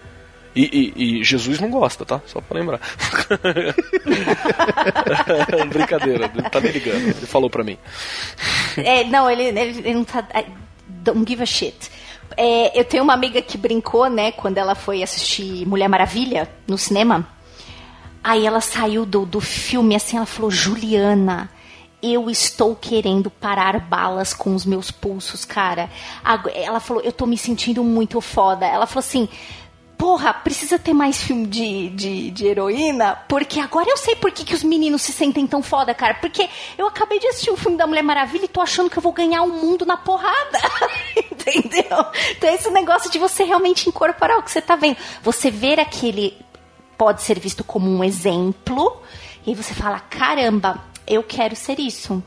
E, 0.55 0.93
e- 0.95 1.19
e 1.19 1.23
Jesus 1.23 1.59
não 1.59 1.69
gosta, 1.69 2.05
tá? 2.05 2.21
Só 2.25 2.39
pra 2.39 2.57
lembrar. 2.59 2.79
Brincadeira, 5.69 6.31
ele 6.33 6.49
tá 6.49 6.59
me 6.61 6.69
ligando. 6.71 7.01
Ele 7.07 7.13
falou 7.25 7.49
pra 7.49 7.63
mim. 7.63 7.77
É, 8.77 9.03
não, 9.03 9.29
ele, 9.29 9.43
ele, 9.43 9.59
ele 9.79 9.93
não 9.93 10.03
tá. 10.03 10.25
é, 10.33 10.45
Don't 10.87 11.25
give 11.29 11.43
a 11.43 11.45
shit. 11.45 11.75
É, 12.37 12.77
eu 12.79 12.83
tenho 12.85 13.03
uma 13.03 13.13
amiga 13.13 13.41
que 13.41 13.57
brincou, 13.57 14.09
né, 14.09 14.31
quando 14.31 14.57
ela 14.57 14.75
foi 14.75 15.03
assistir 15.03 15.65
Mulher 15.67 15.87
Maravilha 15.87 16.49
no 16.67 16.77
cinema. 16.77 17.27
Aí 18.23 18.45
ela 18.45 18.61
saiu 18.61 19.05
do, 19.05 19.25
do 19.25 19.39
filme 19.39 19.95
assim, 19.95 20.17
ela 20.17 20.25
falou: 20.25 20.49
Juliana, 20.49 21.49
eu 22.01 22.29
estou 22.29 22.75
querendo 22.75 23.29
parar 23.29 23.79
balas 23.79 24.33
com 24.33 24.55
os 24.55 24.65
meus 24.65 24.89
pulsos, 24.89 25.45
cara. 25.45 25.89
Ela 26.55 26.79
falou: 26.79 27.03
eu 27.03 27.11
tô 27.11 27.25
me 27.25 27.37
sentindo 27.37 27.83
muito 27.83 28.19
foda. 28.21 28.65
Ela 28.65 28.87
falou 28.87 28.99
assim. 29.05 29.27
Porra, 29.97 30.33
precisa 30.33 30.77
ter 30.77 30.93
mais 30.93 31.21
filme 31.21 31.47
de, 31.47 31.89
de, 31.89 32.31
de 32.31 32.45
heroína, 32.45 33.17
porque 33.27 33.59
agora 33.59 33.89
eu 33.89 33.97
sei 33.97 34.15
por 34.15 34.31
que, 34.31 34.43
que 34.43 34.53
os 34.53 34.63
meninos 34.63 35.01
se 35.01 35.13
sentem 35.13 35.47
tão 35.47 35.63
foda, 35.63 35.93
cara. 35.93 36.15
Porque 36.15 36.49
eu 36.77 36.87
acabei 36.87 37.19
de 37.19 37.27
assistir 37.27 37.51
o 37.51 37.57
filme 37.57 37.77
da 37.77 37.87
Mulher 37.87 38.03
Maravilha 38.03 38.45
e 38.45 38.49
tô 38.49 38.61
achando 38.61 38.89
que 38.89 38.97
eu 38.97 39.01
vou 39.01 39.13
ganhar 39.13 39.41
o 39.43 39.49
mundo 39.49 39.85
na 39.85 39.95
porrada. 39.95 40.59
Entendeu? 41.15 42.05
Então, 42.31 42.49
esse 42.49 42.69
negócio 42.69 43.09
de 43.09 43.17
você 43.17 43.43
realmente 43.43 43.87
incorporar 43.87 44.37
o 44.37 44.43
que 44.43 44.51
você 44.51 44.61
tá 44.61 44.75
vendo. 44.75 44.97
Você 45.23 45.49
ver 45.49 45.79
aquele 45.79 46.37
pode 46.97 47.21
ser 47.21 47.39
visto 47.39 47.63
como 47.63 47.89
um 47.89 48.03
exemplo, 48.03 49.01
e 49.45 49.53
você 49.53 49.73
fala: 49.73 49.99
caramba, 49.99 50.83
eu 51.07 51.23
quero 51.23 51.55
ser 51.55 51.79
isso. 51.79 52.23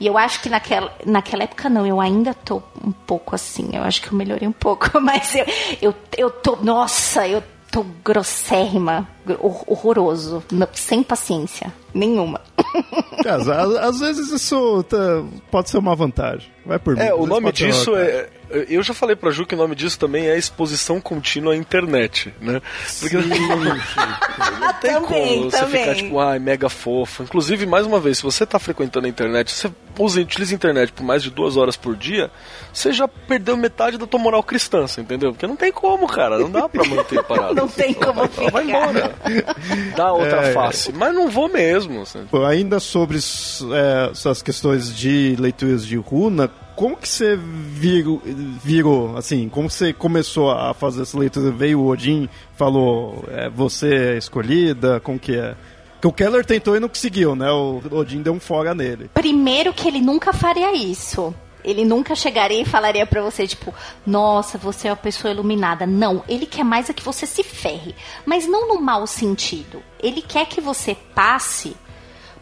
E 0.00 0.06
eu 0.06 0.16
acho 0.16 0.40
que 0.40 0.48
naquela, 0.48 0.90
naquela 1.04 1.44
época 1.44 1.68
não, 1.68 1.86
eu 1.86 2.00
ainda 2.00 2.32
tô 2.32 2.62
um 2.82 2.90
pouco 2.90 3.34
assim, 3.34 3.68
eu 3.74 3.82
acho 3.82 4.00
que 4.00 4.08
eu 4.08 4.16
melhorei 4.16 4.48
um 4.48 4.52
pouco, 4.52 4.98
mas 4.98 5.34
eu, 5.34 5.44
eu, 5.82 5.94
eu 6.16 6.30
tô, 6.30 6.56
nossa, 6.56 7.28
eu 7.28 7.42
tô 7.70 7.84
grossérrima, 8.02 9.06
horroroso, 9.38 10.42
sem 10.72 11.02
paciência 11.02 11.72
nenhuma. 11.92 12.40
Às, 13.26 13.48
às- 13.48 13.74
às 13.76 14.00
vezes 14.00 14.30
isso 14.30 14.82
tá- 14.84 15.22
pode 15.50 15.68
ser 15.70 15.78
uma 15.78 15.94
vantagem. 15.94 16.48
Vai 16.64 16.78
por 16.78 16.94
mim. 16.96 17.02
É, 17.02 17.12
o 17.14 17.26
nome 17.26 17.50
disso 17.52 17.90
vantagem. 17.92 18.14
é. 18.16 18.28
Eu 18.68 18.82
já 18.82 18.92
falei 18.92 19.14
pra 19.14 19.30
Ju 19.30 19.46
que 19.46 19.54
o 19.54 19.58
nome 19.58 19.76
disso 19.76 19.96
também 19.98 20.26
é 20.28 20.36
exposição 20.36 21.00
contínua 21.00 21.52
à 21.52 21.56
internet, 21.56 22.34
né? 22.40 22.60
Porque 22.98 23.16
não 24.60 24.72
tem 24.80 24.92
Também, 24.94 25.02
como 25.38 25.50
você 25.50 25.58
também. 25.58 25.80
ficar 25.82 25.94
tipo, 25.94 26.18
ai, 26.18 26.38
mega 26.38 26.68
fofo. 26.68 27.22
Inclusive, 27.22 27.64
mais 27.66 27.86
uma 27.86 28.00
vez, 28.00 28.18
se 28.18 28.24
você 28.24 28.44
tá 28.44 28.58
frequentando 28.58 29.06
a 29.06 29.08
internet, 29.10 29.50
se 29.52 29.68
você 29.68 29.74
usa, 29.98 30.20
utiliza 30.20 30.52
a 30.54 30.56
internet 30.56 30.92
por 30.92 31.04
mais 31.04 31.22
de 31.22 31.30
duas 31.30 31.56
horas 31.56 31.76
por 31.76 31.94
dia, 31.94 32.30
você 32.72 32.92
já 32.92 33.06
perdeu 33.06 33.56
metade 33.56 33.96
da 33.98 34.06
tua 34.06 34.18
moral 34.20 34.42
cristã, 34.42 34.86
você 34.86 35.00
entendeu? 35.00 35.32
Porque 35.32 35.46
não 35.46 35.56
tem 35.56 35.70
como, 35.70 36.06
cara. 36.08 36.38
Não 36.38 36.50
dá 36.50 36.68
pra 36.68 36.84
manter 36.84 37.22
parado. 37.24 37.54
Não 37.60 37.68
tem 37.68 37.92
como 37.94 38.14
Vai, 38.14 38.50
vai 38.50 38.64
ficar. 38.66 38.90
embora. 38.90 39.09
Dá 39.96 40.12
outra 40.12 40.46
É, 40.48 40.52
face. 40.52 40.92
Mas 40.92 41.14
não 41.14 41.28
vou 41.28 41.48
mesmo. 41.48 42.02
assim. 42.02 42.20
Ainda 42.46 42.80
sobre 42.80 43.18
é, 43.18 44.10
essas 44.10 44.42
questões 44.42 44.94
de 44.94 45.36
leituras 45.38 45.84
de 45.86 45.96
runa, 45.96 46.48
como 46.76 46.96
que 46.96 47.08
você 47.08 47.36
virou, 47.36 48.22
virou, 48.64 49.16
assim, 49.16 49.48
como 49.48 49.68
você 49.68 49.92
começou 49.92 50.50
a 50.50 50.72
fazer 50.72 51.02
essa 51.02 51.18
leitura? 51.18 51.50
Veio 51.50 51.80
o 51.80 51.86
Odin, 51.88 52.28
falou, 52.56 53.24
é, 53.30 53.50
você 53.50 53.94
é 54.14 54.16
escolhida, 54.18 54.98
como 55.00 55.18
que 55.18 55.36
é? 55.36 55.54
Que 56.00 56.06
o 56.06 56.12
Keller 56.12 56.46
tentou 56.46 56.74
e 56.74 56.80
não 56.80 56.88
conseguiu, 56.88 57.36
né? 57.36 57.50
O 57.50 57.82
Odin 57.90 58.22
deu 58.22 58.32
um 58.32 58.40
fora 58.40 58.74
nele. 58.74 59.10
Primeiro 59.12 59.74
que 59.74 59.86
ele 59.86 60.00
nunca 60.00 60.32
faria 60.32 60.74
isso. 60.74 61.34
Ele 61.64 61.84
nunca 61.84 62.14
chegaria 62.14 62.62
e 62.62 62.64
falaria 62.64 63.06
pra 63.06 63.22
você, 63.22 63.46
tipo, 63.46 63.74
nossa, 64.06 64.56
você 64.56 64.88
é 64.88 64.90
uma 64.90 64.96
pessoa 64.96 65.32
iluminada. 65.32 65.86
Não, 65.86 66.24
ele 66.28 66.46
quer 66.46 66.64
mais 66.64 66.88
é 66.88 66.92
que 66.92 67.02
você 67.02 67.26
se 67.26 67.42
ferre. 67.42 67.94
Mas 68.24 68.46
não 68.46 68.68
no 68.68 68.80
mau 68.80 69.06
sentido. 69.06 69.82
Ele 70.02 70.22
quer 70.22 70.46
que 70.46 70.60
você 70.60 70.94
passe 71.14 71.76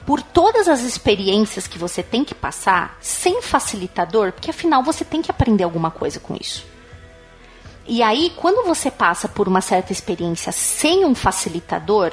por 0.06 0.22
todas 0.22 0.68
as 0.68 0.80
experiências 0.80 1.66
que 1.66 1.78
você 1.78 2.02
tem 2.02 2.24
que 2.24 2.34
passar 2.34 2.96
sem 3.00 3.42
facilitador, 3.42 4.32
porque 4.32 4.50
afinal 4.50 4.82
você 4.82 5.04
tem 5.04 5.20
que 5.20 5.30
aprender 5.30 5.64
alguma 5.64 5.90
coisa 5.90 6.18
com 6.18 6.34
isso. 6.34 6.64
E 7.86 8.02
aí, 8.02 8.32
quando 8.36 8.66
você 8.66 8.90
passa 8.90 9.28
por 9.28 9.48
uma 9.48 9.60
certa 9.60 9.92
experiência 9.92 10.52
sem 10.52 11.04
um 11.04 11.14
facilitador, 11.14 12.12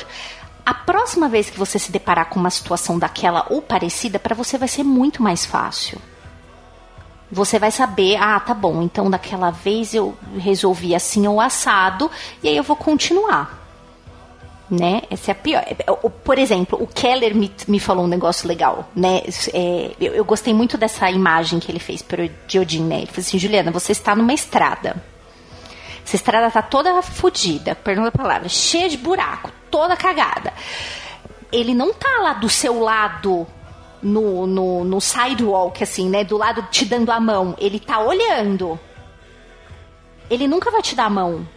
a 0.66 0.74
próxima 0.74 1.30
vez 1.30 1.50
que 1.50 1.60
você 1.60 1.78
se 1.78 1.92
deparar 1.92 2.30
com 2.30 2.40
uma 2.40 2.50
situação 2.50 2.98
daquela 2.98 3.46
ou 3.50 3.62
parecida, 3.62 4.18
para 4.18 4.34
você 4.34 4.58
vai 4.58 4.68
ser 4.68 4.84
muito 4.84 5.22
mais 5.22 5.46
fácil. 5.46 6.02
Você 7.32 7.58
vai 7.58 7.72
saber, 7.72 8.18
ah, 8.18 8.40
tá 8.40 8.54
bom, 8.54 8.82
então 8.82 9.10
daquela 9.10 9.50
vez 9.50 9.94
eu 9.94 10.16
resolvi 10.38 10.94
assim 10.94 11.28
ou 11.28 11.42
assado, 11.42 12.10
e 12.44 12.48
aí 12.48 12.56
eu 12.56 12.64
vou 12.64 12.76
continuar. 12.76 13.64
Né? 14.70 15.04
Essa 15.12 15.30
é 15.30 15.34
a 15.34 15.36
pior. 15.36 15.64
É, 15.68 15.76
Por 16.24 16.40
exemplo, 16.40 16.82
o 16.82 16.88
Keller 16.88 17.36
me, 17.36 17.52
me 17.68 17.80
falou 17.80 18.06
um 18.06 18.08
negócio 18.08 18.48
legal, 18.48 18.90
né? 18.96 19.22
É, 19.54 19.92
eu, 20.00 20.14
eu 20.14 20.26
gostei 20.26 20.56
muito 20.56 20.76
dessa 20.76 21.10
imagem 21.10 21.60
que 21.60 21.72
ele 21.72 21.78
fez 21.78 22.02
para 22.02 22.24
o 22.24 22.62
Odin, 22.62 22.84
né? 22.84 22.98
Ele 22.98 23.06
falou 23.06 23.22
assim, 23.22 23.38
Juliana, 23.38 23.72
você 23.72 23.92
está 23.92 24.16
numa 24.16 24.34
estrada. 24.34 24.96
Essa 26.06 26.16
estrada 26.16 26.52
tá 26.52 26.62
toda 26.62 27.02
fodida, 27.02 27.76
perdão 27.76 28.06
a 28.06 28.12
palavra, 28.12 28.48
cheia 28.48 28.88
de 28.88 28.98
buraco, 28.98 29.52
toda 29.72 29.96
cagada. 29.96 30.54
Ele 31.52 31.74
não 31.74 31.94
tá 31.94 32.20
lá 32.22 32.34
do 32.34 32.50
seu 32.50 32.80
lado 32.80 33.48
no, 34.06 34.46
no, 34.46 34.84
no 34.84 35.02
sidewalk, 35.02 35.84
assim, 35.84 36.08
né? 36.08 36.24
Do 36.24 36.38
lado 36.38 36.68
te 36.70 36.86
dando 36.86 37.12
a 37.12 37.20
mão. 37.20 37.56
Ele 37.58 37.80
tá 37.80 38.00
olhando. 38.00 38.80
Ele 40.30 40.48
nunca 40.48 40.70
vai 40.70 40.82
te 40.82 40.96
dar 40.96 41.06
a 41.06 41.10
mão. 41.10 41.48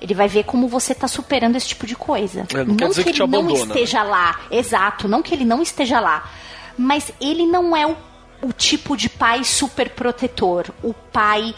Ele 0.00 0.14
vai 0.14 0.28
ver 0.28 0.44
como 0.44 0.68
você 0.68 0.94
tá 0.94 1.08
superando 1.08 1.56
esse 1.56 1.68
tipo 1.68 1.86
de 1.86 1.96
coisa. 1.96 2.46
É, 2.54 2.64
não 2.64 2.76
quer 2.76 2.88
dizer 2.88 3.02
que 3.02 3.08
ele 3.08 3.16
te 3.16 3.18
não 3.18 3.26
abandona, 3.26 3.66
né? 3.66 3.74
esteja 3.74 4.02
lá. 4.02 4.40
Exato, 4.50 5.08
não 5.08 5.22
que 5.22 5.34
ele 5.34 5.44
não 5.44 5.60
esteja 5.60 5.98
lá. 5.98 6.30
Mas 6.78 7.12
ele 7.20 7.44
não 7.44 7.76
é 7.76 7.84
o, 7.84 7.96
o 8.42 8.52
tipo 8.52 8.96
de 8.96 9.08
pai 9.08 9.42
super 9.42 9.90
protetor. 9.90 10.66
O 10.82 10.94
pai 10.94 11.54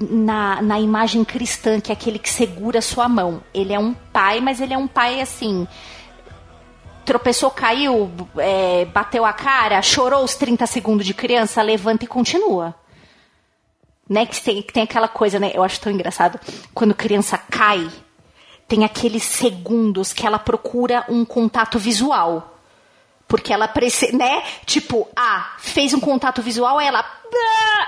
na, 0.00 0.60
na 0.60 0.80
imagem 0.80 1.24
cristã, 1.24 1.80
que 1.80 1.92
é 1.92 1.94
aquele 1.94 2.18
que 2.18 2.28
segura 2.28 2.80
a 2.80 2.82
sua 2.82 3.08
mão. 3.08 3.40
Ele 3.54 3.72
é 3.72 3.78
um 3.78 3.94
pai, 3.94 4.40
mas 4.40 4.60
ele 4.60 4.74
é 4.74 4.78
um 4.78 4.88
pai 4.88 5.20
assim. 5.20 5.66
Tropeçou, 7.08 7.50
caiu, 7.50 8.12
é, 8.36 8.84
bateu 8.84 9.24
a 9.24 9.32
cara, 9.32 9.80
chorou 9.80 10.22
os 10.22 10.34
30 10.34 10.66
segundos 10.66 11.06
de 11.06 11.14
criança, 11.14 11.62
levanta 11.62 12.04
e 12.04 12.06
continua. 12.06 12.74
Né? 14.06 14.26
Que 14.26 14.42
tem, 14.42 14.60
que 14.60 14.74
tem 14.74 14.82
aquela 14.82 15.08
coisa, 15.08 15.40
né? 15.40 15.50
Eu 15.54 15.62
acho 15.62 15.80
tão 15.80 15.90
engraçado. 15.90 16.38
Quando 16.74 16.94
criança 16.94 17.38
cai, 17.38 17.90
tem 18.68 18.84
aqueles 18.84 19.22
segundos 19.22 20.12
que 20.12 20.26
ela 20.26 20.38
procura 20.38 21.06
um 21.08 21.24
contato 21.24 21.78
visual. 21.78 22.58
Porque 23.26 23.54
ela 23.54 23.68
precisa, 23.68 24.14
né? 24.14 24.42
Tipo, 24.66 25.08
ah, 25.16 25.54
fez 25.60 25.94
um 25.94 26.00
contato 26.00 26.42
visual, 26.42 26.76
aí 26.76 26.88
ela. 26.88 27.02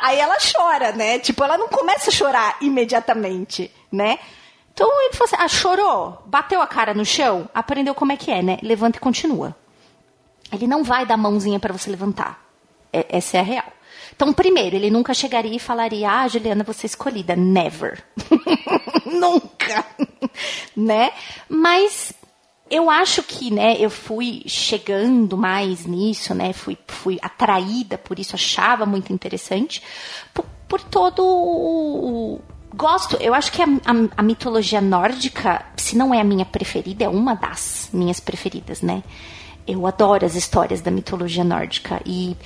Aí 0.01 0.19
ela 0.19 0.39
chora, 0.41 0.93
né? 0.93 1.19
Tipo, 1.19 1.45
ela 1.45 1.59
não 1.59 1.69
começa 1.69 2.09
a 2.09 2.13
chorar 2.13 2.57
imediatamente, 2.63 3.71
né? 3.93 4.19
Então 4.81 5.03
ele 5.03 5.13
falou 5.13 5.27
assim: 5.27 5.37
ah, 5.39 5.47
chorou, 5.47 6.23
bateu 6.25 6.63
a 6.63 6.67
cara 6.67 6.95
no 6.95 7.05
chão, 7.05 7.47
aprendeu 7.53 7.95
como 7.95 8.13
é 8.13 8.17
que 8.17 8.31
é, 8.31 8.41
né? 8.41 8.57
Levanta 8.63 8.97
e 8.97 9.01
continua. 9.01 9.55
Ele 10.51 10.67
não 10.67 10.83
vai 10.83 11.05
dar 11.05 11.19
mãozinha 11.19 11.61
pra 11.61 11.71
você 11.71 11.91
levantar. 11.91 12.43
É, 12.91 13.05
essa 13.11 13.37
é 13.37 13.41
a 13.41 13.43
real. 13.43 13.73
Então, 14.17 14.33
primeiro, 14.33 14.75
ele 14.75 14.91
nunca 14.91 15.13
chegaria 15.13 15.55
e 15.55 15.59
falaria: 15.59 16.11
Ah, 16.11 16.27
Juliana, 16.27 16.65
você 16.65 16.87
é 16.87 16.89
escolhida. 16.89 17.37
Never. 17.37 18.03
nunca. 19.05 19.85
né? 20.75 21.13
Mas 21.47 22.15
eu 22.71 22.89
acho 22.89 23.23
que, 23.23 23.53
né, 23.53 23.77
eu 23.79 23.91
fui 23.91 24.45
chegando 24.47 25.37
mais 25.37 25.85
nisso, 25.85 26.35
né, 26.35 26.53
fui, 26.55 26.79
fui 26.87 27.19
atraída 27.21 27.99
por 27.99 28.19
isso, 28.19 28.37
achava 28.37 28.87
muito 28.87 29.13
interessante, 29.13 29.83
por, 30.33 30.47
por 30.69 30.81
todo 30.81 31.21
o, 31.21 32.41
Gosto, 32.75 33.17
eu 33.21 33.35
acho 33.35 33.51
que 33.51 33.61
a, 33.61 33.67
a, 33.67 34.19
a, 34.19 34.23
mitologia 34.23 34.81
nórdica, 34.81 35.65
se 35.77 35.97
não 35.97 36.15
é 36.15 36.21
a 36.21 36.25
minha 36.25 36.45
preferida, 36.45 37.05
é 37.05 37.09
uma 37.09 37.35
das 37.35 37.91
minhas 37.93 38.21
preferidas, 38.21 38.81
né? 38.81 39.03
Eu 39.67 39.87
adoro 39.87 40.25
as 40.25 40.37
histórias 40.37 40.81
da 40.81 40.91
mitologia 40.91 41.43
nórdica 41.45 42.01
e, 42.07 42.37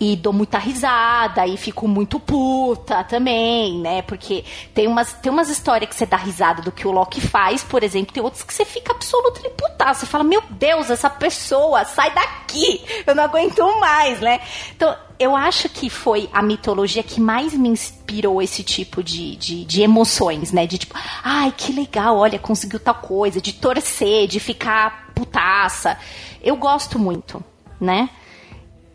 e 0.00 0.16
dou 0.16 0.32
muita 0.32 0.58
risada 0.58 1.46
e 1.46 1.56
fico 1.56 1.86
muito 1.86 2.18
puta 2.18 3.04
também, 3.04 3.78
né? 3.78 4.02
Porque 4.02 4.44
tem 4.74 4.86
umas, 4.86 5.12
tem 5.12 5.30
umas 5.30 5.50
histórias 5.50 5.88
que 5.88 5.94
você 5.94 6.06
dá 6.06 6.16
risada 6.16 6.62
do 6.62 6.72
que 6.72 6.88
o 6.88 6.90
Loki 6.90 7.20
faz, 7.20 7.62
por 7.62 7.82
exemplo, 7.82 8.12
tem 8.12 8.22
outras 8.22 8.42
que 8.42 8.54
você 8.54 8.64
fica 8.64 8.92
absolutamente 8.92 9.54
puta. 9.54 9.92
Você 9.92 10.06
fala, 10.06 10.24
meu 10.24 10.42
Deus, 10.50 10.90
essa 10.90 11.10
pessoa, 11.10 11.84
sai 11.84 12.12
daqui! 12.14 12.82
Eu 13.06 13.14
não 13.14 13.24
aguento 13.24 13.62
mais, 13.78 14.20
né? 14.20 14.40
Então, 14.74 14.96
eu 15.18 15.36
acho 15.36 15.68
que 15.68 15.88
foi 15.88 16.28
a 16.32 16.42
mitologia 16.42 17.02
que 17.02 17.20
mais 17.20 17.54
me 17.54 17.68
inspirou 17.68 18.42
esse 18.42 18.62
tipo 18.62 19.02
de, 19.02 19.36
de, 19.36 19.64
de, 19.64 19.82
emoções, 19.82 20.52
né? 20.52 20.66
De 20.66 20.78
tipo, 20.78 20.94
ai, 21.22 21.52
que 21.56 21.72
legal, 21.72 22.16
olha, 22.16 22.38
conseguiu 22.38 22.80
tal 22.80 22.96
coisa, 22.96 23.40
de 23.40 23.52
torcer, 23.52 24.26
de 24.26 24.40
ficar 24.40 25.12
putaça. 25.14 25.98
Eu 26.42 26.56
gosto 26.56 26.98
muito, 26.98 27.42
né? 27.80 28.10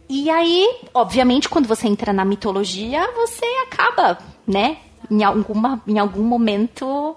E 0.10 0.30
aí, 0.30 0.82
obviamente, 0.94 1.48
quando 1.48 1.68
você 1.68 1.88
entra 1.88 2.12
na 2.12 2.26
mitologia, 2.26 3.08
você 3.16 3.46
acaba, 3.68 4.18
né, 4.46 4.78
em, 5.10 5.24
alguma, 5.24 5.82
em 5.88 6.00
algum 6.00 6.24
momento 6.24 7.16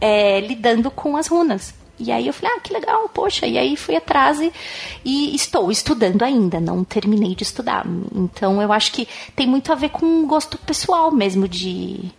é, 0.00 0.40
lidando 0.40 0.90
com 0.90 1.16
as 1.16 1.28
runas. 1.28 1.74
E 2.02 2.10
aí 2.10 2.26
eu 2.26 2.32
falei, 2.32 2.56
ah, 2.56 2.60
que 2.60 2.72
legal, 2.72 3.08
poxa. 3.08 3.46
E 3.46 3.56
aí 3.56 3.76
fui 3.76 3.96
atrás 3.96 4.40
e, 4.40 4.52
e, 5.04 5.34
estou 5.34 5.70
estudando 5.70 6.22
ainda, 6.22 6.60
não 6.60 6.82
terminei 6.84 7.34
de 7.34 7.44
estudar. 7.44 7.86
Então 8.14 8.60
eu 8.60 8.72
acho 8.72 8.92
que 8.92 9.08
tem 9.36 9.46
muito 9.46 9.70
a 9.72 9.74
ver 9.74 9.90
com 9.90 10.26
gosto 10.26 10.58
pessoal 10.58 11.10
mesmo 11.10 11.46
de, 11.46 12.10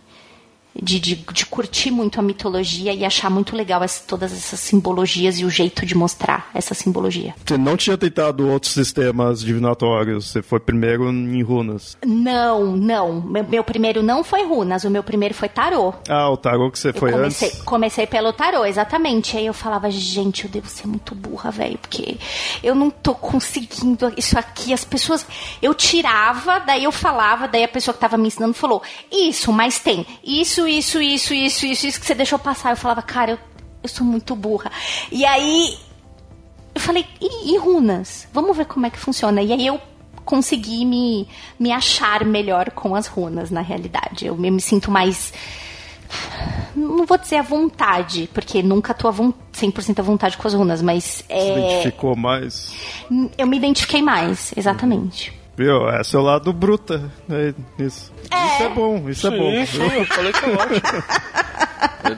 de, 0.80 0.98
de, 0.98 1.14
de, 1.14 1.46
curtir 1.46 1.90
muito 1.90 2.18
a 2.18 2.22
mitologia 2.22 2.92
e 2.92 3.04
achar 3.04 3.30
muito 3.30 3.56
legal 3.56 3.82
essa, 3.82 4.02
todas 4.06 4.32
essas 4.32 4.58
simbologias 4.58 5.38
e 5.38 5.44
o 5.44 5.50
jeito 5.50 5.86
de 5.86 5.94
mostrar 5.94 6.50
essa 6.52 6.74
simbologia. 6.74 7.34
Você 7.44 7.56
não 7.56 7.76
tinha 7.76 7.96
tentado 7.96 8.48
outros 8.48 8.72
sistemas 8.72 9.40
divinatórios? 9.40 10.30
Você 10.30 10.42
foi 10.42 10.58
primeiro 10.58 11.08
em 11.10 11.42
runas? 11.42 11.96
Não, 12.04 12.76
não. 12.76 13.20
Meu, 13.20 13.44
meu 13.44 13.64
primeiro 13.64 14.02
não 14.02 14.24
foi 14.24 14.44
runas, 14.44 14.84
o 14.84 14.90
meu 14.90 15.02
primeiro 15.02 15.34
foi 15.34 15.48
tarô. 15.48 15.94
Ah, 16.08 16.28
o 16.28 16.36
tarô 16.36 16.70
que 16.70 16.78
você 16.78 16.88
eu 16.88 16.94
foi 16.94 17.12
comecei, 17.12 17.48
antes? 17.48 17.62
Comecei 17.62 18.06
pelo 18.06 18.32
tarô, 18.32 18.64
exatamente. 18.64 19.36
Aí 19.36 19.46
eu 19.46 19.54
falava, 19.54 19.90
gente, 19.90 20.44
eu 20.44 20.50
devo 20.50 20.68
ser 20.68 20.86
muito 20.88 21.14
burra, 21.14 21.50
velho, 21.50 21.78
porque 21.78 22.16
eu 22.62 22.74
não 22.74 22.90
tô 22.90 23.14
conseguindo 23.14 24.12
isso 24.16 24.38
aqui. 24.38 24.72
As 24.72 24.84
pessoas. 24.84 25.24
Eu 25.62 25.72
tirava, 25.74 26.58
daí 26.58 26.84
eu 26.84 26.92
falava, 26.92 27.46
daí 27.46 27.62
a 27.62 27.68
pessoa 27.68 27.94
que 27.94 28.00
tava 28.00 28.16
me 28.16 28.26
ensinando 28.26 28.54
falou, 28.54 28.82
isso, 29.10 29.52
mas 29.52 29.78
tem 29.78 30.04
isso 30.24 30.63
isso, 30.66 31.00
isso, 31.00 31.32
isso, 31.34 31.66
isso, 31.66 31.86
isso, 31.86 32.00
que 32.00 32.06
você 32.06 32.14
deixou 32.14 32.38
passar. 32.38 32.70
Eu 32.70 32.76
falava, 32.76 33.02
cara, 33.02 33.32
eu, 33.32 33.38
eu 33.82 33.88
sou 33.88 34.06
muito 34.06 34.34
burra. 34.34 34.70
E 35.10 35.24
aí 35.24 35.76
eu 36.74 36.80
falei, 36.80 37.06
e, 37.20 37.54
e 37.54 37.58
runas? 37.58 38.26
Vamos 38.32 38.56
ver 38.56 38.66
como 38.66 38.86
é 38.86 38.90
que 38.90 38.98
funciona. 38.98 39.40
E 39.40 39.52
aí 39.52 39.66
eu 39.66 39.80
consegui 40.24 40.84
me, 40.84 41.28
me 41.58 41.70
achar 41.70 42.24
melhor 42.24 42.70
com 42.70 42.94
as 42.94 43.06
runas, 43.06 43.50
na 43.50 43.60
realidade. 43.60 44.26
Eu 44.26 44.36
me, 44.36 44.60
sinto 44.60 44.90
mais. 44.90 45.32
Não 46.74 47.06
vou 47.06 47.16
dizer 47.18 47.36
à 47.36 47.42
vontade, 47.42 48.28
porque 48.32 48.62
nunca 48.62 48.92
estou 48.92 49.12
100% 49.12 49.98
à 49.98 50.02
vontade 50.02 50.36
com 50.36 50.48
as 50.48 50.54
runas, 50.54 50.82
mas. 50.82 51.24
É... 51.28 51.40
Se 51.40 51.50
identificou 51.50 52.16
mais? 52.16 52.74
Eu 53.38 53.46
me 53.46 53.56
identifiquei 53.56 54.02
mais, 54.02 54.52
exatamente. 54.56 55.30
Viu? 55.30 55.43
Esse 56.00 56.16
é 56.16 56.18
o 56.18 56.22
lado 56.22 56.52
bruta. 56.52 57.10
É 57.30 57.54
isso. 57.82 58.12
É. 58.30 58.46
Isso 58.46 58.62
é 58.62 58.68
bom, 58.68 59.08
isso 59.08 59.28
sim, 59.28 59.34
é 59.34 59.38
bom. 59.38 59.66
Sim, 59.66 59.98
eu 59.98 60.06
falei 60.06 60.32
que 60.32 60.44
é 60.44 60.48
ótimo. 60.48 60.80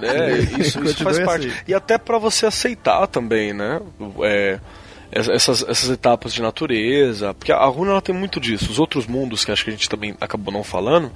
É, 0.03 0.39
isso, 0.61 0.83
isso 0.85 1.05
faz 1.05 1.19
parte. 1.21 1.49
Assim. 1.49 1.57
E 1.69 1.75
até 1.75 1.99
para 1.99 2.19
você 2.19 2.47
aceitar 2.47 3.07
também, 3.07 3.53
né? 3.53 3.81
É, 4.23 4.59
essas, 5.13 5.63
essas 5.63 5.91
etapas 5.91 6.33
de 6.33 6.43
natureza. 6.43 7.35
Porque 7.35 7.53
a 7.53 7.65
runa 7.67 7.93
ela 7.93 8.03
tem 8.03 8.15
muito 8.15 8.41
disso. 8.41 8.71
Os 8.71 8.79
outros 8.79 9.07
mundos, 9.07 9.45
que 9.45 9.53
acho 9.53 9.65
que 9.65 9.71
a 9.71 9.73
gente 9.73 9.89
também 9.89 10.17
acabou 10.21 10.53
não 10.53 10.65
falando, 10.65 11.13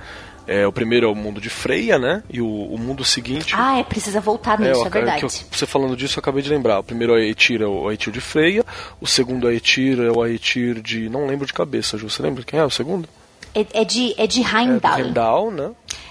é, 0.51 0.67
o 0.67 0.73
primeiro 0.73 1.07
é 1.07 1.09
o 1.09 1.15
mundo 1.15 1.41
de 1.41 1.49
Freia, 1.49 1.97
né? 1.97 2.25
E 2.29 2.41
o, 2.41 2.49
o 2.49 2.77
mundo 2.77 3.05
seguinte. 3.05 3.55
Ah, 3.57 3.79
é, 3.79 3.85
precisa 3.85 4.21
voltar 4.21 4.59
nisso, 4.59 4.83
é, 4.83 4.87
é 4.89 4.91
verdade. 4.91 5.23
Eu, 5.23 5.29
você 5.29 5.65
falando 5.65 5.97
disso, 5.97 6.19
eu 6.19 6.21
acabei 6.21 6.43
de 6.43 6.51
lembrar. 6.51 6.81
O 6.81 6.83
primeiro 6.83 7.17
é 7.17 7.21
Aetir, 7.21 7.63
é 7.63 7.67
o 7.67 7.89
Aetir 7.89 8.13
de 8.13 8.21
Freia. 8.21 8.65
O 9.01 9.07
segundo 9.07 9.49
é 9.49 9.53
Aetir, 9.53 10.01
é 10.01 10.11
o 10.11 10.21
Aetir 10.21 10.83
de. 10.83 11.09
Não 11.09 11.25
lembro 11.25 11.47
de 11.47 11.53
cabeça, 11.53 11.97
Ju. 11.97 12.11
Você 12.11 12.21
lembra 12.21 12.43
quem 12.43 12.59
é 12.59 12.65
o 12.65 12.71
segundo? 12.71 13.09
É, 13.55 13.65
é 13.75 13.85
de, 13.85 14.13
é 14.19 14.27
de 14.27 14.41
Heimdall. 14.41 14.99
É 14.99 15.01
Heimdall, 15.03 15.51
né? 15.53 15.71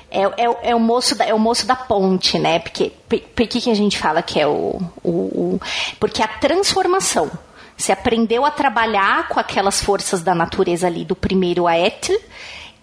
É, 0.09 0.21
é, 0.21 0.69
é, 0.69 0.75
o 0.75 0.79
moço 0.79 1.17
da, 1.17 1.25
é 1.25 1.33
o 1.33 1.39
moço 1.39 1.67
da 1.67 1.75
ponte, 1.75 2.39
né? 2.39 2.59
Porque, 2.59 2.93
por, 3.09 3.19
por 3.19 3.45
que, 3.45 3.59
que 3.59 3.69
a 3.69 3.75
gente 3.75 3.97
fala 3.97 4.21
que 4.21 4.39
é 4.39 4.47
o, 4.47 4.79
o, 5.03 5.09
o. 5.11 5.61
Porque 5.99 6.23
a 6.23 6.27
transformação. 6.29 7.29
Você 7.75 7.91
aprendeu 7.91 8.45
a 8.45 8.51
trabalhar 8.51 9.27
com 9.27 9.37
aquelas 9.37 9.83
forças 9.83 10.21
da 10.21 10.33
natureza 10.33 10.87
ali 10.87 11.03
do 11.03 11.15
primeiro 11.15 11.67
Aet, 11.67 12.17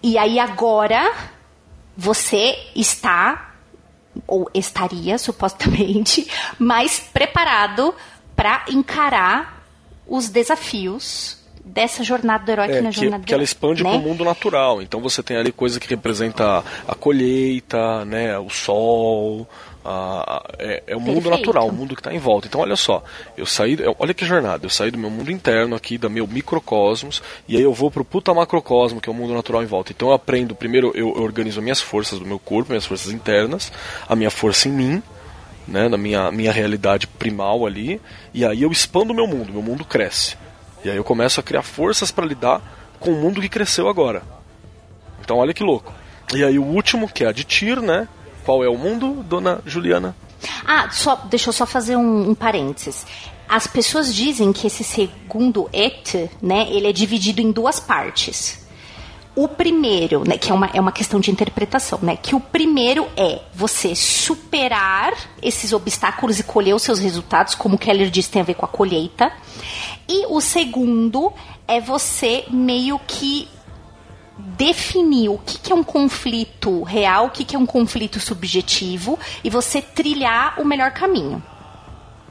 e 0.03 0.17
aí 0.19 0.39
agora 0.39 1.11
você 1.97 2.55
está 2.75 3.55
ou 4.27 4.49
estaria 4.53 5.17
supostamente 5.17 6.29
mais 6.59 6.99
preparado 6.99 7.93
para 8.35 8.65
encarar 8.69 9.65
os 10.07 10.29
desafios 10.29 11.37
dessa 11.65 12.03
jornada 12.03 12.45
do 12.45 12.51
herói 12.51 12.71
é, 12.71 12.81
na 12.81 12.91
jornada 12.91 13.19
que, 13.19 13.27
que 13.27 13.33
ela 13.33 13.43
expande 13.43 13.83
né? 13.83 13.89
para 13.89 13.99
o 13.99 14.01
mundo 14.01 14.23
natural. 14.23 14.81
Então 14.81 15.01
você 15.01 15.21
tem 15.21 15.35
ali 15.35 15.51
coisa 15.51 15.79
que 15.79 15.87
representa 15.89 16.63
a 16.87 16.95
colheita, 16.95 18.05
né, 18.05 18.37
o 18.39 18.49
sol, 18.49 19.47
a, 19.83 20.43
é, 20.59 20.83
é, 20.87 20.95
o 20.95 20.99
mundo 20.99 21.21
Perfeito. 21.21 21.37
natural, 21.37 21.67
o 21.67 21.71
mundo 21.71 21.95
que 21.95 22.01
está 22.01 22.13
em 22.13 22.19
volta. 22.19 22.47
Então, 22.47 22.61
olha 22.61 22.75
só, 22.75 23.03
eu 23.37 23.45
saí, 23.45 23.77
olha 23.99 24.13
que 24.13 24.25
jornada, 24.25 24.65
eu 24.65 24.69
saí 24.69 24.91
do 24.91 24.97
meu 24.97 25.09
mundo 25.09 25.31
interno 25.31 25.75
aqui, 25.75 25.97
do 25.97 26.09
meu 26.09 26.27
microcosmos, 26.27 27.21
e 27.47 27.55
aí 27.55 27.63
eu 27.63 27.73
vou 27.73 27.89
pro 27.89 28.03
puta 28.03 28.33
macrocosmo, 28.33 28.99
que 28.99 29.09
é 29.09 29.11
o 29.11 29.15
mundo 29.15 29.33
natural 29.33 29.63
em 29.63 29.65
volta. 29.65 29.91
Então, 29.91 30.09
eu 30.09 30.13
aprendo, 30.13 30.55
primeiro, 30.55 30.91
eu, 30.93 31.15
eu 31.15 31.23
organizo 31.23 31.61
minhas 31.61 31.81
forças 31.81 32.19
do 32.19 32.25
meu 32.25 32.39
corpo, 32.39 32.69
minhas 32.69 32.85
forças 32.85 33.11
internas, 33.11 33.71
a 34.07 34.15
minha 34.15 34.29
força 34.29 34.67
em 34.67 34.71
mim, 34.71 35.03
né, 35.67 35.87
na 35.89 35.97
minha, 35.97 36.31
minha 36.31 36.51
realidade 36.51 37.07
primal 37.07 37.65
ali, 37.65 38.01
e 38.33 38.45
aí 38.45 38.61
eu 38.61 38.71
expando 38.71 39.11
o 39.11 39.15
meu 39.15 39.27
mundo, 39.27 39.51
meu 39.51 39.61
mundo 39.61 39.83
cresce. 39.83 40.37
E 40.83 40.89
aí 40.89 40.95
eu 40.95 41.03
começo 41.03 41.39
a 41.39 41.43
criar 41.43 41.63
forças 41.63 42.11
para 42.11 42.25
lidar 42.25 42.61
com 42.99 43.11
o 43.11 43.15
mundo 43.15 43.41
que 43.41 43.49
cresceu 43.49 43.89
agora. 43.89 44.21
Então, 45.21 45.37
olha 45.37 45.53
que 45.53 45.63
louco. 45.63 45.93
E 46.33 46.43
aí 46.43 46.57
o 46.57 46.63
último, 46.63 47.07
que 47.07 47.23
é 47.23 47.27
a 47.27 47.31
de 47.31 47.45
Tyr, 47.45 47.81
né? 47.81 48.07
Qual 48.47 48.63
é 48.63 48.69
o 48.69 48.77
mundo, 48.77 49.25
dona 49.27 49.59
Juliana? 49.65 50.15
Ah, 50.65 50.89
só, 50.89 51.15
deixa 51.29 51.49
eu 51.49 51.53
só 51.53 51.65
fazer 51.65 51.97
um, 51.97 52.29
um 52.29 52.33
parênteses. 52.33 53.05
As 53.45 53.67
pessoas 53.67 54.15
dizem 54.15 54.53
que 54.53 54.67
esse 54.67 54.85
segundo 54.85 55.69
et, 55.73 56.29
né, 56.41 56.65
ele 56.69 56.87
é 56.87 56.93
dividido 56.93 57.41
em 57.41 57.51
duas 57.51 57.77
partes. 57.77 58.65
O 59.35 59.49
primeiro, 59.49 60.23
né, 60.25 60.37
que 60.37 60.49
é 60.49 60.53
uma, 60.53 60.67
é 60.67 60.79
uma 60.79 60.93
questão 60.93 61.19
de 61.19 61.29
interpretação, 61.29 61.99
né, 62.01 62.15
que 62.15 62.35
o 62.35 62.39
primeiro 62.39 63.05
é 63.17 63.41
você 63.53 63.93
superar 63.93 65.13
esses 65.41 65.73
obstáculos 65.73 66.39
e 66.39 66.43
colher 66.43 66.73
os 66.73 66.83
seus 66.83 66.99
resultados, 66.99 67.53
como 67.53 67.77
Keller 67.77 68.09
diz, 68.09 68.29
tem 68.29 68.41
a 68.41 68.45
ver 68.45 68.53
com 68.53 68.63
a 68.63 68.69
colheita. 68.69 69.29
E 70.07 70.25
o 70.27 70.39
segundo 70.39 71.33
é 71.67 71.81
você 71.81 72.45
meio 72.49 72.97
que 73.05 73.49
definir 74.37 75.29
o 75.29 75.37
que, 75.37 75.57
que 75.57 75.71
é 75.71 75.75
um 75.75 75.83
conflito 75.83 76.83
real, 76.83 77.27
o 77.27 77.29
que, 77.29 77.43
que 77.43 77.55
é 77.55 77.59
um 77.59 77.65
conflito 77.65 78.19
subjetivo 78.19 79.17
e 79.43 79.49
você 79.49 79.81
trilhar 79.81 80.59
o 80.59 80.65
melhor 80.65 80.91
caminho. 80.91 81.41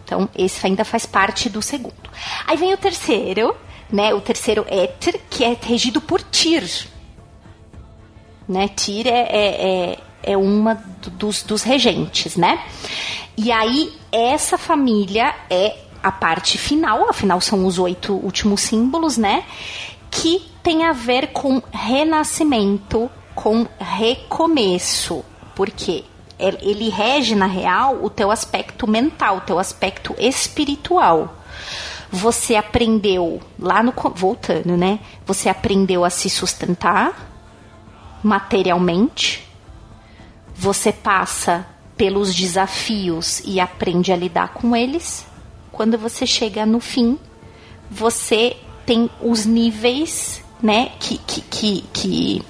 Então, 0.05 0.29
esse 0.37 0.65
ainda 0.65 0.85
faz 0.85 1.05
parte 1.05 1.49
do 1.49 1.61
segundo. 1.61 1.95
Aí 2.47 2.57
vem 2.57 2.73
o 2.73 2.77
terceiro, 2.77 3.57
né? 3.91 4.15
O 4.15 4.21
terceiro 4.21 4.65
éter, 4.69 5.21
que 5.29 5.45
é 5.45 5.57
regido 5.61 6.01
por 6.01 6.23
Tyr. 6.23 6.87
Né? 8.49 8.69
Tyr 8.69 9.09
é, 9.09 9.11
é, 9.11 9.65
é, 9.65 9.99
é 10.23 10.37
uma 10.37 10.75
dos, 11.19 11.43
dos 11.43 11.65
regentes, 11.65 12.37
né? 12.37 12.63
E 13.37 13.51
aí, 13.51 13.93
essa 14.13 14.57
família 14.57 15.35
é 15.51 15.77
a 16.01 16.13
parte 16.13 16.57
final, 16.57 17.11
afinal 17.11 17.41
são 17.41 17.67
os 17.67 17.81
oito 17.81 18.15
últimos 18.15 18.61
símbolos, 18.61 19.19
né? 19.19 19.45
Que 20.09 20.41
tem 20.67 20.83
a 20.83 20.93
ver 20.93 21.29
com 21.29 21.63
renascimento, 21.71 23.09
com 23.37 23.69
recomeço. 23.79 25.25
Porque 25.55 26.03
ele 26.37 26.89
rege, 26.89 27.37
na 27.37 27.47
real, 27.47 28.03
o 28.03 28.11
teu 28.11 28.33
aspecto 28.33 28.85
mental, 28.85 29.37
o 29.37 29.41
teu 29.43 29.61
aspecto 29.61 30.13
espiritual. 30.19 31.37
você 32.11 32.57
aprendeu 32.57 33.41
lá 33.57 33.81
no 33.81 33.93
voltando, 34.15 34.77
né? 34.77 34.99
Você 35.25 35.49
aprendeu 35.49 36.05
a 36.05 36.11
se 36.11 36.29
sustentar 36.29 37.31
materialmente. 38.21 39.49
Você 40.53 40.93
passa 40.93 41.65
pelos 41.97 42.35
desafios 42.35 43.41
e 43.45 43.61
aprende 43.61 44.13
a 44.13 44.17
lidar 44.17 44.49
com 44.49 44.75
eles. 44.75 45.25
Quando 45.71 45.97
você 45.97 46.27
chega 46.27 46.67
no 46.67 46.81
fim, 46.81 47.17
você 47.89 48.57
tem 48.85 49.09
os 49.21 49.47
níveis 49.47 50.45
né, 50.63 50.93
que, 50.99 51.19
que, 51.19 51.41
que, 51.43 51.85
que 51.93 52.43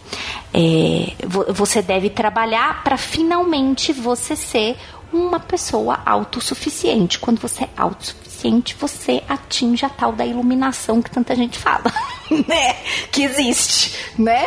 é, 0.55 1.13
você 1.53 1.83
deve 1.83 2.09
trabalhar 2.09 2.83
para 2.83 2.97
finalmente 2.97 3.93
você 3.93 4.37
ser 4.37 4.77
uma 5.13 5.41
pessoa 5.41 6.01
autossuficiente. 6.05 7.19
Quando 7.19 7.41
você 7.41 7.65
é 7.65 7.69
autossuficiente, 7.77 8.77
você 8.79 9.23
atinge 9.29 9.85
a 9.85 9.89
tal 9.89 10.13
da 10.13 10.25
iluminação 10.25 11.03
que 11.03 11.11
tanta 11.11 11.35
gente 11.35 11.59
fala, 11.59 11.93
né? 12.31 12.75
Que 13.11 13.25
existe, 13.25 14.13
né? 14.19 14.47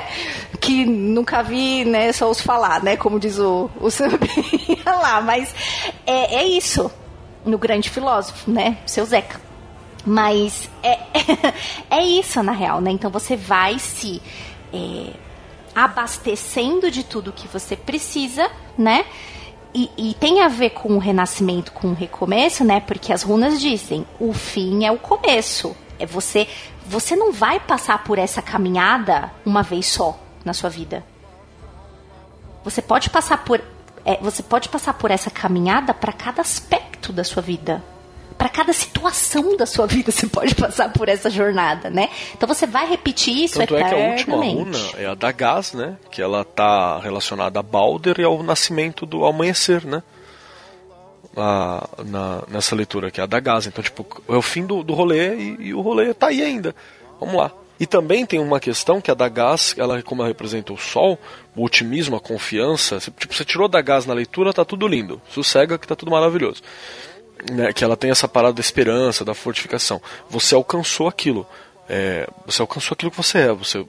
Que 0.60 0.86
nunca 0.86 1.41
vi, 1.41 1.86
né? 1.86 2.11
Só 2.11 2.30
os 2.30 2.41
falar, 2.41 2.84
né? 2.84 2.98
Como 2.98 3.19
diz 3.19 3.40
o, 3.40 3.69
o 3.80 3.90
lá. 4.86 5.22
Mas 5.22 5.53
é, 6.06 6.36
é 6.36 6.44
isso 6.45 6.91
no 7.45 7.57
grande 7.57 7.90
filósofo, 7.90 8.49
né? 8.52 8.77
Seu 8.86 9.06
Zeca. 9.06 9.48
Mas 10.05 10.69
é, 10.81 10.99
é 11.89 12.03
isso 12.03 12.41
na 12.41 12.51
real, 12.51 12.81
né? 12.81 12.91
Então 12.91 13.09
você 13.11 13.35
vai 13.35 13.80
se 13.80 14.21
é, 14.73 15.13
abastecendo 15.76 16.89
de 16.89 17.03
tudo 17.03 17.31
que 17.31 17.47
você 17.47 17.76
precisa, 17.76 18.49
né? 18.77 19.05
E, 19.73 19.89
e, 19.95 20.13
tem 20.15 20.41
a 20.41 20.47
ver 20.47 20.71
com 20.71 20.95
o 20.95 20.97
renascimento, 20.97 21.71
com 21.71 21.89
o 21.89 21.93
recomeço, 21.93 22.63
né? 22.63 22.80
Porque 22.80 23.13
as 23.13 23.21
runas 23.21 23.61
dizem, 23.61 24.05
o 24.19 24.34
fim 24.34 24.84
é 24.84 24.91
o 24.91 24.97
começo. 24.97 25.76
É 25.99 26.07
você, 26.07 26.47
você 26.85 27.15
não 27.15 27.31
vai 27.31 27.59
passar 27.59 28.03
por 28.03 28.17
essa 28.17 28.41
caminhada 28.41 29.31
uma 29.45 29.61
vez 29.61 29.85
só 29.85 30.17
na 30.43 30.53
sua 30.53 30.71
vida. 30.71 31.05
Você 32.63 32.81
pode 32.81 33.11
passar 33.11 33.43
por, 33.43 33.61
é, 34.03 34.17
você 34.17 34.41
pode 34.41 34.69
passar 34.69 34.93
por 34.95 35.11
essa 35.11 35.30
caminhada 35.30 35.93
para 35.93 36.13
cada 36.13 36.41
aspecto 36.41 37.13
da 37.13 37.23
sua 37.23 37.43
vida 37.43 37.84
para 38.40 38.48
cada 38.48 38.72
situação 38.72 39.57
da 39.57 39.66
sua 39.66 39.86
vida 39.86 40.14
você 40.14 40.26
pode 40.26 40.56
passar 40.56 40.94
por 40.94 41.10
essa 41.10 41.30
jornada, 41.30 41.90
né? 41.90 42.07
Então 42.34 42.48
você 42.48 42.66
vai 42.66 42.88
repetir 42.88 43.44
isso 43.44 43.60
Tanto 43.60 43.76
é 43.76 43.84
que 43.84 43.94
a 43.94 43.98
última 43.98 44.38
runa 44.38 44.78
é 44.98 45.06
a 45.06 45.14
da 45.14 45.30
Gás, 45.30 45.74
né? 45.74 45.98
Que 46.10 46.22
ela 46.22 46.45
tá 46.45 46.99
relacionada 46.99 47.60
a 47.60 47.64
Balder 47.64 48.18
e 48.18 48.24
ao 48.24 48.41
nascimento 48.41 49.06
do 49.06 49.26
amanhecer, 49.26 49.84
né? 49.84 50.02
A, 51.36 51.86
na, 52.06 52.44
nessa 52.48 52.78
leitura 52.78 53.11
que 53.11 53.20
é 53.20 53.26
a 53.26 53.28
da 53.28 53.41
Gás. 53.41 53.68
Então, 53.68 53.84
tipo, 53.84 54.07
é 54.30 54.38
o 54.38 54.41
fim 54.41 54.66
do, 54.66 54.84
do 54.84 54.94
rolê 54.94 55.36
e, 55.36 55.57
e 55.60 55.74
o 55.74 55.82
rolê 55.82 56.14
tá 56.14 56.28
aí 56.28 56.41
ainda. 56.41 56.74
Vamos 57.20 57.36
lá. 57.36 57.52
E 57.78 57.86
também 57.86 58.26
tem 58.26 58.40
uma 58.40 58.60
questão 58.61 59.02
que 59.02 59.11
a 59.11 59.14
da 59.14 59.30
gás, 59.30 59.74
ela 59.78 60.02
como 60.02 60.22
ela 60.22 60.28
representa 60.28 60.74
o 60.74 60.78
sol, 60.78 61.18
o 61.56 61.64
otimismo, 61.64 62.16
a 62.16 62.20
confiança. 62.20 62.99
Tipo, 62.99 63.34
você 63.34 63.45
tirou 63.45 63.70
da 63.70 63.82
gás 63.82 64.06
na 64.06 64.14
leitura, 64.14 64.53
tá 64.53 64.66
tudo 64.66 64.86
lindo. 64.86 65.22
Sossega 65.30 65.78
que 65.78 65.88
tá 65.88 65.95
tudo 65.95 66.11
maravilhoso 66.11 66.61
né, 67.52 67.72
que 67.74 67.84
ela 67.84 67.95
tem 67.95 68.11
essa 68.11 68.28
parada 68.28 68.53
da 68.53 68.61
esperança, 68.61 69.24
da 69.24 69.34
fortificação. 69.34 70.02
Você 70.30 70.56
alcançou 70.56 71.07
aquilo. 71.07 71.48
É, 71.88 72.28
você 72.45 72.61
alcançou 72.61 72.94
aquilo 72.95 73.11
que 73.11 73.18
você 73.18 73.40
é. 73.40 73.53
Você, 73.53 73.86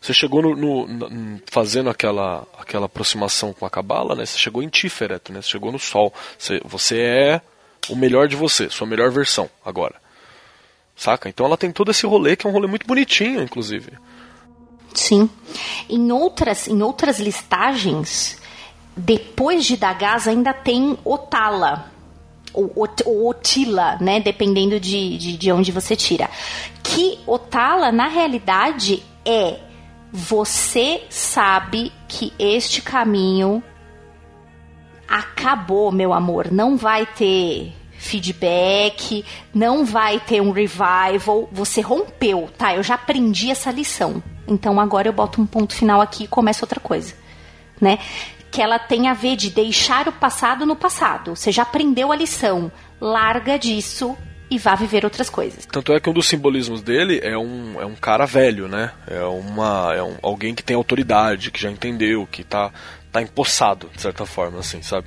você 0.00 0.12
chegou 0.12 0.42
no, 0.42 0.86
no, 0.86 1.40
fazendo 1.50 1.90
aquela, 1.90 2.46
aquela 2.58 2.86
aproximação 2.86 3.52
com 3.52 3.66
a 3.66 3.70
cabala, 3.70 4.14
né? 4.14 4.24
Você 4.24 4.38
chegou 4.38 4.62
em 4.62 4.68
Tiferet, 4.68 5.32
né? 5.32 5.42
Você 5.42 5.48
chegou 5.48 5.72
no 5.72 5.78
sol. 5.78 6.12
Você, 6.38 6.60
você 6.64 7.00
é 7.00 7.40
o 7.88 7.96
melhor 7.96 8.28
de 8.28 8.36
você, 8.36 8.68
sua 8.70 8.86
melhor 8.86 9.10
versão 9.10 9.48
agora. 9.64 9.94
Saca? 10.96 11.28
Então 11.28 11.46
ela 11.46 11.56
tem 11.56 11.70
todo 11.70 11.90
esse 11.90 12.06
rolê 12.06 12.36
que 12.36 12.46
é 12.46 12.50
um 12.50 12.52
rolê 12.52 12.66
muito 12.66 12.86
bonitinho, 12.86 13.42
inclusive. 13.42 13.92
Sim. 14.94 15.30
Em 15.88 16.10
outras, 16.10 16.66
em 16.66 16.82
outras 16.82 17.20
listagens, 17.20 18.38
depois 18.96 19.64
de 19.64 19.76
Dagaz 19.76 20.26
ainda 20.26 20.52
tem 20.52 20.98
Otala 21.04 21.97
ou, 22.52 22.72
ou 23.04 23.28
Otila, 23.28 23.96
né? 24.00 24.20
Dependendo 24.20 24.78
de, 24.80 25.16
de, 25.16 25.36
de 25.36 25.52
onde 25.52 25.72
você 25.72 25.94
tira. 25.94 26.28
Que 26.82 27.18
Otala, 27.26 27.92
na 27.92 28.08
realidade, 28.08 29.02
é 29.24 29.58
você 30.12 31.02
sabe 31.10 31.92
que 32.06 32.32
este 32.38 32.80
caminho 32.80 33.62
acabou, 35.06 35.92
meu 35.92 36.12
amor. 36.12 36.50
Não 36.50 36.76
vai 36.76 37.06
ter 37.06 37.72
feedback, 37.98 39.24
não 39.52 39.84
vai 39.84 40.20
ter 40.20 40.40
um 40.40 40.50
revival. 40.50 41.48
Você 41.52 41.80
rompeu, 41.80 42.48
tá? 42.56 42.74
Eu 42.74 42.82
já 42.82 42.94
aprendi 42.94 43.50
essa 43.50 43.70
lição. 43.70 44.22
Então 44.46 44.80
agora 44.80 45.08
eu 45.08 45.12
boto 45.12 45.40
um 45.40 45.46
ponto 45.46 45.74
final 45.74 46.00
aqui 46.00 46.24
e 46.24 46.28
começa 46.28 46.64
outra 46.64 46.80
coisa, 46.80 47.14
né? 47.80 47.98
Que 48.50 48.62
ela 48.62 48.78
tem 48.78 49.08
a 49.08 49.14
ver 49.14 49.36
de 49.36 49.50
deixar 49.50 50.08
o 50.08 50.12
passado 50.12 50.64
no 50.64 50.76
passado. 50.76 51.36
Você 51.36 51.52
já 51.52 51.62
aprendeu 51.62 52.10
a 52.10 52.16
lição. 52.16 52.70
Larga 53.00 53.58
disso 53.58 54.16
e 54.50 54.58
vá 54.58 54.74
viver 54.74 55.04
outras 55.04 55.28
coisas. 55.28 55.66
Tanto 55.66 55.92
é 55.92 56.00
que 56.00 56.08
um 56.08 56.12
dos 56.12 56.26
simbolismos 56.26 56.82
dele 56.82 57.20
é 57.22 57.36
um, 57.36 57.80
é 57.80 57.86
um 57.86 57.94
cara 57.94 58.26
velho, 58.26 58.66
né? 58.66 58.92
É, 59.06 59.22
uma, 59.24 59.94
é 59.94 60.02
um, 60.02 60.16
alguém 60.22 60.54
que 60.54 60.62
tem 60.62 60.74
autoridade, 60.74 61.50
que 61.50 61.60
já 61.60 61.70
entendeu, 61.70 62.26
que 62.26 62.42
tá, 62.42 62.72
tá 63.12 63.20
empossado, 63.20 63.90
de 63.94 64.00
certa 64.00 64.24
forma, 64.24 64.60
assim, 64.60 64.82
sabe? 64.82 65.06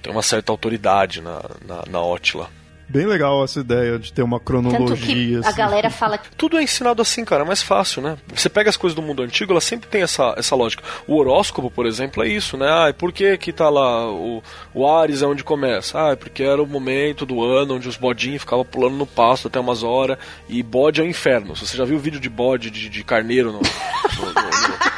Tem 0.00 0.12
uma 0.12 0.22
certa 0.22 0.52
autoridade 0.52 1.20
na, 1.20 1.42
na, 1.66 1.84
na 1.88 2.00
Ótila. 2.00 2.48
Bem 2.88 3.04
legal 3.04 3.42
essa 3.42 3.58
ideia 3.58 3.98
de 3.98 4.12
ter 4.12 4.22
uma 4.22 4.38
cronologia. 4.38 5.40
Assim. 5.40 5.48
A 5.48 5.52
galera 5.52 5.90
fala 5.90 6.16
que. 6.16 6.28
Tudo 6.36 6.56
é 6.56 6.62
ensinado 6.62 7.02
assim, 7.02 7.24
cara, 7.24 7.42
é 7.42 7.46
mais 7.46 7.60
fácil, 7.60 8.00
né? 8.00 8.16
Você 8.32 8.48
pega 8.48 8.70
as 8.70 8.76
coisas 8.76 8.94
do 8.94 9.02
mundo 9.02 9.22
antigo, 9.22 9.52
ela 9.52 9.60
sempre 9.60 9.88
tem 9.88 10.02
essa, 10.02 10.34
essa 10.36 10.54
lógica. 10.54 10.84
O 11.06 11.16
horóscopo, 11.16 11.68
por 11.68 11.84
exemplo, 11.84 12.22
é 12.22 12.28
isso, 12.28 12.56
né? 12.56 12.66
Ah, 12.68 12.94
por 12.96 13.12
que 13.12 13.36
que 13.38 13.52
tá 13.52 13.68
lá 13.68 14.08
o, 14.08 14.40
o 14.72 14.88
Ares 14.88 15.20
é 15.20 15.26
onde 15.26 15.42
começa? 15.42 16.00
Ah, 16.00 16.12
é 16.12 16.16
porque 16.16 16.44
era 16.44 16.62
o 16.62 16.66
momento 16.66 17.26
do 17.26 17.42
ano 17.42 17.74
onde 17.74 17.88
os 17.88 17.96
bodinhos 17.96 18.42
ficavam 18.42 18.64
pulando 18.64 18.94
no 18.94 19.06
pasto 19.06 19.48
até 19.48 19.58
umas 19.58 19.82
horas 19.82 20.16
e 20.48 20.62
bode 20.62 21.00
é 21.00 21.04
o 21.04 21.08
inferno. 21.08 21.56
Se 21.56 21.66
você 21.66 21.76
já 21.76 21.84
viu 21.84 21.96
o 21.96 22.00
vídeo 22.00 22.20
de 22.20 22.28
bode, 22.28 22.70
de, 22.70 22.88
de 22.88 23.02
carneiro 23.02 23.50
no, 23.50 23.58
no, 23.60 24.26
no, 24.26 24.32
no, 24.32 24.95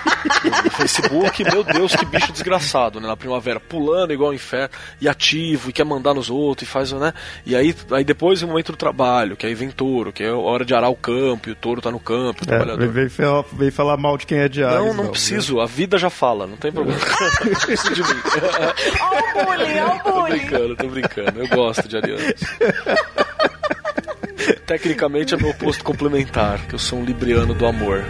Facebook, 0.71 1.45
meu 1.45 1.65
Deus, 1.65 1.95
que 1.95 2.05
bicho 2.05 2.33
desgraçado, 2.33 3.01
né? 3.01 3.07
Na 3.07 3.17
primavera, 3.17 3.61
pulando 3.61 4.13
igual 4.13 4.31
o 4.31 4.35
inferno 4.35 4.71
e 5.01 5.09
ativo 5.09 5.71
e 5.71 5.73
quer 5.73 5.85
mandar 5.85 6.15
nos 6.15 6.31
outros 6.31 6.69
e 6.69 6.71
faz, 6.71 6.93
né? 6.93 7.13
E 7.45 7.57
aí 7.57 7.75
aí 7.91 8.05
depois 8.05 8.43
o 8.43 8.47
momento 8.47 8.73
do 8.73 8.79
trabalho, 8.79 9.37
que 9.37 9.47
aí 9.47 9.55
vem 9.55 9.71
touro, 9.71 10.13
que 10.13 10.23
é 10.23 10.31
hora 10.31 10.65
de 10.65 10.75
arar 10.75 10.91
o 10.91 10.97
campo, 10.97 11.49
e 11.49 11.53
o 11.53 11.55
touro 11.55 11.81
tá 11.81 11.91
no 11.91 12.01
campo, 12.01 12.43
o 12.43 12.45
é, 12.45 12.47
trabalhador. 12.47 12.89
Vem, 12.89 13.09
falar, 13.09 13.45
vem 13.53 13.71
falar 13.71 13.97
mal 13.97 14.17
de 14.17 14.27
quem 14.27 14.39
é 14.39 14.49
de 14.49 14.63
Ares. 14.63 14.79
Não, 14.79 14.95
não, 14.95 15.05
não 15.05 15.11
preciso, 15.11 15.57
né? 15.57 15.63
a 15.63 15.67
vida 15.67 15.99
já 15.99 16.11
fala, 16.11 16.47
não 16.47 16.57
tem 16.57 16.73
problema. 16.73 17.01
não 17.45 17.61
preciso 17.61 17.95
de 17.95 18.03
mim. 18.03 18.09
Olha 19.01 19.21
o 19.21 19.45
bullying, 19.45 19.79
olha 19.79 19.95
o 19.95 19.99
bullying. 20.03 20.03
Tô 20.03 20.23
brincando, 20.23 20.77
tô 20.77 20.89
brincando, 20.89 21.41
eu 21.41 21.49
gosto 21.49 21.89
de 21.89 21.97
arianos. 21.97 22.35
Tecnicamente 24.67 25.35
é 25.35 25.37
meu 25.37 25.51
oposto 25.51 25.83
complementar, 25.83 26.67
que 26.67 26.75
eu 26.75 26.79
sou 26.79 26.99
um 26.99 27.05
libriano 27.05 27.55
do 27.55 27.67
amor. 27.67 28.05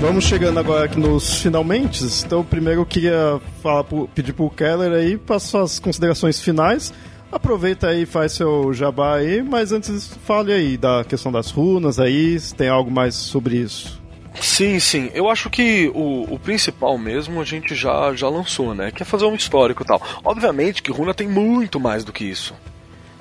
Vamos 0.00 0.24
chegando 0.24 0.58
agora 0.58 0.86
aqui 0.86 0.98
nos 0.98 1.42
finalmente. 1.42 2.02
Então, 2.24 2.42
primeiro 2.42 2.80
eu 2.80 2.86
queria 2.86 3.40
falar, 3.62 3.84
pedir 4.14 4.32
pro 4.32 4.48
Keller 4.48 4.92
aí 4.92 5.18
para 5.18 5.38
suas 5.38 5.78
considerações 5.78 6.40
finais. 6.40 6.92
Aproveita 7.30 7.88
aí, 7.88 8.06
faz 8.06 8.32
seu 8.32 8.72
jabá 8.72 9.16
aí, 9.16 9.42
mas 9.42 9.72
antes 9.72 10.16
fale 10.24 10.52
aí 10.52 10.76
da 10.76 11.04
questão 11.04 11.30
das 11.30 11.50
runas 11.50 12.00
aí, 12.00 12.40
se 12.40 12.54
tem 12.54 12.68
algo 12.68 12.90
mais 12.90 13.14
sobre 13.14 13.56
isso. 13.56 14.00
Sim, 14.40 14.80
sim. 14.80 15.10
Eu 15.12 15.28
acho 15.28 15.50
que 15.50 15.90
o, 15.94 16.34
o 16.34 16.38
principal 16.38 16.96
mesmo 16.96 17.40
a 17.40 17.44
gente 17.44 17.74
já, 17.74 18.14
já 18.14 18.28
lançou, 18.28 18.74
né? 18.74 18.90
Que 18.90 19.02
é 19.02 19.06
fazer 19.06 19.26
um 19.26 19.34
histórico 19.34 19.82
e 19.82 19.86
tal. 19.86 20.00
Obviamente 20.24 20.82
que 20.82 20.90
runa 20.90 21.12
tem 21.12 21.28
muito 21.28 21.78
mais 21.78 22.04
do 22.04 22.12
que 22.12 22.24
isso. 22.24 22.54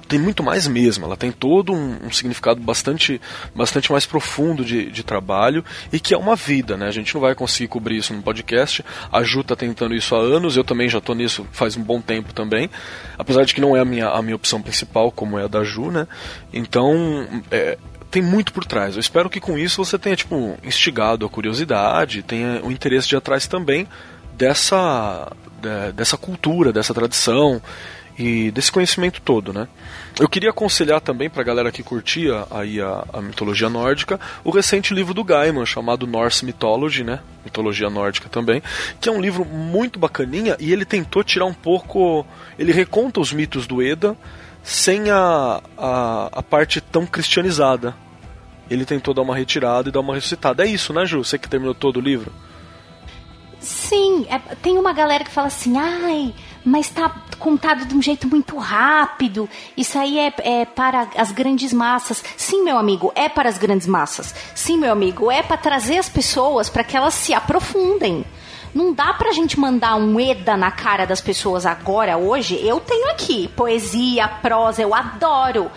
Tem 0.10 0.20
muito 0.20 0.42
mais 0.44 0.68
mesmo. 0.68 1.06
Ela 1.06 1.16
tem 1.16 1.32
todo 1.32 1.72
um, 1.72 2.08
um 2.08 2.12
significado 2.12 2.60
bastante, 2.60 3.22
bastante 3.56 3.92
mais 3.92 4.08
profundo 4.08 4.66
de, 4.66 4.92
de, 4.92 5.04
trabalho 5.04 5.64
e 5.94 6.00
que 6.00 6.16
é 6.16 6.18
uma 6.18 6.36
vida, 6.36 6.76
né? 6.76 6.88
A 6.88 6.92
gente 6.92 7.14
não 7.14 7.22
vai 7.22 7.36
conseguir 7.36 7.68
cobrir 7.68 7.98
isso 7.98 8.14
no 8.14 8.22
podcast. 8.22 8.84
A 9.12 9.24
Ju 9.24 9.44
tá 9.44 9.56
tentando 9.56 9.94
isso 9.94 10.16
há 10.16 10.20
anos, 10.20 10.58
eu 10.58 10.64
também 10.64 10.90
já 10.90 11.00
tô 11.00 11.14
nisso 11.14 11.48
faz 11.52 11.78
um 11.78 11.84
bom 11.84 12.02
tempo 12.02 12.34
também. 12.34 12.70
Apesar 13.18 13.46
de 13.46 13.54
que 13.54 13.62
não 13.62 13.78
é 13.78 13.82
a 13.82 13.86
minha, 13.86 14.10
a 14.10 14.22
minha 14.22 14.36
opção 14.36 14.62
principal, 14.62 15.12
como 15.12 15.38
é 15.38 15.44
a 15.44 15.48
da 15.48 15.64
Ju, 15.64 15.92
né? 15.92 16.08
Então, 16.52 17.28
é, 17.52 17.78
tem 18.10 18.22
muito 18.22 18.52
por 18.52 18.66
trás. 18.66 18.96
Eu 18.96 19.00
espero 19.00 19.30
que 19.30 19.40
com 19.40 19.58
isso 19.60 19.86
você 19.86 20.00
tenha 20.00 20.16
tipo 20.16 20.58
instigado 20.64 21.24
a 21.24 21.30
curiosidade, 21.30 22.24
tenha 22.24 22.62
o 22.64 22.72
interesse 22.72 23.08
de 23.08 23.16
atrás 23.16 23.46
também 23.46 23.88
dessa 24.36 25.32
dessa 25.94 26.16
cultura, 26.16 26.72
dessa 26.72 26.94
tradição 26.94 27.62
e 28.20 28.52
desse 28.52 28.70
conhecimento 28.70 29.22
todo, 29.22 29.54
né? 29.54 29.66
Eu 30.20 30.28
queria 30.28 30.50
aconselhar 30.50 31.00
também 31.00 31.30
para 31.30 31.42
a 31.42 31.46
galera 31.46 31.72
que 31.72 31.82
curtia 31.82 32.46
aí 32.52 32.82
a, 32.82 33.06
a, 33.14 33.22
mitologia 33.22 33.70
nórdica 33.70 34.20
o 34.44 34.52
recente 34.52 34.94
livro 34.94 35.14
do 35.14 35.24
Gaiman 35.24 35.66
chamado 35.66 36.06
Norse 36.06 36.44
Mythology, 36.44 37.06
né? 37.06 37.22
Mitologia 37.46 37.90
nórdica 37.90 38.28
também, 38.28 38.62
que 39.00 39.08
é 39.08 39.12
um 39.12 39.22
livro 39.22 39.46
muito 39.46 39.98
bacaninha 39.98 40.58
e 40.60 40.74
ele 40.74 40.84
tentou 40.84 41.24
tirar 41.24 41.46
um 41.46 41.54
pouco, 41.54 42.28
ele 42.58 42.74
reconta 42.74 43.22
os 43.22 43.32
mitos 43.32 43.66
do 43.66 43.82
Eda 43.82 44.18
sem 44.62 45.10
a, 45.10 45.62
a, 45.78 46.30
a 46.34 46.44
parte 46.44 46.82
tão 46.82 47.06
cristianizada. 47.06 47.96
Ele 48.70 48.84
tentou 48.84 49.14
dar 49.14 49.22
uma 49.22 49.36
retirada 49.36 49.88
e 49.88 49.92
dar 49.94 50.02
uma 50.02 50.14
ressuscitada. 50.14 50.66
É 50.66 50.68
isso, 50.68 50.92
né, 50.92 51.06
Ju? 51.06 51.24
Você 51.24 51.40
que 51.40 51.48
terminou 51.48 51.74
todo 51.74 51.98
o 51.98 52.02
livro? 52.02 52.34
Sim, 53.62 54.28
é, 54.30 54.38
tem 54.56 54.78
uma 54.78 54.94
galera 54.94 55.24
que 55.24 55.32
fala 55.32 55.48
assim, 55.48 55.78
ai, 55.78 56.34
mas 56.70 56.86
está 56.86 57.10
contado 57.38 57.86
de 57.86 57.96
um 57.96 58.02
jeito 58.02 58.28
muito 58.28 58.58
rápido. 58.58 59.50
Isso 59.76 59.98
aí 59.98 60.20
é, 60.20 60.34
é, 60.40 60.66
para 60.66 61.08
as 61.16 61.32
grandes 61.32 61.74
massas. 61.74 62.24
Sim, 62.38 62.64
meu 62.64 62.78
amigo, 62.78 63.12
é 63.16 63.28
para 63.28 63.50
as 63.50 63.58
grandes 63.58 63.88
massas. 63.88 64.34
Sim, 64.54 64.78
meu 64.78 64.92
amigo, 64.92 65.32
é 65.32 65.42
para 65.42 65.58
trazer 65.58 65.98
as 65.98 66.08
pessoas 66.08 66.70
para 66.70 66.84
que 66.84 66.96
elas 66.96 67.14
se 67.14 67.34
aprofundem. 67.34 68.24
Não 68.74 68.94
dá 68.94 69.14
pra 69.14 69.32
gente 69.32 69.60
mandar 69.60 69.96
um 69.96 70.20
EDA 70.20 70.56
na 70.56 70.70
cara 70.70 71.06
das 71.06 71.20
pessoas 71.20 71.66
agora, 71.66 72.18
hoje. 72.18 72.56
Eu 72.64 72.80
tenho 72.80 73.10
aqui 73.10 73.48
poesia, 73.56 74.28
prosa, 74.28 74.82
eu 74.82 74.94
adoro. 74.94 75.72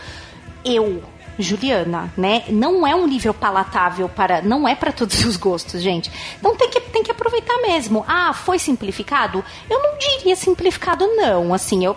Eu 0.64 1.02
Juliana, 1.38 2.12
né? 2.16 2.44
Não 2.48 2.86
é 2.86 2.94
um 2.94 3.06
livro 3.06 3.32
palatável 3.32 4.08
para, 4.08 4.42
não 4.42 4.66
é 4.66 4.74
para 4.74 4.92
todos 4.92 5.24
os 5.24 5.36
gostos, 5.36 5.82
gente. 5.82 6.10
Então 6.38 6.56
tem 6.56 6.70
que, 6.70 6.80
tem 6.80 7.02
que 7.02 7.10
aproveitar 7.10 7.56
mesmo. 7.58 8.04
Ah, 8.06 8.32
foi 8.32 8.58
simplificado? 8.58 9.44
Eu 9.68 9.82
não 9.82 9.98
diria 9.98 10.36
simplificado 10.36 11.06
não, 11.16 11.54
assim, 11.54 11.84
eu 11.84 11.96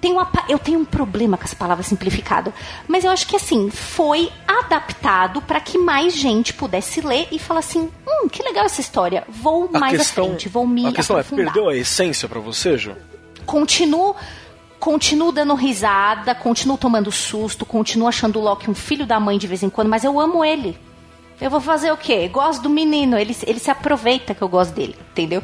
tenho, 0.00 0.16
eu 0.48 0.58
tenho 0.58 0.78
um 0.80 0.84
problema 0.84 1.36
com 1.36 1.44
essa 1.44 1.56
palavra 1.56 1.82
simplificado, 1.82 2.52
mas 2.86 3.04
eu 3.04 3.10
acho 3.10 3.26
que 3.26 3.36
assim, 3.36 3.70
foi 3.70 4.30
adaptado 4.46 5.40
para 5.42 5.60
que 5.60 5.78
mais 5.78 6.14
gente 6.14 6.52
pudesse 6.52 7.00
ler 7.00 7.28
e 7.32 7.38
falar 7.38 7.60
assim, 7.60 7.90
hum, 8.06 8.28
que 8.28 8.42
legal 8.42 8.64
essa 8.64 8.80
história, 8.80 9.24
vou 9.28 9.70
a 9.72 9.78
mais 9.78 9.96
questão, 9.98 10.24
à 10.24 10.28
frente, 10.28 10.48
vou 10.48 10.66
me 10.66 10.86
A 10.86 10.92
questão 10.92 11.16
aprofundar. 11.16 11.46
é, 11.46 11.50
perdeu 11.52 11.68
a 11.68 11.76
essência 11.76 12.28
para 12.28 12.40
você, 12.40 12.76
Ju? 12.78 12.94
Continuo 13.44 14.14
continuo 14.86 15.32
dando 15.32 15.52
risada, 15.56 16.32
continuo 16.32 16.78
tomando 16.78 17.10
susto, 17.10 17.66
continuo 17.66 18.06
achando 18.06 18.38
o 18.38 18.42
Loki 18.42 18.70
um 18.70 18.74
filho 18.74 19.04
da 19.04 19.18
mãe 19.18 19.36
de 19.36 19.48
vez 19.48 19.64
em 19.64 19.68
quando, 19.68 19.88
mas 19.88 20.04
eu 20.04 20.20
amo 20.20 20.44
ele. 20.44 20.78
Eu 21.40 21.50
vou 21.50 21.60
fazer 21.60 21.90
o 21.90 21.96
quê? 21.96 22.28
Gosto 22.28 22.62
do 22.62 22.70
menino, 22.70 23.18
ele, 23.18 23.36
ele 23.44 23.58
se 23.58 23.68
aproveita 23.68 24.32
que 24.32 24.40
eu 24.40 24.48
gosto 24.48 24.72
dele, 24.72 24.94
entendeu? 25.10 25.42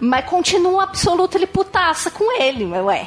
Mas 0.00 0.24
continuo 0.24 0.80
absoluto 0.80 1.36
ele 1.36 1.46
putaça 1.46 2.10
com 2.10 2.40
ele, 2.40 2.64
ué. 2.64 3.06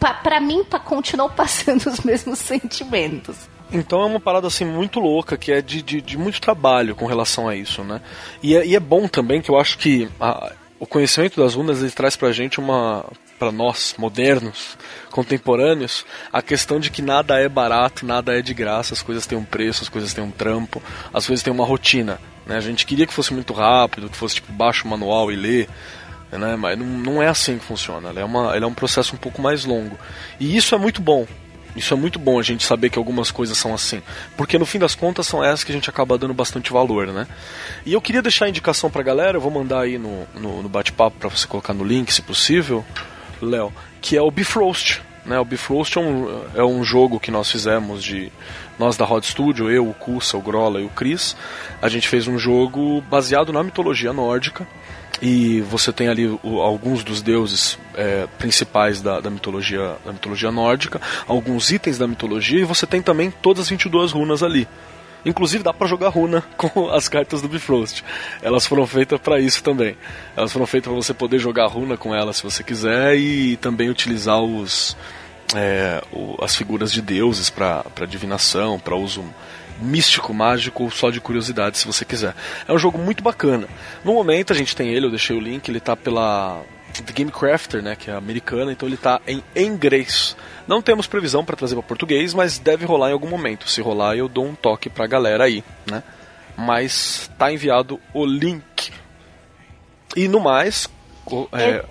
Pra, 0.00 0.14
pra 0.14 0.40
mim, 0.40 0.64
pra, 0.64 0.80
continuou 0.80 1.30
passando 1.36 1.86
os 1.86 2.00
mesmos 2.00 2.40
sentimentos. 2.40 3.48
Então 3.70 4.02
é 4.02 4.06
uma 4.06 4.18
parada 4.20 4.48
assim 4.48 4.64
muito 4.64 4.98
louca, 4.98 5.36
que 5.36 5.52
é 5.52 5.62
de, 5.62 5.80
de, 5.80 6.00
de 6.00 6.18
muito 6.18 6.40
trabalho 6.40 6.96
com 6.96 7.06
relação 7.06 7.48
a 7.48 7.54
isso, 7.54 7.84
né? 7.84 8.00
E 8.42 8.56
é, 8.56 8.66
e 8.66 8.74
é 8.74 8.80
bom 8.80 9.06
também 9.06 9.40
que 9.40 9.48
eu 9.48 9.60
acho 9.60 9.78
que 9.78 10.08
a, 10.20 10.50
o 10.80 10.86
conhecimento 10.88 11.40
das 11.40 11.54
runas 11.54 11.80
ele 11.80 11.92
traz 11.92 12.16
pra 12.16 12.32
gente 12.32 12.58
uma 12.58 13.04
para 13.38 13.52
nós 13.52 13.94
modernos, 13.98 14.76
contemporâneos, 15.10 16.04
a 16.32 16.40
questão 16.40 16.78
de 16.78 16.90
que 16.90 17.02
nada 17.02 17.38
é 17.38 17.48
barato, 17.48 18.06
nada 18.06 18.38
é 18.38 18.42
de 18.42 18.54
graça, 18.54 18.94
as 18.94 19.02
coisas 19.02 19.26
têm 19.26 19.36
um 19.36 19.44
preço, 19.44 19.82
as 19.82 19.88
coisas 19.88 20.12
têm 20.12 20.24
um 20.24 20.30
trampo, 20.30 20.82
as 21.12 21.26
coisas 21.26 21.42
têm 21.42 21.52
uma 21.52 21.64
rotina. 21.64 22.20
Né? 22.46 22.56
A 22.56 22.60
gente 22.60 22.86
queria 22.86 23.06
que 23.06 23.12
fosse 23.12 23.32
muito 23.32 23.52
rápido, 23.52 24.08
que 24.08 24.16
fosse 24.16 24.36
tipo 24.36 24.52
baixo 24.52 24.86
manual 24.86 25.30
e 25.30 25.36
ler, 25.36 25.68
né? 26.32 26.56
mas 26.56 26.78
não, 26.78 26.86
não 26.86 27.22
é 27.22 27.28
assim 27.28 27.58
que 27.58 27.64
funciona. 27.64 28.08
Ela 28.10 28.20
é, 28.20 28.24
uma, 28.24 28.54
ela 28.54 28.64
é 28.64 28.68
um 28.68 28.74
processo 28.74 29.14
um 29.14 29.18
pouco 29.18 29.40
mais 29.40 29.64
longo. 29.64 29.98
E 30.38 30.56
isso 30.56 30.74
é 30.74 30.78
muito 30.78 31.00
bom. 31.00 31.26
Isso 31.76 31.92
é 31.92 31.96
muito 31.96 32.20
bom 32.20 32.38
a 32.38 32.42
gente 32.42 32.64
saber 32.64 32.88
que 32.88 32.98
algumas 32.98 33.32
coisas 33.32 33.58
são 33.58 33.74
assim. 33.74 34.00
Porque 34.36 34.58
no 34.58 34.64
fim 34.64 34.78
das 34.78 34.94
contas 34.94 35.26
são 35.26 35.42
essas 35.42 35.64
que 35.64 35.72
a 35.72 35.74
gente 35.74 35.90
acaba 35.90 36.16
dando 36.16 36.32
bastante 36.32 36.72
valor, 36.72 37.08
né? 37.08 37.26
E 37.84 37.92
eu 37.92 38.00
queria 38.00 38.22
deixar 38.22 38.44
a 38.44 38.48
indicação 38.48 38.88
pra 38.88 39.02
galera, 39.02 39.36
eu 39.36 39.40
vou 39.40 39.50
mandar 39.50 39.80
aí 39.80 39.98
no, 39.98 40.24
no, 40.34 40.62
no 40.62 40.68
bate-papo 40.68 41.16
para 41.18 41.28
você 41.28 41.46
colocar 41.48 41.74
no 41.74 41.82
link, 41.82 42.12
se 42.12 42.22
possível. 42.22 42.84
Léo, 43.40 43.72
que 44.00 44.16
é 44.16 44.22
o 44.22 44.30
Bifrost. 44.30 45.00
Né? 45.24 45.38
O 45.38 45.44
Bifrost 45.44 45.96
é 45.96 46.00
um, 46.00 46.44
é 46.54 46.64
um 46.64 46.84
jogo 46.84 47.18
que 47.18 47.30
nós 47.30 47.50
fizemos 47.50 48.02
de. 48.02 48.30
Nós 48.78 48.96
da 48.96 49.04
Rod 49.04 49.24
Studio, 49.24 49.70
eu, 49.70 49.88
o 49.88 49.94
Kusa, 49.94 50.36
o 50.36 50.42
Grola 50.42 50.80
e 50.80 50.84
o 50.84 50.88
Chris. 50.88 51.36
A 51.80 51.88
gente 51.88 52.08
fez 52.08 52.26
um 52.26 52.38
jogo 52.38 53.00
baseado 53.02 53.52
na 53.52 53.62
mitologia 53.62 54.12
nórdica. 54.12 54.66
E 55.22 55.60
você 55.62 55.92
tem 55.92 56.08
ali 56.08 56.26
o, 56.42 56.60
alguns 56.60 57.04
dos 57.04 57.22
deuses 57.22 57.78
é, 57.94 58.26
principais 58.36 59.00
da, 59.00 59.20
da, 59.20 59.30
mitologia, 59.30 59.96
da 60.04 60.12
mitologia 60.12 60.50
nórdica, 60.50 61.00
alguns 61.26 61.70
itens 61.70 61.96
da 61.96 62.06
mitologia, 62.06 62.60
e 62.60 62.64
você 62.64 62.84
tem 62.84 63.00
também 63.00 63.30
todas 63.30 63.62
as 63.62 63.70
22 63.70 64.10
runas 64.10 64.42
ali. 64.42 64.66
Inclusive 65.24 65.64
dá 65.64 65.72
para 65.72 65.86
jogar 65.86 66.08
runa 66.08 66.42
com 66.56 66.90
as 66.90 67.08
cartas 67.08 67.40
do 67.40 67.48
Bifrost. 67.48 68.02
Elas 68.42 68.66
foram 68.66 68.86
feitas 68.86 69.20
para 69.20 69.40
isso 69.40 69.62
também. 69.62 69.96
Elas 70.36 70.52
foram 70.52 70.66
feitas 70.66 70.92
para 70.92 71.02
você 71.02 71.14
poder 71.14 71.38
jogar 71.38 71.66
runa 71.66 71.96
com 71.96 72.14
elas 72.14 72.36
se 72.36 72.42
você 72.42 72.62
quiser 72.62 73.16
e 73.16 73.56
também 73.56 73.88
utilizar 73.88 74.40
os 74.40 74.96
é, 75.54 76.02
o, 76.12 76.36
as 76.42 76.54
figuras 76.56 76.92
de 76.92 77.00
deuses 77.00 77.50
para 77.50 77.84
divinação, 78.08 78.78
para 78.78 78.96
uso 78.96 79.24
místico, 79.80 80.32
mágico, 80.32 80.90
só 80.90 81.10
de 81.10 81.20
curiosidade, 81.20 81.78
se 81.78 81.86
você 81.86 82.04
quiser. 82.04 82.34
É 82.66 82.72
um 82.72 82.78
jogo 82.78 82.98
muito 82.98 83.22
bacana. 83.22 83.66
No 84.04 84.14
momento 84.14 84.52
a 84.52 84.56
gente 84.56 84.74
tem 84.74 84.90
ele, 84.90 85.06
eu 85.06 85.10
deixei 85.10 85.36
o 85.36 85.40
link, 85.40 85.68
ele 85.68 85.80
tá 85.80 85.96
pela 85.96 86.62
The 86.92 87.12
Game 87.12 87.30
Crafter, 87.30 87.82
né, 87.82 87.96
que 87.96 88.10
é 88.10 88.14
americana, 88.14 88.72
então 88.72 88.88
ele 88.88 88.96
tá 88.96 89.20
em 89.26 89.42
inglês. 89.56 90.36
Não 90.66 90.80
temos 90.80 91.06
previsão 91.06 91.44
para 91.44 91.56
trazer 91.56 91.74
para 91.74 91.82
português, 91.82 92.32
mas 92.32 92.58
deve 92.58 92.84
rolar 92.84 93.10
em 93.10 93.12
algum 93.12 93.28
momento. 93.28 93.68
Se 93.68 93.80
rolar, 93.80 94.16
eu 94.16 94.28
dou 94.28 94.46
um 94.46 94.54
toque 94.54 94.88
pra 94.88 95.06
galera 95.06 95.44
aí, 95.44 95.62
né? 95.90 96.02
Mas 96.56 97.30
tá 97.38 97.52
enviado 97.52 98.00
o 98.12 98.24
link. 98.24 98.92
E 100.16 100.28
no 100.28 100.40
mais, 100.40 100.88
é, 101.52 101.84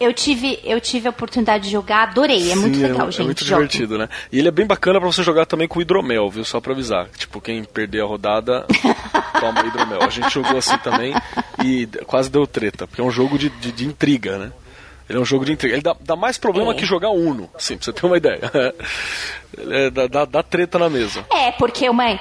eu, 0.00 0.12
tive, 0.12 0.58
eu 0.64 0.80
tive 0.80 1.06
a 1.06 1.10
oportunidade 1.10 1.64
de 1.64 1.70
jogar, 1.70 2.08
adorei, 2.08 2.50
é 2.50 2.56
muito 2.56 2.80
legal, 2.80 3.08
é, 3.08 3.10
gente. 3.10 3.20
É 3.20 3.24
muito 3.24 3.44
divertido, 3.44 3.98
né? 3.98 4.08
E 4.32 4.38
ele 4.38 4.48
é 4.48 4.50
bem 4.50 4.66
bacana 4.66 4.98
para 4.98 5.10
você 5.10 5.22
jogar 5.22 5.46
também 5.46 5.68
com 5.68 5.80
hidromel, 5.80 6.30
viu? 6.30 6.44
Só 6.44 6.60
pra 6.60 6.72
avisar. 6.72 7.08
Tipo, 7.16 7.40
quem 7.40 7.62
perder 7.62 8.02
a 8.02 8.06
rodada, 8.06 8.66
toma 9.38 9.66
hidromel. 9.66 10.02
A 10.02 10.08
gente 10.08 10.32
jogou 10.32 10.56
assim 10.56 10.78
também 10.78 11.14
e 11.64 11.86
quase 12.06 12.30
deu 12.30 12.46
treta, 12.46 12.86
porque 12.86 13.00
é 13.00 13.04
um 13.04 13.10
jogo 13.10 13.38
de, 13.38 13.50
de, 13.50 13.70
de 13.70 13.86
intriga, 13.86 14.38
né? 14.38 14.52
Ele 15.12 15.18
é 15.18 15.20
um 15.20 15.26
jogo 15.26 15.44
de 15.44 15.52
intriga. 15.52 15.74
Ele 15.74 15.82
dá, 15.82 15.94
dá 16.00 16.16
mais 16.16 16.38
problema 16.38 16.72
é. 16.72 16.74
que 16.74 16.86
jogar 16.86 17.10
Uno, 17.10 17.50
assim, 17.54 17.76
pra 17.76 17.84
você 17.84 17.92
ter 17.92 18.06
uma 18.06 18.16
ideia. 18.18 18.40
É, 19.70 19.90
dá, 19.90 20.06
dá, 20.06 20.24
dá 20.24 20.42
treta 20.42 20.78
na 20.78 20.88
mesa. 20.88 21.26
É, 21.30 21.52
porque 21.52 21.86
uma 21.86 22.18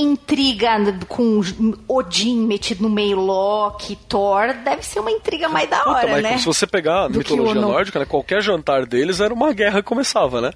intriga 0.00 0.68
com 1.08 1.40
Odin 1.86 2.46
metido 2.46 2.82
no 2.82 2.90
meio, 2.90 3.18
Loki, 3.18 3.96
Thor, 4.08 4.54
deve 4.64 4.82
ser 4.84 5.00
uma 5.00 5.10
intriga 5.10 5.48
mais 5.48 5.68
da 5.68 5.82
hora, 5.84 6.06
Puta, 6.08 6.20
né? 6.20 6.38
Se 6.38 6.44
você 6.44 6.66
pegar 6.66 7.04
a 7.04 7.08
mitologia 7.08 7.60
nórdica, 7.60 7.98
né, 7.98 8.04
qualquer 8.04 8.42
jantar 8.42 8.86
deles 8.86 9.20
era 9.20 9.32
uma 9.32 9.52
guerra 9.52 9.82
que 9.82 9.88
começava, 9.88 10.40
né? 10.40 10.52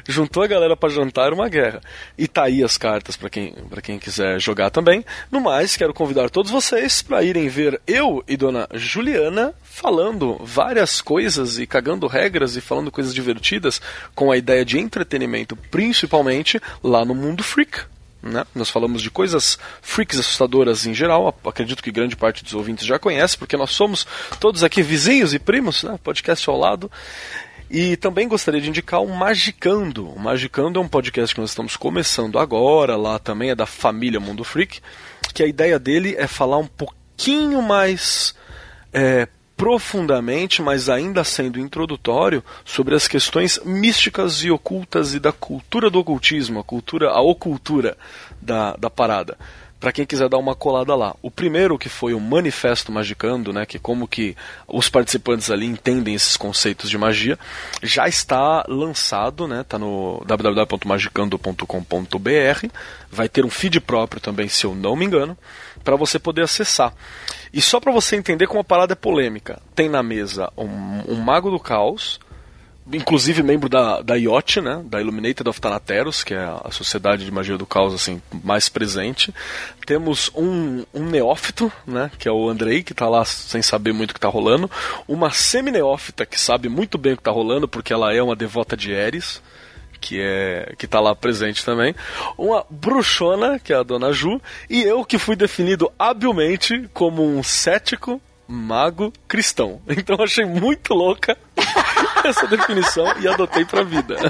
Juntou 0.08 0.44
a 0.44 0.48
galera 0.48 0.76
para 0.76 0.90
jantar, 0.90 1.28
era 1.28 1.36
uma 1.36 1.50
guerra. 1.50 1.82
E 2.18 2.28
tá 2.28 2.44
aí 2.44 2.64
as 2.64 2.78
cartas 2.78 3.16
para 3.16 3.30
quem, 3.30 3.54
pra 3.70 3.82
quem 3.82 3.98
quiser 4.00 4.40
jogar 4.40 4.70
também. 4.70 5.06
No 5.32 5.40
mais, 5.40 5.78
quero 5.78 5.94
convidar 5.94 6.30
todos 6.30 6.52
vocês 6.52 7.02
para 7.02 7.24
irem 7.24 7.48
ver 7.48 7.80
eu 7.88 8.24
e 8.28 8.36
dona 8.36 8.68
Juliana 8.74 9.54
falando 9.64 10.40
várias 10.44 11.02
coisas 11.02 11.60
e 11.60 11.68
cagando 11.68 12.08
regras 12.08 12.56
e 12.56 12.62
falando 12.62 12.92
coisas 12.92 13.14
divertidas 13.14 13.80
com 14.16 14.32
a 14.32 14.38
ideia 14.38 14.66
de 14.66 14.80
entretenimento, 14.80 15.56
principalmente 15.56 16.60
lá 16.84 17.06
no 17.06 17.14
Mundo 17.14 17.44
Freak. 17.44 17.77
Né? 18.22 18.46
Nós 18.56 18.70
falamos 18.70 19.02
de 19.02 19.12
coisas 19.12 19.58
freaks 19.82 20.20
assustadoras 20.20 20.86
em 20.86 20.94
geral. 20.94 21.38
Acredito 21.46 21.84
que 21.84 21.92
grande 21.92 22.16
parte 22.16 22.44
dos 22.44 22.54
ouvintes 22.54 22.86
já 22.86 22.98
conhece, 22.98 23.38
porque 23.38 23.58
nós 23.58 23.72
somos 23.72 24.06
todos 24.40 24.64
aqui 24.64 24.82
vizinhos 24.82 25.34
e 25.34 25.40
primos, 25.40 25.84
né? 25.84 26.00
podcast 26.04 26.50
ao 26.50 26.58
lado. 26.58 26.92
E 27.70 27.98
também 27.98 28.28
gostaria 28.28 28.62
de 28.62 28.70
indicar 28.70 29.02
o 29.02 29.14
Magicando. 29.14 30.10
O 30.10 30.20
Magicando 30.20 30.80
é 30.80 30.82
um 30.82 30.88
podcast 30.88 31.36
que 31.36 31.42
nós 31.42 31.50
estamos 31.50 31.76
começando 31.76 32.40
agora, 32.40 32.96
lá 32.96 33.20
também 33.20 33.50
é 33.50 33.56
da 33.56 33.66
família 33.66 34.20
Mundo 34.20 34.44
Freak, 34.44 34.80
que 35.34 35.44
a 35.44 35.48
ideia 35.48 35.78
dele 35.78 36.16
é 36.18 36.28
falar 36.28 36.58
um 36.58 36.68
pouquinho 36.68 37.62
mais 37.62 38.34
é, 38.94 39.28
profundamente, 39.58 40.62
mas 40.62 40.88
ainda 40.88 41.24
sendo 41.24 41.60
introdutório, 41.60 42.44
sobre 42.64 42.94
as 42.94 43.08
questões 43.08 43.60
místicas 43.66 44.44
e 44.44 44.52
ocultas 44.52 45.16
e 45.16 45.20
da 45.20 45.32
cultura 45.32 45.90
do 45.90 46.00
ocultismo, 46.00 46.60
a 46.60 46.64
cultura, 46.64 47.10
a 47.10 47.20
ocultura 47.20 47.98
da, 48.40 48.76
da 48.76 48.90
parada. 48.90 49.36
Para 49.80 49.92
quem 49.92 50.08
quiser 50.08 50.28
dar 50.28 50.40
uma 50.40 50.56
colada 50.56 50.96
lá. 50.96 51.16
O 51.22 51.30
primeiro 51.30 51.78
que 51.78 51.88
foi 51.88 52.16
o 52.16 52.20
Manifesto 52.20 52.92
Magicando, 52.92 53.54
né, 53.54 53.64
que 53.64 53.78
como 53.78 54.08
que 54.08 54.36
os 54.68 54.90
participantes 54.90 55.52
ali 55.52 55.68
entendem 55.68 56.16
esses 56.16 56.36
conceitos 56.36 56.90
de 56.90 56.98
magia, 56.98 57.38
já 57.84 58.08
está 58.08 58.66
lançado, 58.68 59.48
né, 59.48 59.64
tá 59.68 59.78
no 59.78 60.24
www.magicando.com.br, 60.26 62.68
vai 63.12 63.30
ter 63.30 63.46
um 63.46 63.52
feed 63.52 63.80
próprio 63.80 64.20
também, 64.20 64.48
se 64.48 64.66
eu 64.66 64.74
não 64.74 64.96
me 64.96 65.06
engano, 65.06 65.38
para 65.88 65.96
você 65.96 66.20
poder 66.20 66.42
acessar. 66.42 66.94
E 67.54 67.62
só 67.62 67.80
para 67.80 67.94
você 67.94 68.18
entender 68.18 68.46
como 68.46 68.60
a 68.60 68.64
parada 68.64 68.92
é 68.92 68.96
polêmica, 68.96 69.62
tem 69.74 69.88
na 69.88 70.04
mesa 70.04 70.52
um, 70.58 71.14
um 71.14 71.16
mago 71.16 71.50
do 71.50 71.58
caos, 71.58 72.20
inclusive 72.92 73.42
membro 73.42 73.70
da, 73.70 74.02
da 74.02 74.16
IOT, 74.16 74.60
né, 74.60 74.82
da 74.84 75.00
Illuminated 75.00 75.48
of 75.48 75.62
Thanateros, 75.62 76.26
que 76.26 76.34
é 76.34 76.44
a 76.44 76.70
sociedade 76.72 77.24
de 77.24 77.32
magia 77.32 77.58
do 77.58 77.66
caos 77.66 77.94
assim, 77.94 78.22
mais 78.44 78.68
presente. 78.68 79.34
Temos 79.86 80.30
um, 80.36 80.84
um 80.94 81.06
neófito, 81.06 81.72
né, 81.86 82.12
que 82.20 82.28
é 82.28 82.32
o 82.34 82.50
Andrei, 82.50 82.84
que 82.84 82.92
está 82.92 83.08
lá 83.08 83.24
sem 83.24 83.62
saber 83.62 83.94
muito 83.94 84.12
o 84.12 84.14
que 84.14 84.18
está 84.18 84.28
rolando. 84.28 84.70
Uma 85.08 85.32
semi-neófita, 85.32 86.26
que 86.26 86.38
sabe 86.38 86.68
muito 86.68 86.98
bem 86.98 87.14
o 87.14 87.16
que 87.16 87.22
está 87.22 87.32
rolando, 87.32 87.66
porque 87.66 87.94
ela 87.94 88.14
é 88.14 88.22
uma 88.22 88.36
devota 88.36 88.76
de 88.76 88.92
Eris 88.92 89.42
que 90.00 90.20
é 90.22 90.74
que 90.78 90.88
tá 90.88 91.00
lá 91.00 91.16
presente 91.16 91.66
também, 91.66 91.96
uma 92.38 92.66
bruxona, 92.70 93.60
que 93.60 93.74
é 93.74 93.76
a 93.76 93.84
dona 93.84 94.12
Ju, 94.12 94.42
e 94.70 94.84
eu 94.84 95.04
que 95.04 95.18
fui 95.18 95.36
definido 95.36 95.92
habilmente 95.98 96.90
como 96.94 97.24
um 97.24 97.44
cético 97.44 98.22
mago 98.48 99.12
cristão. 99.28 99.82
Então 99.98 100.24
achei 100.24 100.46
muito 100.46 100.94
louca 100.94 101.38
essa 102.30 102.48
definição 102.48 103.06
e 103.20 103.28
adotei 103.28 103.66
pra 103.66 103.84
vida. 103.84 104.16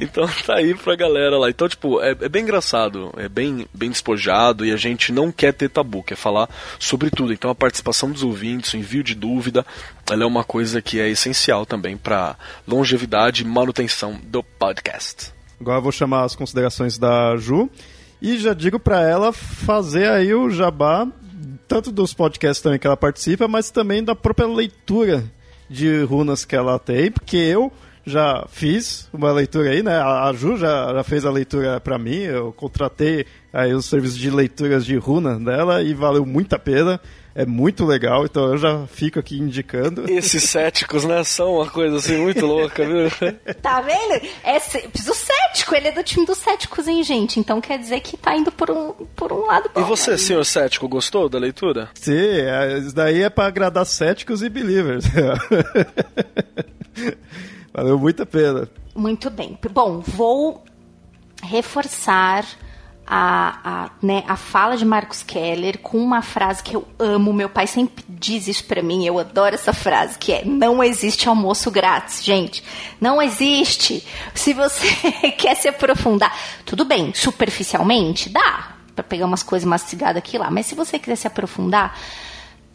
Então 0.00 0.28
tá 0.46 0.56
aí 0.56 0.74
pra 0.74 0.94
galera 0.94 1.36
lá. 1.38 1.50
Então, 1.50 1.68
tipo, 1.68 2.00
é, 2.00 2.10
é, 2.10 2.28
bem 2.28 2.42
engraçado, 2.42 3.12
é 3.16 3.28
bem, 3.28 3.66
bem 3.74 3.90
despojado 3.90 4.64
e 4.64 4.72
a 4.72 4.76
gente 4.76 5.12
não 5.12 5.32
quer 5.32 5.52
ter 5.52 5.68
tabu, 5.68 6.02
quer 6.02 6.16
falar 6.16 6.48
sobre 6.78 7.10
tudo. 7.10 7.32
Então 7.32 7.50
a 7.50 7.54
participação 7.54 8.10
dos 8.10 8.22
ouvintes, 8.22 8.72
o 8.72 8.76
envio 8.76 9.02
de 9.02 9.14
dúvida, 9.14 9.66
ela 10.10 10.22
é 10.22 10.26
uma 10.26 10.44
coisa 10.44 10.80
que 10.80 11.00
é 11.00 11.08
essencial 11.08 11.66
também 11.66 11.96
pra 11.96 12.36
longevidade 12.66 13.42
e 13.42 13.46
manutenção 13.46 14.18
do 14.22 14.42
podcast. 14.42 15.32
Agora 15.60 15.78
eu 15.78 15.82
vou 15.82 15.92
chamar 15.92 16.24
as 16.24 16.36
considerações 16.36 16.96
da 16.98 17.36
Ju. 17.36 17.68
E 18.20 18.38
já 18.38 18.52
digo 18.52 18.78
para 18.78 19.00
ela 19.00 19.32
fazer 19.32 20.08
aí 20.08 20.34
o 20.34 20.50
jabá 20.50 21.06
tanto 21.68 21.92
dos 21.92 22.14
podcasts 22.14 22.62
também 22.62 22.78
que 22.78 22.86
ela 22.86 22.96
participa, 22.96 23.46
mas 23.46 23.70
também 23.70 24.02
da 24.02 24.14
própria 24.14 24.48
leitura 24.48 25.22
de 25.68 26.02
runas 26.02 26.44
que 26.44 26.56
ela 26.56 26.78
tem, 26.78 27.10
porque 27.10 27.36
eu 27.36 27.72
já 28.04 28.46
fiz 28.48 29.08
uma 29.12 29.30
leitura 29.30 29.70
aí, 29.70 29.82
né? 29.82 30.00
A 30.00 30.32
Ju 30.32 30.56
já, 30.56 30.92
já 30.94 31.04
fez 31.04 31.24
a 31.24 31.30
leitura 31.30 31.78
para 31.78 31.98
mim, 31.98 32.16
eu 32.16 32.52
contratei 32.52 33.26
aí 33.52 33.74
os 33.74 33.86
serviços 33.86 34.18
de 34.18 34.30
leituras 34.30 34.84
de 34.84 34.96
runa 34.96 35.38
dela 35.38 35.82
e 35.82 35.92
valeu 35.92 36.24
muito 36.24 36.54
a 36.54 36.58
pena 36.58 37.00
é 37.38 37.46
muito 37.46 37.86
legal, 37.86 38.24
então 38.24 38.48
eu 38.48 38.58
já 38.58 38.84
fico 38.88 39.20
aqui 39.20 39.38
indicando. 39.38 40.10
Esses 40.10 40.42
céticos, 40.42 41.04
né, 41.04 41.22
são 41.22 41.54
uma 41.54 41.70
coisa 41.70 41.98
assim 41.98 42.16
muito 42.16 42.44
louca, 42.44 42.84
viu? 42.84 43.08
Tá 43.62 43.80
vendo? 43.80 44.26
É, 44.42 44.56
o 44.56 45.14
cético, 45.14 45.76
ele 45.76 45.86
é 45.86 45.92
do 45.92 46.02
time 46.02 46.26
dos 46.26 46.38
céticos, 46.38 46.88
hein, 46.88 47.04
gente? 47.04 47.38
Então 47.38 47.60
quer 47.60 47.78
dizer 47.78 48.00
que 48.00 48.16
tá 48.16 48.36
indo 48.36 48.50
por 48.50 48.72
um, 48.72 48.92
por 49.14 49.32
um 49.32 49.46
lado 49.46 49.70
bom. 49.72 49.80
E 49.80 49.84
você, 49.84 50.10
né? 50.12 50.16
senhor 50.16 50.44
cético, 50.44 50.88
gostou 50.88 51.28
da 51.28 51.38
leitura? 51.38 51.90
Sim, 51.94 52.12
é, 52.12 52.78
isso 52.78 52.92
daí 52.92 53.22
é 53.22 53.30
para 53.30 53.46
agradar 53.46 53.86
céticos 53.86 54.42
e 54.42 54.48
believers. 54.48 55.04
Valeu 57.72 58.00
muito 58.00 58.24
a 58.24 58.26
pena. 58.26 58.68
Muito 58.96 59.30
bem. 59.30 59.56
Bom, 59.70 60.00
vou 60.00 60.64
reforçar 61.44 62.44
a, 63.10 63.58
a, 63.64 63.90
né, 64.02 64.22
a 64.28 64.36
fala 64.36 64.76
de 64.76 64.84
Marcos 64.84 65.22
Keller 65.22 65.78
com 65.78 65.96
uma 65.96 66.20
frase 66.20 66.62
que 66.62 66.76
eu 66.76 66.86
amo. 66.98 67.32
Meu 67.32 67.48
pai 67.48 67.66
sempre 67.66 68.04
diz 68.06 68.46
isso 68.46 68.64
para 68.64 68.82
mim, 68.82 69.06
eu 69.06 69.18
adoro 69.18 69.54
essa 69.54 69.72
frase, 69.72 70.18
que 70.18 70.30
é: 70.30 70.44
não 70.44 70.84
existe 70.84 71.26
almoço 71.26 71.70
grátis, 71.70 72.22
gente. 72.22 72.62
Não 73.00 73.22
existe. 73.22 74.06
Se 74.34 74.52
você 74.52 74.86
quer 75.38 75.54
se 75.54 75.68
aprofundar, 75.68 76.36
tudo 76.66 76.84
bem, 76.84 77.14
superficialmente, 77.14 78.28
dá 78.28 78.74
para 78.94 79.02
pegar 79.02 79.24
umas 79.24 79.42
coisas 79.42 79.66
mastigadas 79.66 80.18
aqui 80.18 80.36
lá, 80.36 80.50
mas 80.50 80.66
se 80.66 80.74
você 80.74 80.98
quiser 80.98 81.16
se 81.16 81.26
aprofundar, 81.26 81.98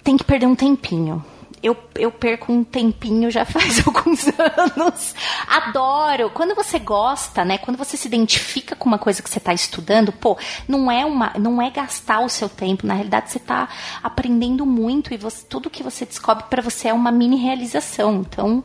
tem 0.03 0.17
que 0.17 0.23
perder 0.23 0.47
um 0.47 0.55
tempinho 0.55 1.23
eu, 1.63 1.77
eu 1.95 2.11
perco 2.11 2.51
um 2.51 2.61
tempinho 2.61 3.31
já 3.31 3.45
faz 3.45 3.81
alguns 3.87 4.27
anos. 4.27 5.15
Adoro. 5.47 6.29
Quando 6.31 6.53
você 6.53 6.77
gosta, 6.77 7.45
né? 7.45 7.57
Quando 7.57 7.77
você 7.77 7.95
se 7.95 8.05
identifica 8.05 8.75
com 8.75 8.89
uma 8.89 8.99
coisa 8.99 9.23
que 9.23 9.29
você 9.29 9.37
está 9.37 9.53
estudando, 9.53 10.11
pô, 10.11 10.37
não 10.67 10.91
é 10.91 11.05
uma, 11.05 11.31
não 11.39 11.61
é 11.61 11.69
gastar 11.69 12.19
o 12.19 12.27
seu 12.27 12.49
tempo. 12.49 12.85
Na 12.85 12.95
realidade, 12.95 13.31
você 13.31 13.37
está 13.37 13.69
aprendendo 14.03 14.65
muito 14.65 15.13
e 15.13 15.17
você, 15.17 15.45
tudo 15.45 15.69
que 15.69 15.81
você 15.81 16.05
descobre 16.05 16.43
para 16.49 16.61
você 16.61 16.89
é 16.89 16.93
uma 16.93 17.11
mini 17.11 17.37
realização. 17.37 18.15
Então, 18.15 18.61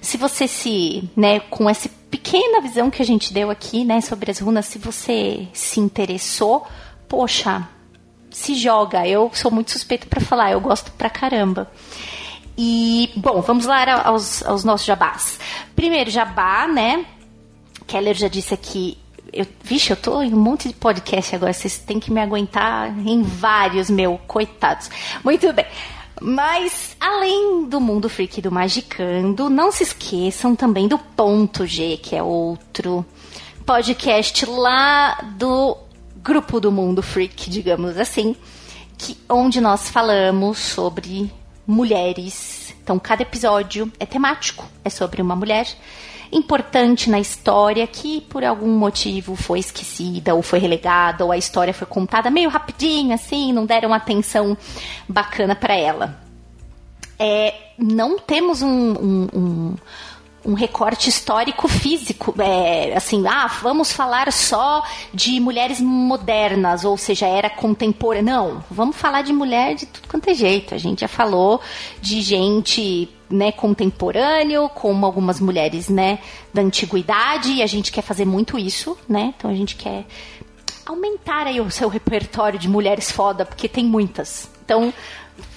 se 0.00 0.16
você 0.16 0.46
se, 0.46 1.10
né, 1.16 1.40
com 1.40 1.68
essa 1.68 1.90
pequena 2.08 2.60
visão 2.60 2.88
que 2.88 3.02
a 3.02 3.04
gente 3.04 3.32
deu 3.32 3.50
aqui, 3.50 3.84
né, 3.84 4.00
sobre 4.00 4.30
as 4.30 4.38
runas, 4.38 4.66
se 4.66 4.78
você 4.78 5.48
se 5.52 5.80
interessou, 5.80 6.64
poxa, 7.08 7.68
se 8.30 8.54
joga. 8.54 9.06
Eu 9.08 9.30
sou 9.34 9.50
muito 9.50 9.72
suspeito 9.72 10.06
para 10.06 10.20
falar, 10.20 10.52
eu 10.52 10.60
gosto 10.60 10.92
pra 10.92 11.10
caramba. 11.10 11.68
E, 12.58 13.10
bom, 13.14 13.40
vamos 13.40 13.66
lá 13.66 14.02
aos, 14.04 14.44
aos 14.44 14.64
nossos 14.64 14.84
jabás. 14.84 15.38
Primeiro, 15.76 16.10
jabá, 16.10 16.66
né? 16.66 17.06
Keller 17.86 18.14
já 18.14 18.26
disse 18.26 18.52
aqui 18.52 18.98
eu, 19.32 19.46
vixe, 19.62 19.90
eu 19.90 19.96
tô 19.96 20.22
em 20.22 20.32
um 20.32 20.38
monte 20.38 20.68
de 20.68 20.74
podcast 20.74 21.34
agora, 21.34 21.52
vocês 21.52 21.78
têm 21.78 22.00
que 22.00 22.10
me 22.10 22.20
aguentar 22.20 22.88
em 23.06 23.22
vários, 23.22 23.90
meu, 23.90 24.18
coitados. 24.26 24.90
Muito 25.24 25.52
bem. 25.52 25.66
Mas, 26.20 26.96
além 26.98 27.66
do 27.66 27.80
Mundo 27.80 28.08
Freak 28.08 28.40
do 28.40 28.50
Magicando, 28.50 29.48
não 29.48 29.70
se 29.70 29.84
esqueçam 29.84 30.56
também 30.56 30.88
do 30.88 30.98
Ponto 30.98 31.64
G, 31.64 31.96
que 31.98 32.16
é 32.16 32.22
outro 32.22 33.06
podcast 33.64 34.44
lá 34.46 35.14
do 35.36 35.76
grupo 36.16 36.58
do 36.58 36.72
Mundo 36.72 37.02
Freak, 37.02 37.48
digamos 37.48 37.96
assim, 37.96 38.34
que, 38.96 39.16
onde 39.28 39.60
nós 39.60 39.88
falamos 39.88 40.58
sobre 40.58 41.30
mulheres. 41.68 42.74
Então, 42.82 42.98
cada 42.98 43.20
episódio 43.20 43.92
é 44.00 44.06
temático, 44.06 44.66
é 44.82 44.88
sobre 44.88 45.20
uma 45.20 45.36
mulher 45.36 45.68
importante 46.32 47.08
na 47.08 47.20
história 47.20 47.86
que 47.86 48.22
por 48.22 48.44
algum 48.44 48.76
motivo 48.78 49.36
foi 49.36 49.60
esquecida 49.60 50.34
ou 50.34 50.42
foi 50.42 50.58
relegada 50.58 51.24
ou 51.24 51.32
a 51.32 51.36
história 51.38 51.72
foi 51.72 51.86
contada 51.86 52.30
meio 52.30 52.50
rapidinho 52.50 53.14
assim, 53.14 53.52
não 53.52 53.64
deram 53.64 53.94
atenção 53.94 54.56
bacana 55.06 55.54
para 55.54 55.74
ela. 55.74 56.18
É, 57.18 57.54
não 57.78 58.18
temos 58.18 58.62
um, 58.62 58.68
um, 58.68 59.28
um 59.34 59.74
um 60.48 60.54
recorte 60.54 61.10
histórico 61.10 61.68
físico, 61.68 62.34
é, 62.40 62.96
assim, 62.96 63.26
ah, 63.28 63.46
vamos 63.62 63.92
falar 63.92 64.32
só 64.32 64.82
de 65.12 65.38
mulheres 65.38 65.78
modernas, 65.78 66.86
ou 66.86 66.96
seja, 66.96 67.26
era 67.26 67.50
contemporânea. 67.50 68.32
Não, 68.32 68.64
vamos 68.70 68.96
falar 68.96 69.20
de 69.20 69.30
mulher 69.30 69.74
de 69.74 69.84
tudo 69.84 70.08
quanto 70.08 70.30
é 70.30 70.34
jeito. 70.34 70.74
A 70.74 70.78
gente 70.78 71.02
já 71.02 71.08
falou 71.08 71.60
de 72.00 72.22
gente 72.22 73.10
né, 73.28 73.52
contemporâneo, 73.52 74.70
como 74.70 75.04
algumas 75.04 75.38
mulheres, 75.38 75.90
né, 75.90 76.18
da 76.52 76.62
antiguidade, 76.62 77.52
e 77.52 77.62
a 77.62 77.66
gente 77.66 77.92
quer 77.92 78.00
fazer 78.00 78.24
muito 78.24 78.58
isso, 78.58 78.96
né? 79.06 79.34
Então 79.36 79.50
a 79.50 79.54
gente 79.54 79.76
quer 79.76 80.06
aumentar 80.86 81.46
aí 81.46 81.60
o 81.60 81.70
seu 81.70 81.90
repertório 81.90 82.58
de 82.58 82.70
mulheres 82.70 83.12
foda, 83.12 83.44
porque 83.44 83.68
tem 83.68 83.84
muitas. 83.84 84.48
Então, 84.64 84.92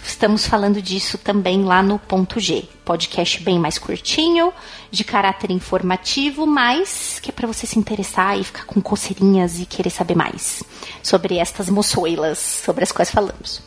estamos 0.03 0.45
falando 0.45 0.81
disso 0.81 1.17
também 1.17 1.63
lá 1.63 1.81
no 1.81 1.97
Ponto 1.97 2.39
G. 2.39 2.65
Podcast 2.85 3.41
bem 3.43 3.59
mais 3.59 3.77
curtinho, 3.77 4.53
de 4.89 5.03
caráter 5.03 5.51
informativo, 5.51 6.45
mas 6.45 7.19
que 7.21 7.29
é 7.29 7.31
para 7.31 7.47
você 7.47 7.65
se 7.65 7.79
interessar 7.79 8.39
e 8.39 8.43
ficar 8.43 8.65
com 8.65 8.81
coceirinhas 8.81 9.59
e 9.59 9.65
querer 9.65 9.89
saber 9.89 10.15
mais 10.15 10.63
sobre 11.01 11.37
estas 11.37 11.69
moçoilas, 11.69 12.37
sobre 12.37 12.83
as 12.83 12.91
quais 12.91 13.09
falamos. 13.09 13.61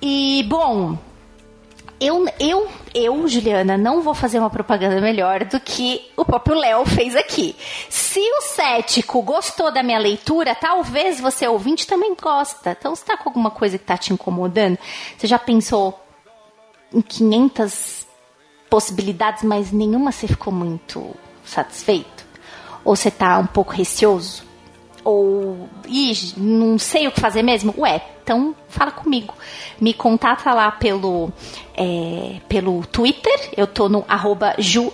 E, 0.00 0.44
bom, 0.48 0.98
eu, 1.98 2.26
eu, 2.38 2.68
eu, 2.94 3.26
Juliana, 3.26 3.76
não 3.78 4.02
vou 4.02 4.14
fazer 4.14 4.38
uma 4.38 4.50
propaganda 4.50 5.00
melhor 5.00 5.44
do 5.44 5.58
que 5.58 6.10
o 6.16 6.24
próprio 6.24 6.56
Léo 6.56 6.84
fez 6.84 7.16
aqui. 7.16 7.56
Se 7.88 8.20
o 8.20 8.42
cético 8.42 9.22
gostou 9.22 9.70
da 9.72 9.82
minha 9.82 9.98
leitura, 9.98 10.54
talvez 10.54 11.20
você 11.20 11.48
ouvinte 11.48 11.86
também 11.86 12.14
gosta. 12.14 12.76
Então, 12.78 12.94
se 12.94 13.04
tá 13.04 13.16
com 13.16 13.28
alguma 13.28 13.50
coisa 13.50 13.78
que 13.78 13.84
tá 13.84 13.96
te 13.96 14.12
incomodando, 14.12 14.78
você 15.16 15.26
já 15.26 15.38
pensou 15.38 15.98
em 16.92 17.00
500 17.00 18.06
possibilidades, 18.68 19.42
mas 19.42 19.72
nenhuma 19.72 20.12
você 20.12 20.28
ficou 20.28 20.52
muito 20.52 21.14
satisfeito? 21.44 22.26
Ou 22.84 22.94
você 22.94 23.10
tá 23.10 23.38
um 23.38 23.46
pouco 23.46 23.72
receoso? 23.72 24.45
Ou, 25.06 25.68
ih, 25.86 26.34
não 26.36 26.76
sei 26.80 27.06
o 27.06 27.12
que 27.12 27.20
fazer 27.20 27.40
mesmo? 27.40 27.72
Ué, 27.78 28.02
Então, 28.24 28.56
fala 28.68 28.90
comigo. 28.90 29.32
Me 29.80 29.94
contata 29.94 30.52
lá 30.52 30.68
pelo, 30.72 31.30
é, 31.76 32.40
pelo 32.48 32.84
Twitter. 32.86 33.50
Eu 33.56 33.68
tô 33.68 33.88
no 33.88 34.04
arroba 34.08 34.56
ju, 34.58 34.92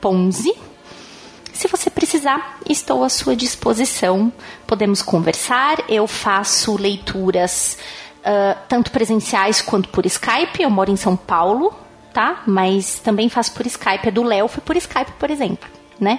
ponzi. 0.00 0.52
Se 1.52 1.68
você 1.68 1.88
precisar, 1.88 2.58
estou 2.68 3.04
à 3.04 3.08
sua 3.08 3.36
disposição. 3.36 4.32
Podemos 4.66 5.02
conversar. 5.02 5.84
Eu 5.88 6.08
faço 6.08 6.76
leituras 6.76 7.78
uh, 8.18 8.58
tanto 8.68 8.90
presenciais 8.90 9.62
quanto 9.62 9.88
por 9.90 10.04
Skype. 10.04 10.64
Eu 10.64 10.70
moro 10.70 10.90
em 10.90 10.96
São 10.96 11.16
Paulo, 11.16 11.72
tá? 12.12 12.42
Mas 12.44 12.98
também 12.98 13.28
faço 13.28 13.52
por 13.52 13.64
Skype. 13.64 14.08
É 14.08 14.10
do 14.10 14.24
Léo, 14.24 14.48
foi 14.48 14.62
por 14.64 14.76
Skype, 14.76 15.12
por 15.12 15.30
exemplo, 15.30 15.68
né? 16.00 16.18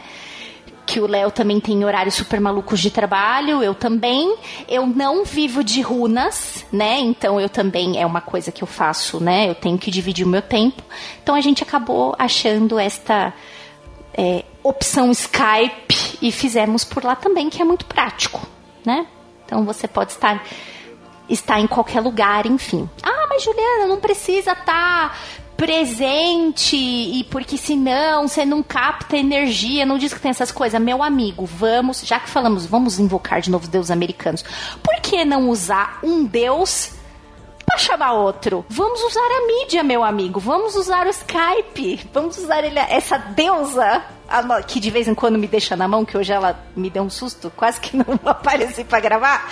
Que 0.90 1.00
o 1.00 1.06
Léo 1.06 1.30
também 1.30 1.60
tem 1.60 1.86
horários 1.86 2.16
super 2.16 2.42
malucos 2.42 2.80
de 2.80 2.90
trabalho, 2.90 3.62
eu 3.62 3.76
também. 3.76 4.36
Eu 4.68 4.88
não 4.88 5.24
vivo 5.24 5.64
de 5.64 5.82
runas, 5.82 6.66
né? 6.72 7.00
Então 7.00 7.40
eu 7.40 7.48
também 7.48 8.02
é 8.02 8.06
uma 8.08 8.22
coisa 8.22 8.52
que 8.52 8.64
eu 8.64 8.68
faço, 8.68 9.24
né? 9.24 9.48
Eu 9.48 9.54
tenho 9.54 9.78
que 9.78 9.92
dividir 9.92 10.26
o 10.26 10.30
meu 10.30 10.42
tempo. 10.42 10.82
Então 11.22 11.36
a 11.36 11.42
gente 11.42 11.62
acabou 11.62 12.16
achando 12.18 12.80
esta 12.80 13.32
é, 14.16 14.44
opção 14.64 15.12
Skype 15.12 16.18
e 16.20 16.32
fizemos 16.32 16.84
por 16.84 17.04
lá 17.04 17.16
também, 17.16 17.52
que 17.52 17.62
é 17.62 17.66
muito 17.66 17.86
prático, 17.86 18.42
né? 18.84 19.06
Então 19.46 19.64
você 19.64 19.88
pode 19.88 20.14
estar 20.14 20.44
estar 21.30 21.60
em 21.60 21.68
qualquer 21.68 22.02
lugar, 22.02 22.48
enfim. 22.48 22.90
Ah, 23.04 23.28
mas 23.30 23.44
Juliana, 23.44 23.86
não 23.86 24.00
precisa 24.00 24.54
estar 24.54 24.66
tá 24.66 25.16
presente 25.60 26.78
e 26.78 27.22
porque 27.26 27.58
senão 27.58 28.30
você 28.30 28.46
não 28.46 28.64
capta 28.64 29.18
energia, 29.18 29.86
não 29.86 29.98
diz 29.98 30.14
que 30.14 30.20
tem 30.20 30.32
essas 30.32 30.54
coisas. 30.54 30.82
Meu 30.82 31.04
amigo, 31.04 31.46
vamos, 31.46 32.02
já 32.06 32.18
que 32.18 32.30
falamos, 32.30 32.66
vamos 32.66 32.98
invocar 32.98 33.42
de 33.42 33.52
novo 33.52 33.66
os 33.66 33.70
deuses 33.70 33.92
americanos. 33.92 34.42
Por 34.82 34.96
que 35.02 35.26
não 35.26 35.50
usar 35.50 36.00
um 36.02 36.24
deus 36.24 36.94
para 37.66 37.78
chamar 37.78 38.14
outro? 38.14 38.66
Vamos 38.70 39.04
usar 39.04 39.20
a 39.20 39.48
mídia, 39.48 39.84
meu 39.84 40.02
amigo. 40.02 40.40
Vamos 40.40 40.78
usar 40.78 41.06
o 41.06 41.10
Skype. 41.10 42.08
Vamos 42.14 42.38
usar 42.38 42.64
ele, 42.64 42.80
essa 42.80 43.18
deusa 43.18 44.02
que 44.66 44.80
de 44.80 44.90
vez 44.90 45.10
em 45.10 45.16
quando 45.16 45.38
me 45.38 45.48
deixa 45.48 45.76
na 45.76 45.90
mão, 45.90 46.06
que 46.06 46.18
hoje 46.18 46.32
ela 46.32 46.58
me 46.74 46.90
deu 46.90 47.04
um 47.04 47.10
susto, 47.10 47.52
quase 47.54 47.82
que 47.82 47.98
não 47.98 48.06
apareci 48.24 48.86
para 48.86 49.02
gravar. 49.02 49.52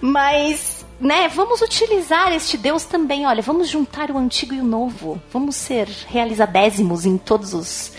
Mas 0.00 0.77
né, 1.00 1.28
vamos 1.28 1.60
utilizar 1.60 2.32
este 2.32 2.56
Deus 2.56 2.84
também. 2.84 3.26
Olha, 3.26 3.42
vamos 3.42 3.68
juntar 3.68 4.10
o 4.10 4.18
antigo 4.18 4.54
e 4.54 4.60
o 4.60 4.64
novo. 4.64 5.20
Vamos 5.32 5.54
ser 5.56 5.88
realizadésimos 6.08 7.06
em 7.06 7.16
todos 7.16 7.54
os. 7.54 7.92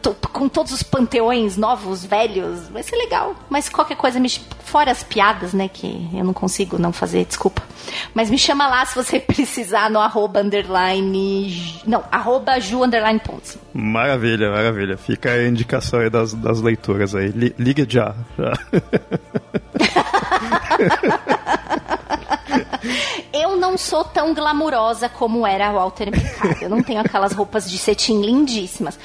To, 0.00 0.14
com 0.32 0.48
todos 0.48 0.70
os 0.72 0.84
panteões 0.84 1.56
novos, 1.56 2.04
velhos. 2.04 2.68
Vai 2.68 2.84
ser 2.84 2.94
legal. 2.94 3.34
Mas 3.50 3.68
qualquer 3.68 3.96
coisa, 3.96 4.20
me, 4.20 4.28
fora 4.62 4.92
as 4.92 5.02
piadas, 5.02 5.52
né, 5.52 5.68
que 5.68 6.08
eu 6.14 6.22
não 6.22 6.32
consigo 6.32 6.78
não 6.78 6.92
fazer, 6.92 7.24
desculpa. 7.24 7.60
Mas 8.14 8.30
me 8.30 8.38
chama 8.38 8.68
lá 8.68 8.86
se 8.86 8.94
você 8.94 9.18
precisar 9.26 9.90
no 9.90 9.98
arroba 9.98 10.42
underline. 10.42 11.80
Não, 11.84 12.04
arroba 12.12 12.60
ju 12.60 12.84
underline 12.84 13.18
pontos. 13.18 13.58
Maravilha, 13.74 14.52
maravilha. 14.52 14.96
Fica 14.96 15.32
a 15.32 15.48
indicação 15.48 15.98
aí 15.98 16.08
das, 16.08 16.32
das 16.34 16.60
leituras 16.60 17.16
aí. 17.16 17.32
Liga 17.58 17.84
já. 17.88 18.14
já. 18.38 18.52
Eu 23.32 23.56
não 23.56 23.76
sou 23.76 24.04
tão 24.04 24.34
glamurosa 24.34 25.08
como 25.08 25.46
era 25.46 25.72
Walter 25.72 26.10
Mercado. 26.10 26.62
Eu 26.62 26.68
não 26.68 26.82
tenho 26.82 27.00
aquelas 27.00 27.32
roupas 27.32 27.70
de 27.70 27.78
cetim 27.78 28.20
lindíssimas. 28.20 28.98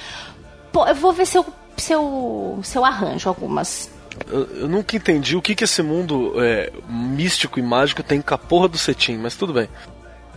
Pô, 0.72 0.86
eu 0.88 0.96
vou 0.96 1.12
ver 1.12 1.26
se 1.26 1.38
eu, 1.38 1.46
se 1.78 1.94
eu, 1.94 2.60
se 2.64 2.78
eu 2.78 2.86
arranjo 2.86 3.28
algumas. 3.28 3.90
Eu, 4.28 4.46
eu 4.56 4.68
nunca 4.68 4.96
entendi 4.96 5.36
o 5.36 5.42
que, 5.42 5.56
que 5.56 5.64
esse 5.64 5.82
mundo 5.82 6.34
é, 6.38 6.72
místico 6.88 7.60
e 7.60 7.62
mágico 7.62 8.04
tem 8.04 8.22
com 8.22 8.34
a 8.34 8.38
porra 8.38 8.68
do 8.68 8.78
cetim, 8.78 9.18
mas 9.18 9.36
tudo 9.36 9.54
bem. 9.54 9.70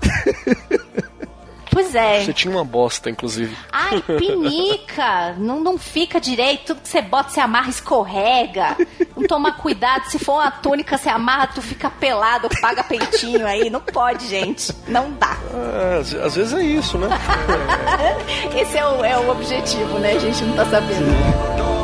Pois 1.75 1.93
é. 1.93 2.23
Você 2.23 2.33
tinha 2.33 2.55
uma 2.55 2.65
bosta, 2.65 3.11
inclusive. 3.11 3.57
Ai, 3.73 4.01
pinica! 4.01 5.35
não, 5.39 5.59
não 5.59 5.77
fica 5.77 6.21
direito. 6.21 6.67
Tudo 6.67 6.83
que 6.83 6.89
você 6.89 7.03
bota, 7.03 7.31
você 7.31 7.41
amarra, 7.41 7.69
escorrega. 7.69 8.77
Não 9.17 9.27
toma 9.27 9.51
cuidado. 9.53 10.05
Se 10.09 10.19
for 10.21 10.35
uma 10.35 10.53
túnica, 10.53 10.97
você 10.97 11.09
amarra, 11.09 11.49
tu 11.49 11.61
fica 11.61 11.91
pelado, 11.91 12.49
paga 12.61 12.85
peitinho 12.85 13.45
aí. 13.45 13.69
Não 13.69 13.81
pode, 13.81 14.29
gente. 14.29 14.73
Não 14.87 15.11
dá. 15.15 15.37
É, 15.53 15.99
às 15.99 16.37
vezes 16.37 16.55
é 16.55 16.63
isso, 16.63 16.97
né? 16.97 17.09
Esse 18.57 18.79
é 18.79 18.87
o, 18.87 19.05
é 19.05 19.19
o 19.19 19.31
objetivo, 19.31 19.99
né? 19.99 20.13
A 20.13 20.19
gente 20.21 20.45
não 20.45 20.55
tá 20.55 20.65
sabendo. 20.67 21.84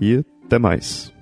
E 0.00 0.24
até 0.44 0.58
mais. 0.58 1.12